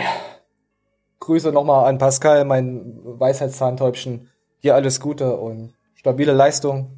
Grüße 1.19 1.51
nochmal 1.51 1.85
an 1.89 1.97
Pascal, 1.97 2.45
mein 2.45 2.97
Weisheitszahntäubchen. 3.03 4.29
Dir 4.63 4.75
alles 4.75 5.01
Gute 5.01 5.35
und 5.35 5.73
stabile 5.95 6.31
Leistung. 6.31 6.91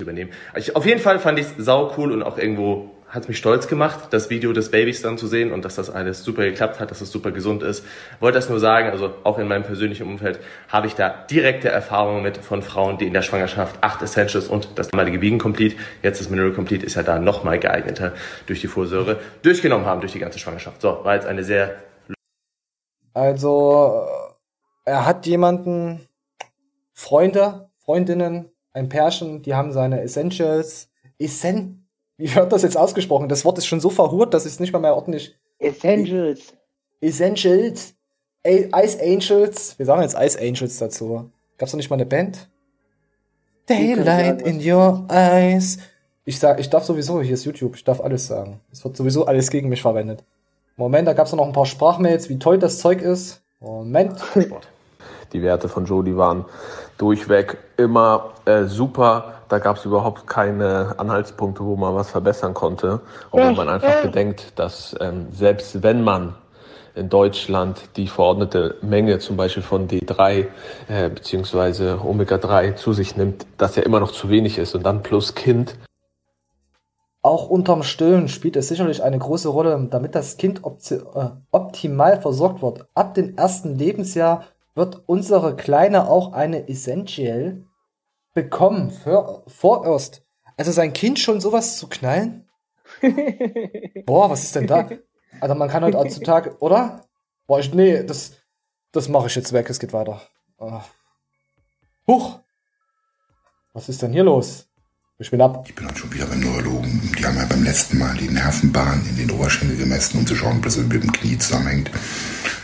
Übernehmen. 0.00 0.30
Also 0.52 0.74
auf 0.74 0.86
jeden 0.86 1.00
Fall 1.00 1.18
fand 1.18 1.40
ich 1.40 1.46
es 1.46 1.54
sau 1.56 1.92
cool 1.96 2.12
und 2.12 2.22
auch 2.22 2.38
irgendwo 2.38 2.88
hat 3.12 3.28
mich 3.28 3.36
stolz 3.36 3.68
gemacht, 3.68 4.08
das 4.10 4.30
Video 4.30 4.54
des 4.54 4.70
Babys 4.70 5.02
dann 5.02 5.18
zu 5.18 5.26
sehen 5.26 5.52
und 5.52 5.66
dass 5.66 5.74
das 5.74 5.90
alles 5.90 6.24
super 6.24 6.44
geklappt 6.44 6.80
hat, 6.80 6.90
dass 6.90 7.02
es 7.02 7.12
super 7.12 7.30
gesund 7.30 7.62
ist. 7.62 7.84
Wollte 8.20 8.38
das 8.38 8.48
nur 8.48 8.58
sagen, 8.58 8.88
also 8.88 9.12
auch 9.22 9.38
in 9.38 9.48
meinem 9.48 9.64
persönlichen 9.64 10.06
Umfeld 10.06 10.40
habe 10.68 10.86
ich 10.86 10.94
da 10.94 11.10
direkte 11.30 11.68
Erfahrungen 11.68 12.22
mit 12.22 12.38
von 12.38 12.62
Frauen, 12.62 12.96
die 12.96 13.06
in 13.06 13.12
der 13.12 13.20
Schwangerschaft 13.20 13.76
acht 13.82 14.00
Essentials 14.00 14.48
und 14.48 14.70
das 14.76 14.88
damalige 14.88 15.20
Vegan 15.20 15.38
Complete, 15.38 15.76
jetzt 16.02 16.20
das 16.20 16.30
Mineral 16.30 16.52
Complete 16.52 16.86
ist 16.86 16.94
ja 16.94 17.02
da 17.02 17.18
nochmal 17.18 17.58
geeigneter 17.58 18.14
durch 18.46 18.62
die 18.62 18.66
Folsäure, 18.66 19.20
durchgenommen 19.42 19.84
haben 19.84 20.00
durch 20.00 20.12
die 20.12 20.18
ganze 20.18 20.38
Schwangerschaft. 20.38 20.80
So, 20.80 21.04
war 21.04 21.14
jetzt 21.14 21.26
eine 21.26 21.44
sehr... 21.44 21.76
Also, 23.12 24.06
er 24.86 25.04
hat 25.04 25.26
jemanden, 25.26 26.08
Freunde, 26.94 27.68
Freundinnen, 27.84 28.50
ein 28.72 28.88
Pärchen, 28.88 29.42
die 29.42 29.54
haben 29.54 29.70
seine 29.72 30.00
Essentials, 30.00 30.88
Essen 31.18 31.81
wie 32.16 32.34
wird 32.34 32.52
das 32.52 32.62
jetzt 32.62 32.76
ausgesprochen? 32.76 33.28
Das 33.28 33.44
Wort 33.44 33.58
ist 33.58 33.66
schon 33.66 33.80
so 33.80 33.90
verhurt, 33.90 34.34
dass 34.34 34.46
ich 34.46 34.52
es 34.52 34.60
nicht 34.60 34.72
mal 34.72 34.78
mehr 34.78 34.94
ordentlich. 34.94 35.36
Essentials. 35.58 36.54
Essentials. 37.00 37.94
Ice 38.44 38.98
Angels. 39.00 39.78
Wir 39.78 39.86
sagen 39.86 40.02
jetzt 40.02 40.16
Ice 40.18 40.38
Angels 40.40 40.78
dazu. 40.78 41.30
Gab's 41.58 41.72
noch 41.72 41.78
nicht 41.78 41.90
mal 41.90 41.96
eine 41.96 42.06
Band? 42.06 42.48
Daylight 43.66 44.42
in 44.42 44.58
your 44.58 45.06
eyes. 45.08 45.78
Ich 46.24 46.38
sag, 46.38 46.58
ich 46.60 46.68
darf 46.68 46.84
sowieso, 46.84 47.20
hier 47.22 47.34
ist 47.34 47.44
YouTube, 47.44 47.76
ich 47.76 47.84
darf 47.84 48.00
alles 48.00 48.26
sagen. 48.26 48.60
Es 48.72 48.84
wird 48.84 48.96
sowieso 48.96 49.26
alles 49.26 49.50
gegen 49.50 49.68
mich 49.68 49.82
verwendet. 49.82 50.24
Moment, 50.76 51.06
da 51.06 51.12
gab's 51.12 51.32
noch 51.32 51.46
ein 51.46 51.52
paar 51.52 51.66
Sprachmails, 51.66 52.28
wie 52.28 52.38
toll 52.38 52.58
das 52.58 52.78
Zeug 52.78 53.02
ist. 53.02 53.42
Moment. 53.60 54.20
Die 55.32 55.42
Werte 55.42 55.68
von 55.68 55.86
Jody 55.86 56.16
waren 56.16 56.44
durchweg 56.98 57.58
immer 57.76 58.30
äh, 58.44 58.64
super. 58.64 59.34
Da 59.48 59.58
gab 59.58 59.76
es 59.76 59.84
überhaupt 59.84 60.26
keine 60.26 60.94
Anhaltspunkte, 60.98 61.64
wo 61.64 61.76
man 61.76 61.94
was 61.94 62.10
verbessern 62.10 62.54
konnte. 62.54 63.00
Und 63.30 63.42
wenn 63.42 63.56
man 63.56 63.68
einfach 63.68 64.02
bedenkt, 64.02 64.58
dass 64.58 64.94
ähm, 65.00 65.26
selbst 65.30 65.82
wenn 65.82 66.02
man 66.02 66.34
in 66.94 67.08
Deutschland 67.08 67.80
die 67.96 68.06
verordnete 68.06 68.76
Menge 68.82 69.18
zum 69.18 69.36
Beispiel 69.36 69.62
von 69.62 69.88
D3 69.88 70.46
äh, 70.88 71.08
bzw. 71.08 71.94
Omega-3 72.04 72.74
zu 72.74 72.92
sich 72.92 73.16
nimmt, 73.16 73.46
dass 73.56 73.76
ja 73.76 73.82
immer 73.82 74.00
noch 74.00 74.12
zu 74.12 74.28
wenig 74.28 74.58
ist 74.58 74.74
und 74.74 74.84
dann 74.84 75.02
plus 75.02 75.34
Kind. 75.34 75.76
Auch 77.22 77.48
unterm 77.48 77.82
Stillen 77.82 78.28
spielt 78.28 78.56
es 78.56 78.68
sicherlich 78.68 79.02
eine 79.02 79.18
große 79.18 79.48
Rolle, 79.48 79.88
damit 79.90 80.14
das 80.14 80.36
Kind 80.36 80.60
äh, 80.64 80.98
optimal 81.50 82.20
versorgt 82.20 82.62
wird. 82.62 82.86
Ab 82.94 83.14
dem 83.14 83.36
ersten 83.36 83.78
Lebensjahr 83.78 84.44
wird 84.74 85.02
unsere 85.06 85.56
Kleine 85.56 86.08
auch 86.08 86.32
eine 86.32 86.68
Essential 86.68 87.64
bekommen, 88.34 88.90
für, 88.90 89.44
vorerst. 89.46 90.22
Also 90.56 90.72
sein 90.72 90.92
Kind 90.92 91.18
schon 91.18 91.40
sowas 91.40 91.76
zu 91.76 91.88
knallen? 91.88 92.48
Boah, 94.06 94.30
was 94.30 94.44
ist 94.44 94.54
denn 94.54 94.66
da? 94.66 94.88
Also 95.40 95.54
man 95.54 95.68
kann 95.68 95.82
halt 95.82 95.94
heutzutage, 95.94 96.56
oder? 96.58 97.04
Boah, 97.46 97.60
ich, 97.60 97.72
nee, 97.72 98.02
das, 98.04 98.32
das 98.92 99.08
mache 99.08 99.26
ich 99.26 99.34
jetzt 99.34 99.52
weg, 99.52 99.68
es 99.70 99.78
geht 99.78 99.92
weiter. 99.92 100.22
Uh. 100.60 100.80
Huch! 102.06 102.40
Was 103.72 103.88
ist 103.88 104.02
denn 104.02 104.12
hier 104.12 104.24
los? 104.24 104.68
Ich 105.18 105.30
bin 105.30 105.40
ab. 105.40 105.64
Ich 105.68 105.74
bin 105.74 105.86
halt 105.86 105.96
schon 105.96 106.12
wieder 106.12 106.26
beim 106.26 106.40
Neurologen. 106.40 107.12
Die 107.16 107.24
haben 107.24 107.36
ja 107.36 107.46
beim 107.46 107.62
letzten 107.62 107.98
Mal 107.98 108.16
die 108.16 108.28
Nervenbahn 108.28 109.06
in 109.08 109.16
den 109.16 109.30
Oberschenkel 109.30 109.76
gemessen, 109.76 110.18
um 110.18 110.26
zu 110.26 110.34
schauen, 110.34 110.56
ob 110.58 110.64
das 110.64 110.76
mit 110.76 110.92
dem 110.92 111.12
Knie 111.12 111.38
zusammenhängt. 111.38 111.90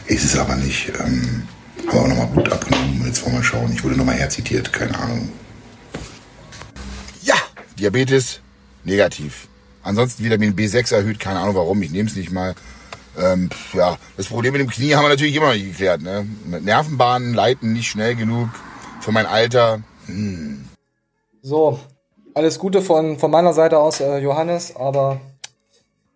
Ist 0.07 0.25
es 0.25 0.37
aber 0.37 0.57
nicht. 0.57 0.93
Ähm, 0.99 1.47
haben 1.89 1.99
auch 1.99 2.09
nochmal 2.09 2.27
Blut 2.27 2.53
abgenommen. 2.53 3.03
Jetzt 3.07 3.25
wollen 3.25 3.37
wir 3.37 3.43
schauen. 3.43 3.73
Ich 3.73 3.83
wurde 3.83 3.97
nochmal 3.97 4.17
herzitiert, 4.17 4.73
keine 4.73 4.99
Ahnung. 4.99 5.29
Ja, 7.23 7.37
Diabetes 7.79 8.41
negativ. 8.85 9.49
Ansonsten 9.83 10.25
Vitamin 10.25 10.55
B6 10.55 10.95
erhöht, 10.95 11.19
keine 11.19 11.41
Ahnung 11.41 11.55
warum, 11.55 11.81
ich 11.83 11.91
nehme 11.91 12.09
es 12.09 12.17
nicht 12.17 12.31
mal. 12.31 12.55
Ähm, 13.19 13.51
ja, 13.73 13.97
das 14.17 14.27
Problem 14.27 14.53
mit 14.53 14.61
dem 14.61 14.69
Knie 14.69 14.95
haben 14.95 15.05
wir 15.05 15.09
natürlich 15.09 15.35
immer 15.35 15.47
noch 15.47 15.55
nicht 15.55 15.69
geklärt. 15.69 16.03
Ne? 16.03 16.27
Nervenbahnen 16.47 17.35
leiten 17.35 17.73
nicht 17.73 17.89
schnell 17.89 18.15
genug 18.15 18.49
für 19.01 19.13
mein 19.13 19.27
Alter. 19.27 19.81
Hm. 20.07 20.65
So, 21.43 21.81
alles 22.35 22.59
Gute 22.59 22.83
von, 22.83 23.19
von 23.19 23.31
meiner 23.31 23.53
Seite 23.53 23.79
aus, 23.79 24.01
äh, 24.01 24.19
Johannes, 24.19 24.77
aber 24.77 25.21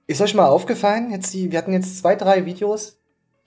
ist 0.07 0.21
euch 0.21 0.35
mal 0.35 0.47
aufgefallen, 0.47 1.11
jetzt 1.11 1.33
die, 1.33 1.51
wir 1.51 1.59
hatten 1.59 1.73
jetzt 1.73 1.99
zwei, 1.99 2.15
drei 2.15 2.45
Videos, 2.45 2.97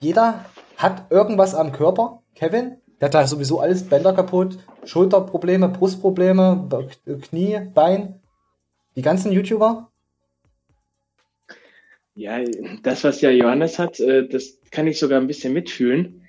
jeder 0.00 0.44
hat 0.76 1.10
irgendwas 1.10 1.54
am 1.54 1.72
Körper. 1.72 2.22
Kevin, 2.34 2.76
der 3.00 3.06
hat 3.06 3.14
da 3.14 3.26
sowieso 3.26 3.60
alles, 3.60 3.88
Bänder 3.88 4.12
kaputt, 4.12 4.58
Schulterprobleme, 4.84 5.68
Brustprobleme, 5.68 6.68
Knie, 7.22 7.60
Bein. 7.74 8.20
Die 8.94 9.02
ganzen 9.02 9.32
YouTuber. 9.32 9.90
Ja, 12.14 12.38
das, 12.82 13.04
was 13.04 13.20
ja 13.20 13.30
Johannes 13.30 13.78
hat, 13.78 14.00
äh, 14.00 14.26
das 14.26 14.58
kann 14.70 14.86
ich 14.86 14.98
sogar 14.98 15.20
ein 15.20 15.26
bisschen 15.26 15.52
mitfühlen. 15.52 16.22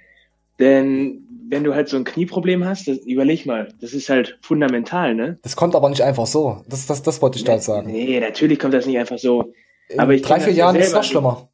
Denn 0.59 1.23
wenn 1.49 1.63
du 1.63 1.73
halt 1.73 1.87
so 1.87 1.95
ein 1.95 2.03
Knieproblem 2.03 2.65
hast, 2.65 2.89
das, 2.89 2.97
überleg 2.97 3.45
mal, 3.45 3.73
das 3.79 3.93
ist 3.93 4.09
halt 4.09 4.37
fundamental, 4.41 5.15
ne? 5.15 5.39
Das 5.43 5.55
kommt 5.55 5.75
aber 5.75 5.89
nicht 5.89 6.01
einfach 6.01 6.27
so. 6.27 6.63
Das, 6.67 6.87
das, 6.87 7.03
das 7.03 7.21
wollte 7.21 7.37
ich 7.37 7.45
nee, 7.45 7.51
da 7.51 7.59
sagen. 7.59 7.91
Nee, 7.91 8.19
natürlich 8.19 8.59
kommt 8.59 8.73
das 8.73 8.85
nicht 8.85 8.97
einfach 8.97 9.17
so. 9.17 9.53
In 9.87 9.99
aber 9.99 10.13
ich 10.13 10.23
drei, 10.23 10.41
vier 10.41 10.53
Jahren 10.53 10.75
ist 10.75 10.87
es 10.87 10.93
noch 10.93 11.03
schlimmer. 11.03 11.49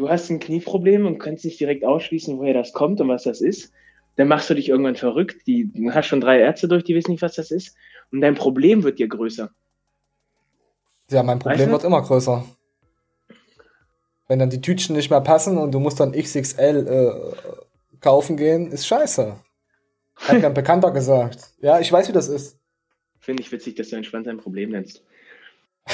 Du, 0.00 0.08
hast 0.08 0.30
ein 0.30 0.40
Knieproblem 0.40 1.04
und 1.04 1.18
kannst 1.18 1.44
nicht 1.44 1.60
direkt 1.60 1.84
ausschließen, 1.84 2.38
woher 2.38 2.54
das 2.54 2.72
kommt 2.72 3.02
und 3.02 3.08
was 3.08 3.24
das 3.24 3.42
ist. 3.42 3.70
Dann 4.16 4.28
machst 4.28 4.48
du 4.48 4.54
dich 4.54 4.70
irgendwann 4.70 4.96
verrückt. 4.96 5.46
Die, 5.46 5.70
du 5.70 5.92
hast 5.92 6.06
schon 6.06 6.22
drei 6.22 6.40
Ärzte 6.40 6.68
durch, 6.68 6.84
die 6.84 6.94
wissen 6.94 7.10
nicht, 7.10 7.20
was 7.20 7.34
das 7.34 7.50
ist. 7.50 7.76
Und 8.10 8.22
dein 8.22 8.34
Problem 8.34 8.82
wird 8.82 8.98
dir 8.98 9.08
größer. 9.08 9.50
Ja, 11.10 11.22
mein 11.22 11.38
Problem 11.38 11.58
weißt 11.58 11.68
du? 11.68 11.72
wird 11.72 11.84
immer 11.84 12.00
größer. 12.00 12.46
Wenn 14.26 14.38
dann 14.38 14.48
die 14.48 14.62
Tütchen 14.62 14.96
nicht 14.96 15.10
mehr 15.10 15.20
passen 15.20 15.58
und 15.58 15.72
du 15.72 15.80
musst 15.80 16.00
dann 16.00 16.12
XXL 16.12 16.86
äh, 16.88 17.98
kaufen 18.00 18.38
gehen, 18.38 18.72
ist 18.72 18.86
scheiße. 18.86 19.36
Hat 20.16 20.40
mir 20.40 20.46
ein 20.46 20.54
Bekannter 20.54 20.92
gesagt. 20.92 21.40
Ja, 21.60 21.78
ich 21.78 21.92
weiß, 21.92 22.08
wie 22.08 22.12
das 22.12 22.28
ist. 22.28 22.58
Finde 23.18 23.42
ich 23.42 23.52
witzig, 23.52 23.74
dass 23.74 23.90
du 23.90 23.96
entspannt 23.96 24.26
dein 24.26 24.38
Problem 24.38 24.70
nennst. 24.70 25.04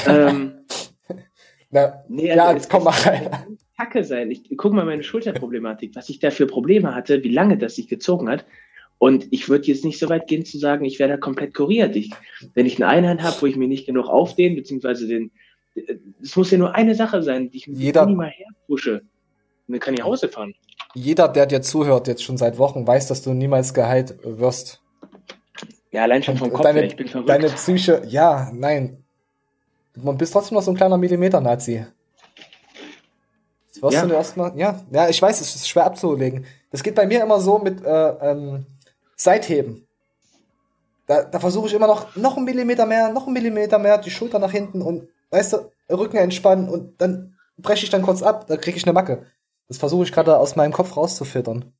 ähm, 0.06 0.64
Na, 1.76 2.04
nee, 2.08 2.30
also 2.30 2.42
ja, 2.42 2.52
jetzt 2.52 2.70
komm 2.70 2.84
mal 2.84 2.90
rein. 2.90 3.28
Kacke 3.76 4.02
sein. 4.02 4.30
Ich 4.30 4.48
guck 4.56 4.72
mal 4.72 4.86
meine 4.86 5.02
Schulterproblematik, 5.02 5.94
was 5.94 6.08
ich 6.08 6.18
da 6.18 6.30
für 6.30 6.46
Probleme 6.46 6.94
hatte, 6.94 7.22
wie 7.22 7.32
lange 7.32 7.58
das 7.58 7.74
sich 7.74 7.86
gezogen 7.86 8.30
hat. 8.30 8.46
Und 8.96 9.30
ich 9.30 9.50
würde 9.50 9.66
jetzt 9.66 9.84
nicht 9.84 9.98
so 9.98 10.08
weit 10.08 10.26
gehen 10.26 10.46
zu 10.46 10.56
sagen, 10.56 10.86
ich 10.86 10.98
wäre 10.98 11.10
da 11.10 11.16
komplett 11.18 11.52
kuriert. 11.52 11.94
Ich, 11.94 12.10
wenn 12.54 12.64
ich 12.64 12.82
eine 12.82 12.90
Einheit 12.90 13.22
habe, 13.22 13.36
wo 13.42 13.46
ich 13.46 13.56
mir 13.56 13.68
nicht 13.68 13.84
genug 13.84 14.06
aufdehne, 14.08 14.56
beziehungsweise 14.56 15.06
den, 15.06 15.30
es 16.22 16.34
muss 16.34 16.50
ja 16.50 16.56
nur 16.56 16.74
eine 16.74 16.94
Sache 16.94 17.22
sein, 17.22 17.50
die 17.50 17.58
ich 17.58 17.68
mit 17.68 17.76
Jeder, 17.76 18.06
mal 18.06 18.30
herpushe. 18.30 19.02
Und 19.68 19.74
dann 19.74 19.80
kann 19.80 19.92
ich 19.92 20.02
Hause 20.02 20.30
fahren. 20.30 20.54
Jeder, 20.94 21.28
der 21.28 21.44
dir 21.44 21.60
zuhört, 21.60 22.08
jetzt 22.08 22.22
schon 22.22 22.38
seit 22.38 22.56
Wochen, 22.56 22.86
weiß, 22.86 23.08
dass 23.08 23.20
du 23.20 23.34
niemals 23.34 23.74
geheilt 23.74 24.16
wirst. 24.24 24.80
Ja, 25.90 26.04
allein 26.04 26.22
schon 26.22 26.38
vom 26.38 26.50
Kopf 26.50 26.62
deine, 26.62 26.78
her, 26.80 26.86
ich 26.86 26.96
bin 26.96 27.08
verrückt. 27.08 27.28
Deine 27.28 27.48
Psyche, 27.48 28.00
ja, 28.08 28.50
nein. 28.54 29.04
Du 29.96 30.12
bist 30.12 30.32
trotzdem 30.32 30.56
noch 30.56 30.62
so 30.62 30.70
ein 30.70 30.76
kleiner 30.76 30.98
Millimeter-Nazi. 30.98 31.86
Das 33.72 33.82
wirst 33.82 33.94
ja. 33.94 34.06
du 34.06 34.14
erstmal, 34.14 34.58
ja, 34.58 34.80
ja, 34.90 35.08
ich 35.08 35.20
weiß, 35.20 35.40
es 35.40 35.54
ist 35.54 35.68
schwer 35.68 35.86
abzulegen. 35.86 36.46
Das 36.70 36.82
geht 36.82 36.94
bei 36.94 37.06
mir 37.06 37.22
immer 37.22 37.40
so 37.40 37.58
mit 37.58 37.84
äh, 37.84 38.08
ähm, 38.20 38.66
Seitheben. 39.16 39.86
Da, 41.06 41.24
da 41.24 41.38
versuche 41.38 41.68
ich 41.68 41.74
immer 41.74 41.86
noch, 41.86 42.16
noch 42.16 42.36
einen 42.36 42.44
Millimeter 42.44 42.84
mehr, 42.84 43.12
noch 43.12 43.24
einen 43.24 43.34
Millimeter 43.34 43.78
mehr, 43.78 43.98
die 43.98 44.10
Schulter 44.10 44.38
nach 44.38 44.50
hinten 44.50 44.82
und 44.82 45.08
weißt 45.30 45.52
du, 45.54 45.94
Rücken 45.94 46.16
entspannen 46.16 46.68
und 46.68 47.00
dann 47.00 47.36
breche 47.56 47.84
ich 47.84 47.90
dann 47.90 48.02
kurz 48.02 48.22
ab, 48.22 48.46
da 48.48 48.56
kriege 48.56 48.76
ich 48.76 48.84
eine 48.84 48.92
Macke. 48.92 49.26
Das 49.68 49.78
versuche 49.78 50.04
ich 50.04 50.12
gerade 50.12 50.36
aus 50.38 50.56
meinem 50.56 50.72
Kopf 50.72 50.96
rauszufiltern. 50.96 51.72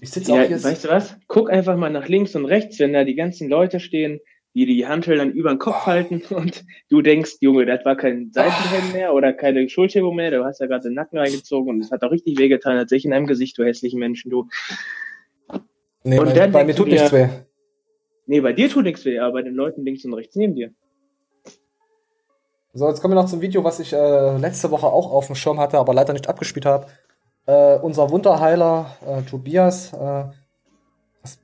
Ich 0.00 0.10
sitze 0.10 0.32
ja, 0.32 0.42
auch 0.42 0.46
hier. 0.46 0.62
Weißt 0.62 0.84
du 0.84 0.88
was? 0.88 1.16
Guck 1.28 1.50
einfach 1.50 1.76
mal 1.76 1.90
nach 1.90 2.08
links 2.08 2.34
und 2.34 2.44
rechts, 2.44 2.78
wenn 2.78 2.92
da 2.92 3.04
die 3.04 3.14
ganzen 3.14 3.48
Leute 3.48 3.80
stehen, 3.80 4.20
die 4.54 4.66
die 4.66 4.86
Handel 4.86 5.18
dann 5.18 5.32
über 5.32 5.50
den 5.50 5.58
Kopf 5.58 5.82
oh. 5.82 5.86
halten 5.86 6.22
und 6.34 6.64
du 6.88 7.02
denkst, 7.02 7.36
Junge, 7.40 7.66
das 7.66 7.84
war 7.84 7.96
kein 7.96 8.30
Seitenhemd 8.32 8.92
mehr 8.92 9.12
oder 9.12 9.32
keine 9.32 9.68
Schulterhebung 9.68 10.16
mehr, 10.16 10.30
du 10.30 10.44
hast 10.44 10.60
ja 10.60 10.66
gerade 10.66 10.88
den 10.88 10.94
Nacken 10.94 11.18
reingezogen 11.18 11.68
und 11.74 11.80
es 11.80 11.90
hat 11.90 12.02
auch 12.02 12.10
richtig 12.10 12.38
wehgetan, 12.38 12.76
als 12.76 12.92
ich 12.92 13.04
in 13.04 13.10
deinem 13.10 13.26
Gesicht, 13.26 13.58
du 13.58 13.64
hässlichen 13.64 13.98
Menschen, 13.98 14.30
du. 14.30 14.48
Nee, 16.04 16.18
und 16.18 16.34
bei, 16.34 16.46
bei 16.46 16.64
mir 16.64 16.74
tut 16.74 16.86
dir, 16.86 17.00
nichts 17.00 17.12
weh. 17.12 17.28
Nee, 18.26 18.40
bei 18.40 18.52
dir 18.52 18.68
tut 18.68 18.84
nichts 18.84 19.04
weh, 19.04 19.18
aber 19.18 19.34
bei 19.34 19.42
den 19.42 19.54
Leuten 19.54 19.84
links 19.84 20.04
und 20.04 20.14
rechts 20.14 20.36
neben 20.36 20.54
dir. 20.54 20.70
So, 22.72 22.88
jetzt 22.88 23.00
kommen 23.00 23.14
wir 23.14 23.22
noch 23.22 23.28
zum 23.28 23.40
Video, 23.40 23.62
was 23.62 23.80
ich 23.80 23.92
äh, 23.92 24.36
letzte 24.36 24.70
Woche 24.70 24.86
auch 24.86 25.12
auf 25.12 25.26
dem 25.26 25.36
Schirm 25.36 25.60
hatte, 25.60 25.78
aber 25.78 25.94
leider 25.94 26.12
nicht 26.12 26.28
abgespielt 26.28 26.66
habe. 26.66 26.86
Äh, 27.46 27.76
unser 27.76 28.10
Wunderheiler 28.10 28.96
äh, 29.06 29.22
Tobias. 29.22 29.92
Äh, 29.92 30.24
was? 31.22 31.38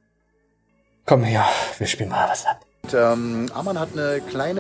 Komm 1.07 1.23
her, 1.23 1.45
wir 1.79 1.87
spielen 1.87 2.09
mal 2.09 2.29
was 2.29 2.47
ab. 2.47 2.67
Und, 2.93 2.99
ähm, 2.99 3.47
Amann 3.55 3.79
hat 3.79 3.91
eine 3.93 4.21
kleine 4.21 4.59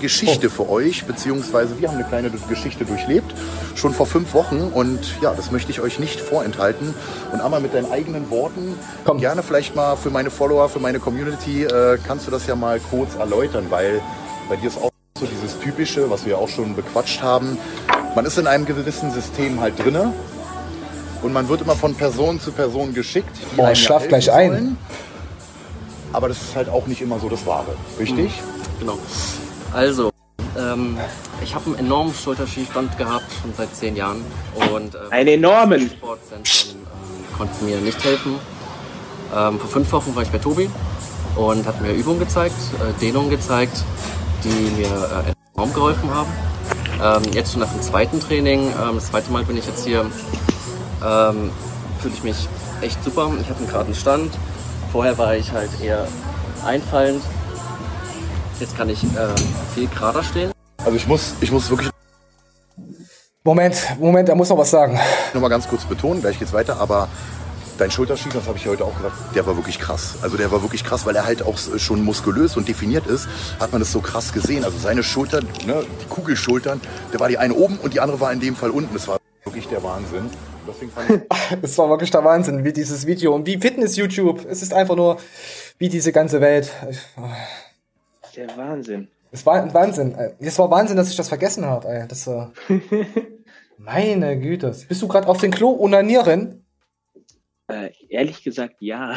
Geschichte 0.00 0.48
oh. 0.48 0.50
für 0.50 0.68
euch, 0.68 1.04
beziehungsweise 1.04 1.78
wir 1.78 1.88
haben 1.88 1.96
eine 1.96 2.04
kleine 2.04 2.30
Geschichte 2.30 2.84
durchlebt, 2.84 3.32
schon 3.76 3.92
vor 3.92 4.06
fünf 4.06 4.34
Wochen 4.34 4.70
und 4.74 4.98
ja, 5.20 5.32
das 5.34 5.50
möchte 5.52 5.70
ich 5.70 5.80
euch 5.80 5.98
nicht 5.98 6.20
vorenthalten. 6.20 6.94
Und 7.32 7.40
Amma 7.40 7.60
mit 7.60 7.74
deinen 7.74 7.90
eigenen 7.92 8.30
Worten, 8.30 8.76
Komm. 9.04 9.18
gerne 9.18 9.42
vielleicht 9.42 9.76
mal 9.76 9.96
für 9.96 10.10
meine 10.10 10.30
Follower, 10.30 10.68
für 10.68 10.80
meine 10.80 10.98
Community, 10.98 11.64
äh, 11.64 11.98
kannst 12.04 12.26
du 12.26 12.30
das 12.30 12.46
ja 12.46 12.56
mal 12.56 12.80
kurz 12.90 13.14
erläutern, 13.14 13.66
weil 13.68 14.00
bei 14.48 14.56
dir 14.56 14.68
ist 14.68 14.78
auch 14.78 14.90
so 15.18 15.26
dieses 15.26 15.58
Typische, 15.60 16.10
was 16.10 16.26
wir 16.26 16.38
auch 16.38 16.48
schon 16.48 16.74
bequatscht 16.74 17.22
haben. 17.22 17.58
Man 18.16 18.24
ist 18.24 18.38
in 18.38 18.46
einem 18.46 18.66
gewissen 18.66 19.12
System 19.12 19.60
halt 19.60 19.78
drinne 19.78 20.12
und 21.22 21.32
man 21.32 21.48
wird 21.48 21.60
immer 21.60 21.76
von 21.76 21.94
Person 21.94 22.40
zu 22.40 22.50
Person 22.50 22.94
geschickt. 22.94 23.36
Boah, 23.56 23.70
ich 23.70 23.84
schlaf 23.84 24.08
gleich 24.08 24.24
sollen. 24.24 24.76
Aber 26.12 26.28
das 26.28 26.40
ist 26.42 26.56
halt 26.56 26.68
auch 26.68 26.86
nicht 26.86 27.00
immer 27.00 27.18
so 27.18 27.28
das 27.28 27.46
Wahre, 27.46 27.74
richtig? 27.98 28.30
Mhm. 28.30 28.80
Genau. 28.80 28.98
Also, 29.72 30.10
ähm, 30.58 30.98
ich 31.42 31.54
habe 31.54 31.66
einen 31.66 31.86
enormen 31.86 32.14
Schulterskistand 32.14 32.98
gehabt, 32.98 33.26
schon 33.40 33.52
seit 33.56 33.74
zehn 33.74 33.96
Jahren. 33.96 34.22
Und, 34.54 34.94
ähm, 34.94 35.00
einen 35.10 35.28
enormen! 35.28 35.90
Sportzentren 35.90 36.76
ähm, 36.76 37.36
konnten 37.36 37.64
mir 37.64 37.78
nicht 37.78 38.02
helfen. 38.04 38.38
Ähm, 39.34 39.58
vor 39.58 39.70
fünf 39.70 39.90
Wochen 39.92 40.14
war 40.14 40.22
ich 40.22 40.28
bei 40.28 40.38
Tobi 40.38 40.68
und 41.36 41.66
hat 41.66 41.80
mir 41.80 41.92
Übungen 41.92 42.20
gezeigt, 42.20 42.56
äh, 42.74 43.00
Dehnungen 43.00 43.30
gezeigt, 43.30 43.82
die 44.44 44.80
mir 44.80 44.86
äh, 44.86 45.32
enorm 45.54 45.72
geholfen 45.72 46.10
haben. 46.12 46.30
Ähm, 47.02 47.32
jetzt 47.32 47.52
schon 47.52 47.60
nach 47.60 47.72
dem 47.72 47.80
zweiten 47.80 48.20
Training, 48.20 48.68
ähm, 48.68 48.96
das 48.96 49.06
zweite 49.06 49.32
Mal 49.32 49.44
bin 49.44 49.56
ich 49.56 49.66
jetzt 49.66 49.86
hier, 49.86 50.00
ähm, 51.04 51.50
fühle 52.00 52.14
ich 52.14 52.22
mich 52.22 52.48
echt 52.82 53.02
super. 53.02 53.30
Ich 53.40 53.48
habe 53.48 53.58
einen 53.58 53.68
geraden 53.68 53.94
Stand. 53.94 54.32
Vorher 54.92 55.16
war 55.16 55.34
ich 55.34 55.50
halt 55.50 55.70
eher 55.82 56.06
einfallend. 56.66 57.22
Jetzt 58.60 58.76
kann 58.76 58.90
ich 58.90 59.02
äh, 59.02 59.34
viel 59.74 59.88
gerader 59.88 60.22
stehen. 60.22 60.52
Also 60.84 60.94
ich 60.94 61.06
muss, 61.06 61.34
ich 61.40 61.50
muss 61.50 61.70
wirklich. 61.70 61.88
Moment, 63.42 63.74
Moment, 63.98 64.28
er 64.28 64.34
muss 64.34 64.50
noch 64.50 64.58
was 64.58 64.70
sagen. 64.70 65.00
Nur 65.32 65.40
mal 65.40 65.48
ganz 65.48 65.66
kurz 65.66 65.84
betonen, 65.84 66.20
gleich 66.20 66.38
geht's 66.38 66.52
weiter, 66.52 66.78
aber 66.78 67.08
dein 67.78 67.90
Schulterschießen, 67.90 68.38
das 68.38 68.46
habe 68.46 68.58
ich 68.58 68.66
heute 68.66 68.84
auch 68.84 68.94
gesagt, 68.94 69.14
der 69.34 69.46
war 69.46 69.56
wirklich 69.56 69.78
krass. 69.78 70.16
Also 70.20 70.36
der 70.36 70.52
war 70.52 70.60
wirklich 70.60 70.84
krass, 70.84 71.06
weil 71.06 71.16
er 71.16 71.24
halt 71.24 71.42
auch 71.42 71.56
schon 71.78 72.04
muskulös 72.04 72.58
und 72.58 72.68
definiert 72.68 73.06
ist, 73.06 73.28
hat 73.58 73.72
man 73.72 73.80
das 73.80 73.92
so 73.92 74.00
krass 74.02 74.34
gesehen. 74.34 74.62
Also 74.62 74.76
seine 74.76 75.02
Schultern, 75.02 75.48
ne, 75.66 75.86
die 76.02 76.06
Kugelschultern, 76.06 76.82
der 77.14 77.18
war 77.18 77.30
die 77.30 77.38
eine 77.38 77.54
oben 77.54 77.78
und 77.78 77.94
die 77.94 78.00
andere 78.00 78.20
war 78.20 78.30
in 78.30 78.40
dem 78.40 78.54
Fall 78.54 78.70
unten. 78.70 78.92
Das 78.92 79.08
war 79.08 79.16
wirklich 79.44 79.68
der 79.68 79.82
Wahnsinn. 79.82 80.28
Es 81.62 81.78
war 81.78 81.88
wirklich 81.88 82.10
der 82.10 82.24
Wahnsinn, 82.24 82.64
wie 82.64 82.72
dieses 82.72 83.06
Video 83.06 83.34
und 83.34 83.46
wie 83.46 83.58
Fitness-YouTube. 83.58 84.44
Es 84.48 84.62
ist 84.62 84.72
einfach 84.72 84.96
nur 84.96 85.18
wie 85.78 85.88
diese 85.88 86.12
ganze 86.12 86.40
Welt. 86.40 86.72
Der 88.36 88.56
Wahnsinn. 88.56 89.08
Es 89.30 89.46
war 89.46 89.62
ein 89.62 89.72
Wahnsinn. 89.72 90.14
Es 90.38 90.58
war 90.58 90.70
Wahnsinn, 90.70 90.96
dass 90.96 91.10
ich 91.10 91.16
das 91.16 91.28
vergessen 91.28 91.64
habe. 91.64 92.06
Das, 92.08 92.26
äh 92.26 92.46
meine 93.78 94.38
Güte. 94.38 94.76
Bist 94.88 95.02
du 95.02 95.08
gerade 95.08 95.26
auf 95.26 95.38
den 95.38 95.50
Klo 95.50 95.70
unanieren? 95.70 96.64
Äh, 97.68 97.90
ehrlich 98.08 98.42
gesagt, 98.42 98.76
ja. 98.80 99.16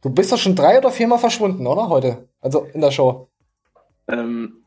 Du 0.00 0.10
bist 0.10 0.32
doch 0.32 0.38
schon 0.38 0.56
drei 0.56 0.78
oder 0.78 0.90
viermal 0.90 1.18
verschwunden, 1.18 1.66
oder? 1.66 1.88
Heute. 1.88 2.28
Also 2.40 2.66
in 2.72 2.80
der 2.80 2.90
Show. 2.90 3.28
Ähm, 4.08 4.61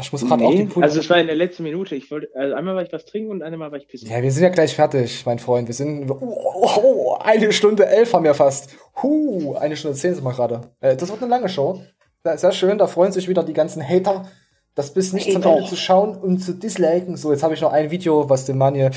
Oh, 0.00 0.02
ich 0.02 0.12
muss 0.12 0.26
gerade 0.26 0.42
nee, 0.42 0.46
auch 0.46 0.52
die 0.52 0.64
Pulver. 0.64 0.86
Also 0.86 1.00
es 1.00 1.10
war 1.10 1.18
in 1.18 1.26
der 1.26 1.36
letzten 1.36 1.62
Minute. 1.62 1.94
Ich 1.94 2.10
wollte, 2.10 2.28
also 2.34 2.54
einmal 2.54 2.74
war 2.74 2.82
ich 2.82 2.92
was 2.92 3.04
trinken 3.04 3.30
und 3.30 3.42
einmal 3.42 3.70
war 3.70 3.78
ich 3.78 3.86
pissen. 3.86 4.08
Ja, 4.08 4.22
wir 4.22 4.32
sind 4.32 4.42
ja 4.42 4.48
gleich 4.48 4.74
fertig, 4.74 5.24
mein 5.26 5.38
Freund. 5.38 5.68
Wir 5.68 5.74
sind 5.74 6.10
oh, 6.10 6.16
oh, 6.20 6.80
oh, 6.82 7.16
eine 7.20 7.52
Stunde 7.52 7.86
elf 7.86 8.12
haben 8.14 8.24
wir 8.24 8.34
fast. 8.34 8.70
Huh, 9.02 9.54
eine 9.56 9.76
Stunde 9.76 9.96
zehn 9.96 10.14
sind 10.14 10.24
wir 10.24 10.32
gerade. 10.32 10.62
Äh, 10.80 10.96
das 10.96 11.10
wird 11.10 11.20
eine 11.20 11.30
lange 11.30 11.48
Show. 11.48 11.82
Sehr 12.22 12.52
schön, 12.52 12.78
da 12.78 12.86
freuen 12.86 13.12
sich 13.12 13.28
wieder 13.28 13.42
die 13.42 13.54
ganzen 13.54 13.82
Hater, 13.86 14.28
das 14.74 14.92
bis 14.92 15.14
nicht 15.14 15.32
zum 15.32 15.42
Ende 15.42 15.64
zu 15.66 15.76
schauen 15.76 16.16
und 16.16 16.38
zu 16.38 16.52
disliken. 16.52 17.16
So, 17.16 17.32
jetzt 17.32 17.42
habe 17.42 17.54
ich 17.54 17.62
noch 17.62 17.72
ein 17.72 17.90
Video, 17.90 18.28
was 18.28 18.44
den 18.44 18.58
Mann 18.58 18.74
hier. 18.74 18.90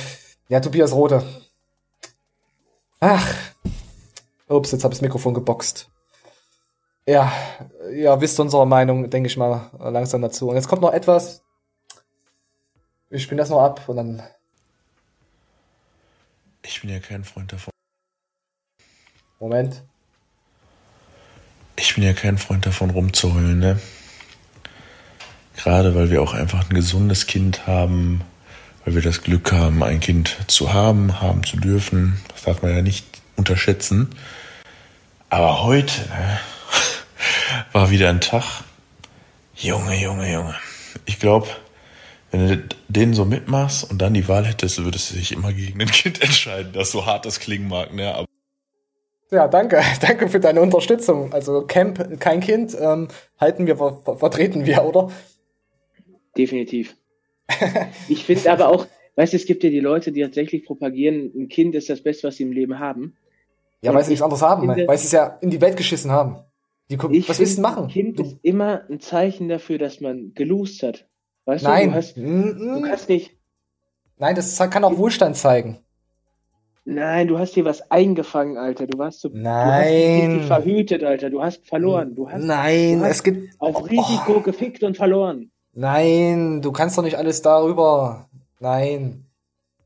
Ja, 0.49 0.59
Tobias 0.59 0.93
Rote. 0.93 1.23
Ach. 2.99 3.33
Ups, 4.49 4.71
jetzt 4.71 4.83
habe 4.83 4.93
ich 4.93 4.99
das 4.99 5.01
Mikrofon 5.01 5.33
geboxt. 5.33 5.89
Ja, 7.05 7.31
ja, 7.91 8.19
wisst 8.21 8.39
unsere 8.39 8.65
Meinung, 8.65 9.09
denke 9.09 9.27
ich 9.27 9.37
mal, 9.37 9.69
langsam 9.77 10.21
dazu. 10.21 10.49
Und 10.49 10.55
jetzt 10.55 10.67
kommt 10.67 10.81
noch 10.81 10.93
etwas. 10.93 11.43
Ich 13.09 13.23
spiele 13.23 13.39
das 13.39 13.49
noch 13.49 13.61
ab 13.61 13.87
und 13.87 13.97
dann. 13.97 14.23
Ich 16.63 16.81
bin 16.81 16.89
ja 16.89 16.99
kein 16.99 17.23
Freund 17.23 17.51
davon. 17.51 17.71
Moment. 19.39 19.83
Ich 21.75 21.95
bin 21.95 22.03
ja 22.03 22.13
kein 22.13 22.37
Freund 22.37 22.65
davon, 22.65 22.91
rumzuheulen, 22.91 23.59
ne? 23.59 23.79
Gerade 25.57 25.93
weil 25.95 26.09
wir 26.09 26.21
auch 26.21 26.33
einfach 26.33 26.69
ein 26.69 26.73
gesundes 26.73 27.27
Kind 27.27 27.67
haben, 27.67 28.21
weil 28.85 28.95
wir 28.95 29.01
das 29.01 29.21
Glück 29.21 29.51
haben, 29.51 29.83
ein 29.83 29.99
Kind 29.99 30.37
zu 30.47 30.73
haben, 30.73 31.21
haben 31.21 31.43
zu 31.43 31.57
dürfen. 31.57 32.21
Das 32.29 32.43
darf 32.43 32.61
man 32.61 32.73
ja 32.73 32.81
nicht 32.81 33.05
unterschätzen. 33.35 34.15
Aber 35.29 35.63
heute 35.63 36.01
ne, 36.09 36.39
war 37.71 37.89
wieder 37.89 38.09
ein 38.09 38.21
Tag. 38.21 38.63
Junge, 39.55 39.95
Junge, 40.01 40.31
Junge. 40.31 40.55
Ich 41.05 41.19
glaube, 41.19 41.47
wenn 42.31 42.47
du 42.47 42.63
den 42.87 43.13
so 43.13 43.25
mitmachst 43.25 43.89
und 43.89 44.01
dann 44.01 44.13
die 44.13 44.27
Wahl 44.27 44.45
hättest, 44.45 44.83
würdest 44.83 45.11
du 45.11 45.15
dich 45.15 45.31
immer 45.31 45.53
gegen 45.53 45.79
ein 45.81 45.87
Kind 45.87 46.21
entscheiden, 46.23 46.73
das 46.73 46.91
so 46.91 47.05
hart 47.05 47.25
das 47.25 47.39
klingen 47.39 47.67
mag, 47.67 47.93
ne? 47.93 48.13
Aber 48.13 48.27
ja, 49.31 49.47
danke. 49.47 49.81
Danke 50.01 50.29
für 50.29 50.39
deine 50.39 50.61
Unterstützung. 50.61 51.33
Also 51.33 51.63
Camp, 51.65 52.19
kein 52.19 52.39
Kind, 52.39 52.77
ähm, 52.79 53.07
halten 53.39 53.65
wir, 53.65 53.77
ver 53.77 54.15
vertreten 54.17 54.67
wir, 54.67 54.83
oder? 54.83 55.09
Definitiv. 56.37 56.95
ich 58.07 58.25
finde 58.25 58.51
aber 58.51 58.69
auch, 58.69 58.85
weißt 59.15 59.33
du, 59.33 59.37
es 59.37 59.45
gibt 59.45 59.63
ja 59.63 59.71
die 59.71 59.79
Leute, 59.79 60.11
die 60.11 60.21
tatsächlich 60.21 60.65
propagieren, 60.65 61.31
ein 61.35 61.49
Kind 61.49 61.73
ist 61.73 61.89
das 61.89 62.01
Beste, 62.01 62.27
was 62.27 62.35
sie 62.37 62.43
im 62.43 62.51
Leben 62.51 62.77
haben. 62.77 63.17
Ja, 63.81 63.93
weil 63.93 64.03
sie 64.03 64.11
nichts 64.11 64.21
anderes 64.21 64.43
haben, 64.43 64.67
finde, 64.67 64.87
weil 64.87 64.97
sie 64.99 65.07
es 65.07 65.11
ja 65.11 65.37
in 65.41 65.49
die 65.49 65.59
Welt 65.59 65.77
geschissen 65.77 66.11
haben. 66.11 66.37
Die, 66.89 66.97
was 67.27 67.39
willst 67.39 67.57
du 67.57 67.61
machen? 67.61 67.83
Ein 67.83 67.89
Kind 67.89 68.19
du, 68.19 68.23
ist 68.23 68.37
immer 68.41 68.83
ein 68.89 68.99
Zeichen 68.99 69.49
dafür, 69.49 69.77
dass 69.77 70.01
man 70.01 70.33
geloost 70.33 70.83
hat. 70.83 71.07
Weißt 71.45 71.63
nein. 71.63 71.85
du, 71.85 71.91
du, 71.91 71.97
hast, 71.97 72.17
du 72.17 72.81
kannst 72.81 73.09
nicht. 73.09 73.37
Nein, 74.17 74.35
das 74.35 74.57
kann 74.57 74.83
auch 74.83 74.97
Wohlstand 74.97 75.35
zeigen. 75.35 75.79
Nein, 76.85 77.27
du 77.27 77.39
hast 77.39 77.55
dir 77.55 77.63
was 77.63 77.89
eingefangen, 77.91 78.57
Alter. 78.57 78.87
Du 78.87 78.97
warst 78.97 79.21
so 79.21 79.29
Nein. 79.31 80.33
Du 80.33 80.39
hast 80.41 80.47
verhütet, 80.47 81.03
Alter. 81.03 81.29
Du 81.29 81.41
hast 81.41 81.65
verloren. 81.65 82.13
Du 82.13 82.29
hast, 82.29 82.43
Nein, 82.43 82.99
du 82.99 83.05
hast 83.05 83.11
es 83.11 83.23
gibt 83.23 83.59
auf 83.59 83.89
Risiko 83.89 84.35
oh. 84.37 84.41
gefickt 84.41 84.83
und 84.83 84.97
verloren. 84.97 85.51
Nein, 85.73 86.61
du 86.61 86.71
kannst 86.71 86.97
doch 86.97 87.03
nicht 87.03 87.17
alles 87.17 87.41
darüber. 87.41 88.29
Nein. 88.59 89.25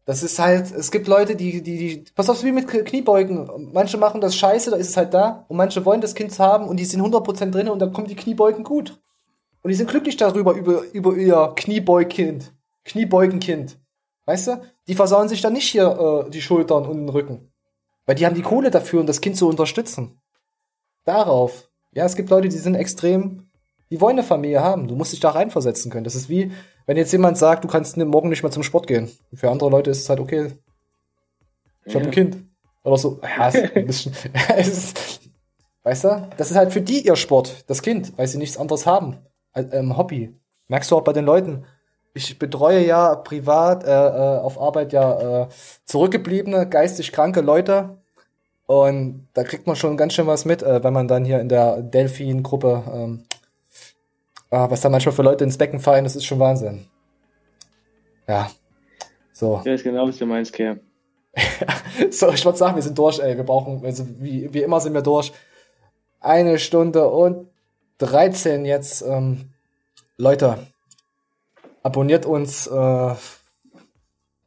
Das 0.08 0.24
ist 0.24 0.40
halt, 0.40 0.72
es 0.72 0.90
gibt 0.90 1.10
Leute, 1.10 1.36
die, 1.36 1.62
die, 1.62 1.78
die, 1.78 2.06
pass 2.16 2.30
auf, 2.30 2.42
wie 2.46 2.54
mit 2.54 2.70
Kniebeugen. 2.70 3.70
Manche 3.74 3.98
machen 3.98 4.22
das 4.22 4.38
scheiße, 4.38 4.72
da 4.72 4.78
ist 4.78 4.88
es 4.88 4.96
halt 4.96 5.14
da. 5.14 5.44
Und 5.50 5.58
manche 5.58 5.84
wollen 5.84 6.00
das 6.00 6.16
Kind 6.16 6.40
haben 6.40 6.70
und 6.70 6.78
die 6.78 6.86
sind 6.86 7.02
100% 7.02 7.52
drin 7.52 7.68
und 7.68 7.80
dann 7.80 7.92
kommen 7.92 8.08
die 8.08 8.16
Kniebeugen 8.16 8.64
gut. 8.64 9.02
Und 9.64 9.70
die 9.70 9.76
sind 9.76 9.90
glücklich 9.90 10.16
darüber, 10.16 10.54
über, 10.54 10.84
über 10.94 11.14
ihr 11.14 11.52
Kniebeugkind. 11.58 12.54
Kniebeugenkind. 12.86 13.78
Weißt 14.24 14.48
du? 14.48 14.62
Die 14.88 14.96
versauen 14.96 15.28
sich 15.28 15.42
dann 15.42 15.52
nicht 15.52 15.68
hier 15.68 16.26
äh, 16.26 16.30
die 16.30 16.42
Schultern 16.42 16.86
und 16.86 17.00
den 17.00 17.10
Rücken. 17.10 17.52
Weil 18.06 18.16
die 18.16 18.26
haben 18.26 18.36
die 18.36 18.44
Kohle 18.44 18.72
dafür, 18.72 19.02
um 19.02 19.08
das 19.08 19.20
Kind 19.20 19.36
zu 19.36 19.50
unterstützen. 19.50 20.22
Darauf. 21.04 21.70
Ja, 21.92 22.06
es 22.06 22.16
gibt 22.16 22.30
Leute, 22.30 22.48
die 22.48 22.58
sind 22.58 22.76
extrem, 22.76 23.47
die 23.90 24.02
wollen 24.02 24.18
eine 24.18 24.28
Familie 24.28 24.62
haben. 24.62 24.88
Du 24.88 24.96
musst 24.96 25.14
dich 25.14 25.20
da 25.20 25.30
reinversetzen 25.32 25.92
können. 25.92 26.04
Das 26.04 26.16
ist 26.16 26.30
wie, 26.30 26.52
wenn 26.86 26.98
jetzt 26.98 27.12
jemand 27.12 27.38
sagt, 27.38 27.64
du 27.64 27.68
kannst 27.68 27.98
morgen 27.98 28.30
nicht 28.30 28.44
mehr 28.44 28.52
zum 28.52 28.64
Sport 28.64 28.88
gehen. 28.88 29.10
Für 29.34 29.50
andere 29.50 29.70
Leute 29.70 29.92
ist 29.92 30.02
es 30.02 30.10
halt 30.10 30.20
okay. 30.20 30.54
Ich 31.86 31.94
ja. 31.94 32.00
habe 32.00 32.10
ein 32.10 32.14
Kind. 32.14 32.38
Oder 32.84 32.98
so. 32.98 33.20
Ja, 33.22 33.48
ist 33.48 33.76
ein 33.76 33.86
bisschen, 33.86 34.14
ist, 34.58 35.22
weißt 35.84 36.04
du? 36.04 36.30
Das 36.38 36.52
ist 36.52 36.58
halt 36.58 36.74
für 36.74 36.82
die 36.82 37.06
ihr 37.06 37.16
Sport, 37.16 37.64
das 37.68 37.82
Kind, 37.82 38.18
weil 38.18 38.28
sie 38.28 38.38
nichts 38.38 38.58
anderes 38.58 38.86
haben. 38.86 39.18
Ähm, 39.56 39.98
Hobby. 39.98 40.34
Merkst 40.68 40.92
du 40.92 40.98
auch 40.98 41.04
bei 41.04 41.14
den 41.14 41.26
Leuten 41.26 41.66
ich 42.18 42.40
betreue 42.40 42.86
ja 42.86 43.16
privat 43.16 43.84
äh, 43.84 43.90
äh, 43.90 44.40
auf 44.40 44.60
Arbeit 44.60 44.92
ja 44.92 45.44
äh, 45.44 45.48
zurückgebliebene, 45.86 46.68
geistig 46.68 47.12
kranke 47.12 47.42
Leute. 47.42 47.98
Und 48.66 49.30
da 49.34 49.44
kriegt 49.44 49.66
man 49.66 49.78
schon 49.78 49.96
ganz 49.96 50.14
schön 50.14 50.28
was 50.28 50.44
mit, 50.44 50.62
äh, 50.62 50.84
wenn 50.84 50.94
man 50.94 51.08
dann 51.08 51.24
hier 51.24 51.40
in 51.40 51.48
der 51.48 51.82
Delphin-Gruppe, 51.82 52.84
ähm, 52.94 53.24
äh, 54.50 54.70
was 54.70 54.82
da 54.82 54.90
manchmal 54.90 55.16
für 55.16 55.24
Leute 55.24 55.44
ins 55.44 55.58
Becken 55.58 55.80
fallen, 55.80 56.04
das 56.04 56.16
ist 56.16 56.26
schon 56.26 56.40
Wahnsinn. 56.40 56.88
Ja. 58.28 58.50
So. 59.34 59.62
Ja, 59.66 59.74
ist 59.74 59.84
genau, 59.84 60.08
was 60.08 60.18
du 60.18 60.26
meinst, 60.26 60.54
Kerl. 60.54 60.80
so, 62.10 62.30
ich 62.30 62.44
würde 62.44 62.58
sagen, 62.58 62.76
wir 62.76 62.82
sind 62.82 62.98
durch, 62.98 63.20
ey. 63.20 63.38
Wir 63.38 63.44
brauchen, 63.44 63.86
also 63.86 64.06
wie, 64.20 64.52
wie 64.54 64.64
immer 64.64 64.80
sind 64.80 64.94
wir 64.94 65.02
durch. 65.02 65.32
Eine 66.20 66.58
Stunde 66.60 67.08
und 67.08 67.48
13 68.00 68.66
jetzt. 68.66 69.04
Ähm, 69.04 69.52
Leute, 70.18 70.58
abonniert 71.84 72.26
uns, 72.26 72.68
äh, 72.68 73.16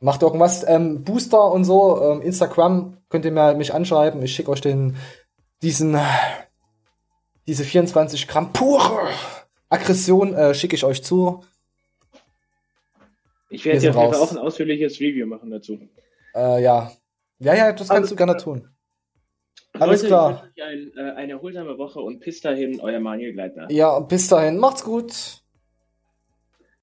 macht 0.01 0.23
irgendwas. 0.23 0.67
Ähm, 0.67 1.05
Booster 1.05 1.53
und 1.53 1.65
so, 1.65 2.03
ähm, 2.03 2.23
Instagram 2.23 2.97
könnt 3.09 3.25
ihr 3.25 3.33
mir, 3.33 3.55
mich 3.55 3.73
anschreiben. 3.73 4.23
Ich 4.23 4.35
schicke 4.35 4.51
euch 4.51 4.61
den, 4.61 4.97
diesen, 5.63 5.97
diese 7.47 7.65
24 7.65 8.27
Gramm 8.27 8.53
pure 8.53 9.09
Aggression 9.71 10.35
äh, 10.35 10.53
schicke 10.55 10.75
ich 10.77 10.85
euch 10.85 11.03
zu. 11.03 11.43
Ich 13.49 13.65
werde 13.65 13.81
dir 13.81 13.97
auch 13.97 14.31
ein 14.31 14.39
ausführliches 14.39 15.01
Review 15.01 15.27
machen 15.27 15.51
dazu. 15.51 15.81
Äh, 16.35 16.63
ja. 16.63 16.93
Ja, 17.39 17.55
ja, 17.55 17.73
das 17.73 17.89
kannst 17.89 17.91
also, 17.91 18.15
du 18.15 18.17
gerne 18.17 18.37
tun. 18.37 18.69
Alles 19.73 20.03
Leute, 20.03 20.07
klar. 20.09 20.51
Ich 20.55 20.63
wünsche 20.63 20.71
euch 20.71 20.99
ein, 20.99 21.07
äh, 21.07 21.13
eine 21.17 21.33
erholsame 21.33 21.79
Woche 21.79 22.01
und 22.01 22.21
bis 22.21 22.41
dahin, 22.41 22.81
euer 22.81 23.01
Manuel 23.01 23.33
Gleitner. 23.33 23.71
Ja, 23.71 23.99
bis 24.01 24.29
dahin. 24.29 24.59
Macht's 24.59 24.85
gut. 24.85 25.43